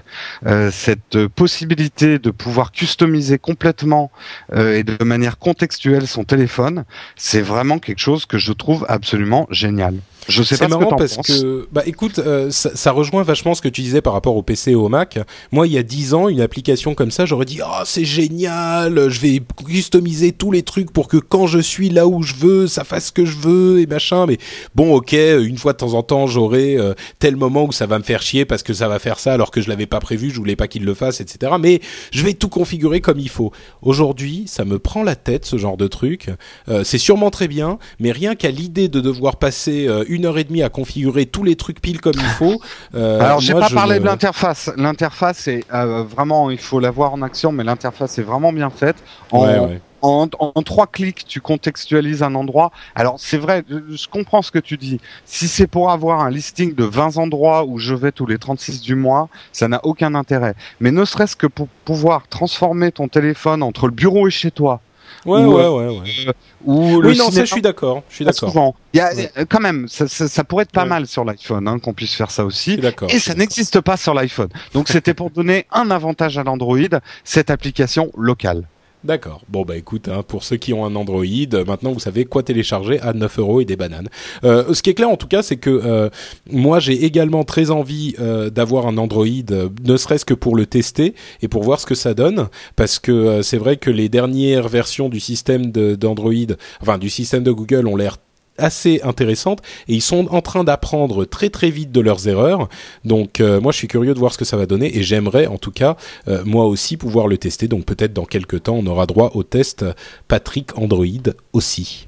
Euh, 0.46 0.72
cette 0.72 1.28
possibilité 1.28 2.20
de 2.20 2.32
pouvoir 2.32 2.72
customiser 2.72 3.38
complètement 3.38 4.12
euh, 4.54 4.78
et 4.78 4.84
de 4.84 5.04
manière 5.04 5.38
contextuelle 5.38 6.08
son 6.08 6.24
téléphone, 6.24 6.86
c'est 7.16 7.42
vraiment 7.42 7.80
quelque 7.80 8.00
chose 8.00 8.26
que 8.26 8.38
je 8.38 8.54
trouve 8.54 8.86
absolument 8.90 9.48
génial. 9.52 9.96
Je 10.28 10.44
sais 10.44 10.56
C'est 10.56 10.60
pas 10.60 10.70
ce 10.70 10.76
que 10.76 10.80
marrant 10.84 10.96
parce 10.96 11.16
penses. 11.16 11.28
que, 11.28 11.68
bah 11.72 11.84
écoute, 11.86 12.20
euh, 12.20 12.50
ça, 12.52 12.72
ça 12.76 12.92
rejoint 12.92 13.24
vachement 13.24 13.54
ce 13.56 13.62
que 13.62 13.68
tu 13.70 13.82
disais 13.82 14.02
par 14.02 14.14
rapport 14.14 14.36
au 14.36 14.44
PC 14.44 14.72
et 14.72 14.76
au 14.76 14.90
Mac. 14.90 15.20
Moi, 15.52 15.68
il 15.68 15.74
y 15.74 15.78
a 15.78 15.84
10 15.84 16.14
ans, 16.14 16.28
une 16.28 16.42
application 16.42 16.96
comme 16.96 17.12
ça, 17.12 17.26
j'aurais 17.26 17.46
dit, 17.46 17.60
oh, 17.64 17.82
c'est 17.86 18.06
génial, 18.06 19.10
je 19.10 19.20
vais 19.20 19.42
customiser 19.68 20.32
tous 20.32 20.52
les 20.52 20.64
trucs 20.64 20.92
pour 20.92 21.08
que 21.08 21.18
quand 21.18 21.48
je 21.48 21.60
suis 21.60 21.90
là 21.90 22.08
où 22.08 22.24
je 22.24 22.36
veux, 22.36 22.68
ça 22.68 22.84
fasse 22.84 23.08
ce 23.08 23.12
que 23.12 23.26
je 23.26 23.38
veux 23.38 23.80
et 23.82 23.86
machin. 23.86 24.26
Mais 24.26 24.38
bon, 24.76 24.94
ok, 24.96 25.14
une 25.14 25.58
fois 25.58 25.74
de 25.74 25.78
temps 25.78 25.94
en 25.94 26.04
temps, 26.04 26.28
j'aurai 26.28 26.78
euh, 26.78 26.94
tel 27.20 27.36
moment 27.36 27.66
où 27.66 27.72
ça 27.72 27.86
va 27.86 27.98
me 28.00 28.04
faire 28.04 28.22
chier 28.22 28.46
parce 28.46 28.64
que 28.64 28.74
ça 28.74 28.88
va 28.88 29.00
faire 29.00 29.20
ça 29.20 29.34
alors 29.34 29.52
que 29.52 29.62
je 29.62 29.70
l'avais 29.70 29.86
pas 29.88 30.00
prévu, 30.00 30.30
je 30.32 30.38
voulais 30.38 30.56
pas 30.56 30.68
qu'il 30.68 30.86
le 30.86 30.94
fasse, 30.94 31.22
etc. 31.22 31.54
Mais 31.60 31.82
je 32.12 32.24
vais 32.24 32.34
tout 32.34 32.50
configurer 32.50 33.02
comme 33.02 33.20
il 33.20 33.30
faut. 33.30 33.52
Aujourd'hui, 33.82 34.44
ça 34.48 34.66
me 34.66 34.80
prend 34.80 35.04
la 35.04 35.16
tête 35.16 35.46
ce 35.46 35.58
genre 35.58 35.78
de 35.78 35.88
truc. 35.88 36.30
Euh, 36.70 36.84
c'est 36.84 36.98
sûrement 36.98 37.30
très 37.30 37.48
bien, 37.48 37.78
mais 38.00 38.12
rien 38.12 38.36
qu'à 38.36 38.52
l'idée 38.52 38.88
de 38.88 39.00
devoir 39.00 39.38
passer 39.38 39.88
euh, 39.88 40.04
une 40.14 40.26
heure 40.26 40.38
et 40.38 40.44
demie 40.44 40.64
à 40.64 40.70
configurer 40.70 41.26
tous 41.26 41.44
les 41.44 41.56
trucs 41.56 41.82
pile 41.82 42.02
comme 42.02 42.16
il 42.16 42.22
faut. 42.22 42.62
euh, 42.96 43.20
Alors, 43.20 43.40
j'ai 43.40 43.54
pas 43.54 43.68
je 43.68 43.76
parlé 43.76 44.00
de 44.00 44.06
l'interface. 44.06 44.72
L'interface 44.78 45.48
est 45.48 45.64
euh, 45.74 46.04
vraiment, 46.04 46.50
il 46.50 46.58
faut 46.58 46.80
la 46.80 46.92
voir 46.92 47.14
en 47.14 47.22
action, 47.22 47.52
mais 47.52 47.64
l'interface 47.64 48.18
est 48.20 48.24
vraiment 48.24 48.54
bien 48.54 48.70
faite. 48.70 48.98
En, 49.32 49.44
Ouais, 49.44 49.60
ouais. 49.60 49.82
En, 50.02 50.28
en 50.38 50.62
trois 50.64 50.88
clics, 50.88 51.24
tu 51.26 51.40
contextualises 51.40 52.24
un 52.24 52.36
endroit. 52.36 52.72
Alors 52.94 53.16
c'est 53.20 53.38
vrai, 53.38 53.64
je 53.70 53.96
je 53.96 54.08
comprends 54.10 54.42
ce 54.42 54.52
que 54.52 54.60
tu 54.60 54.76
dis. 54.76 55.00
Si 55.24 55.48
c'est 55.48 55.66
pour 55.66 55.92
avoir 55.92 56.20
un 56.20 56.30
listing 56.30 56.76
de 56.76 56.84
20 56.84 57.16
endroits 57.16 57.64
où 57.64 57.80
je 57.80 57.96
vais 57.96 58.12
tous 58.12 58.26
les 58.26 58.38
36 58.38 58.82
du 58.82 58.96
mois, 58.96 59.30
ça 59.54 59.70
n'a 59.70 59.80
aucun 59.86 60.14
intérêt. 60.14 60.56
Mais 60.82 60.92
ne 60.92 61.06
serait-ce 61.06 61.38
que 61.38 61.48
pour 61.48 61.70
pouvoir 61.86 62.28
transformer 62.28 62.92
ton 62.92 63.08
téléphone 63.08 63.64
entre 63.64 63.88
le 63.88 63.94
bureau 63.94 64.28
et 64.28 64.32
chez 64.32 64.52
toi, 64.52 64.82
Ouais, 65.26 65.42
ou, 65.44 65.54
ouais, 65.56 65.62
euh, 65.64 65.70
ouais, 65.72 66.00
ouais. 66.00 66.34
ou 66.66 67.02
le 67.02 67.10
Oui, 67.10 67.18
non, 67.18 67.32
ça, 67.32 67.46
je 67.46 67.52
suis 67.52 67.62
d'accord. 67.62 68.04
Je 68.10 68.16
suis 68.16 68.26
pas 68.26 68.32
d'accord. 68.32 68.50
souvent. 68.50 68.76
Il 68.94 68.98
y 68.98 69.00
a 69.02 69.14
Ouais. 69.14 69.32
euh, 69.38 69.46
quand 69.50 69.60
même, 69.62 69.88
ça, 69.88 70.08
ça, 70.08 70.28
ça 70.28 70.44
pourrait 70.44 70.64
être 70.64 70.72
pas 70.72 70.84
Ouais. 70.84 70.90
mal 70.90 71.08
sur 71.08 71.24
l'iPhone, 71.24 71.68
hein, 71.68 71.80
qu'on 71.80 71.94
puisse 71.94 72.14
faire 72.14 72.30
ça 72.32 72.44
Je 72.44 72.48
aussi. 72.48 72.72
suis 72.74 72.82
d'accord. 72.82 73.10
Et 73.10 73.20
ça 73.20 73.34
n'existe 73.34 73.80
pas 73.82 73.96
sur 73.98 74.14
l'iPhone. 74.14 74.50
Donc 74.74 74.90
c'était 74.90 75.14
pour 75.14 75.30
donner 75.30 75.66
un 75.72 75.92
avantage 75.92 76.38
à 76.38 76.44
l'Android, 76.44 76.78
cette 77.24 77.50
application 77.50 78.12
locale. 78.18 78.68
D'accord. 79.04 79.42
Bon 79.50 79.64
bah 79.64 79.76
écoute, 79.76 80.08
hein, 80.08 80.24
pour 80.26 80.44
ceux 80.44 80.56
qui 80.56 80.72
ont 80.72 80.86
un 80.86 80.96
Android, 80.96 81.26
maintenant 81.68 81.92
vous 81.92 82.00
savez 82.00 82.24
quoi 82.24 82.42
télécharger 82.42 83.02
à 83.02 83.12
9 83.12 83.40
euros 83.40 83.60
et 83.60 83.66
des 83.66 83.76
bananes. 83.76 84.08
Euh, 84.46 84.74
ce 84.74 84.82
qui 84.82 84.90
est 84.90 84.94
clair 84.94 85.10
en 85.10 85.18
tout 85.18 85.28
cas, 85.28 85.44
c'est 85.44 85.58
que 85.58 85.70
euh, 85.70 86.10
moi 86.50 86.80
j'ai 86.80 87.04
également 87.04 87.44
très 87.44 87.70
envie 87.70 88.16
euh, 88.20 88.50
d'avoir 88.50 88.88
un 88.88 88.98
Android, 88.98 89.26
ne 89.26 89.98
serait-ce 89.98 90.24
que 90.24 90.34
pour 90.34 90.56
le 90.56 90.66
tester 90.66 91.16
et 91.42 91.50
pour 91.50 91.64
voir 91.64 91.82
ce 91.82 91.86
que 91.86 91.96
ça 91.96 92.14
donne, 92.14 92.48
parce 92.78 92.98
que 92.98 93.42
c'est 93.42 93.58
vrai 93.58 93.76
que 93.76 93.90
les 93.90 94.08
dernières 94.08 94.70
versions 94.70 95.10
du 95.10 95.20
système 95.20 95.72
d'Android, 95.72 96.56
enfin 96.82 96.98
du 96.98 97.10
système 97.10 97.44
de 97.44 97.52
Google, 97.52 97.88
ont 97.88 97.98
l'air 97.98 98.18
assez 98.58 99.02
intéressantes 99.04 99.62
et 99.88 99.94
ils 99.94 100.02
sont 100.02 100.28
en 100.32 100.42
train 100.42 100.64
d'apprendre 100.64 101.26
très 101.26 101.50
très 101.50 101.70
vite 101.70 101.92
de 101.92 102.02
leurs 102.02 102.28
erreurs. 102.28 102.70
Donc 103.06 103.40
euh, 103.40 103.60
moi 103.60 103.72
je 103.72 103.78
suis 103.78 103.88
curieux 103.88 104.14
de 104.14 104.20
voir 104.20 104.34
ce 104.34 104.38
que 104.38 104.46
ça 104.46 104.58
va 104.58 104.66
donner 104.66 104.98
et 104.98 105.04
j'aimerais 105.04 105.48
en 105.48 105.58
tout 105.58 105.72
cas 105.72 105.98
euh, 106.28 106.44
moi 106.46 106.66
aussi 106.66 106.98
pouvoir 106.98 107.28
le 107.28 107.38
tester. 107.38 107.68
Donc 107.68 107.86
peut-être 107.86 108.14
dans 108.14 108.26
quelques 108.26 108.64
temps 108.64 108.76
on 108.76 108.86
aura 108.88 109.06
droit 109.06 109.32
au 109.34 109.44
test 109.44 109.86
Patrick 110.28 110.78
Android 110.78 111.34
aussi. 111.54 112.08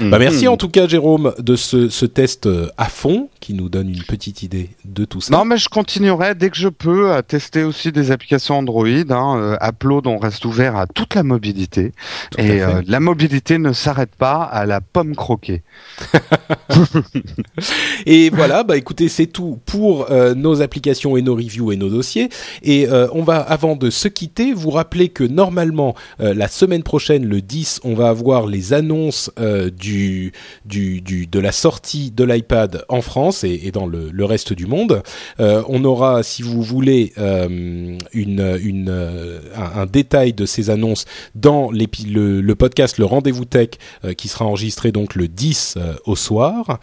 Bah 0.00 0.18
merci 0.18 0.48
en 0.48 0.56
tout 0.56 0.68
cas 0.68 0.88
Jérôme 0.88 1.34
de 1.38 1.54
ce, 1.54 1.88
ce 1.88 2.06
test 2.06 2.46
euh, 2.46 2.68
à 2.76 2.86
fond 2.86 3.28
qui 3.40 3.54
nous 3.54 3.68
donne 3.68 3.88
une 3.88 4.02
petite 4.02 4.42
idée 4.42 4.70
de 4.84 5.04
tout 5.04 5.20
ça. 5.20 5.32
Non, 5.32 5.44
mais 5.44 5.56
je 5.56 5.68
continuerai 5.68 6.34
dès 6.34 6.50
que 6.50 6.56
je 6.56 6.68
peux 6.68 7.12
à 7.12 7.22
tester 7.22 7.62
aussi 7.64 7.92
des 7.92 8.10
applications 8.10 8.58
Android. 8.58 8.86
Hein. 8.86 9.36
Euh, 9.38 9.56
Upload, 9.68 10.06
on 10.06 10.18
reste 10.18 10.44
ouvert 10.44 10.76
à 10.76 10.86
toute 10.86 11.14
la 11.14 11.22
mobilité. 11.22 11.92
Tout 12.30 12.40
et 12.40 12.62
euh, 12.62 12.82
la 12.86 13.00
mobilité 13.00 13.58
ne 13.58 13.72
s'arrête 13.72 14.14
pas 14.16 14.42
à 14.42 14.64
la 14.66 14.80
pomme 14.80 15.16
croquée. 15.16 15.62
Et 18.06 18.30
voilà, 18.30 18.62
bah 18.64 18.76
écoutez, 18.76 19.08
c'est 19.08 19.26
tout 19.26 19.58
pour 19.66 20.10
euh, 20.10 20.34
nos 20.34 20.62
applications 20.62 21.16
et 21.16 21.22
nos 21.22 21.34
reviews 21.34 21.72
et 21.72 21.76
nos 21.76 21.88
dossiers. 21.88 22.28
Et 22.62 22.88
euh, 22.88 23.08
on 23.12 23.22
va, 23.22 23.38
avant 23.38 23.76
de 23.76 23.90
se 23.90 24.08
quitter, 24.08 24.52
vous 24.52 24.70
rappeler 24.70 25.08
que 25.08 25.24
normalement, 25.24 25.94
euh, 26.20 26.34
la 26.34 26.48
semaine 26.48 26.82
prochaine, 26.82 27.24
le 27.26 27.40
10, 27.40 27.80
on 27.84 27.94
va 27.94 28.08
avoir 28.08 28.46
les 28.46 28.72
annonces 28.72 29.30
euh, 29.52 29.70
du, 29.70 30.32
du, 30.64 31.00
du, 31.00 31.26
de 31.26 31.38
la 31.38 31.52
sortie 31.52 32.10
de 32.10 32.24
l'iPad 32.24 32.84
en 32.88 33.02
France 33.02 33.44
et, 33.44 33.70
dans 33.70 33.86
le, 33.86 34.24
reste 34.24 34.52
du 34.52 34.66
monde. 34.66 35.02
Euh, 35.40 35.62
on 35.68 35.84
aura, 35.84 36.22
si 36.22 36.42
vous 36.42 36.62
voulez, 36.62 37.12
euh, 37.18 37.48
une, 38.12 38.58
une, 38.62 39.40
un, 39.54 39.86
détail 39.86 40.32
de 40.32 40.46
ces 40.46 40.70
annonces 40.70 41.04
dans 41.34 41.70
le, 41.70 42.54
podcast 42.54 42.98
Le 42.98 43.04
Rendez-vous 43.04 43.44
Tech 43.44 43.70
qui 44.16 44.28
sera 44.28 44.44
enregistré 44.44 44.92
donc 44.92 45.14
le 45.14 45.28
10 45.28 45.74
euh, 45.76 45.94
au 46.06 46.16
soir. 46.16 46.78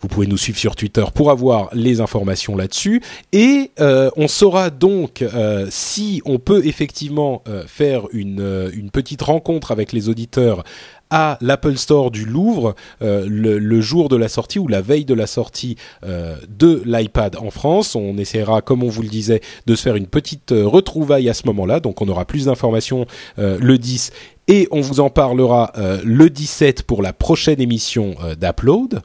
Vous 0.00 0.08
pouvez 0.08 0.26
nous 0.26 0.36
suivre 0.36 0.58
sur 0.58 0.74
Twitter 0.74 1.04
pour 1.14 1.30
avoir 1.30 1.68
les 1.72 2.00
informations 2.00 2.56
là-dessus. 2.56 3.00
Et 3.30 3.70
on 3.78 4.26
saura 4.26 4.70
donc 4.70 5.24
si 5.70 6.20
on 6.24 6.40
peut 6.40 6.66
effectivement 6.66 7.44
faire 7.68 8.08
une, 8.12 8.68
une 8.74 8.90
petite 8.90 9.22
rencontre 9.22 9.70
avec 9.70 9.92
les 9.92 10.08
auditeurs 10.08 10.64
à 11.12 11.36
l'Apple 11.42 11.76
Store 11.76 12.10
du 12.10 12.24
Louvre 12.24 12.74
euh, 13.02 13.26
le, 13.28 13.80
jour 13.82 14.08
de 14.08 14.16
la 14.16 14.28
sortie 14.28 14.58
ou 14.58 14.66
la 14.66 14.80
veille 14.80 15.04
de 15.04 15.12
la 15.12 15.26
sortie 15.26 15.76
euh, 16.04 16.36
de 16.48 16.82
l'iPad 16.86 17.36
en 17.36 17.50
France. 17.50 17.94
On 17.94 18.16
essaiera, 18.16 18.62
comme 18.62 18.82
on 18.82 18.88
vous 18.88 19.02
le 19.02 19.08
disait, 19.08 19.42
de 19.66 19.74
se 19.74 19.82
faire 19.82 19.96
une 19.96 20.06
petite 20.06 20.52
euh, 20.52 20.66
retrouvaille 20.66 21.28
à 21.28 21.34
ce 21.34 21.46
moment-là. 21.46 21.80
Donc 21.80 22.00
on 22.00 22.08
aura 22.08 22.24
plus 22.24 22.46
d'informations 22.46 23.06
le 23.36 23.76
10 23.76 24.10
et 24.48 24.68
on 24.70 24.80
vous 24.80 25.00
en 25.00 25.10
parlera 25.10 25.72
le 25.76 26.30
17 26.30 26.84
pour 26.84 27.02
la 27.02 27.12
prochaine 27.12 27.60
émission 27.60 28.14
d'Upload. 28.40 29.02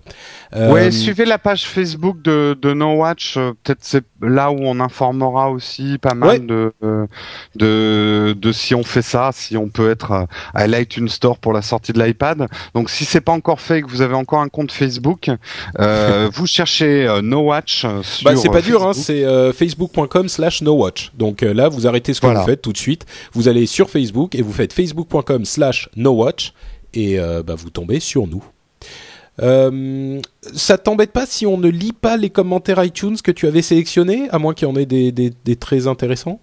Euh, 0.56 0.72
Ouais, 0.72 0.92
suivez 0.92 1.26
la 1.26 1.38
page 1.38 1.66
Facebook 1.66 2.22
de, 2.22 2.58
de 2.62 2.74
No 2.74 2.94
Watch. 2.96 3.36
euh, 3.38 3.52
Peut-être 3.64 3.80
c'est 3.82 4.04
là 4.22 4.52
où 4.52 4.58
on 4.62 4.80
informera 4.80 5.52
aussi 5.52 5.98
pas 5.98 6.14
mal 6.14 6.30
Ouais. 6.30 6.40
de, 6.40 6.74
euh, 6.84 7.06
de 7.56 8.34
de 8.38 8.52
si 8.52 8.74
on 8.76 8.84
fait 8.84 9.02
ça, 9.02 9.32
si 9.34 9.58
on 9.58 9.70
peut 9.70 9.90
être 9.90 10.28
à 10.54 10.68
l'iTunes 10.68 11.10
Store 11.10 11.38
pour 11.38 11.54
la 11.54 11.62
sortie 11.62 11.92
de 11.94 12.02
l'iPad. 12.04 12.48
Donc 12.74 12.90
si 12.90 13.04
c'est 13.06 13.22
pas 13.22 13.32
encore 13.34 13.60
fait 13.62 13.80
et 13.80 13.82
que 13.82 13.90
vous 13.90 14.02
avez 14.02 14.16
encore 14.16 14.40
un 14.40 14.50
compte 14.50 14.72
Facebook, 14.72 15.30
euh, 15.80 16.30
vous 16.34 16.48
cherchez 16.48 17.08
euh, 17.08 17.22
No 17.22 17.42
Watch 17.42 17.84
euh, 17.86 18.02
sur. 18.04 18.24
Bah 18.30 18.36
c'est 18.38 18.50
pas 18.50 18.62
dur, 18.62 18.86
hein, 18.88 18.94
c'est 18.94 19.24
euh, 19.26 19.52
facebook.com 19.54 20.30
slash 20.30 20.62
nowatch. 20.62 21.12
Donc 21.18 21.42
là, 21.42 21.70
vous 21.70 21.88
arrêtez 21.88 22.14
ce 22.14 22.22
que 22.22 22.26
Voilà. 22.28 22.42
vous 22.42 22.46
faites 22.48 22.62
tout 22.62 22.74
de 22.74 22.78
suite. 22.78 23.06
Vous 23.34 23.48
allez 23.48 23.66
sur 23.66 23.90
Facebook 23.90 24.34
et 24.36 24.42
vous 24.42 24.54
faites 24.54 24.74
facebook.com 24.74 25.46
slash 25.46 25.90
nowatch 25.96 26.54
et 26.94 27.20
euh, 27.20 27.44
bah, 27.44 27.56
vous 27.56 27.70
tombez 27.70 28.00
sur 28.00 28.28
nous. 28.28 28.44
Euh, 29.42 30.20
ça 30.54 30.78
t'embête 30.78 31.12
pas 31.12 31.26
si 31.26 31.46
on 31.46 31.58
ne 31.58 31.68
lit 31.68 31.94
pas 31.94 32.18
les 32.18 32.30
commentaires 32.30 32.84
iTunes 32.84 33.18
que 33.24 33.32
tu 33.32 33.48
avais 33.48 33.62
sélectionnés, 33.62 34.30
à 34.32 34.40
moins 34.40 34.54
qu'il 34.54 34.68
y 34.68 34.72
en 34.72 34.76
ait 34.76 34.86
des, 34.86 35.12
des, 35.12 35.32
des 35.46 35.56
très 35.56 35.88
intéressants 35.88 36.40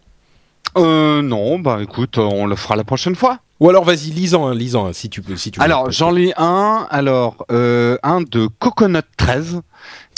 euh, 0.76 1.22
Non, 1.22 1.58
bah 1.58 1.80
écoute, 1.82 2.18
on 2.18 2.46
le 2.46 2.56
fera 2.56 2.76
la 2.76 2.84
prochaine 2.84 3.16
fois. 3.16 3.40
Ou 3.60 3.68
alors 3.68 3.84
vas-y, 3.84 4.10
lis-en 4.10 4.46
un, 4.46 4.54
lis-en 4.54 4.86
un, 4.86 4.92
si 4.92 5.08
tu 5.08 5.22
peux. 5.22 5.36
Si 5.36 5.50
tu 5.50 5.58
veux. 5.58 5.64
Alors 5.64 5.90
j'en 5.90 6.10
lis 6.10 6.32
un, 6.36 6.86
alors 6.90 7.46
euh, 7.50 7.96
un 8.02 8.20
de 8.20 8.48
Coconut 8.58 9.00
13 9.16 9.60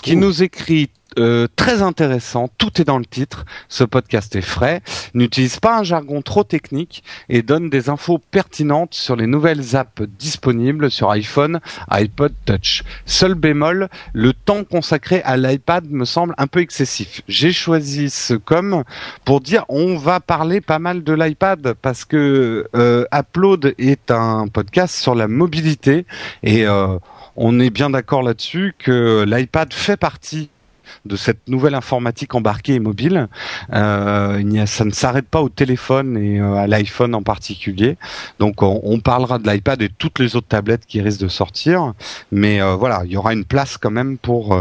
qui 0.02 0.14
Ouh. 0.14 0.20
nous 0.20 0.42
écrit 0.42 0.90
euh, 1.18 1.46
très 1.56 1.82
intéressant, 1.82 2.48
tout 2.58 2.80
est 2.80 2.84
dans 2.84 2.98
le 2.98 3.04
titre, 3.06 3.44
ce 3.68 3.84
podcast 3.84 4.36
est 4.36 4.42
frais, 4.42 4.82
n'utilise 5.14 5.58
pas 5.58 5.78
un 5.78 5.82
jargon 5.82 6.22
trop 6.22 6.44
technique 6.44 7.02
et 7.28 7.42
donne 7.42 7.70
des 7.70 7.88
infos 7.88 8.18
pertinentes 8.18 8.94
sur 8.94 9.16
les 9.16 9.26
nouvelles 9.26 9.76
apps 9.76 10.02
disponibles 10.18 10.90
sur 10.90 11.10
iPhone, 11.10 11.60
iPod 11.90 12.32
Touch. 12.44 12.82
Seul 13.06 13.34
bémol, 13.34 13.88
le 14.12 14.32
temps 14.32 14.64
consacré 14.64 15.22
à 15.22 15.36
l'iPad 15.36 15.88
me 15.90 16.04
semble 16.04 16.34
un 16.38 16.46
peu 16.46 16.60
excessif. 16.60 17.22
J'ai 17.28 17.52
choisi 17.52 18.10
ce 18.10 18.34
comme 18.34 18.84
pour 19.24 19.40
dire 19.40 19.64
on 19.68 19.96
va 19.96 20.20
parler 20.20 20.60
pas 20.60 20.78
mal 20.78 21.02
de 21.02 21.12
l'iPad 21.12 21.74
parce 21.80 22.04
que 22.04 22.68
euh, 22.74 23.04
Upload 23.14 23.74
est 23.78 24.10
un 24.10 24.48
podcast 24.48 24.96
sur 24.96 25.14
la 25.14 25.28
mobilité 25.28 26.06
et 26.42 26.66
euh, 26.66 26.98
on 27.36 27.60
est 27.60 27.70
bien 27.70 27.90
d'accord 27.90 28.22
là-dessus 28.22 28.74
que 28.78 29.24
l'iPad 29.26 29.72
fait 29.72 29.96
partie 29.96 30.50
de 31.04 31.16
cette 31.16 31.48
nouvelle 31.48 31.74
informatique 31.74 32.34
embarquée 32.34 32.74
et 32.74 32.78
mobile. 32.80 33.28
Euh, 33.72 34.36
il 34.40 34.46
n'y 34.48 34.60
a- 34.60 34.66
ça 34.66 34.84
ne 34.84 34.90
s'arrête 34.90 35.28
pas 35.28 35.42
au 35.42 35.48
téléphone 35.48 36.16
et 36.16 36.40
euh, 36.40 36.54
à 36.54 36.66
l'iPhone 36.66 37.14
en 37.14 37.22
particulier. 37.22 37.96
Donc 38.38 38.62
on, 38.62 38.80
on 38.84 39.00
parlera 39.00 39.38
de 39.38 39.48
l'iPad 39.48 39.80
et 39.82 39.88
toutes 39.88 40.18
les 40.18 40.36
autres 40.36 40.48
tablettes 40.48 40.86
qui 40.86 41.00
risquent 41.00 41.20
de 41.22 41.28
sortir. 41.28 41.92
Mais 42.32 42.60
euh, 42.60 42.74
voilà, 42.76 43.02
il 43.04 43.12
y 43.12 43.16
aura 43.16 43.32
une 43.32 43.44
place 43.44 43.76
quand 43.78 43.90
même 43.90 44.18
pour 44.18 44.58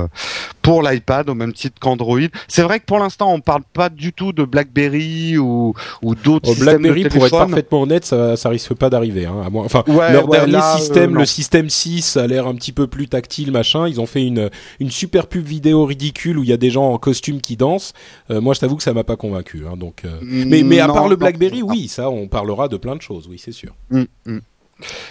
pour 0.61 0.81
l'iPad 0.81 1.29
au 1.29 1.35
même 1.35 1.53
titre 1.53 1.75
qu'Android. 1.79 2.19
C'est 2.47 2.63
vrai 2.63 2.79
que 2.79 2.85
pour 2.85 2.99
l'instant 2.99 3.31
on 3.33 3.39
parle 3.39 3.61
pas 3.73 3.89
du 3.89 4.13
tout 4.13 4.33
de 4.33 4.43
BlackBerry 4.43 5.37
ou 5.37 5.73
ou 6.01 6.15
d'autres 6.15 6.49
Au 6.49 6.53
systèmes 6.53 6.81
BlackBerry, 6.81 7.03
de 7.03 7.09
pour 7.09 7.25
être 7.25 7.37
parfaitement 7.37 7.81
honnête, 7.83 8.05
ça, 8.05 8.35
ça 8.35 8.49
risque 8.49 8.73
pas 8.73 8.89
d'arriver. 8.89 9.25
Hein, 9.25 9.35
à 9.45 9.49
moins, 9.49 9.65
enfin, 9.65 9.83
Ouais, 9.87 10.11
leur 10.11 10.27
ouais, 10.27 10.37
dernier 10.37 10.53
là, 10.53 10.77
système, 10.77 11.15
le 11.15 11.25
système 11.25 11.69
6, 11.69 12.17
a 12.17 12.27
l'air 12.27 12.47
un 12.47 12.55
petit 12.55 12.71
peu 12.71 12.87
plus 12.87 13.07
tactile, 13.07 13.51
machin. 13.51 13.87
Ils 13.87 13.99
ont 14.01 14.05
fait 14.05 14.25
une, 14.25 14.49
une 14.79 14.91
super 14.91 15.27
pub 15.27 15.45
vidéo 15.45 15.85
ridicule 15.85 16.14
où 16.37 16.43
il 16.43 16.49
y 16.49 16.53
a 16.53 16.57
des 16.57 16.69
gens 16.71 16.91
en 16.91 16.97
costume 16.97 17.41
qui 17.41 17.57
dansent. 17.57 17.93
Euh, 18.31 18.41
moi, 18.41 18.53
je 18.53 18.59
t'avoue 18.59 18.75
que 18.77 18.83
ça 18.83 18.93
m'a 18.93 19.03
pas 19.03 19.15
convaincu. 19.17 19.63
Hein, 19.67 19.77
donc, 19.77 20.03
euh, 20.05 20.17
mais, 20.21 20.63
mais 20.63 20.79
à 20.79 20.87
Non, 20.87 20.93
part 20.93 21.05
le 21.07 21.15
non. 21.15 21.19
BlackBerry, 21.19 21.61
oui, 21.61 21.87
ça, 21.87 22.09
on 22.09 22.27
parlera 22.27 22.67
de 22.67 22.77
plein 22.77 22.95
de 22.95 23.01
choses, 23.01 23.27
oui, 23.29 23.37
c'est 23.37 23.51
sûr. 23.51 23.75
Mm, 23.91 24.03
mm. 24.25 24.39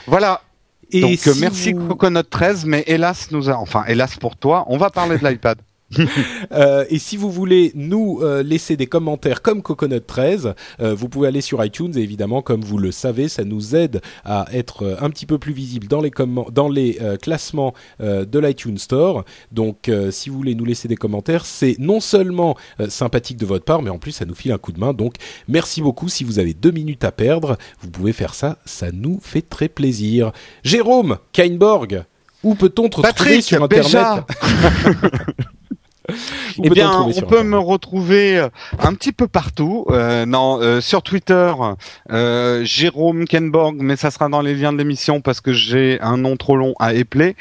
Voilà, 0.07 0.41
Et 0.91 1.01
Donc 1.01 1.17
si 1.19 1.29
euh, 1.31 1.35
merci 1.41 1.73
vous- 1.73 1.89
Coconut 1.89 2.23
13, 2.29 2.65
mais 2.67 2.85
hélas 2.87 3.31
nous 3.31 3.49
a, 3.51 3.55
enfin 3.57 3.85
hélas 3.89 4.17
pour 4.17 4.37
toi, 4.37 4.65
on 4.69 4.77
va 4.77 4.91
parler 4.91 5.19
de 5.19 5.27
l'iPad. 5.27 5.59
Euh, 6.53 6.85
et 6.89 6.99
si 6.99 7.17
vous 7.17 7.31
voulez 7.31 7.73
nous 7.75 8.21
euh, 8.23 8.43
laisser 8.43 8.77
des 8.77 8.87
commentaires 8.87 9.43
comme 9.43 9.63
Coconut 9.63 10.05
13, 10.07 10.55
euh, 10.81 10.95
vous 10.95 11.09
pouvez 11.09 11.27
aller 11.29 11.41
sur 11.41 11.65
iTunes 11.65 11.93
et 11.97 12.01
évidemment, 12.01 12.43
comme 12.43 12.63
vous 12.63 12.79
le 12.79 12.93
savez, 12.93 13.29
ça 13.29 13.45
nous 13.45 13.75
aide 13.75 14.01
à 14.25 14.47
être 14.53 14.99
un 15.01 15.11
petit 15.11 15.27
peu 15.27 15.39
plus 15.39 15.53
visible 15.53 15.89
dans 15.89 16.01
les, 16.01 16.13
dans 16.53 16.69
les 16.69 16.99
classements 17.21 17.75
de 18.01 18.39
l'iTunes 18.39 18.79
Store. 18.79 19.25
Donc, 19.53 19.91
si 20.11 20.29
vous 20.29 20.37
voulez 20.37 20.55
nous 20.55 20.65
laisser 20.65 20.87
des 20.87 20.97
commentaires, 20.97 21.45
c'est 21.47 21.77
non 21.79 22.01
seulement 22.01 22.57
sympathique 22.89 23.39
de 23.39 23.47
votre 23.47 23.65
part, 23.65 23.83
mais 23.83 23.91
en 23.91 23.99
plus, 23.99 24.13
ça 24.13 24.25
nous 24.25 24.35
file 24.35 24.53
un 24.53 24.59
coup 24.59 24.73
de 24.73 24.81
main. 24.81 24.93
Donc, 24.93 25.15
merci 25.49 25.81
beaucoup. 25.81 26.09
Si 26.09 26.25
vous 26.25 26.39
avez 26.39 26.55
deux 26.55 26.73
minutes 26.73 27.05
à 27.05 27.13
perdre, 27.13 27.57
vous 27.81 27.91
pouvez 27.91 28.13
faire 28.13 28.35
ça. 28.35 28.59
Ça 28.65 28.93
nous 28.93 29.19
fait 29.23 29.43
très 29.43 29.69
plaisir. 29.69 30.33
Jérôme 30.63 31.19
Kainborg, 31.33 32.05
où 32.45 32.55
peut-on 32.55 32.89
te 32.89 33.01
retrouver 33.01 33.41
sur 33.41 33.63
Internet? 33.63 34.25
Eh 36.63 36.71
bien, 36.71 37.01
on 37.01 37.21
peut 37.23 37.43
me 37.43 37.59
retrouver 37.59 38.39
euh, 38.39 38.49
un 38.79 38.93
petit 38.95 39.13
peu 39.13 39.27
partout. 39.27 39.87
Euh, 39.89 40.27
non, 40.27 40.59
euh, 40.61 40.81
sur 40.81 41.03
Twitter, 41.03 41.53
euh, 42.11 42.63
Jérôme 42.65 43.25
Kenborg, 43.25 43.77
mais 43.79 43.97
ça 43.97 44.11
sera 44.11 44.29
dans 44.29 44.43
les 44.43 44.55
liens 44.55 44.73
de 44.73 44.79
l'émission 44.79 45.23
parce 45.23 45.41
que 45.41 45.53
j'ai 45.53 45.99
un 46.01 46.19
nom 46.19 46.37
trop 46.37 46.57
long 46.57 46.75
à 46.79 46.95
épeler. 46.95 47.37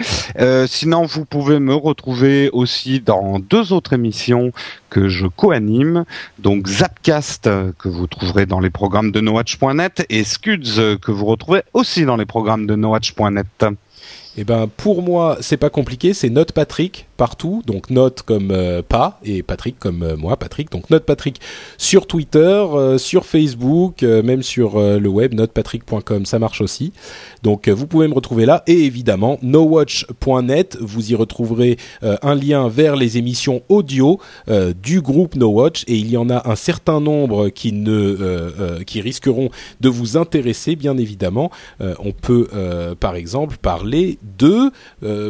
Sinon, 0.67 1.05
vous 1.05 1.25
pouvez 1.25 1.59
me 1.59 1.75
retrouver 1.75 2.49
aussi 2.51 3.01
dans 3.01 3.39
deux 3.39 3.73
autres 3.73 3.93
émissions 3.93 4.51
que 4.89 5.09
je 5.09 5.27
co-anime. 5.27 6.05
Donc 6.39 6.67
Zapcast, 6.67 7.49
que 7.77 7.89
vous 7.89 8.07
trouverez 8.07 8.45
dans 8.45 8.59
les 8.59 8.69
programmes 8.69 9.11
de 9.11 9.19
nowatch.net, 9.19 10.05
et 10.09 10.23
Scuds, 10.23 10.97
que 11.01 11.11
vous 11.11 11.25
retrouvez 11.25 11.63
aussi 11.73 12.05
dans 12.05 12.15
les 12.15 12.25
programmes 12.25 12.65
de 12.65 12.75
nowatch.net. 12.75 13.65
Eh 14.35 14.43
ben 14.43 14.67
pour 14.67 15.03
moi 15.03 15.37
c'est 15.41 15.57
pas 15.57 15.69
compliqué, 15.69 16.13
c'est 16.13 16.29
Note 16.29 16.53
Patrick 16.53 17.07
partout, 17.23 17.61
donc 17.65 17.89
Note 17.89 18.21
comme 18.21 18.51
euh, 18.51 18.81
pas 18.81 19.21
et 19.23 19.43
Patrick 19.43 19.79
comme 19.79 20.03
euh, 20.03 20.17
moi 20.17 20.35
Patrick, 20.35 20.69
donc 20.69 20.89
Note 20.89 21.05
Patrick 21.05 21.39
sur 21.77 22.05
Twitter, 22.05 22.39
euh, 22.39 22.97
sur 22.97 23.25
Facebook, 23.25 24.01
même 24.01 24.43
sur 24.43 24.77
le 24.77 25.07
web 25.07 25.33
notepatrick.com, 25.33 26.25
ça 26.25 26.37
marche 26.37 26.59
aussi. 26.59 26.91
Donc 27.41 27.69
vous 27.69 27.87
pouvez 27.87 28.09
me 28.09 28.13
retrouver 28.13 28.45
là 28.45 28.63
et 28.67 28.83
évidemment 28.83 29.39
nowatch.net, 29.41 30.77
vous 30.81 31.13
y 31.13 31.15
retrouverez 31.15 31.77
un 32.01 32.35
lien 32.35 32.67
vers 32.67 32.97
les 32.97 33.17
émissions 33.17 33.61
audio 33.69 34.19
du 34.81 34.99
groupe 35.01 35.35
No 35.35 35.47
Watch 35.47 35.83
et 35.87 35.95
il 35.95 36.09
y 36.09 36.17
en 36.17 36.29
a 36.29 36.49
un 36.49 36.55
certain 36.55 36.99
nombre 36.99 37.49
qui 37.49 37.71
ne 37.71 38.83
qui 38.85 38.99
risqueront 38.99 39.49
de 39.79 39.89
vous 39.89 40.17
intéresser 40.17 40.75
bien 40.75 40.97
évidemment. 40.97 41.51
On 41.79 42.11
peut 42.11 42.47
par 42.99 43.15
exemple 43.15 43.57
parler 43.61 44.17
de 44.37 44.71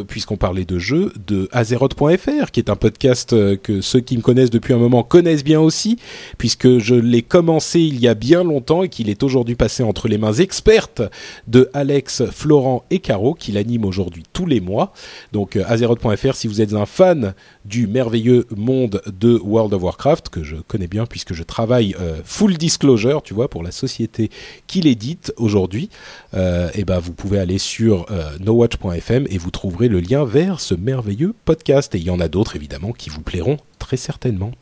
puisqu'on 0.04 0.36
parlait 0.36 0.64
de 0.64 0.78
jeux 0.78 1.12
de 1.26 1.48
Azeroth.fr 1.84 2.50
qui 2.50 2.60
est 2.60 2.70
un 2.70 2.76
podcast 2.76 3.32
euh, 3.32 3.56
que 3.56 3.80
ceux 3.80 4.00
qui 4.00 4.16
me 4.16 4.22
connaissent 4.22 4.50
depuis 4.50 4.72
un 4.72 4.78
moment 4.78 5.02
connaissent 5.02 5.44
bien 5.44 5.60
aussi 5.60 5.98
puisque 6.38 6.78
je 6.78 6.94
l'ai 6.94 7.22
commencé 7.22 7.80
il 7.80 8.00
y 8.00 8.08
a 8.08 8.14
bien 8.14 8.42
longtemps 8.42 8.82
et 8.82 8.88
qu'il 8.88 9.08
est 9.08 9.22
aujourd'hui 9.22 9.54
passé 9.54 9.82
entre 9.82 10.08
les 10.08 10.18
mains 10.18 10.32
expertes 10.32 11.02
de 11.46 11.68
Alex, 11.74 12.24
Florent 12.30 12.84
et 12.90 13.00
Caro 13.00 13.34
qui 13.34 13.52
l'animent 13.52 13.84
aujourd'hui 13.84 14.22
tous 14.32 14.46
les 14.46 14.60
mois. 14.60 14.92
Donc 15.32 15.56
euh, 15.56 15.64
Azeroth.fr 15.66 16.34
si 16.34 16.46
vous 16.46 16.60
êtes 16.60 16.74
un 16.74 16.86
fan 16.86 17.34
du 17.64 17.86
merveilleux 17.86 18.46
monde 18.56 19.02
de 19.06 19.38
World 19.42 19.74
of 19.74 19.82
Warcraft 19.82 20.28
que 20.30 20.42
je 20.42 20.56
connais 20.56 20.88
bien 20.88 21.06
puisque 21.06 21.34
je 21.34 21.42
travaille 21.42 21.94
euh, 22.00 22.20
full 22.24 22.56
disclosure, 22.56 23.22
tu 23.22 23.34
vois, 23.34 23.48
pour 23.48 23.62
la 23.62 23.72
société 23.72 24.30
qui 24.66 24.80
l'édite 24.80 25.32
aujourd'hui. 25.36 25.90
Euh, 26.34 26.70
et 26.74 26.84
ben 26.84 26.98
vous 26.98 27.12
pouvez 27.12 27.38
aller 27.38 27.58
sur 27.58 28.06
nowatch.fm 28.40 29.26
et 29.28 29.38
vous 29.38 29.50
trouverez 29.50 29.88
le 29.88 30.00
lien 30.00 30.24
vers 30.24 30.60
ce 30.60 30.74
merveilleux 30.74 31.34
podcast. 31.44 31.63
Et 31.68 31.98
il 31.98 32.04
y 32.04 32.10
en 32.10 32.20
a 32.20 32.28
d'autres 32.28 32.56
évidemment 32.56 32.92
qui 32.92 33.10
vous 33.10 33.22
plairont 33.22 33.56
très 33.78 33.96
certainement. 33.96 34.52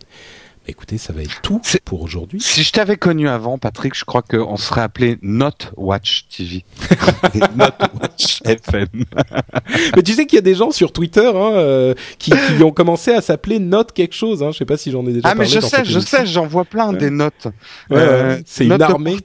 Mais 0.65 0.71
écoutez, 0.71 0.97
ça 0.97 1.13
va 1.13 1.23
être 1.23 1.41
tout 1.43 1.61
pour 1.85 2.03
aujourd'hui. 2.03 2.41
Si 2.41 2.63
je 2.63 2.71
t'avais 2.71 2.97
connu 2.97 3.29
avant, 3.29 3.59
Patrick, 3.59 3.95
je 3.99 4.05
crois 4.05 4.23
qu'on 4.23 4.57
serait 4.57 4.83
appelé 4.83 5.19
Not 5.21 5.51
Watch 5.77 6.27
TV. 6.29 6.65
Not 7.57 7.65
Watch 8.01 8.41
FM. 8.45 8.87
Mais 9.97 10.03
tu 10.05 10.13
sais 10.13 10.25
qu'il 10.27 10.37
y 10.37 10.39
a 10.39 10.43
des 10.43 10.55
gens 10.55 10.71
sur 10.71 10.93
Twitter 10.93 11.27
hein, 11.27 11.53
euh, 11.55 11.95
qui, 12.21 12.31
qui 12.31 12.63
ont 12.63 12.71
commencé 12.71 13.11
à 13.13 13.21
s'appeler 13.21 13.59
Note 13.59 13.91
quelque 13.91 14.15
chose. 14.15 14.45
Hein. 14.45 14.53
Je 14.53 14.59
sais 14.59 14.65
pas 14.65 14.77
si 14.77 14.93
j'en 14.93 15.05
ai 15.05 15.15
déjà 15.15 15.29
Ah, 15.31 15.35
mais 15.35 15.47
parlé. 15.47 15.51
je 15.51 15.59
dans 15.59 15.67
sais, 15.69 15.77
cette 15.79 15.87
je 15.87 15.99
sais, 15.99 16.27
j'en 16.27 16.47
vois 16.47 16.65
plein 16.65 16.91
Ouais. 16.93 16.97
des 16.99 17.11
notes. 17.11 17.47
Ouais, 17.91 17.97
Euh, 17.99 18.41
c'est 18.47 18.67
une 18.67 18.81
armée. 18.81 19.17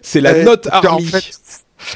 C'est 0.00 0.20
la 0.20 0.30
Euh, 0.32 0.44
Note 0.44 0.68
en 0.72 0.98
fait, 0.98 1.30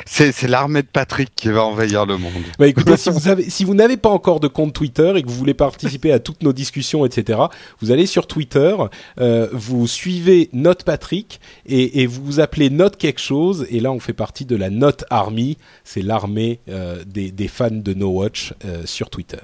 c'est 0.04 0.48
l'armée 0.48 0.82
de 0.82 0.88
Patrick 0.88 1.30
qui 1.34 1.48
va 1.48 1.64
envahir 1.64 2.06
le 2.06 2.18
monde. 2.18 2.32
Bah 2.58 2.66
écoutez, 2.66 2.96
si 2.96 3.10
vous 3.10 3.28
avez, 3.28 3.48
si 3.48 3.64
vous 3.64 3.74
n'avez 3.74 3.96
pas 3.96 4.08
encore 4.08 4.40
de 4.40 4.48
compte 4.48 4.72
Twitter 4.72 5.12
et 5.16 5.22
que 5.22 5.28
vous 5.28 5.34
voulez 5.34 5.54
participer 5.54 6.12
à 6.12 6.18
toutes 6.18 6.42
nos 6.42 6.52
discussions, 6.52 7.04
etc., 7.04 7.40
vous 7.80 7.90
allez 7.90 8.06
sur 8.06 8.26
Twitter, 8.26 8.76
euh, 9.20 9.48
vous 9.52 9.86
suivez 9.86 10.48
Note 10.52 10.84
Patrick 10.84 11.40
et, 11.66 12.02
et 12.02 12.06
vous 12.06 12.24
vous 12.24 12.40
appelez 12.40 12.70
Note 12.70 12.96
quelque 12.96 13.20
chose. 13.20 13.66
Et 13.70 13.80
là, 13.80 13.92
on 13.92 14.00
fait 14.00 14.12
partie 14.12 14.44
de 14.44 14.56
la 14.56 14.70
Note 14.70 15.04
Army. 15.10 15.56
C'est 15.84 16.02
l'armée 16.02 16.60
euh, 16.68 17.04
des, 17.06 17.30
des 17.30 17.48
fans 17.48 17.70
de 17.70 17.94
No 17.94 18.08
Watch 18.08 18.52
euh, 18.64 18.82
sur 18.84 19.10
Twitter. 19.10 19.38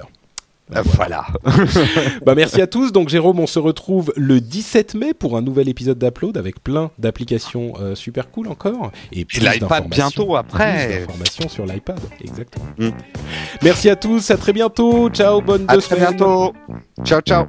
Bah, 0.73 0.81
Euh, 0.81 0.83
voilà. 0.97 1.27
Bah 2.27 2.35
merci 2.35 2.61
à 2.61 2.67
tous. 2.67 2.93
Donc 2.93 3.09
Jérôme, 3.09 3.41
on 3.41 3.47
se 3.47 3.59
retrouve 3.59 4.13
le 4.17 4.41
17 4.41 4.95
mai 4.95 5.15
pour 5.15 5.37
un 5.37 5.43
nouvel 5.43 5.69
épisode 5.69 5.99
d'Upload 5.99 6.37
avec 6.37 6.63
plein 6.63 6.91
d'applications 6.99 7.73
euh, 7.81 7.95
super 7.95 8.31
cool 8.31 8.49
encore 8.49 8.91
et 9.13 9.25
plus 9.25 9.41
l'iPad 9.41 9.89
bientôt 9.89 10.37
après. 10.37 10.87
Plus 10.87 10.99
d'informations 11.01 11.49
sur 11.49 11.67
l'iPad, 11.67 11.99
exactement. 12.23 12.67
Mm. 12.79 12.91
Merci 13.63 13.91
à 13.91 13.97
tous, 13.97 14.31
à 14.31 14.37
très 14.37 14.53
bientôt. 14.53 15.09
Ciao, 15.11 15.41
bonne 15.41 15.65
À 15.69 15.75
deux 15.75 15.81
très 15.83 15.97
semaines. 15.97 16.11
bientôt. 16.17 16.53
Ciao, 17.05 17.21
ciao. 17.21 17.47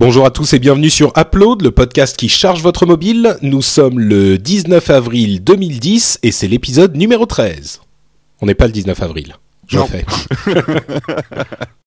Bonjour 0.00 0.24
à 0.24 0.30
tous 0.30 0.54
et 0.54 0.58
bienvenue 0.58 0.88
sur 0.88 1.12
Upload, 1.14 1.60
le 1.60 1.72
podcast 1.72 2.16
qui 2.16 2.30
charge 2.30 2.62
votre 2.62 2.86
mobile. 2.86 3.36
Nous 3.42 3.60
sommes 3.60 4.00
le 4.00 4.38
19 4.38 4.88
avril 4.88 5.44
2010 5.44 6.20
et 6.22 6.32
c'est 6.32 6.48
l'épisode 6.48 6.96
numéro 6.96 7.26
13. 7.26 7.82
On 8.40 8.46
n'est 8.46 8.54
pas 8.54 8.64
le 8.64 8.72
19 8.72 9.02
avril. 9.02 9.36
Je 9.68 9.76
Non. 9.76 9.86
fais. 9.86 10.06